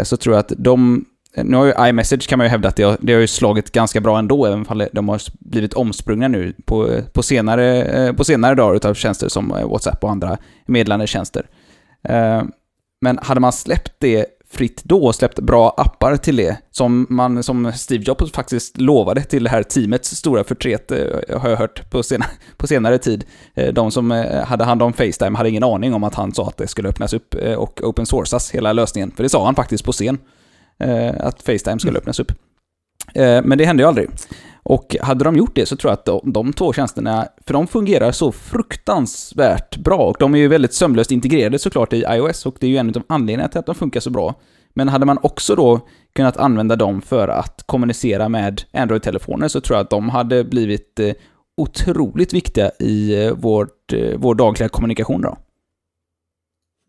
så 0.02 0.16
tror 0.16 0.34
jag 0.34 0.40
att 0.40 0.52
de 0.56 1.04
nu 1.36 1.56
har 1.56 1.66
ju 1.66 1.88
iMessage 1.88 2.28
kan 2.28 2.38
man 2.38 2.46
ju 2.46 2.50
hävda 2.50 2.68
att 2.68 2.76
det 2.76 2.82
har, 2.82 2.96
det 3.00 3.12
har 3.12 3.20
ju 3.20 3.26
slagit 3.26 3.72
ganska 3.72 4.00
bra 4.00 4.18
ändå, 4.18 4.46
även 4.46 4.66
om 4.68 4.86
de 4.92 5.08
har 5.08 5.22
blivit 5.38 5.74
omsprungna 5.74 6.28
nu 6.28 6.52
på, 6.64 7.00
på, 7.12 7.22
senare, 7.22 7.82
eh, 7.82 8.12
på 8.12 8.24
senare 8.24 8.54
dagar 8.54 8.74
utav 8.74 8.94
tjänster 8.94 9.28
som 9.28 9.54
eh, 9.54 9.68
WhatsApp 9.68 10.04
och 10.04 10.10
andra 10.10 10.38
meddelandetjänster. 10.66 11.46
Eh, 12.08 12.42
men 13.00 13.18
hade 13.22 13.40
man 13.40 13.52
släppt 13.52 13.92
det 13.98 14.26
fritt 14.50 14.84
då 14.84 15.06
och 15.06 15.14
släppt 15.14 15.40
bra 15.40 15.74
appar 15.76 16.16
till 16.16 16.36
det, 16.36 16.56
som, 16.70 17.06
man, 17.10 17.42
som 17.42 17.72
Steve 17.72 18.04
Jobs 18.06 18.32
faktiskt 18.32 18.80
lovade 18.80 19.22
till 19.22 19.44
det 19.44 19.50
här 19.50 19.62
teamets 19.62 20.16
stora 20.16 20.44
förtret, 20.44 20.92
har 21.36 21.50
jag 21.50 21.56
hört 21.56 21.90
på 21.90 22.02
senare, 22.02 22.30
på 22.56 22.66
senare 22.66 22.98
tid. 22.98 23.24
De 23.72 23.90
som 23.90 24.10
hade 24.46 24.64
hand 24.64 24.82
om 24.82 24.92
Facetime 24.92 25.36
hade 25.36 25.48
ingen 25.48 25.64
aning 25.64 25.94
om 25.94 26.04
att 26.04 26.14
han 26.14 26.34
sa 26.34 26.48
att 26.48 26.56
det 26.56 26.68
skulle 26.68 26.88
öppnas 26.88 27.12
upp 27.12 27.34
och 27.56 27.80
open 27.82 28.06
sourcas, 28.06 28.50
hela 28.50 28.72
lösningen. 28.72 29.10
För 29.10 29.22
det 29.22 29.28
sa 29.28 29.44
han 29.44 29.54
faktiskt 29.54 29.84
på 29.84 29.92
scen, 29.92 30.18
att 31.20 31.42
Facetime 31.42 31.78
skulle 31.78 31.98
öppnas 31.98 32.20
upp. 32.20 32.32
Men 33.14 33.58
det 33.58 33.64
hände 33.64 33.82
ju 33.82 33.88
aldrig. 33.88 34.08
Och 34.64 34.96
hade 35.00 35.24
de 35.24 35.36
gjort 35.36 35.54
det 35.54 35.66
så 35.66 35.76
tror 35.76 35.90
jag 35.90 35.98
att 35.98 36.04
de, 36.04 36.32
de 36.32 36.52
två 36.52 36.72
tjänsterna, 36.72 37.28
för 37.46 37.54
de 37.54 37.66
fungerar 37.66 38.12
så 38.12 38.32
fruktansvärt 38.32 39.76
bra 39.76 39.96
och 39.96 40.16
de 40.18 40.34
är 40.34 40.38
ju 40.38 40.48
väldigt 40.48 40.74
sömlöst 40.74 41.10
integrerade 41.10 41.58
såklart 41.58 41.92
i 41.92 42.04
iOS 42.08 42.46
och 42.46 42.56
det 42.60 42.66
är 42.66 42.70
ju 42.70 42.76
en 42.76 42.88
av 42.88 43.02
anledningarna 43.06 43.48
till 43.48 43.58
att 43.58 43.66
de 43.66 43.74
funkar 43.74 44.00
så 44.00 44.10
bra. 44.10 44.34
Men 44.74 44.88
hade 44.88 45.06
man 45.06 45.18
också 45.22 45.54
då 45.54 45.80
kunnat 46.12 46.36
använda 46.36 46.76
dem 46.76 47.02
för 47.02 47.28
att 47.28 47.62
kommunicera 47.66 48.28
med 48.28 48.62
Android-telefoner 48.72 49.48
så 49.48 49.60
tror 49.60 49.76
jag 49.76 49.84
att 49.84 49.90
de 49.90 50.08
hade 50.08 50.44
blivit 50.44 51.00
eh, 51.00 51.12
otroligt 51.56 52.32
viktiga 52.32 52.70
i 52.78 53.24
eh, 53.24 53.32
vårt, 53.32 53.92
eh, 53.92 54.16
vår 54.16 54.34
dagliga 54.34 54.68
kommunikation 54.68 55.22
då. 55.22 55.38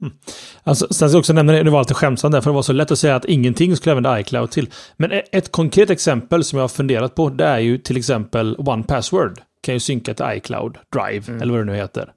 Mm. 0.03 0.15
Alltså, 0.63 0.87
sen 0.89 1.09
ska 1.09 1.15
jag 1.15 1.19
också 1.19 1.33
nämna 1.33 1.53
det, 1.53 1.63
det 1.63 1.69
var 1.69 1.79
lite 1.79 1.93
skämtsamt 1.93 2.31
där, 2.31 2.41
för 2.41 2.49
det 2.49 2.55
var 2.55 2.61
så 2.61 2.73
lätt 2.73 2.91
att 2.91 2.99
säga 2.99 3.15
att 3.15 3.25
ingenting 3.25 3.75
skulle 3.75 3.91
använda 3.91 4.19
iCloud 4.19 4.51
till. 4.51 4.69
Men 4.97 5.11
e- 5.11 5.23
ett 5.31 5.51
konkret 5.51 5.89
exempel 5.89 6.43
som 6.43 6.57
jag 6.57 6.63
har 6.63 6.69
funderat 6.69 7.15
på, 7.15 7.29
det 7.29 7.45
är 7.45 7.59
ju 7.59 7.77
till 7.77 7.97
exempel 7.97 8.55
One 8.59 8.83
Password. 8.83 9.41
Kan 9.61 9.73
ju 9.73 9.79
synka 9.79 10.13
till 10.13 10.25
iCloud 10.29 10.77
Drive, 10.93 11.27
mm. 11.27 11.41
eller 11.41 11.53
vad 11.53 11.61
det 11.61 11.71
nu 11.71 11.75
heter. 11.75 12.11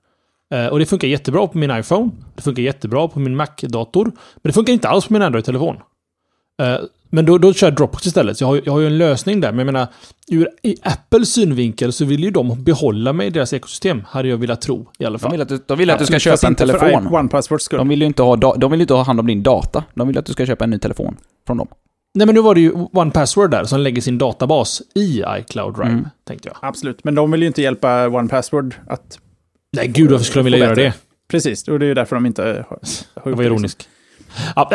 Uh, 0.55 0.67
och 0.67 0.79
det 0.79 0.87
funkar 0.87 1.09
jättebra 1.09 1.47
på 1.47 1.59
min 1.59 1.71
iPhone. 1.71 2.11
Det 2.35 2.43
funkar 2.43 2.63
jättebra 2.63 3.09
på 3.09 3.21
min 3.21 3.37
Mac-dator. 3.37 4.05
Men 4.05 4.13
det 4.43 4.53
funkar 4.53 4.73
inte 4.73 4.89
alls 4.89 5.07
på 5.07 5.13
min 5.13 5.23
Android-telefon. 5.23 5.77
Men 7.11 7.27
då, 7.27 7.39
då 7.39 7.53
kör 7.53 7.67
jag 7.67 7.75
Dropbox 7.75 8.07
istället. 8.07 8.39
Så 8.39 8.45
jag 8.45 8.49
har, 8.49 8.61
jag 8.65 8.73
har 8.73 8.81
ju 8.81 8.87
en 8.87 8.99
lösning 8.99 9.41
där. 9.41 9.53
Men 9.53 9.59
jag 9.59 9.67
menar, 9.67 9.87
ur 10.31 10.49
i 10.63 10.77
Apples 10.83 11.33
synvinkel 11.33 11.93
så 11.93 12.05
vill 12.05 12.25
ju 12.25 12.31
de 12.31 12.63
behålla 12.63 13.13
mig 13.13 13.27
i 13.27 13.31
deras 13.31 13.53
ekosystem. 13.53 14.03
Hade 14.09 14.29
jag 14.29 14.37
velat 14.37 14.61
tro 14.61 14.91
i 14.99 15.05
alla 15.05 15.19
fall. 15.19 15.31
De 15.31 15.35
vill 15.35 15.43
att 15.43 15.49
du, 15.49 15.61
de 15.67 15.79
vill 15.79 15.91
att 15.91 15.99
du 15.99 16.07
ska 16.07 16.19
köpa 16.19 16.47
en 16.47 16.55
telefon. 16.55 17.07
One 17.15 17.29
Password 17.29 17.61
skull. 17.61 17.79
De 17.79 17.89
vill 17.89 18.01
ju 18.01 18.07
inte 18.07 18.23
ha, 18.23 18.37
de 18.37 18.71
vill 18.71 18.81
inte 18.81 18.95
ha 18.95 19.03
hand 19.03 19.21
om 19.21 19.27
din 19.27 19.43
data. 19.43 19.85
De 19.95 20.09
vill 20.09 20.19
att 20.19 20.27
du 20.27 20.33
ska 20.33 20.47
köpa 20.47 20.65
en 20.65 20.71
ny 20.71 20.79
telefon 20.79 21.17
från 21.47 21.57
dem. 21.57 21.69
Nej, 22.15 22.27
men 22.27 22.35
nu 22.35 22.41
var 22.41 22.55
det 22.55 22.61
ju 22.61 22.73
One 22.93 23.11
Password 23.11 23.51
där 23.51 23.65
som 23.65 23.81
lägger 23.81 24.03
sin 24.03 24.19
databas 24.19 24.83
i 24.95 25.23
iCloud 25.39 25.75
Drive, 25.75 25.91
mm. 25.91 26.09
tänkte 26.27 26.49
jag. 26.49 26.57
Absolut, 26.63 27.05
men 27.05 27.15
de 27.15 27.31
vill 27.31 27.41
ju 27.41 27.47
inte 27.47 27.63
hjälpa 27.63 28.09
One 28.09 28.29
Password 28.29 28.75
att... 28.87 29.19
Nej, 29.77 29.89
gud 29.89 30.11
varför 30.11 30.25
skulle 30.25 30.41
de 30.41 30.45
vilja 30.45 30.59
göra 30.59 30.75
det? 30.75 30.95
Precis, 31.29 31.69
och 31.69 31.79
det 31.79 31.85
är 31.85 31.89
ju 31.89 31.95
därför 31.95 32.17
de 32.17 32.27
inte 32.27 32.43
har... 32.43 32.79
har 33.15 33.31
jag 33.31 33.37
var 33.37 33.45
ironisk. 33.45 33.89
Ja, 34.57 34.71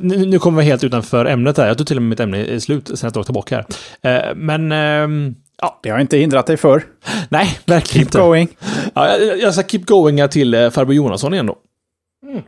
nu 0.00 0.38
kommer 0.38 0.58
vi 0.58 0.64
helt 0.64 0.84
utanför 0.84 1.24
ämnet 1.24 1.56
här. 1.56 1.66
Jag 1.66 1.76
tror 1.78 1.84
till 1.84 1.96
och 1.96 2.02
med 2.02 2.10
mitt 2.10 2.20
ämne 2.20 2.44
är 2.44 2.58
slut 2.58 2.88
sen 2.88 2.98
jag 3.02 3.12
drog 3.12 3.24
tillbaka 3.24 3.64
här. 4.02 4.28
Eh, 4.28 4.34
men... 4.34 4.72
Ehm, 4.72 5.34
ja. 5.62 5.80
Det 5.82 5.90
har 5.90 5.98
inte 5.98 6.18
hindrat 6.18 6.46
dig 6.46 6.56
för. 6.56 6.84
Nej, 7.28 7.58
verkligen 7.66 7.84
keep 7.84 8.00
inte. 8.00 8.18
going. 8.18 8.48
Ja, 8.94 9.16
jag 9.16 9.54
ska 9.54 9.62
keep 9.62 9.82
going 9.86 10.28
till 10.28 10.54
eh, 10.54 10.70
farbror 10.70 10.94
Jonasson 10.94 11.34
igen 11.34 11.46
då. 11.46 11.56
Mm. 12.26 12.42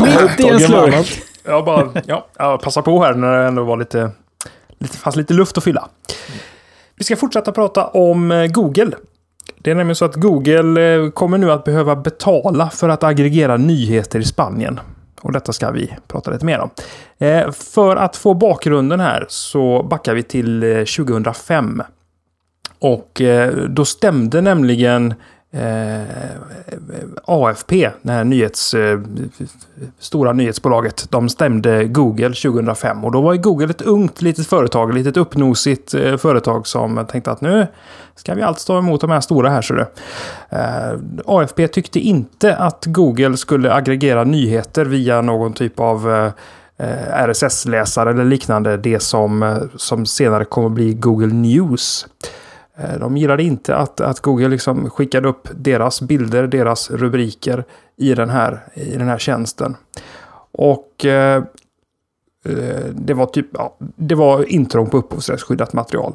Mitt 0.30 0.40
i 0.40 0.48
en 0.48 0.60
slurk. 0.60 1.22
Jag 1.44 1.64
bara, 1.64 2.02
ja, 2.06 2.26
jag 2.38 2.62
passar 2.62 2.82
på 2.82 3.02
här 3.02 3.14
när 3.14 3.38
det 3.38 3.46
ändå 3.46 3.64
var 3.64 3.76
lite, 3.76 4.10
lite, 4.78 4.96
fanns 4.96 5.16
lite 5.16 5.34
luft 5.34 5.58
att 5.58 5.64
fylla. 5.64 5.88
Vi 6.96 7.04
ska 7.04 7.16
fortsätta 7.16 7.52
prata 7.52 7.86
om 7.86 8.32
eh, 8.32 8.46
Google. 8.46 8.90
Det 9.58 9.70
är 9.70 9.74
nämligen 9.74 9.96
så 9.96 10.04
att 10.04 10.14
Google 10.14 11.10
kommer 11.10 11.38
nu 11.38 11.52
att 11.52 11.64
behöva 11.64 11.96
betala 11.96 12.70
för 12.70 12.88
att 12.88 13.02
aggregera 13.02 13.56
nyheter 13.56 14.18
i 14.18 14.24
Spanien. 14.24 14.80
Och 15.24 15.32
detta 15.32 15.52
ska 15.52 15.70
vi 15.70 15.96
prata 16.08 16.30
lite 16.30 16.44
mer 16.44 16.58
om. 16.58 16.70
Eh, 17.18 17.50
för 17.50 17.96
att 17.96 18.16
få 18.16 18.34
bakgrunden 18.34 19.00
här 19.00 19.26
så 19.28 19.82
backar 19.82 20.14
vi 20.14 20.22
till 20.22 20.62
eh, 20.62 20.84
2005. 20.84 21.82
Och 22.78 23.20
eh, 23.20 23.54
då 23.54 23.84
stämde 23.84 24.40
nämligen 24.40 25.14
eh, 25.54 26.02
AFP, 27.24 27.90
det 28.02 28.12
här 28.12 28.24
nyhets, 28.24 28.74
eh, 28.74 29.00
stora 29.98 30.32
nyhetsbolaget, 30.32 31.06
de 31.10 31.28
stämde 31.28 31.84
Google 31.84 32.28
2005. 32.28 33.04
Och 33.04 33.12
då 33.12 33.20
var 33.20 33.32
ju 33.32 33.40
Google 33.40 33.70
ett 33.70 33.82
ungt 33.82 34.22
litet 34.22 34.46
företag, 34.46 34.88
ett 34.88 34.94
litet 34.94 35.16
uppnosigt 35.16 35.94
eh, 35.94 36.16
företag 36.16 36.66
som 36.66 37.06
tänkte 37.08 37.30
att 37.30 37.40
nu 37.40 37.66
ska 38.14 38.34
vi 38.34 38.42
allt 38.42 38.58
stå 38.58 38.78
emot 38.78 39.00
de 39.00 39.10
här 39.10 39.20
stora 39.20 39.50
här. 39.50 39.62
Så 39.62 39.74
det. 39.74 39.86
Eh, 40.50 40.98
AFP 41.26 41.68
tyckte 41.68 42.00
inte 42.00 42.56
att 42.56 42.84
Google 42.86 43.36
skulle 43.36 43.72
aggregera 43.72 44.24
nyheter 44.24 44.84
via 44.84 45.20
någon 45.20 45.52
typ 45.52 45.80
av 45.80 46.10
eh, 46.78 47.28
RSS-läsare 47.28 48.10
eller 48.10 48.24
liknande. 48.24 48.76
Det 48.76 49.00
som, 49.00 49.42
eh, 49.42 49.56
som 49.76 50.06
senare 50.06 50.44
kommer 50.44 50.66
att 50.66 50.74
bli 50.74 50.94
Google 50.94 51.34
News. 51.34 52.06
Eh, 52.78 52.98
de 52.98 53.16
gillade 53.16 53.42
inte 53.42 53.76
att, 53.76 54.00
att 54.00 54.20
Google 54.20 54.48
liksom 54.48 54.90
skickade 54.90 55.28
upp 55.28 55.48
deras 55.54 56.02
bilder, 56.02 56.46
deras 56.46 56.90
rubriker 56.90 57.64
i 57.96 58.14
den 58.14 58.30
här, 58.30 58.60
i 58.74 58.96
den 58.96 59.08
här 59.08 59.18
tjänsten. 59.18 59.76
Och 60.52 61.04
eh, 61.04 61.36
eh 62.44 62.84
det 62.92 63.14
var 63.14 63.26
typ, 63.26 63.46
ja, 63.52 63.76
det 63.78 64.14
var 64.14 64.52
intrång 64.52 64.90
på 64.90 64.96
upphovsrättsskyddat 64.96 65.72
material. 65.72 66.14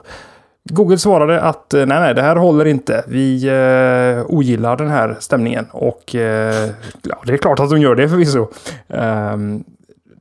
Google 0.63 0.97
svarade 0.97 1.41
att 1.41 1.73
eh, 1.73 1.85
nej, 1.85 1.99
nej, 1.99 2.15
det 2.15 2.21
här 2.21 2.35
håller 2.35 2.65
inte. 2.65 3.03
Vi 3.07 3.47
eh, 3.47 4.35
ogillar 4.35 4.77
den 4.77 4.89
här 4.89 5.17
stämningen 5.19 5.65
och 5.71 6.15
eh, 6.15 6.69
ja, 7.01 7.17
det 7.25 7.33
är 7.33 7.37
klart 7.37 7.59
att 7.59 7.69
de 7.69 7.81
gör 7.81 7.95
det 7.95 8.09
förvisso. 8.09 8.47
Eh, 8.87 9.37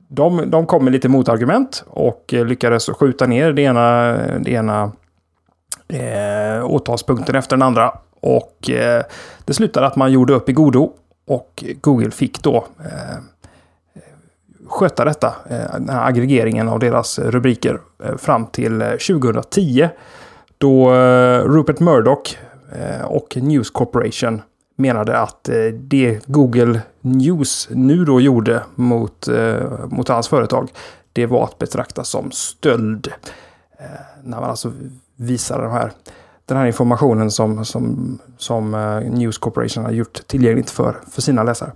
de, 0.07 0.49
de 0.49 0.65
kom 0.65 0.83
med 0.83 0.93
lite 0.93 1.09
motargument 1.09 1.83
och 1.87 2.25
lyckades 2.27 2.89
skjuta 2.89 3.25
ner 3.25 3.53
det 3.53 3.61
ena, 3.61 4.11
det 4.39 4.51
ena 4.51 4.91
eh, 5.93 6.65
åtalspunkten 6.65 7.35
efter 7.35 7.57
den 7.57 7.67
andra. 7.67 7.93
Och 8.21 8.69
eh, 8.69 9.03
det 9.45 9.53
slutade 9.53 9.87
att 9.87 9.95
man 9.95 10.11
gjorde 10.11 10.33
upp 10.33 10.49
i 10.49 10.53
godo 10.53 10.93
och 11.27 11.63
Google 11.81 12.11
fick 12.11 12.43
då 12.43 12.67
eh, 12.79 13.17
sköta 14.69 15.05
detta, 15.05 15.35
eh, 15.49 15.71
den 15.73 15.89
här 15.89 16.07
aggregeringen 16.07 16.69
av 16.69 16.79
deras 16.79 17.19
rubriker 17.19 17.79
eh, 18.03 18.17
fram 18.17 18.45
till 18.45 18.79
2010. 18.79 19.81
Eh, 19.81 19.89
då 20.57 20.93
eh, 20.93 21.43
Rupert 21.43 21.79
Murdoch 21.79 22.37
eh, 22.71 23.05
och 23.05 23.37
News 23.37 23.69
Corporation 23.69 24.41
menade 24.75 25.17
att 25.17 25.49
eh, 25.49 25.65
det 25.73 26.19
Google 26.25 26.81
News 27.01 27.69
nu 27.71 28.05
då 28.05 28.21
gjorde 28.21 28.63
mot, 28.75 29.27
mot 29.85 30.07
hans 30.07 30.27
företag, 30.27 30.71
det 31.13 31.25
var 31.25 31.43
att 31.43 31.57
betrakta 31.57 32.03
som 32.03 32.31
stöld. 32.31 33.13
När 34.23 34.39
man 34.39 34.49
alltså 34.49 34.71
visar 35.19 35.61
de 35.61 35.71
här, 35.71 35.91
den 36.45 36.57
här 36.57 36.65
informationen 36.65 37.31
som, 37.31 37.65
som, 37.65 38.19
som 38.37 38.73
eh, 38.73 39.11
News 39.11 39.37
Corporation 39.37 39.85
har 39.85 39.91
gjort 39.91 40.27
tillgängligt 40.27 40.69
för, 40.69 40.95
för 41.11 41.21
sina 41.21 41.43
läsare. 41.43 41.71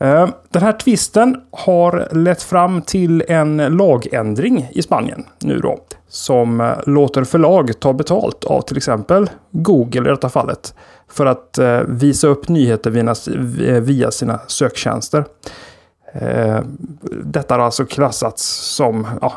Eh, 0.00 0.28
den 0.48 0.62
här 0.62 0.72
tvisten 0.72 1.40
har 1.50 2.08
lett 2.12 2.42
fram 2.42 2.82
till 2.82 3.24
en 3.28 3.56
lagändring 3.56 4.68
i 4.72 4.82
Spanien 4.82 5.24
nu 5.38 5.58
då. 5.58 5.78
Som 6.08 6.60
eh, 6.60 6.72
låter 6.86 7.24
förlag 7.24 7.80
ta 7.80 7.92
betalt 7.92 8.44
av 8.44 8.60
till 8.60 8.76
exempel 8.76 9.30
Google 9.50 10.08
i 10.08 10.10
detta 10.10 10.28
fallet. 10.28 10.74
För 11.08 11.26
att 11.26 11.58
visa 11.86 12.28
upp 12.28 12.48
nyheter 12.48 12.90
via 13.80 14.10
sina 14.10 14.40
söktjänster. 14.46 15.24
Detta 17.24 17.54
har 17.54 17.60
alltså 17.64 17.84
klassats 17.84 18.44
som 18.76 19.06
ja, 19.20 19.32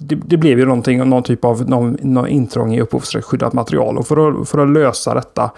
det, 0.00 0.14
det, 0.14 0.36
blev 0.36 0.58
ju 0.58 0.64
någonting, 0.64 1.08
någon 1.08 1.22
typ 1.22 1.44
av 1.44 1.68
någon, 1.68 1.98
någon 2.02 2.28
intrång 2.28 2.74
i 2.74 2.80
upphovsrättsskyddat 2.80 3.52
material. 3.52 3.98
Och 3.98 4.06
för 4.06 4.40
att, 4.40 4.48
för 4.48 4.58
att 4.58 4.68
lösa 4.68 5.14
detta 5.14 5.50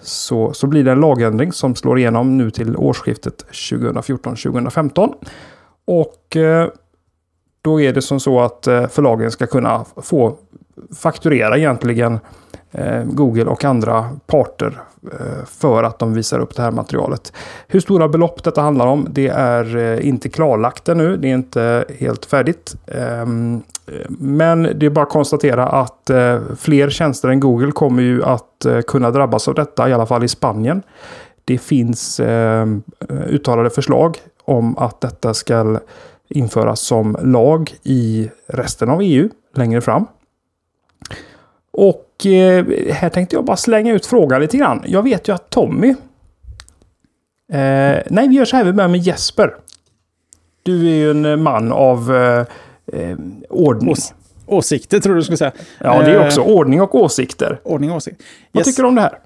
så, 0.00 0.52
så 0.52 0.66
blir 0.66 0.84
det 0.84 0.92
en 0.92 1.00
lagändring 1.00 1.52
som 1.52 1.74
slår 1.74 1.98
igenom 1.98 2.38
nu 2.38 2.50
till 2.50 2.76
årsskiftet 2.76 3.46
2014-2015. 3.50 5.14
Och 5.84 6.36
eh, 6.36 6.68
då 7.62 7.80
är 7.80 7.92
det 7.92 8.02
som 8.02 8.20
så 8.20 8.40
att 8.40 8.66
eh, 8.66 8.86
förlagen 8.86 9.30
ska 9.30 9.46
kunna 9.46 9.84
få 9.96 10.36
fakturera 10.96 11.58
egentligen 11.58 12.18
eh, 12.70 13.04
Google 13.04 13.44
och 13.44 13.64
andra 13.64 14.10
parter 14.26 14.80
eh, 15.12 15.44
för 15.46 15.82
att 15.82 15.98
de 15.98 16.14
visar 16.14 16.38
upp 16.38 16.56
det 16.56 16.62
här 16.62 16.70
materialet. 16.70 17.32
Hur 17.68 17.80
stora 17.80 18.08
belopp 18.08 18.44
detta 18.44 18.60
handlar 18.60 18.86
om, 18.86 19.06
det 19.10 19.28
är 19.28 19.76
eh, 19.76 20.08
inte 20.08 20.28
klarlagt 20.28 20.88
ännu. 20.88 21.16
Det 21.16 21.28
är 21.28 21.34
inte 21.34 21.84
helt 21.98 22.24
färdigt. 22.24 22.76
Ehm, 22.86 23.62
men 24.18 24.62
det 24.62 24.86
är 24.86 24.90
bara 24.90 25.02
att 25.02 25.10
konstatera 25.10 25.68
att 25.68 26.10
fler 26.58 26.90
tjänster 26.90 27.28
än 27.28 27.40
Google 27.40 27.72
kommer 27.72 28.02
ju 28.02 28.24
att 28.24 28.66
kunna 28.86 29.10
drabbas 29.10 29.48
av 29.48 29.54
detta, 29.54 29.88
i 29.88 29.92
alla 29.92 30.06
fall 30.06 30.24
i 30.24 30.28
Spanien. 30.28 30.82
Det 31.44 31.58
finns 31.58 32.20
ehm, 32.20 32.82
uttalade 33.28 33.70
förslag 33.70 34.18
om 34.44 34.78
att 34.78 35.00
detta 35.00 35.34
ska 35.34 35.80
införas 36.28 36.80
som 36.80 37.16
lag 37.22 37.74
i 37.82 38.30
resten 38.46 38.90
av 38.90 39.00
EU 39.02 39.28
längre 39.54 39.80
fram. 39.80 40.06
Och 41.70 42.26
eh, 42.26 42.66
här 42.92 43.08
tänkte 43.08 43.36
jag 43.36 43.44
bara 43.44 43.56
slänga 43.56 43.92
ut 43.92 44.06
frågan 44.06 44.40
lite 44.40 44.56
grann. 44.56 44.82
Jag 44.86 45.02
vet 45.02 45.28
ju 45.28 45.34
att 45.34 45.50
Tommy... 45.50 45.88
Eh, 47.52 47.98
nej, 48.10 48.28
vi 48.28 48.34
gör 48.34 48.44
så 48.44 48.56
här. 48.56 48.64
Vi 48.64 48.72
börjar 48.72 48.88
med 48.88 49.00
Jesper. 49.00 49.54
Du 50.62 50.86
är 50.86 50.94
ju 50.94 51.10
en 51.10 51.42
man 51.42 51.72
av 51.72 52.14
eh, 52.14 52.46
eh 53.00 53.16
ordning. 53.50 53.90
Ås 53.90 54.14
åsikter 54.46 55.00
tror 55.00 55.14
du 55.14 55.22
skulle 55.22 55.36
säga. 55.36 55.52
Ja, 55.78 56.02
det 56.02 56.10
är 56.10 56.26
också 56.26 56.40
eh, 56.40 56.46
ordning 56.46 56.80
och 56.80 56.94
åsikter. 56.94 57.60
Ordning 57.62 57.90
och 57.90 57.96
åsikter. 57.96 58.26
Vad 58.52 58.60
yes. 58.60 58.66
tycker 58.66 58.82
du 58.82 58.88
om 58.88 58.94
det 58.94 59.00
här? 59.00 59.18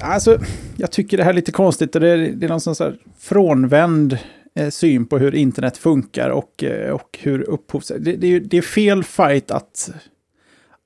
Alltså, 0.00 0.38
jag 0.76 0.90
tycker 0.90 1.16
det 1.16 1.22
här 1.22 1.30
är 1.30 1.34
lite 1.34 1.52
konstigt. 1.52 1.92
Det 1.92 2.08
är, 2.08 2.16
det 2.16 2.46
är 2.46 2.48
någon 2.48 2.60
sån 2.60 2.74
här 2.78 2.96
frånvänd 3.18 4.18
eh, 4.54 4.68
syn 4.68 5.06
på 5.06 5.18
hur 5.18 5.34
internet 5.34 5.76
funkar 5.76 6.30
och, 6.30 6.64
och 6.92 7.18
hur 7.22 7.42
upphovs... 7.42 7.92
Det, 7.98 8.16
det, 8.16 8.38
det, 8.38 8.56
är 8.56 8.62
fel 8.62 9.04
fight 9.04 9.50
att 9.50 9.90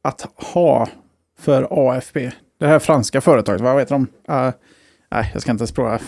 att 0.02 0.26
ha 0.34 0.88
för 1.38 1.90
AFP. 1.90 2.30
Det 2.60 2.66
här 2.66 2.78
franska 2.78 3.20
företaget, 3.20 3.60
vad 3.60 3.78
heter 3.78 3.94
de? 3.94 4.02
Uh, 4.34 4.52
nej, 5.10 5.30
jag 5.32 5.42
ska 5.42 5.50
inte 5.50 5.62
ens 5.62 5.72
prova. 5.72 6.00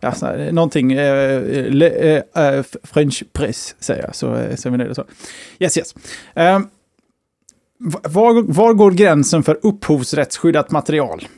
ja, 0.00 0.14
här, 0.20 0.52
någonting, 0.52 0.98
uh, 0.98 1.70
le, 1.70 2.16
uh, 2.18 2.62
French 2.82 3.24
press 3.32 3.74
säger 3.78 4.02
jag, 4.02 4.14
så, 4.14 4.56
så 4.56 4.70
vi 4.70 4.78
det 4.78 4.94
så. 4.94 5.04
Yes, 5.58 5.78
yes. 5.78 5.94
Um, 6.34 6.68
var, 8.04 8.52
var 8.52 8.74
går 8.74 8.90
gränsen 8.90 9.42
för 9.42 9.58
upphovsrättsskyddat 9.62 10.70
material? 10.70 11.28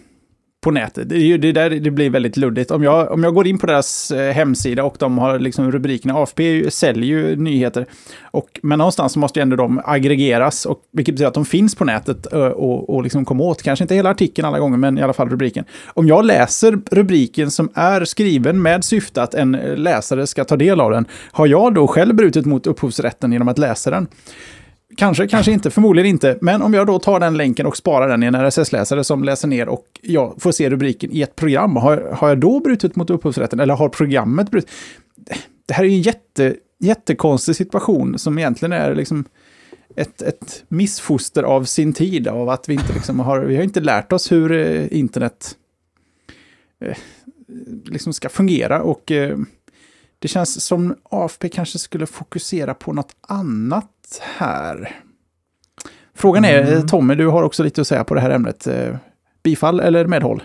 På 0.61 0.70
nätet. 0.70 1.09
Det 1.09 1.16
är 1.16 1.20
ju 1.20 1.39
det 1.39 1.53
där 1.53 1.70
det 1.70 1.91
blir 1.91 2.11
väldigt 2.11 2.37
luddigt. 2.37 2.70
Om 2.70 2.82
jag, 2.82 3.12
om 3.12 3.24
jag 3.24 3.35
går 3.35 3.47
in 3.47 3.59
på 3.59 3.66
deras 3.66 4.11
eh, 4.11 4.32
hemsida 4.32 4.85
och 4.85 4.97
de 4.99 5.19
har 5.19 5.39
liksom 5.39 5.73
rubrikerna, 5.73 6.15
AFP 6.15 6.70
säljer 6.70 7.05
ju 7.05 7.37
nyheter. 7.37 7.87
Och, 8.23 8.61
men 8.62 8.78
någonstans 8.78 9.16
måste 9.16 9.39
ju 9.39 9.43
ändå 9.43 9.57
de 9.57 9.81
aggregeras, 9.85 10.66
och, 10.66 10.82
vilket 10.93 11.15
betyder 11.15 11.28
att 11.28 11.35
de 11.35 11.45
finns 11.45 11.74
på 11.74 11.85
nätet 11.85 12.32
eh, 12.32 12.41
och, 12.41 12.95
och 12.95 13.03
liksom 13.03 13.24
kommer 13.24 13.45
åt. 13.45 13.62
Kanske 13.62 13.85
inte 13.85 13.95
hela 13.95 14.11
artikeln 14.11 14.49
alla 14.49 14.59
gånger, 14.59 14.77
men 14.77 14.99
i 14.99 15.03
alla 15.03 15.12
fall 15.12 15.28
rubriken. 15.28 15.65
Om 15.87 16.09
jag 16.09 16.24
läser 16.24 16.78
rubriken 16.91 17.51
som 17.51 17.70
är 17.74 18.05
skriven 18.05 18.62
med 18.62 18.85
syfte 18.85 19.23
att 19.23 19.35
en 19.35 19.55
eh, 19.55 19.77
läsare 19.77 20.27
ska 20.27 20.45
ta 20.45 20.57
del 20.57 20.81
av 20.81 20.91
den, 20.91 21.05
har 21.32 21.47
jag 21.47 21.74
då 21.74 21.87
själv 21.87 22.15
brutit 22.15 22.47
mot 22.47 22.66
upphovsrätten 22.66 23.32
genom 23.32 23.49
att 23.49 23.59
läsa 23.59 23.91
den? 23.91 24.09
Kanske, 24.97 25.29
kanske 25.29 25.53
inte, 25.53 25.71
förmodligen 25.71 26.11
inte. 26.11 26.39
Men 26.41 26.62
om 26.62 26.75
jag 26.75 26.87
då 26.87 26.99
tar 26.99 27.21
den 27.21 27.37
länken 27.37 27.67
och 27.67 27.77
sparar 27.77 28.09
den 28.09 28.23
i 28.23 28.27
en 28.27 28.35
RSS-läsare 28.35 29.05
som 29.05 29.25
läser 29.25 29.49
ner 29.49 29.69
och 29.69 29.87
jag 30.03 30.35
får 30.39 30.53
se 30.53 30.71
rubriken 30.71 31.11
i 31.12 31.23
ett 31.23 31.37
program, 31.37 31.77
har, 31.77 32.12
har 32.12 32.29
jag 32.29 32.39
då 32.39 32.61
brutit 32.61 32.97
mot 32.97 33.11
upphovsrätten? 33.11 33.61
Eller 33.61 33.75
har 33.75 33.89
programmet 33.89 34.51
brutit? 34.51 34.71
Det 35.67 35.75
här 35.75 35.85
är 35.85 35.89
ju 35.89 35.95
en 35.95 36.03
jätte, 36.03 36.55
jättekonstig 36.79 37.57
situation 37.57 38.19
som 38.19 38.39
egentligen 38.39 38.73
är 38.73 38.95
liksom 38.95 39.25
ett, 39.97 40.23
ett 40.23 40.65
missfoster 40.69 41.43
av 41.43 41.65
sin 41.65 41.93
tid, 41.93 42.29
av 42.29 42.49
att 42.49 42.69
vi 42.69 42.75
inte 42.75 42.93
liksom 42.93 43.21
har, 43.21 43.41
vi 43.41 43.57
har 43.57 43.62
inte 43.62 43.81
lärt 43.81 44.12
oss 44.12 44.33
hur 44.33 44.53
eh, 44.53 44.99
internet 44.99 45.57
eh, 46.81 46.97
liksom 47.85 48.12
ska 48.12 48.29
fungera. 48.29 48.83
Och 48.83 49.12
eh, 49.12 49.39
det 50.22 50.28
känns 50.28 50.64
som 50.64 50.97
AFP 51.10 51.48
kanske 51.48 51.78
skulle 51.78 52.06
fokusera 52.06 52.74
på 52.74 52.92
något 52.92 53.12
annat 53.28 54.20
här. 54.36 54.97
Frågan 56.14 56.44
är, 56.44 56.62
mm. 56.62 56.88
Tommy, 56.88 57.14
du 57.14 57.26
har 57.26 57.42
också 57.42 57.62
lite 57.62 57.80
att 57.80 57.86
säga 57.86 58.05
på 58.05 58.14
det 58.14 58.20
här 58.20 58.30
ämnet. 58.30 58.66
Eh, 58.66 58.94
bifall 59.42 59.80
eller 59.80 60.05
medhåll? 60.05 60.42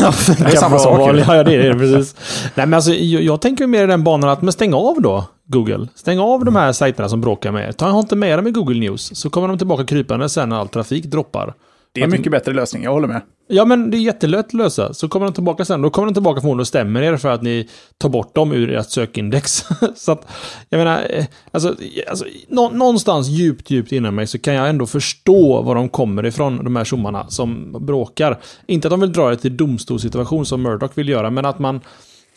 ja, 0.00 0.12
det 0.26 0.44
är 0.44 0.56
samma 0.56 0.78
sak. 0.78 0.98
Val. 0.98 1.18
Ja, 1.18 1.42
det 1.42 1.54
är 1.54 1.74
det 1.74 1.78
precis. 1.78 2.16
Nej, 2.54 2.66
men 2.66 2.74
alltså, 2.74 2.92
jag, 2.92 3.22
jag 3.22 3.40
tänker 3.40 3.66
mer 3.66 3.84
i 3.84 3.86
den 3.86 4.04
banan 4.04 4.30
att, 4.30 4.42
men 4.42 4.52
stäng 4.52 4.74
av 4.74 5.02
då, 5.02 5.24
Google. 5.44 5.88
Stäng 5.94 6.18
av 6.18 6.44
de 6.44 6.56
här 6.56 6.72
sajterna 6.72 7.08
som 7.08 7.20
bråkar 7.20 7.52
med 7.52 7.68
er. 7.68 7.72
Ta 7.72 8.00
inte 8.00 8.16
med 8.16 8.38
dem 8.38 8.46
i 8.46 8.50
Google 8.50 8.80
News, 8.80 9.16
så 9.20 9.30
kommer 9.30 9.48
de 9.48 9.58
tillbaka 9.58 9.84
krypande 9.84 10.28
sen 10.28 10.48
när 10.48 10.56
all 10.56 10.68
trafik 10.68 11.04
droppar. 11.04 11.54
Det 11.96 12.02
är 12.02 12.04
en 12.04 12.10
mycket 12.10 12.32
bättre 12.32 12.52
lösning, 12.52 12.82
jag 12.82 12.92
håller 12.92 13.08
med. 13.08 13.22
Ja, 13.48 13.64
men 13.64 13.90
det 13.90 13.96
är 13.96 13.98
jättelätt 13.98 14.46
att 14.46 14.54
lösa. 14.54 14.94
Så 14.94 15.08
kommer 15.08 15.26
de 15.26 15.32
tillbaka 15.32 15.64
sen. 15.64 15.82
Då 15.82 15.90
kommer 15.90 16.08
de 16.08 16.14
tillbaka 16.14 16.40
förmodligen 16.40 16.60
och 16.60 16.66
stämmer 16.66 17.02
er 17.02 17.16
för 17.16 17.28
att 17.28 17.42
ni 17.42 17.68
tar 17.98 18.08
bort 18.08 18.34
dem 18.34 18.52
ur 18.52 18.70
ert 18.70 18.90
sökindex. 18.90 19.64
så 19.96 20.12
att, 20.12 20.26
jag 20.68 20.78
menar, 20.78 21.06
eh, 21.10 21.24
alltså, 21.50 21.76
alltså 22.08 22.24
nå, 22.48 22.70
någonstans 22.70 23.28
djupt, 23.28 23.70
djupt 23.70 23.92
inom 23.92 24.14
mig 24.14 24.26
så 24.26 24.38
kan 24.38 24.54
jag 24.54 24.68
ändå 24.68 24.86
förstå 24.86 25.62
var 25.62 25.74
de 25.74 25.88
kommer 25.88 26.26
ifrån, 26.26 26.64
de 26.64 26.76
här 26.76 26.84
tjommarna 26.84 27.28
som 27.28 27.76
bråkar. 27.86 28.38
Inte 28.66 28.88
att 28.88 28.92
de 28.92 29.00
vill 29.00 29.12
dra 29.12 29.30
det 29.30 29.36
till 29.36 29.56
domstolssituation 29.56 30.46
som 30.46 30.62
Murdoch 30.62 30.98
vill 30.98 31.08
göra, 31.08 31.30
men 31.30 31.44
att 31.44 31.58
man 31.58 31.80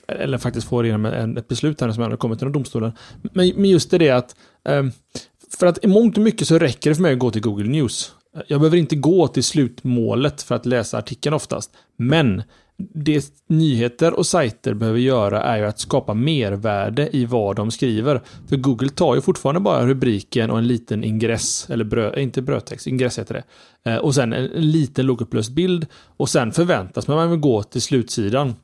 eller 0.08 0.38
faktiskt 0.38 0.68
får 0.68 0.86
igenom 0.86 1.06
en, 1.06 1.38
ett 1.38 1.48
beslut 1.48 1.82
här 1.82 1.92
som 1.92 2.04
ändå 2.04 2.18
kommit 2.18 2.40
till 2.40 2.52
domstolen. 2.52 2.92
Men, 3.22 3.52
men 3.56 3.70
just 3.70 3.92
det, 3.92 4.10
att 4.10 4.36
ehm, 4.70 4.92
för 5.60 5.68
att 5.68 5.84
i 5.84 5.88
mångt 5.88 6.18
och 6.18 6.24
mycket 6.24 6.48
så 6.48 6.60
räcker 6.60 6.90
det 6.90 6.96
för 6.96 7.02
mig 7.02 7.14
att 7.14 7.20
gå 7.20 7.32
till 7.32 7.42
Google 7.42 7.70
News. 7.70 8.12
Jag 8.48 8.60
behöver 8.60 8.78
inte 8.78 8.96
gå 8.96 9.28
till 9.28 9.44
slutmålet 9.44 10.42
för 10.42 10.56
att 10.56 10.66
läsa 10.66 10.98
artikeln 10.98 11.34
oftast. 11.34 11.72
Men 11.98 12.44
det 12.94 13.34
nyheter 13.48 14.14
och 14.14 14.26
sajter 14.26 14.74
behöver 14.74 15.00
göra 15.00 15.44
är 15.44 15.58
ju 15.58 15.66
att 15.66 15.80
skapa 15.80 16.14
mervärde 16.14 17.10
i 17.16 17.26
vad 17.26 17.56
de 17.56 17.72
skriver. 17.72 18.22
För 18.50 18.58
Google 18.58 18.90
tar 18.90 19.16
ju 19.16 19.22
fortfarande 19.22 19.60
bara 19.62 19.88
rubriken 19.88 20.52
och 20.52 20.58
en 20.58 20.68
liten 20.68 21.04
ingress, 21.04 21.70
eller 21.70 21.86
brö, 21.86 22.14
eh, 22.14 22.24
inte 22.24 22.42
brödtext, 22.42 22.88
ingress 22.88 23.20
heter 23.20 23.34
det. 23.34 23.92
Eh, 23.92 23.98
och 23.98 24.16
sen 24.16 24.34
en, 24.34 24.46
liten 24.46 25.06
lågupplöst 25.06 25.52
bild. 25.52 25.88
Och 26.18 26.30
sen 26.30 26.52
förväntas 26.52 27.08
man 27.08 27.30
väl 27.30 27.40
gå 27.40 27.64
till 27.64 27.82
slutsidan 27.82 28.56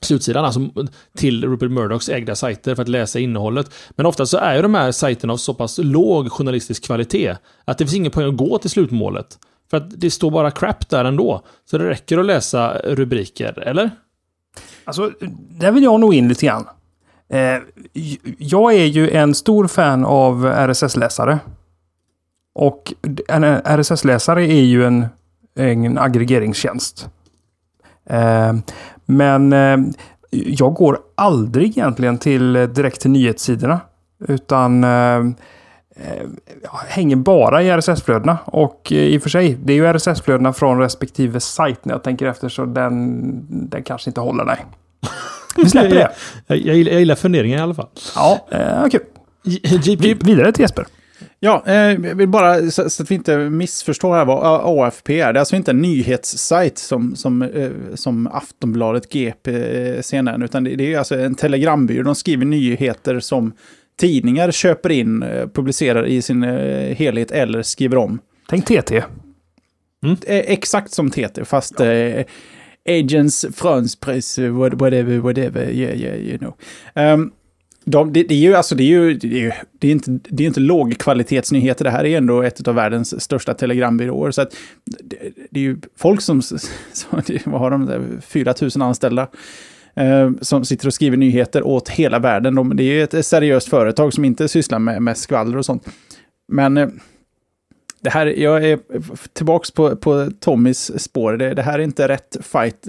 slutsidan, 0.00 0.44
alltså 0.44 0.60
till 1.16 1.44
Rupert 1.44 1.70
Murdochs 1.70 2.08
ägda 2.08 2.34
sajter 2.34 2.74
för 2.74 2.82
att 2.82 2.88
läsa 2.88 3.18
innehållet. 3.18 3.70
Men 3.90 4.06
ofta 4.06 4.26
så 4.26 4.38
är 4.38 4.56
ju 4.56 4.62
de 4.62 4.74
här 4.74 4.92
sajterna 4.92 5.32
av 5.32 5.36
så 5.36 5.54
pass 5.54 5.78
låg 5.78 6.32
journalistisk 6.32 6.84
kvalitet 6.84 7.36
att 7.64 7.78
det 7.78 7.84
finns 7.84 7.94
ingen 7.94 8.12
poäng 8.12 8.28
att 8.28 8.36
gå 8.36 8.58
till 8.58 8.70
slutmålet. 8.70 9.38
För 9.70 9.76
att 9.76 10.00
det 10.00 10.10
står 10.10 10.30
bara 10.30 10.50
crap 10.50 10.88
där 10.88 11.04
ändå. 11.04 11.42
Så 11.70 11.78
det 11.78 11.88
räcker 11.88 12.18
att 12.18 12.26
läsa 12.26 12.78
rubriker, 12.84 13.58
eller? 13.58 13.90
Alltså, 14.84 15.10
där 15.50 15.72
vill 15.72 15.82
jag 15.82 16.00
nog 16.00 16.14
in 16.14 16.28
lite 16.28 16.46
grann. 16.46 16.66
Eh, 17.28 17.58
jag 18.38 18.74
är 18.74 18.84
ju 18.84 19.10
en 19.10 19.34
stor 19.34 19.66
fan 19.66 20.04
av 20.04 20.46
RSS-läsare. 20.46 21.38
Och 22.54 22.94
en 23.28 23.44
RSS-läsare 23.44 24.44
är 24.44 24.62
ju 24.62 24.84
en, 24.84 25.06
en 25.54 25.98
aggregeringstjänst. 25.98 27.08
Eh, 28.06 28.52
men 29.10 29.52
eh, 29.52 29.76
jag 30.30 30.74
går 30.74 30.98
aldrig 31.14 31.66
egentligen 31.78 32.18
till 32.18 32.52
direkt 32.52 33.00
till 33.00 33.10
nyhetssidorna. 33.10 33.80
Utan 34.28 34.84
eh, 34.84 35.16
eh, 35.96 36.22
jag 36.62 36.70
hänger 36.88 37.16
bara 37.16 37.62
i 37.62 37.70
RSS-flödena. 37.70 38.38
Och 38.44 38.92
eh, 38.92 38.98
i 38.98 39.18
och 39.18 39.22
för 39.22 39.30
sig, 39.30 39.58
det 39.64 39.72
är 39.72 39.76
ju 39.76 39.86
RSS-flödena 39.92 40.52
från 40.52 40.78
respektive 40.78 41.40
sajt 41.40 41.84
när 41.84 41.94
jag 41.94 42.02
tänker 42.02 42.26
efter. 42.26 42.48
Så 42.48 42.64
den, 42.64 43.22
den 43.70 43.82
kanske 43.82 44.10
inte 44.10 44.20
håller, 44.20 44.44
nej. 44.44 44.64
Vi 45.56 45.68
släpper 45.70 45.94
det. 45.94 46.10
Jag, 46.46 46.58
jag, 46.58 46.76
jag 46.76 47.00
gillar 47.00 47.14
funderingen 47.14 47.58
i 47.58 47.62
alla 47.62 47.74
fall. 47.74 47.88
Ja, 48.16 48.46
eh, 48.50 48.88
kul. 48.90 49.00
Vi- 49.98 50.14
Vidare 50.20 50.52
till 50.52 50.62
Jesper. 50.62 50.86
Ja, 51.42 51.62
eh, 51.66 51.74
jag 51.74 52.14
vill 52.14 52.28
bara 52.28 52.70
så, 52.70 52.90
så 52.90 53.02
att 53.02 53.10
vi 53.10 53.14
inte 53.14 53.36
missförstår 53.38 54.14
här 54.14 54.24
vad 54.24 54.60
AFP 54.86 55.20
är. 55.20 55.32
Det 55.32 55.36
är 55.36 55.40
alltså 55.40 55.56
inte 55.56 55.70
en 55.70 55.78
nyhetssajt 55.82 56.78
som, 56.78 57.16
som, 57.16 57.42
eh, 57.42 57.70
som 57.94 58.26
Aftonbladet, 58.26 59.12
GP, 59.12 59.50
eh, 59.50 60.00
CNN, 60.00 60.42
utan 60.42 60.64
det, 60.64 60.76
det 60.76 60.94
är 60.94 60.98
alltså 60.98 61.18
en 61.20 61.34
telegrambyrå. 61.34 62.02
De 62.02 62.14
skriver 62.14 62.44
nyheter 62.44 63.20
som 63.20 63.52
tidningar 64.00 64.50
köper 64.50 64.90
in, 64.90 65.22
eh, 65.22 65.46
publicerar 65.48 66.06
i 66.06 66.22
sin 66.22 66.42
eh, 66.42 66.96
helhet 66.96 67.30
eller 67.30 67.62
skriver 67.62 67.96
om. 67.96 68.18
Tänk 68.48 68.66
TT. 68.66 68.96
Eh, 70.26 70.38
exakt 70.38 70.92
som 70.92 71.10
TT, 71.10 71.44
fast 71.44 71.80
eh, 71.80 72.24
Agents 72.88 73.46
France 73.54 73.98
Press, 74.00 74.38
eh, 74.38 74.44
what- 74.50 74.74
whatever, 74.80 75.18
whatever, 75.18 75.70
yeah, 75.70 75.96
yeah, 76.00 76.16
you 76.16 76.38
know. 76.38 76.54
Ehm, 76.94 77.30
de, 77.84 78.12
det, 78.12 78.22
det 78.22 78.34
är 78.34 78.38
ju 78.38 78.54
alltså, 78.54 78.74
det 78.74 78.82
är 78.82 78.86
ju, 78.88 79.14
det 79.14 79.26
är, 79.26 79.40
ju- 79.40 79.52
det 79.78 79.88
är 79.88 79.92
inte, 79.92 80.18
det 80.28 80.42
är 80.42 80.46
inte 80.46 80.60
lågkvalitetsnyheter. 80.60 81.84
Det 81.84 81.90
här 81.90 82.04
är 82.04 82.16
ändå 82.18 82.42
ett 82.42 82.68
av 82.68 82.74
världens 82.74 83.22
största 83.22 83.54
telegrambyråer. 83.54 84.30
Så 84.30 84.42
att 84.42 84.56
det, 85.04 85.16
det 85.50 85.60
är 85.60 85.64
ju 85.64 85.76
folk 85.96 86.20
som, 86.20 86.42
som 86.92 87.22
vad 87.44 87.60
har 87.60 87.70
de, 87.70 87.86
där, 87.86 88.02
4 88.20 88.54
000 88.60 88.70
anställda. 88.82 89.28
eh, 89.96 90.30
som 90.40 90.64
sitter 90.64 90.86
och 90.86 90.94
skriver 90.94 91.16
nyheter 91.16 91.62
åt 91.66 91.88
hela 91.88 92.18
världen. 92.18 92.54
De, 92.54 92.76
det 92.76 92.82
är 92.82 92.92
ju 92.94 93.02
ett 93.02 93.26
seriöst 93.26 93.68
företag 93.68 94.12
som 94.12 94.24
inte 94.24 94.48
sysslar 94.48 94.78
med, 94.78 95.02
med 95.02 95.16
skvaller 95.16 95.56
och 95.58 95.64
sånt. 95.64 95.86
Men 96.52 96.76
eh, 96.76 96.88
det 98.02 98.10
här, 98.10 98.26
jag 98.26 98.64
är 98.64 98.78
tillbaks 99.32 99.70
på, 99.70 99.96
på 99.96 100.30
Tommys 100.40 101.02
spår. 101.02 101.32
Det, 101.32 101.54
det 101.54 101.62
här 101.62 101.78
är 101.78 101.82
inte 101.82 102.08
rätt 102.08 102.36
fight. 102.42 102.86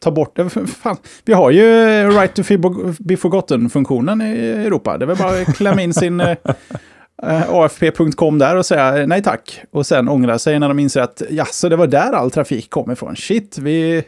Ta 0.00 0.10
bort 0.10 0.36
det. 0.36 0.48
Fan, 0.66 0.96
vi 1.24 1.32
har 1.32 1.50
ju 1.50 1.62
right 2.10 2.34
to 2.34 2.42
be 2.98 3.16
forgotten-funktionen 3.16 4.22
i 4.22 4.46
Europa. 4.46 4.98
Det 4.98 5.04
är 5.04 5.06
väl 5.06 5.16
bara 5.16 5.40
att 5.40 5.56
klämma 5.56 5.82
in 5.82 5.94
sin 5.94 6.20
eh, 6.20 6.36
eh, 7.22 7.50
afp.com 7.50 8.38
där 8.38 8.56
och 8.56 8.66
säga 8.66 9.06
nej 9.06 9.22
tack. 9.22 9.60
Och 9.70 9.86
sen 9.86 10.08
ångra 10.08 10.38
sig 10.38 10.58
när 10.58 10.68
de 10.68 10.78
inser 10.78 11.00
att 11.00 11.22
jaså, 11.30 11.68
det 11.68 11.76
var 11.76 11.86
där 11.86 12.12
all 12.12 12.30
trafik 12.30 12.70
kom 12.70 12.90
ifrån. 12.90 13.16
Shit, 13.16 13.58
vi... 13.58 14.04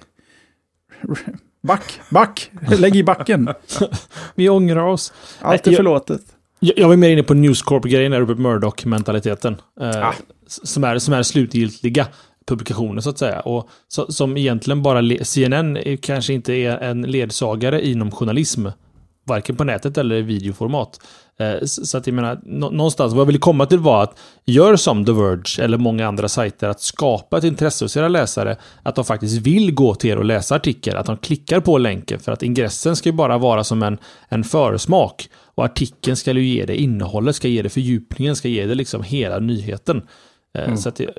Back, 1.62 2.00
back, 2.10 2.50
lägg 2.78 2.96
i 2.96 3.04
backen. 3.04 3.50
vi 4.34 4.48
ångrar 4.48 4.86
oss. 4.86 5.12
Allt 5.40 5.66
är 5.66 5.72
förlåtet. 5.72 6.22
Jag, 6.60 6.88
var 6.88 6.96
mer 6.96 7.10
inne 7.10 7.22
på 7.22 7.34
News 7.34 7.62
Corp-grejen, 7.62 8.14
Rupert 8.18 8.38
Murdoch-mentaliteten. 8.38 9.56
Eh, 9.80 10.06
Ah. 10.08 10.14
som, 10.46 10.84
är, 10.84 10.98
som 10.98 11.14
är 11.14 11.22
slutgiltiga 11.22 12.06
publikationer 12.46 13.00
så 13.00 13.10
att 13.10 13.18
säga. 13.18 13.40
Och 13.40 13.68
så, 13.88 14.12
som 14.12 14.36
egentligen 14.36 14.82
bara, 14.82 15.24
CNN 15.24 15.78
kanske 16.02 16.32
inte 16.32 16.52
är 16.52 16.78
en 16.78 17.02
ledsagare 17.02 17.86
inom 17.86 18.10
journalism. 18.10 18.66
Varken 19.26 19.56
på 19.56 19.64
nätet 19.64 19.98
eller 19.98 20.16
i 20.16 20.22
videoformat. 20.22 21.00
Eh, 21.40 21.64
så 21.66 21.98
att 21.98 22.06
jag 22.06 22.14
menar, 22.14 22.40
nå- 22.42 22.70
någonstans, 22.70 23.12
vad 23.12 23.20
jag 23.20 23.26
ville 23.26 23.38
komma 23.38 23.66
till 23.66 23.78
var 23.78 24.02
att 24.02 24.18
gör 24.44 24.76
som 24.76 25.04
The 25.04 25.12
Verge 25.12 25.64
eller 25.64 25.78
många 25.78 26.08
andra 26.08 26.28
sajter, 26.28 26.68
att 26.68 26.80
skapa 26.80 27.38
ett 27.38 27.44
intresse 27.44 27.84
hos 27.84 27.96
era 27.96 28.08
läsare, 28.08 28.56
att 28.82 28.94
de 28.94 29.04
faktiskt 29.04 29.36
vill 29.46 29.74
gå 29.74 29.94
till 29.94 30.10
er 30.10 30.16
och 30.16 30.24
läsa 30.24 30.54
artikel, 30.54 30.96
att 30.96 31.06
de 31.06 31.16
klickar 31.16 31.60
på 31.60 31.78
länken, 31.78 32.20
för 32.20 32.32
att 32.32 32.42
ingressen 32.42 32.96
ska 32.96 33.08
ju 33.08 33.12
bara 33.12 33.38
vara 33.38 33.64
som 33.64 33.82
en, 33.82 33.98
en 34.28 34.44
försmak. 34.44 35.28
Och 35.60 35.66
artikeln 35.66 36.16
ska 36.16 36.32
ju 36.32 36.44
ge 36.44 36.64
det 36.66 36.76
innehållet, 36.76 37.36
ska 37.36 37.48
ge 37.48 37.62
det 37.62 37.68
fördjupningen, 37.68 38.36
ska 38.36 38.48
ge 38.48 38.66
det 38.66 38.74
liksom 38.74 39.02
hela 39.02 39.38
nyheten. 39.38 40.02
Eh, 40.58 40.74
Så 40.74 40.88
att 40.88 40.96
det, 40.96 41.10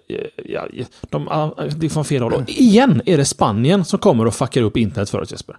ja, 0.45 0.67
ja, 0.73 0.85
de, 1.09 1.27
ah, 1.27 1.55
det 1.77 1.85
är 1.85 1.89
från 1.89 2.05
fel 2.05 2.21
håll. 2.23 2.33
Och 2.33 2.49
igen 2.49 3.01
är 3.05 3.17
det 3.17 3.25
Spanien 3.25 3.85
som 3.85 3.99
kommer 3.99 4.25
och 4.27 4.33
fuckar 4.35 4.61
upp 4.61 4.77
internet 4.77 5.09
för 5.09 5.21
oss 5.21 5.31
Jesper. 5.31 5.57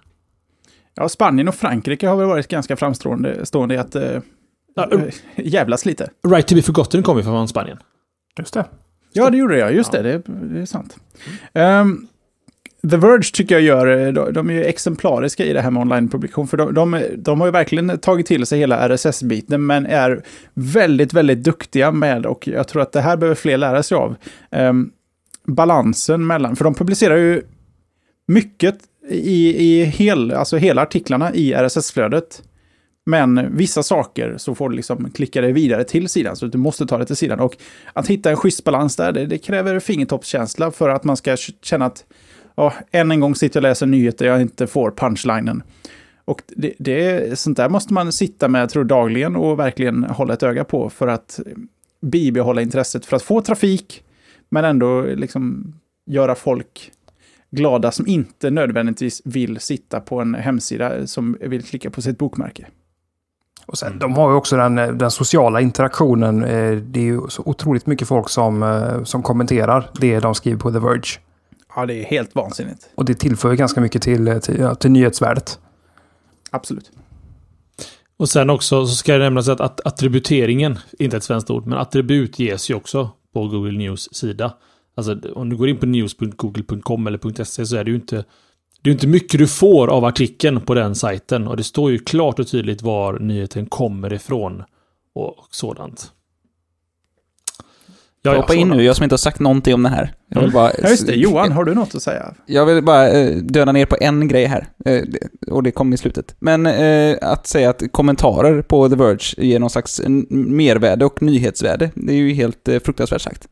Ja, 0.95 1.09
Spanien 1.09 1.47
och 1.47 1.55
Frankrike 1.55 2.07
har 2.07 2.15
väl 2.15 2.27
varit 2.27 2.47
ganska 2.47 2.75
framstående 2.77 3.45
stående 3.45 3.75
i 3.75 3.77
att 3.77 3.95
eh, 3.95 4.19
Ja, 4.75 4.91
eh, 4.91 5.01
jävlas 5.35 5.85
lite. 5.85 6.09
right 6.27 6.47
to 6.47 6.55
be 6.55 6.61
forgotten 6.61 7.03
kommer 7.03 7.19
ju 7.21 7.23
från 7.25 7.47
Spanien. 7.47 7.77
Just 8.39 8.53
det. 8.53 8.65
Ja, 9.13 9.29
det 9.29 9.37
gjorde 9.37 9.57
jag. 9.57 9.73
Just 9.75 9.91
det, 9.91 10.01
det, 10.01 10.21
det 10.25 10.59
är 10.61 10.65
sant. 10.65 10.97
Ehm, 11.53 12.07
The 12.89 12.97
Verge 12.97 13.31
tycker 13.33 13.55
jag 13.55 13.61
gör, 13.61 14.07
eh, 14.07 14.13
de, 14.13 14.33
de 14.33 14.49
är 14.49 14.53
ju 14.53 14.63
exemplariska 14.63 15.45
i 15.45 15.53
det 15.53 15.61
här 15.61 15.71
med 15.71 15.81
online-publikation. 15.81 16.47
För 16.47 16.57
de, 16.57 16.73
de, 16.73 17.03
de 17.17 17.39
har 17.39 17.47
ju 17.47 17.51
verkligen 17.51 17.99
tagit 17.99 18.25
till 18.25 18.45
sig 18.45 18.59
hela 18.59 18.89
RSS-biten, 18.89 19.65
men 19.65 19.85
är 19.85 20.23
väldigt, 20.53 21.13
väldigt 21.13 21.43
duktiga 21.43 21.91
med, 21.91 22.25
och 22.25 22.47
jag 22.47 22.67
tror 22.67 22.81
att 22.81 22.91
det 22.91 23.01
här 23.01 23.17
behöver 23.17 23.35
fler 23.35 23.57
lära 23.57 23.83
sig 23.83 23.95
av, 23.95 24.15
ehm, 24.51 24.91
balansen 25.45 26.27
mellan, 26.27 26.55
för 26.55 26.63
de 26.63 26.73
publicerar 26.73 27.17
ju 27.17 27.41
mycket 28.27 28.75
i, 29.09 29.65
i 29.65 29.83
hel, 29.83 30.31
alltså 30.31 30.57
hela 30.57 30.81
artiklarna 30.81 31.33
i 31.33 31.53
RSS-flödet. 31.53 32.43
Men 33.05 33.57
vissa 33.57 33.83
saker 33.83 34.35
så 34.37 34.55
får 34.55 34.69
du 34.69 34.75
liksom 34.75 35.11
klicka 35.11 35.41
dig 35.41 35.51
vidare 35.51 35.83
till 35.83 36.09
sidan, 36.09 36.35
så 36.35 36.45
du 36.45 36.57
måste 36.57 36.85
ta 36.85 36.97
det 36.97 37.05
till 37.05 37.15
sidan. 37.15 37.39
Och 37.39 37.57
att 37.93 38.07
hitta 38.07 38.29
en 38.29 38.37
schysst 38.37 38.63
balans 38.63 38.95
där, 38.95 39.11
det, 39.11 39.25
det 39.25 39.37
kräver 39.37 39.79
fingertoppskänsla 39.79 40.71
för 40.71 40.89
att 40.89 41.03
man 41.03 41.17
ska 41.17 41.37
känna 41.61 41.85
att 41.85 42.05
ja, 42.55 42.73
än 42.91 43.11
en 43.11 43.19
gång 43.19 43.35
sitter 43.35 43.57
jag 43.57 43.63
och 43.63 43.69
läser 43.69 43.85
nyheter 43.85 44.25
jag 44.25 44.41
inte 44.41 44.67
får 44.67 44.91
punchlinen. 44.91 45.63
Och 46.25 46.41
det, 46.47 46.73
det, 46.79 47.39
sånt 47.39 47.57
där 47.57 47.69
måste 47.69 47.93
man 47.93 48.11
sitta 48.11 48.47
med, 48.47 48.69
tror 48.69 48.83
dagligen 48.83 49.35
och 49.35 49.59
verkligen 49.59 50.03
hålla 50.03 50.33
ett 50.33 50.43
öga 50.43 50.63
på 50.63 50.89
för 50.89 51.07
att 51.07 51.39
bibehålla 52.01 52.61
intresset 52.61 53.05
för 53.05 53.15
att 53.15 53.23
få 53.23 53.41
trafik, 53.41 54.03
men 54.49 54.65
ändå 54.65 55.01
liksom 55.01 55.73
göra 56.05 56.35
folk 56.35 56.91
glada 57.51 57.91
som 57.91 58.07
inte 58.07 58.49
nödvändigtvis 58.49 59.21
vill 59.25 59.59
sitta 59.59 59.99
på 59.99 60.21
en 60.21 60.35
hemsida 60.35 61.07
som 61.07 61.37
vill 61.41 61.63
klicka 61.63 61.89
på 61.89 62.01
sitt 62.01 62.17
bokmärke. 62.17 62.67
Och 63.65 63.77
sen, 63.77 63.99
de 63.99 64.13
har 64.13 64.29
ju 64.29 64.35
också 64.35 64.57
den, 64.57 64.75
den 64.75 65.11
sociala 65.11 65.61
interaktionen. 65.61 66.43
Eh, 66.43 66.77
det 66.77 66.99
är 66.99 67.03
ju 67.03 67.21
så 67.29 67.43
otroligt 67.45 67.85
mycket 67.85 68.07
folk 68.07 68.29
som, 68.29 68.63
eh, 68.63 69.03
som 69.03 69.23
kommenterar 69.23 69.89
det 69.99 70.19
de 70.19 70.35
skriver 70.35 70.59
på 70.59 70.71
The 70.71 70.79
Verge. 70.79 71.19
Ja, 71.75 71.85
det 71.85 71.93
är 71.93 72.03
helt 72.03 72.35
vansinnigt. 72.35 72.89
Och 72.95 73.05
det 73.05 73.13
tillför 73.13 73.51
ju 73.51 73.57
ganska 73.57 73.81
mycket 73.81 74.01
till, 74.01 74.39
till, 74.41 74.59
ja, 74.59 74.75
till 74.75 74.91
nyhetsvärdet. 74.91 75.59
Absolut. 76.51 76.91
Och 78.17 78.29
sen 78.29 78.49
också 78.49 78.87
så 78.87 78.95
ska 78.95 79.13
det 79.13 79.23
nämnas 79.23 79.47
att, 79.47 79.61
att 79.61 79.87
attributeringen, 79.87 80.79
inte 80.99 81.17
ett 81.17 81.23
svenskt 81.23 81.49
ord, 81.49 81.65
men 81.65 81.77
attribut 81.77 82.39
ges 82.39 82.69
ju 82.69 82.73
också 82.73 83.09
på 83.33 83.47
Google 83.47 83.77
News 83.77 84.13
sida. 84.13 84.53
Alltså 84.95 85.19
om 85.35 85.49
du 85.49 85.57
går 85.57 85.69
in 85.69 85.77
på 85.77 85.85
news.google.com 85.85 87.07
eller 87.07 87.43
.se 87.43 87.65
så 87.65 87.75
är 87.75 87.83
det 87.83 87.89
ju 87.91 87.95
inte 87.95 88.25
det 88.81 88.89
är 88.89 88.91
inte 88.91 89.07
mycket 89.07 89.39
du 89.39 89.47
får 89.47 89.87
av 89.87 90.05
artikeln 90.05 90.61
på 90.61 90.73
den 90.73 90.95
sajten 90.95 91.47
och 91.47 91.57
det 91.57 91.63
står 91.63 91.91
ju 91.91 91.99
klart 91.99 92.39
och 92.39 92.47
tydligt 92.47 92.81
var 92.81 93.19
nyheten 93.19 93.65
kommer 93.65 94.13
ifrån 94.13 94.63
och 95.15 95.47
sådant. 95.51 96.11
Ja, 98.25 98.35
hoppa 98.35 98.53
in 98.53 98.69
nu, 98.69 98.83
jag 98.83 98.95
som 98.95 99.03
inte 99.03 99.13
har 99.13 99.17
sagt 99.17 99.39
någonting 99.39 99.73
om 99.73 99.83
det 99.83 99.89
här. 99.89 100.13
Jag 100.29 100.41
vill 100.41 100.51
bara, 100.51 100.71
ja, 100.81 100.89
just 100.89 101.07
det. 101.07 101.13
Johan, 101.13 101.51
har 101.51 101.63
du 101.63 101.75
något 101.75 101.95
att 101.95 102.03
säga? 102.03 102.33
Jag 102.45 102.65
vill 102.65 102.83
bara 102.83 103.09
eh, 103.09 103.35
döda 103.37 103.71
ner 103.71 103.85
på 103.85 103.97
en 104.01 104.27
grej 104.27 104.45
här. 104.45 104.67
Eh, 104.85 105.03
och 105.47 105.63
det 105.63 105.71
kom 105.71 105.93
i 105.93 105.97
slutet. 105.97 106.35
Men 106.39 106.65
eh, 106.65 107.17
att 107.21 107.47
säga 107.47 107.69
att 107.69 107.83
kommentarer 107.91 108.61
på 108.61 108.89
The 108.89 108.95
Verge 108.95 109.33
ger 109.37 109.59
någon 109.59 109.69
slags 109.69 110.01
mervärde 110.29 111.05
och 111.05 111.21
nyhetsvärde, 111.21 111.91
det 111.95 112.13
är 112.13 112.17
ju 112.17 112.33
helt 112.33 112.67
eh, 112.67 112.79
fruktansvärt 112.79 113.21
sagt. 113.21 113.47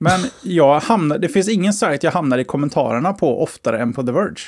Men 0.00 0.20
jag 0.42 0.80
hamnar, 0.80 1.18
det 1.18 1.28
finns 1.28 1.48
ingen 1.48 1.72
sajt 1.72 2.02
jag 2.02 2.12
hamnar 2.12 2.38
i 2.38 2.44
kommentarerna 2.44 3.12
på 3.12 3.42
oftare 3.42 3.82
än 3.82 3.92
på 3.92 4.02
The 4.02 4.12
Verge. 4.12 4.42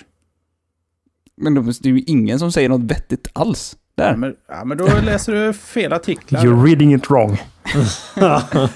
Men 1.36 1.55
det 1.55 1.89
är 1.89 1.93
ju 1.93 2.02
ingen 2.06 2.39
som 2.39 2.52
säger 2.52 2.68
något 2.68 2.90
vettigt 2.90 3.28
alls. 3.32 3.76
Där. 3.97 4.10
Ja, 4.10 4.16
men, 4.16 4.35
ja, 4.48 4.64
men 4.64 4.78
då 4.78 4.89
läser 5.05 5.32
du 5.32 5.52
fel 5.52 5.93
artiklar. 5.93 6.44
You're 6.44 6.64
reading 6.66 6.94
it 6.94 7.10
wrong. 7.10 7.39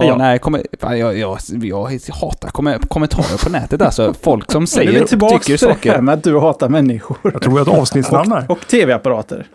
Ja, 0.00 0.08
ja. 0.08 0.16
nej, 0.16 0.38
kom, 0.38 0.62
jag, 0.80 1.18
jag, 1.18 1.18
jag, 1.18 1.38
jag 1.62 2.14
hatar 2.14 2.48
kom, 2.48 2.78
kommentarer 2.88 3.44
på 3.44 3.50
nätet 3.50 3.82
alltså. 3.82 4.14
Folk 4.22 4.52
som 4.52 4.66
säger 4.66 5.02
och 5.02 5.08
tycker 5.08 5.56
saker. 5.56 5.90
det 5.90 5.96
här 5.96 6.02
med 6.02 6.14
att 6.14 6.24
du 6.24 6.38
hatar 6.38 6.68
människor. 6.68 7.16
Jag 7.22 7.42
tror 7.42 7.60
att 7.60 7.68
avsnittsnamn 7.68 8.32
Och, 8.48 8.50
och 8.50 8.66
tv-apparater. 8.66 9.46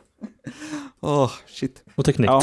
Åh, 1.04 1.24
oh, 1.24 1.32
shit. 1.48 1.84
Och 1.96 2.06
teknik. 2.06 2.30
Ja. 2.30 2.42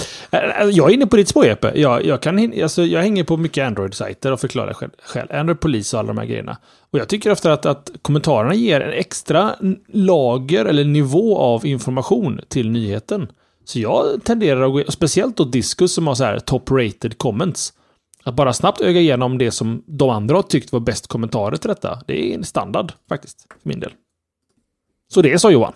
Jag 0.71 0.91
är 0.91 0.95
inne 0.95 1.07
på 1.07 1.17
ditt 1.17 1.29
spår 1.29 1.47
Jeppe. 1.47 1.73
Jag, 1.75 2.05
jag, 2.05 2.23
kan, 2.23 2.63
alltså, 2.63 2.83
jag 2.83 3.01
hänger 3.01 3.25
på 3.25 3.37
mycket 3.37 3.67
Android-sajter 3.67 4.33
och 4.33 4.41
förklarar 4.41 4.73
själv, 4.73 4.91
själv. 5.03 5.29
Android 5.33 5.61
Polis 5.61 5.95
och 5.95 6.01
alla 6.01 6.07
de 6.07 6.19
här 6.19 6.27
grejerna. 6.27 6.57
Och 6.93 6.99
jag 6.99 7.09
tycker 7.09 7.31
ofta 7.31 7.53
att, 7.53 7.67
att 7.67 7.91
kommentarerna 8.03 8.55
ger 8.55 8.81
en 8.81 8.93
extra 8.93 9.55
lager 9.89 10.65
eller 10.65 10.85
nivå 10.85 11.39
av 11.39 11.67
information 11.67 12.41
till 12.49 12.71
nyheten. 12.71 13.29
Så 13.65 13.79
jag 13.79 14.25
tenderar 14.25 14.63
att 14.63 14.73
gå, 14.73 14.93
speciellt 14.93 15.37
då 15.37 15.45
Discus 15.45 15.95
som 15.95 16.07
har 16.07 16.15
så 16.15 16.25
här 16.25 16.39
top-rated 16.39 17.17
comments. 17.17 17.73
Att 18.29 18.35
bara 18.35 18.53
snabbt 18.53 18.81
öga 18.81 19.01
igenom 19.01 19.39
det 19.39 19.51
som 19.51 19.83
de 19.87 20.11
andra 20.11 20.37
har 20.37 20.43
tyckt 20.43 20.73
var 20.73 20.81
bäst 20.81 21.07
kommentarer 21.07 21.57
till 21.57 21.69
detta. 21.69 21.99
Det 22.07 22.33
är 22.33 22.35
en 22.35 22.45
standard 22.45 22.93
faktiskt, 23.09 23.47
för 23.63 23.69
min 23.69 23.81
del. 23.81 23.91
Så 25.15 25.23
det 25.23 25.33
är 25.33 25.39
så 25.39 25.51
Johan. 25.51 25.73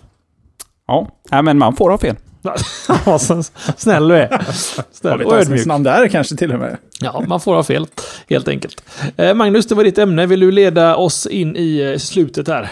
Ja, 1.29 1.41
men 1.41 1.57
man 1.57 1.75
får 1.75 1.89
ha 1.89 1.97
fel. 1.97 2.15
Snäll 3.77 4.07
du 4.07 4.15
är. 4.15 4.45
Snäll 4.91 5.21
och 5.21 5.35
ödmjuk. 5.35 5.65
namn 5.65 5.83
där 5.83 6.07
kanske 6.07 6.35
till 6.35 6.53
och 6.53 6.59
med. 6.59 6.77
Ja, 6.99 7.23
man 7.27 7.39
får 7.39 7.55
ha 7.55 7.63
fel, 7.63 7.87
helt 8.29 8.47
enkelt. 8.47 8.83
Eh, 9.17 9.33
Magnus, 9.33 9.65
det 9.65 9.75
var 9.75 9.83
ditt 9.83 9.97
ämne. 9.97 10.25
Vill 10.25 10.39
du 10.39 10.51
leda 10.51 10.95
oss 10.95 11.27
in 11.27 11.55
i 11.55 11.79
eh, 11.79 11.97
slutet 11.97 12.47
här? 12.47 12.71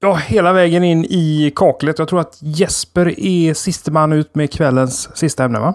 Ja, 0.00 0.14
hela 0.14 0.52
vägen 0.52 0.84
in 0.84 1.04
i 1.04 1.52
kaklet. 1.56 1.98
Jag 1.98 2.08
tror 2.08 2.20
att 2.20 2.38
Jesper 2.40 3.20
är 3.20 3.54
siste 3.54 3.90
man 3.90 4.12
ut 4.12 4.34
med 4.34 4.52
kvällens 4.52 5.16
sista 5.16 5.44
ämne, 5.44 5.58
va? 5.58 5.74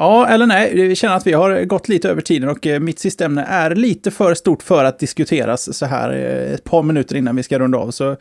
Ja, 0.00 0.28
eller 0.28 0.46
nej, 0.46 0.74
vi 0.74 0.94
känner 0.94 1.16
att 1.16 1.26
vi 1.26 1.32
har 1.32 1.64
gått 1.64 1.88
lite 1.88 2.10
över 2.10 2.20
tiden 2.20 2.48
och 2.48 2.66
eh, 2.66 2.80
mitt 2.80 2.98
sista 2.98 3.24
ämne 3.24 3.44
är 3.48 3.74
lite 3.74 4.10
för 4.10 4.34
stort 4.34 4.62
för 4.62 4.84
att 4.84 4.98
diskuteras 4.98 5.78
så 5.78 5.86
här 5.86 6.10
eh, 6.10 6.54
ett 6.54 6.64
par 6.64 6.82
minuter 6.82 7.16
innan 7.16 7.36
vi 7.36 7.42
ska 7.42 7.58
runda 7.58 7.78
av. 7.78 7.90
Så 7.90 8.16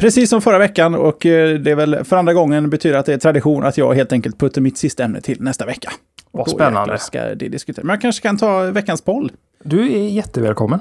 precis 0.00 0.30
som 0.30 0.42
förra 0.42 0.58
veckan 0.58 0.94
och 0.94 1.26
eh, 1.26 1.58
det 1.58 1.70
är 1.70 1.74
väl 1.74 2.04
för 2.04 2.16
andra 2.16 2.34
gången 2.34 2.70
betyder 2.70 2.98
att 2.98 3.06
det 3.06 3.12
är 3.12 3.18
tradition 3.18 3.64
att 3.64 3.78
jag 3.78 3.94
helt 3.94 4.12
enkelt 4.12 4.38
puttar 4.38 4.60
mitt 4.60 4.78
sista 4.78 5.04
ämne 5.04 5.20
till 5.20 5.42
nästa 5.42 5.66
vecka. 5.66 5.90
Vad 6.30 6.50
spännande. 6.50 6.98
Ska 6.98 7.20
det 7.34 7.48
diskuteras. 7.48 7.84
Men 7.84 7.94
jag 7.94 8.00
kanske 8.00 8.22
kan 8.22 8.36
ta 8.36 8.62
veckans 8.62 9.02
poll. 9.02 9.32
Du 9.62 9.92
är 9.92 10.08
jättevälkommen. 10.08 10.80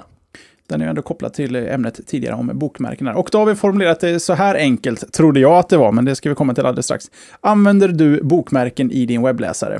Den 0.67 0.81
är 0.81 0.85
ju 0.85 0.89
ändå 0.89 1.01
kopplad 1.01 1.33
till 1.33 1.55
ämnet 1.55 2.07
tidigare 2.07 2.35
om 2.35 2.51
bokmärkena. 2.53 3.15
Och 3.15 3.29
då 3.31 3.37
har 3.37 3.45
vi 3.45 3.55
formulerat 3.55 3.99
det 3.99 4.19
så 4.19 4.33
här 4.33 4.55
enkelt, 4.55 5.13
trodde 5.13 5.39
jag 5.39 5.57
att 5.57 5.69
det 5.69 5.77
var, 5.77 5.91
men 5.91 6.05
det 6.05 6.15
ska 6.15 6.29
vi 6.29 6.35
komma 6.35 6.53
till 6.53 6.65
alldeles 6.65 6.85
strax. 6.85 7.05
Använder 7.41 7.87
du 7.87 8.23
bokmärken 8.23 8.91
i 8.91 9.05
din 9.05 9.21
webbläsare? 9.21 9.79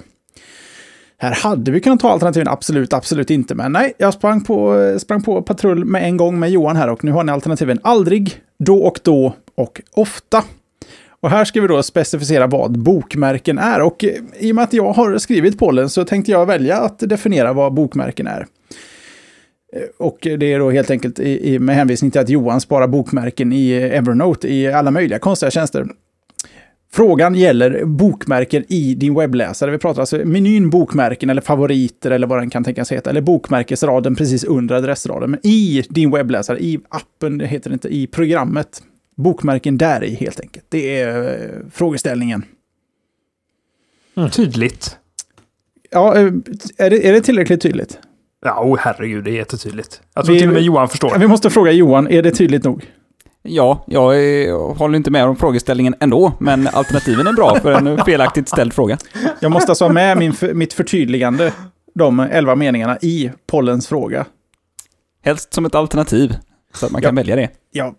Här 1.19 1.31
hade 1.31 1.72
vi 1.72 1.80
kunnat 1.80 1.99
ta 1.99 2.10
alternativen 2.10 2.48
absolut, 2.48 2.94
absolut 2.94 3.30
inte. 3.30 3.56
Men 3.56 3.72
nej, 3.72 3.94
jag 3.98 4.14
sprang 4.14 4.44
på, 4.44 4.95
sprang 4.99 5.23
på 5.23 5.41
patrull 5.41 5.85
med 5.85 6.03
en 6.03 6.18
gång 6.18 6.39
med 6.39 6.49
Johan 6.49 6.76
här 6.76 6.89
och 6.89 7.03
nu 7.03 7.11
har 7.11 7.23
ni 7.23 7.31
alternativen 7.31 7.80
aldrig, 7.84 8.41
då 8.60 8.77
och 8.77 8.99
då 9.03 9.35
och 9.56 9.81
ofta. 9.91 10.44
Och 11.19 11.30
här 11.30 11.45
ska 11.45 11.61
vi 11.61 11.68
då 11.68 11.84
specificera 11.84 12.48
vad 12.48 12.80
bokmärken 12.80 13.57
är. 13.57 13.81
Och 13.81 14.03
eh, 14.03 14.11
i 14.39 14.52
och 14.52 14.56
med 14.56 14.64
att 14.64 14.73
jag 14.73 14.94
har 14.94 15.18
skrivit 15.18 15.60
pollen 15.60 15.89
så 15.89 16.06
tänkte 16.06 16.31
jag 16.31 16.45
välja 16.45 16.77
att 16.77 16.99
definiera 16.99 17.53
vad 17.53 17.73
bokmärken 17.73 18.27
är. 18.27 18.48
Eh, 19.73 19.81
och 19.98 20.18
det 20.22 20.53
är 20.53 20.60
då 20.60 20.72
helt 20.72 20.91
enkelt 20.91 21.19
med 21.60 21.76
hänvisning 21.76 22.11
till 22.11 22.22
att 22.22 22.30
Johan 22.30 22.61
sparar 22.61 22.88
bokmärken 22.88 23.53
i 23.53 23.72
Evernote 23.72 24.53
i 24.53 24.73
alla 24.73 24.91
möjliga 24.91 25.19
konstiga 25.19 25.52
tjänster. 25.52 25.88
Frågan 26.91 27.35
gäller 27.35 27.85
bokmärken 27.85 28.64
i 28.68 28.95
din 28.95 29.15
webbläsare. 29.15 29.72
Vi 29.72 29.77
pratar 29.77 30.01
alltså 30.01 30.18
menyn 30.26 30.69
bokmärken 30.69 31.30
eller 31.30 31.41
favoriter 31.41 32.11
eller 32.11 32.27
vad 32.27 32.39
den 32.39 32.49
kan 32.49 32.64
tänkas 32.64 32.91
heta. 32.91 33.09
Eller 33.09 33.22
bokmärkesraden 33.22 34.15
precis 34.15 34.43
under 34.43 34.76
adressraden. 34.76 35.31
Men 35.31 35.39
i 35.43 35.84
din 35.89 36.11
webbläsare, 36.11 36.59
i 36.59 36.80
appen, 36.89 37.38
det 37.38 37.47
heter 37.47 37.69
det 37.69 37.73
inte, 37.73 37.88
i 37.88 38.07
programmet. 38.07 38.84
Bokmärken 39.15 39.77
där 39.77 40.03
i 40.03 40.15
helt 40.15 40.39
enkelt. 40.39 40.65
Det 40.69 40.99
är 40.99 41.23
eh, 41.23 41.69
frågeställningen. 41.72 42.43
Mm. 44.18 44.30
Tydligt. 44.30 44.97
Ja, 45.91 46.15
eh, 46.15 46.26
är 46.77 46.89
det, 46.89 47.07
är 47.07 47.14
det 47.14 47.22
tillräckligt 47.22 47.61
tydligt? 47.61 47.99
Ja, 48.41 48.64
oh, 48.64 48.77
herregud, 48.80 49.23
det 49.23 49.31
är 49.31 49.35
jättetydligt. 49.35 50.01
Jag 50.14 50.26
tror 50.26 50.34
vi, 50.34 50.39
till 50.39 50.47
och 50.47 50.53
med 50.53 50.64
Johan 50.64 50.89
förstår. 50.89 51.19
Vi 51.19 51.27
måste 51.27 51.49
fråga 51.49 51.72
Johan, 51.72 52.07
är 52.07 52.22
det 52.22 52.31
tydligt 52.31 52.64
nog? 52.64 52.85
Ja, 53.49 53.84
jag, 53.88 54.24
jag 54.24 54.74
håller 54.74 54.98
inte 54.98 55.11
med 55.11 55.26
om 55.26 55.36
frågeställningen 55.36 55.95
ändå, 55.99 56.34
men 56.40 56.68
alternativen 56.68 57.28
är 57.28 57.34
bra 57.34 57.56
för 57.56 57.72
en 57.72 58.06
felaktigt 58.06 58.49
ställd 58.49 58.74
fråga. 58.74 58.98
Jag 59.40 59.52
måste 59.52 59.72
alltså 59.72 59.86
ha 59.86 59.94
med 59.94 60.18
min, 60.18 60.34
mitt 60.53 60.74
förtydligande, 60.74 61.53
de 61.95 62.19
elva 62.19 62.56
meningarna, 62.56 62.98
i 63.02 63.32
pollens 63.48 63.88
fråga. 63.88 64.26
Helst 65.24 65.53
som 65.53 65.65
ett 65.65 65.76
alternativ, 65.76 66.36
så 66.74 66.86
att 66.86 66.91
man 66.91 67.02
kan 67.02 67.15
välja 67.15 67.36
det. 67.36 67.49
Ja, 67.72 67.94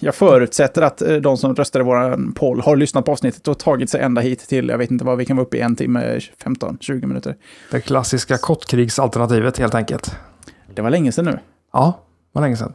jag 0.00 0.14
förutsätter 0.14 0.82
att 0.82 1.02
eh, 1.02 1.16
de 1.16 1.36
som 1.36 1.54
röstade 1.54 1.84
vår 1.84 2.32
poll 2.34 2.60
har 2.60 2.76
lyssnat 2.76 3.04
på 3.04 3.12
avsnittet 3.12 3.48
och 3.48 3.58
tagit 3.58 3.90
sig 3.90 4.00
ända 4.00 4.20
hit 4.20 4.48
till, 4.48 4.68
jag 4.68 4.78
vet 4.78 4.90
inte 4.90 5.04
vad 5.04 5.18
vi 5.18 5.24
kan 5.24 5.36
vara 5.36 5.46
uppe 5.46 5.56
i, 5.56 5.60
en 5.60 5.76
timme, 5.76 6.18
15-20 6.44 7.06
minuter. 7.06 7.36
Det 7.70 7.80
klassiska 7.80 8.38
kortkrigsalternativet 8.38 9.58
helt 9.58 9.74
enkelt. 9.74 10.16
Det 10.74 10.82
var 10.82 10.90
länge 10.90 11.12
sedan 11.12 11.24
nu. 11.24 11.38
Ja, 11.72 11.98
det 12.32 12.38
var 12.38 12.42
länge 12.42 12.56
sedan. 12.56 12.72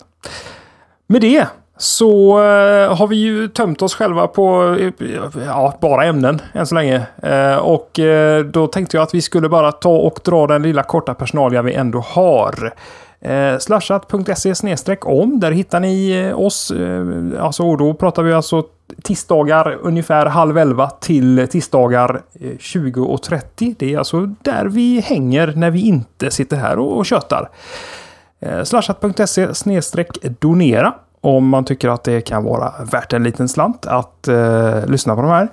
Med 1.07 1.21
det 1.21 1.47
så 1.77 2.39
eh, 2.39 2.95
har 2.95 3.07
vi 3.07 3.15
ju 3.15 3.47
tömt 3.47 3.81
oss 3.81 3.95
själva 3.95 4.27
på 4.27 4.77
eh, 4.79 5.05
ja, 5.45 5.77
bara 5.81 6.05
ämnen 6.05 6.41
än 6.53 6.67
så 6.67 6.75
länge. 6.75 7.05
Eh, 7.23 7.55
och 7.55 7.99
eh, 7.99 8.43
då 8.43 8.67
tänkte 8.67 8.97
jag 8.97 9.03
att 9.03 9.13
vi 9.13 9.21
skulle 9.21 9.49
bara 9.49 9.71
ta 9.71 9.89
och 9.89 10.19
dra 10.23 10.47
den 10.47 10.63
lilla 10.63 10.83
korta 10.83 11.13
personalia 11.13 11.61
vi 11.61 11.73
ändå 11.73 11.99
har. 11.99 12.73
Eh, 13.21 13.57
slashat.se 13.57 14.53
om. 15.01 15.39
Där 15.39 15.51
hittar 15.51 15.79
ni 15.79 16.11
eh, 16.11 16.39
oss. 16.39 16.71
Eh, 16.71 17.05
alltså, 17.39 17.63
och 17.63 17.77
då 17.77 17.93
pratar 17.93 18.23
vi 18.23 18.33
alltså 18.33 18.63
tisdagar 19.03 19.77
ungefär 19.81 20.25
halv 20.25 20.57
elva 20.57 20.89
till 20.89 21.47
tisdagar 21.51 22.21
eh, 22.41 22.47
20.30. 22.47 23.75
Det 23.79 23.93
är 23.93 23.97
alltså 23.97 24.25
där 24.41 24.65
vi 24.65 24.99
hänger 24.99 25.53
när 25.55 25.71
vi 25.71 25.81
inte 25.81 26.31
sitter 26.31 26.57
här 26.57 26.79
och, 26.79 26.97
och 26.97 27.05
tjötar. 27.05 27.49
Eh, 28.39 28.63
slashat.se 28.63 29.47
donera 30.39 30.93
om 31.23 31.49
man 31.49 31.65
tycker 31.65 31.89
att 31.89 32.03
det 32.03 32.21
kan 32.21 32.43
vara 32.43 32.73
värt 32.91 33.13
en 33.13 33.23
liten 33.23 33.49
slant 33.49 33.85
att 33.85 34.27
eh, 34.27 34.85
lyssna 34.85 35.15
på 35.15 35.21
de 35.21 35.31
här 35.31 35.47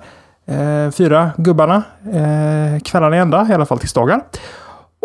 eh, 0.45 0.91
fyra 0.91 1.31
gubbarna 1.37 1.83
eh, 2.13 2.79
kvällarna 2.79 3.15
i 3.15 3.19
ända, 3.19 3.47
i 3.49 3.53
alla 3.53 3.65
fall 3.65 3.79
tisdagar. 3.79 4.21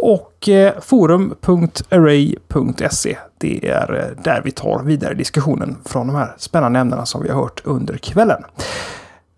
Och 0.03 0.49
eh, 0.49 0.73
forum.array.se. 0.81 3.17
Det 3.39 3.69
är 3.69 3.95
eh, 3.95 4.05
där 4.23 4.43
vi 4.45 4.51
tar 4.51 4.83
vidare 4.83 5.15
diskussionen 5.15 5.77
från 5.85 6.07
de 6.07 6.17
här 6.17 6.35
spännande 6.39 6.79
ämnena 6.79 7.07
som 7.07 7.23
vi 7.23 7.29
har 7.29 7.43
hört 7.43 7.63
under 7.65 7.97
kvällen. 7.97 8.43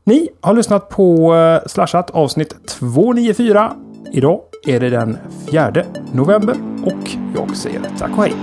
Ni 0.04 0.28
har 0.40 0.54
lyssnat 0.54 0.88
på 0.88 1.34
eh, 1.34 1.60
Slashat 1.66 2.10
avsnitt 2.10 2.66
294. 2.66 3.72
Idag 4.12 4.40
är 4.66 4.80
det 4.80 4.90
den 4.90 5.18
4 5.50 5.72
november 6.12 6.56
och 6.84 7.10
jag 7.34 7.56
säger 7.56 7.80
tack 7.98 8.18
och 8.18 8.24
hej. 8.24 8.34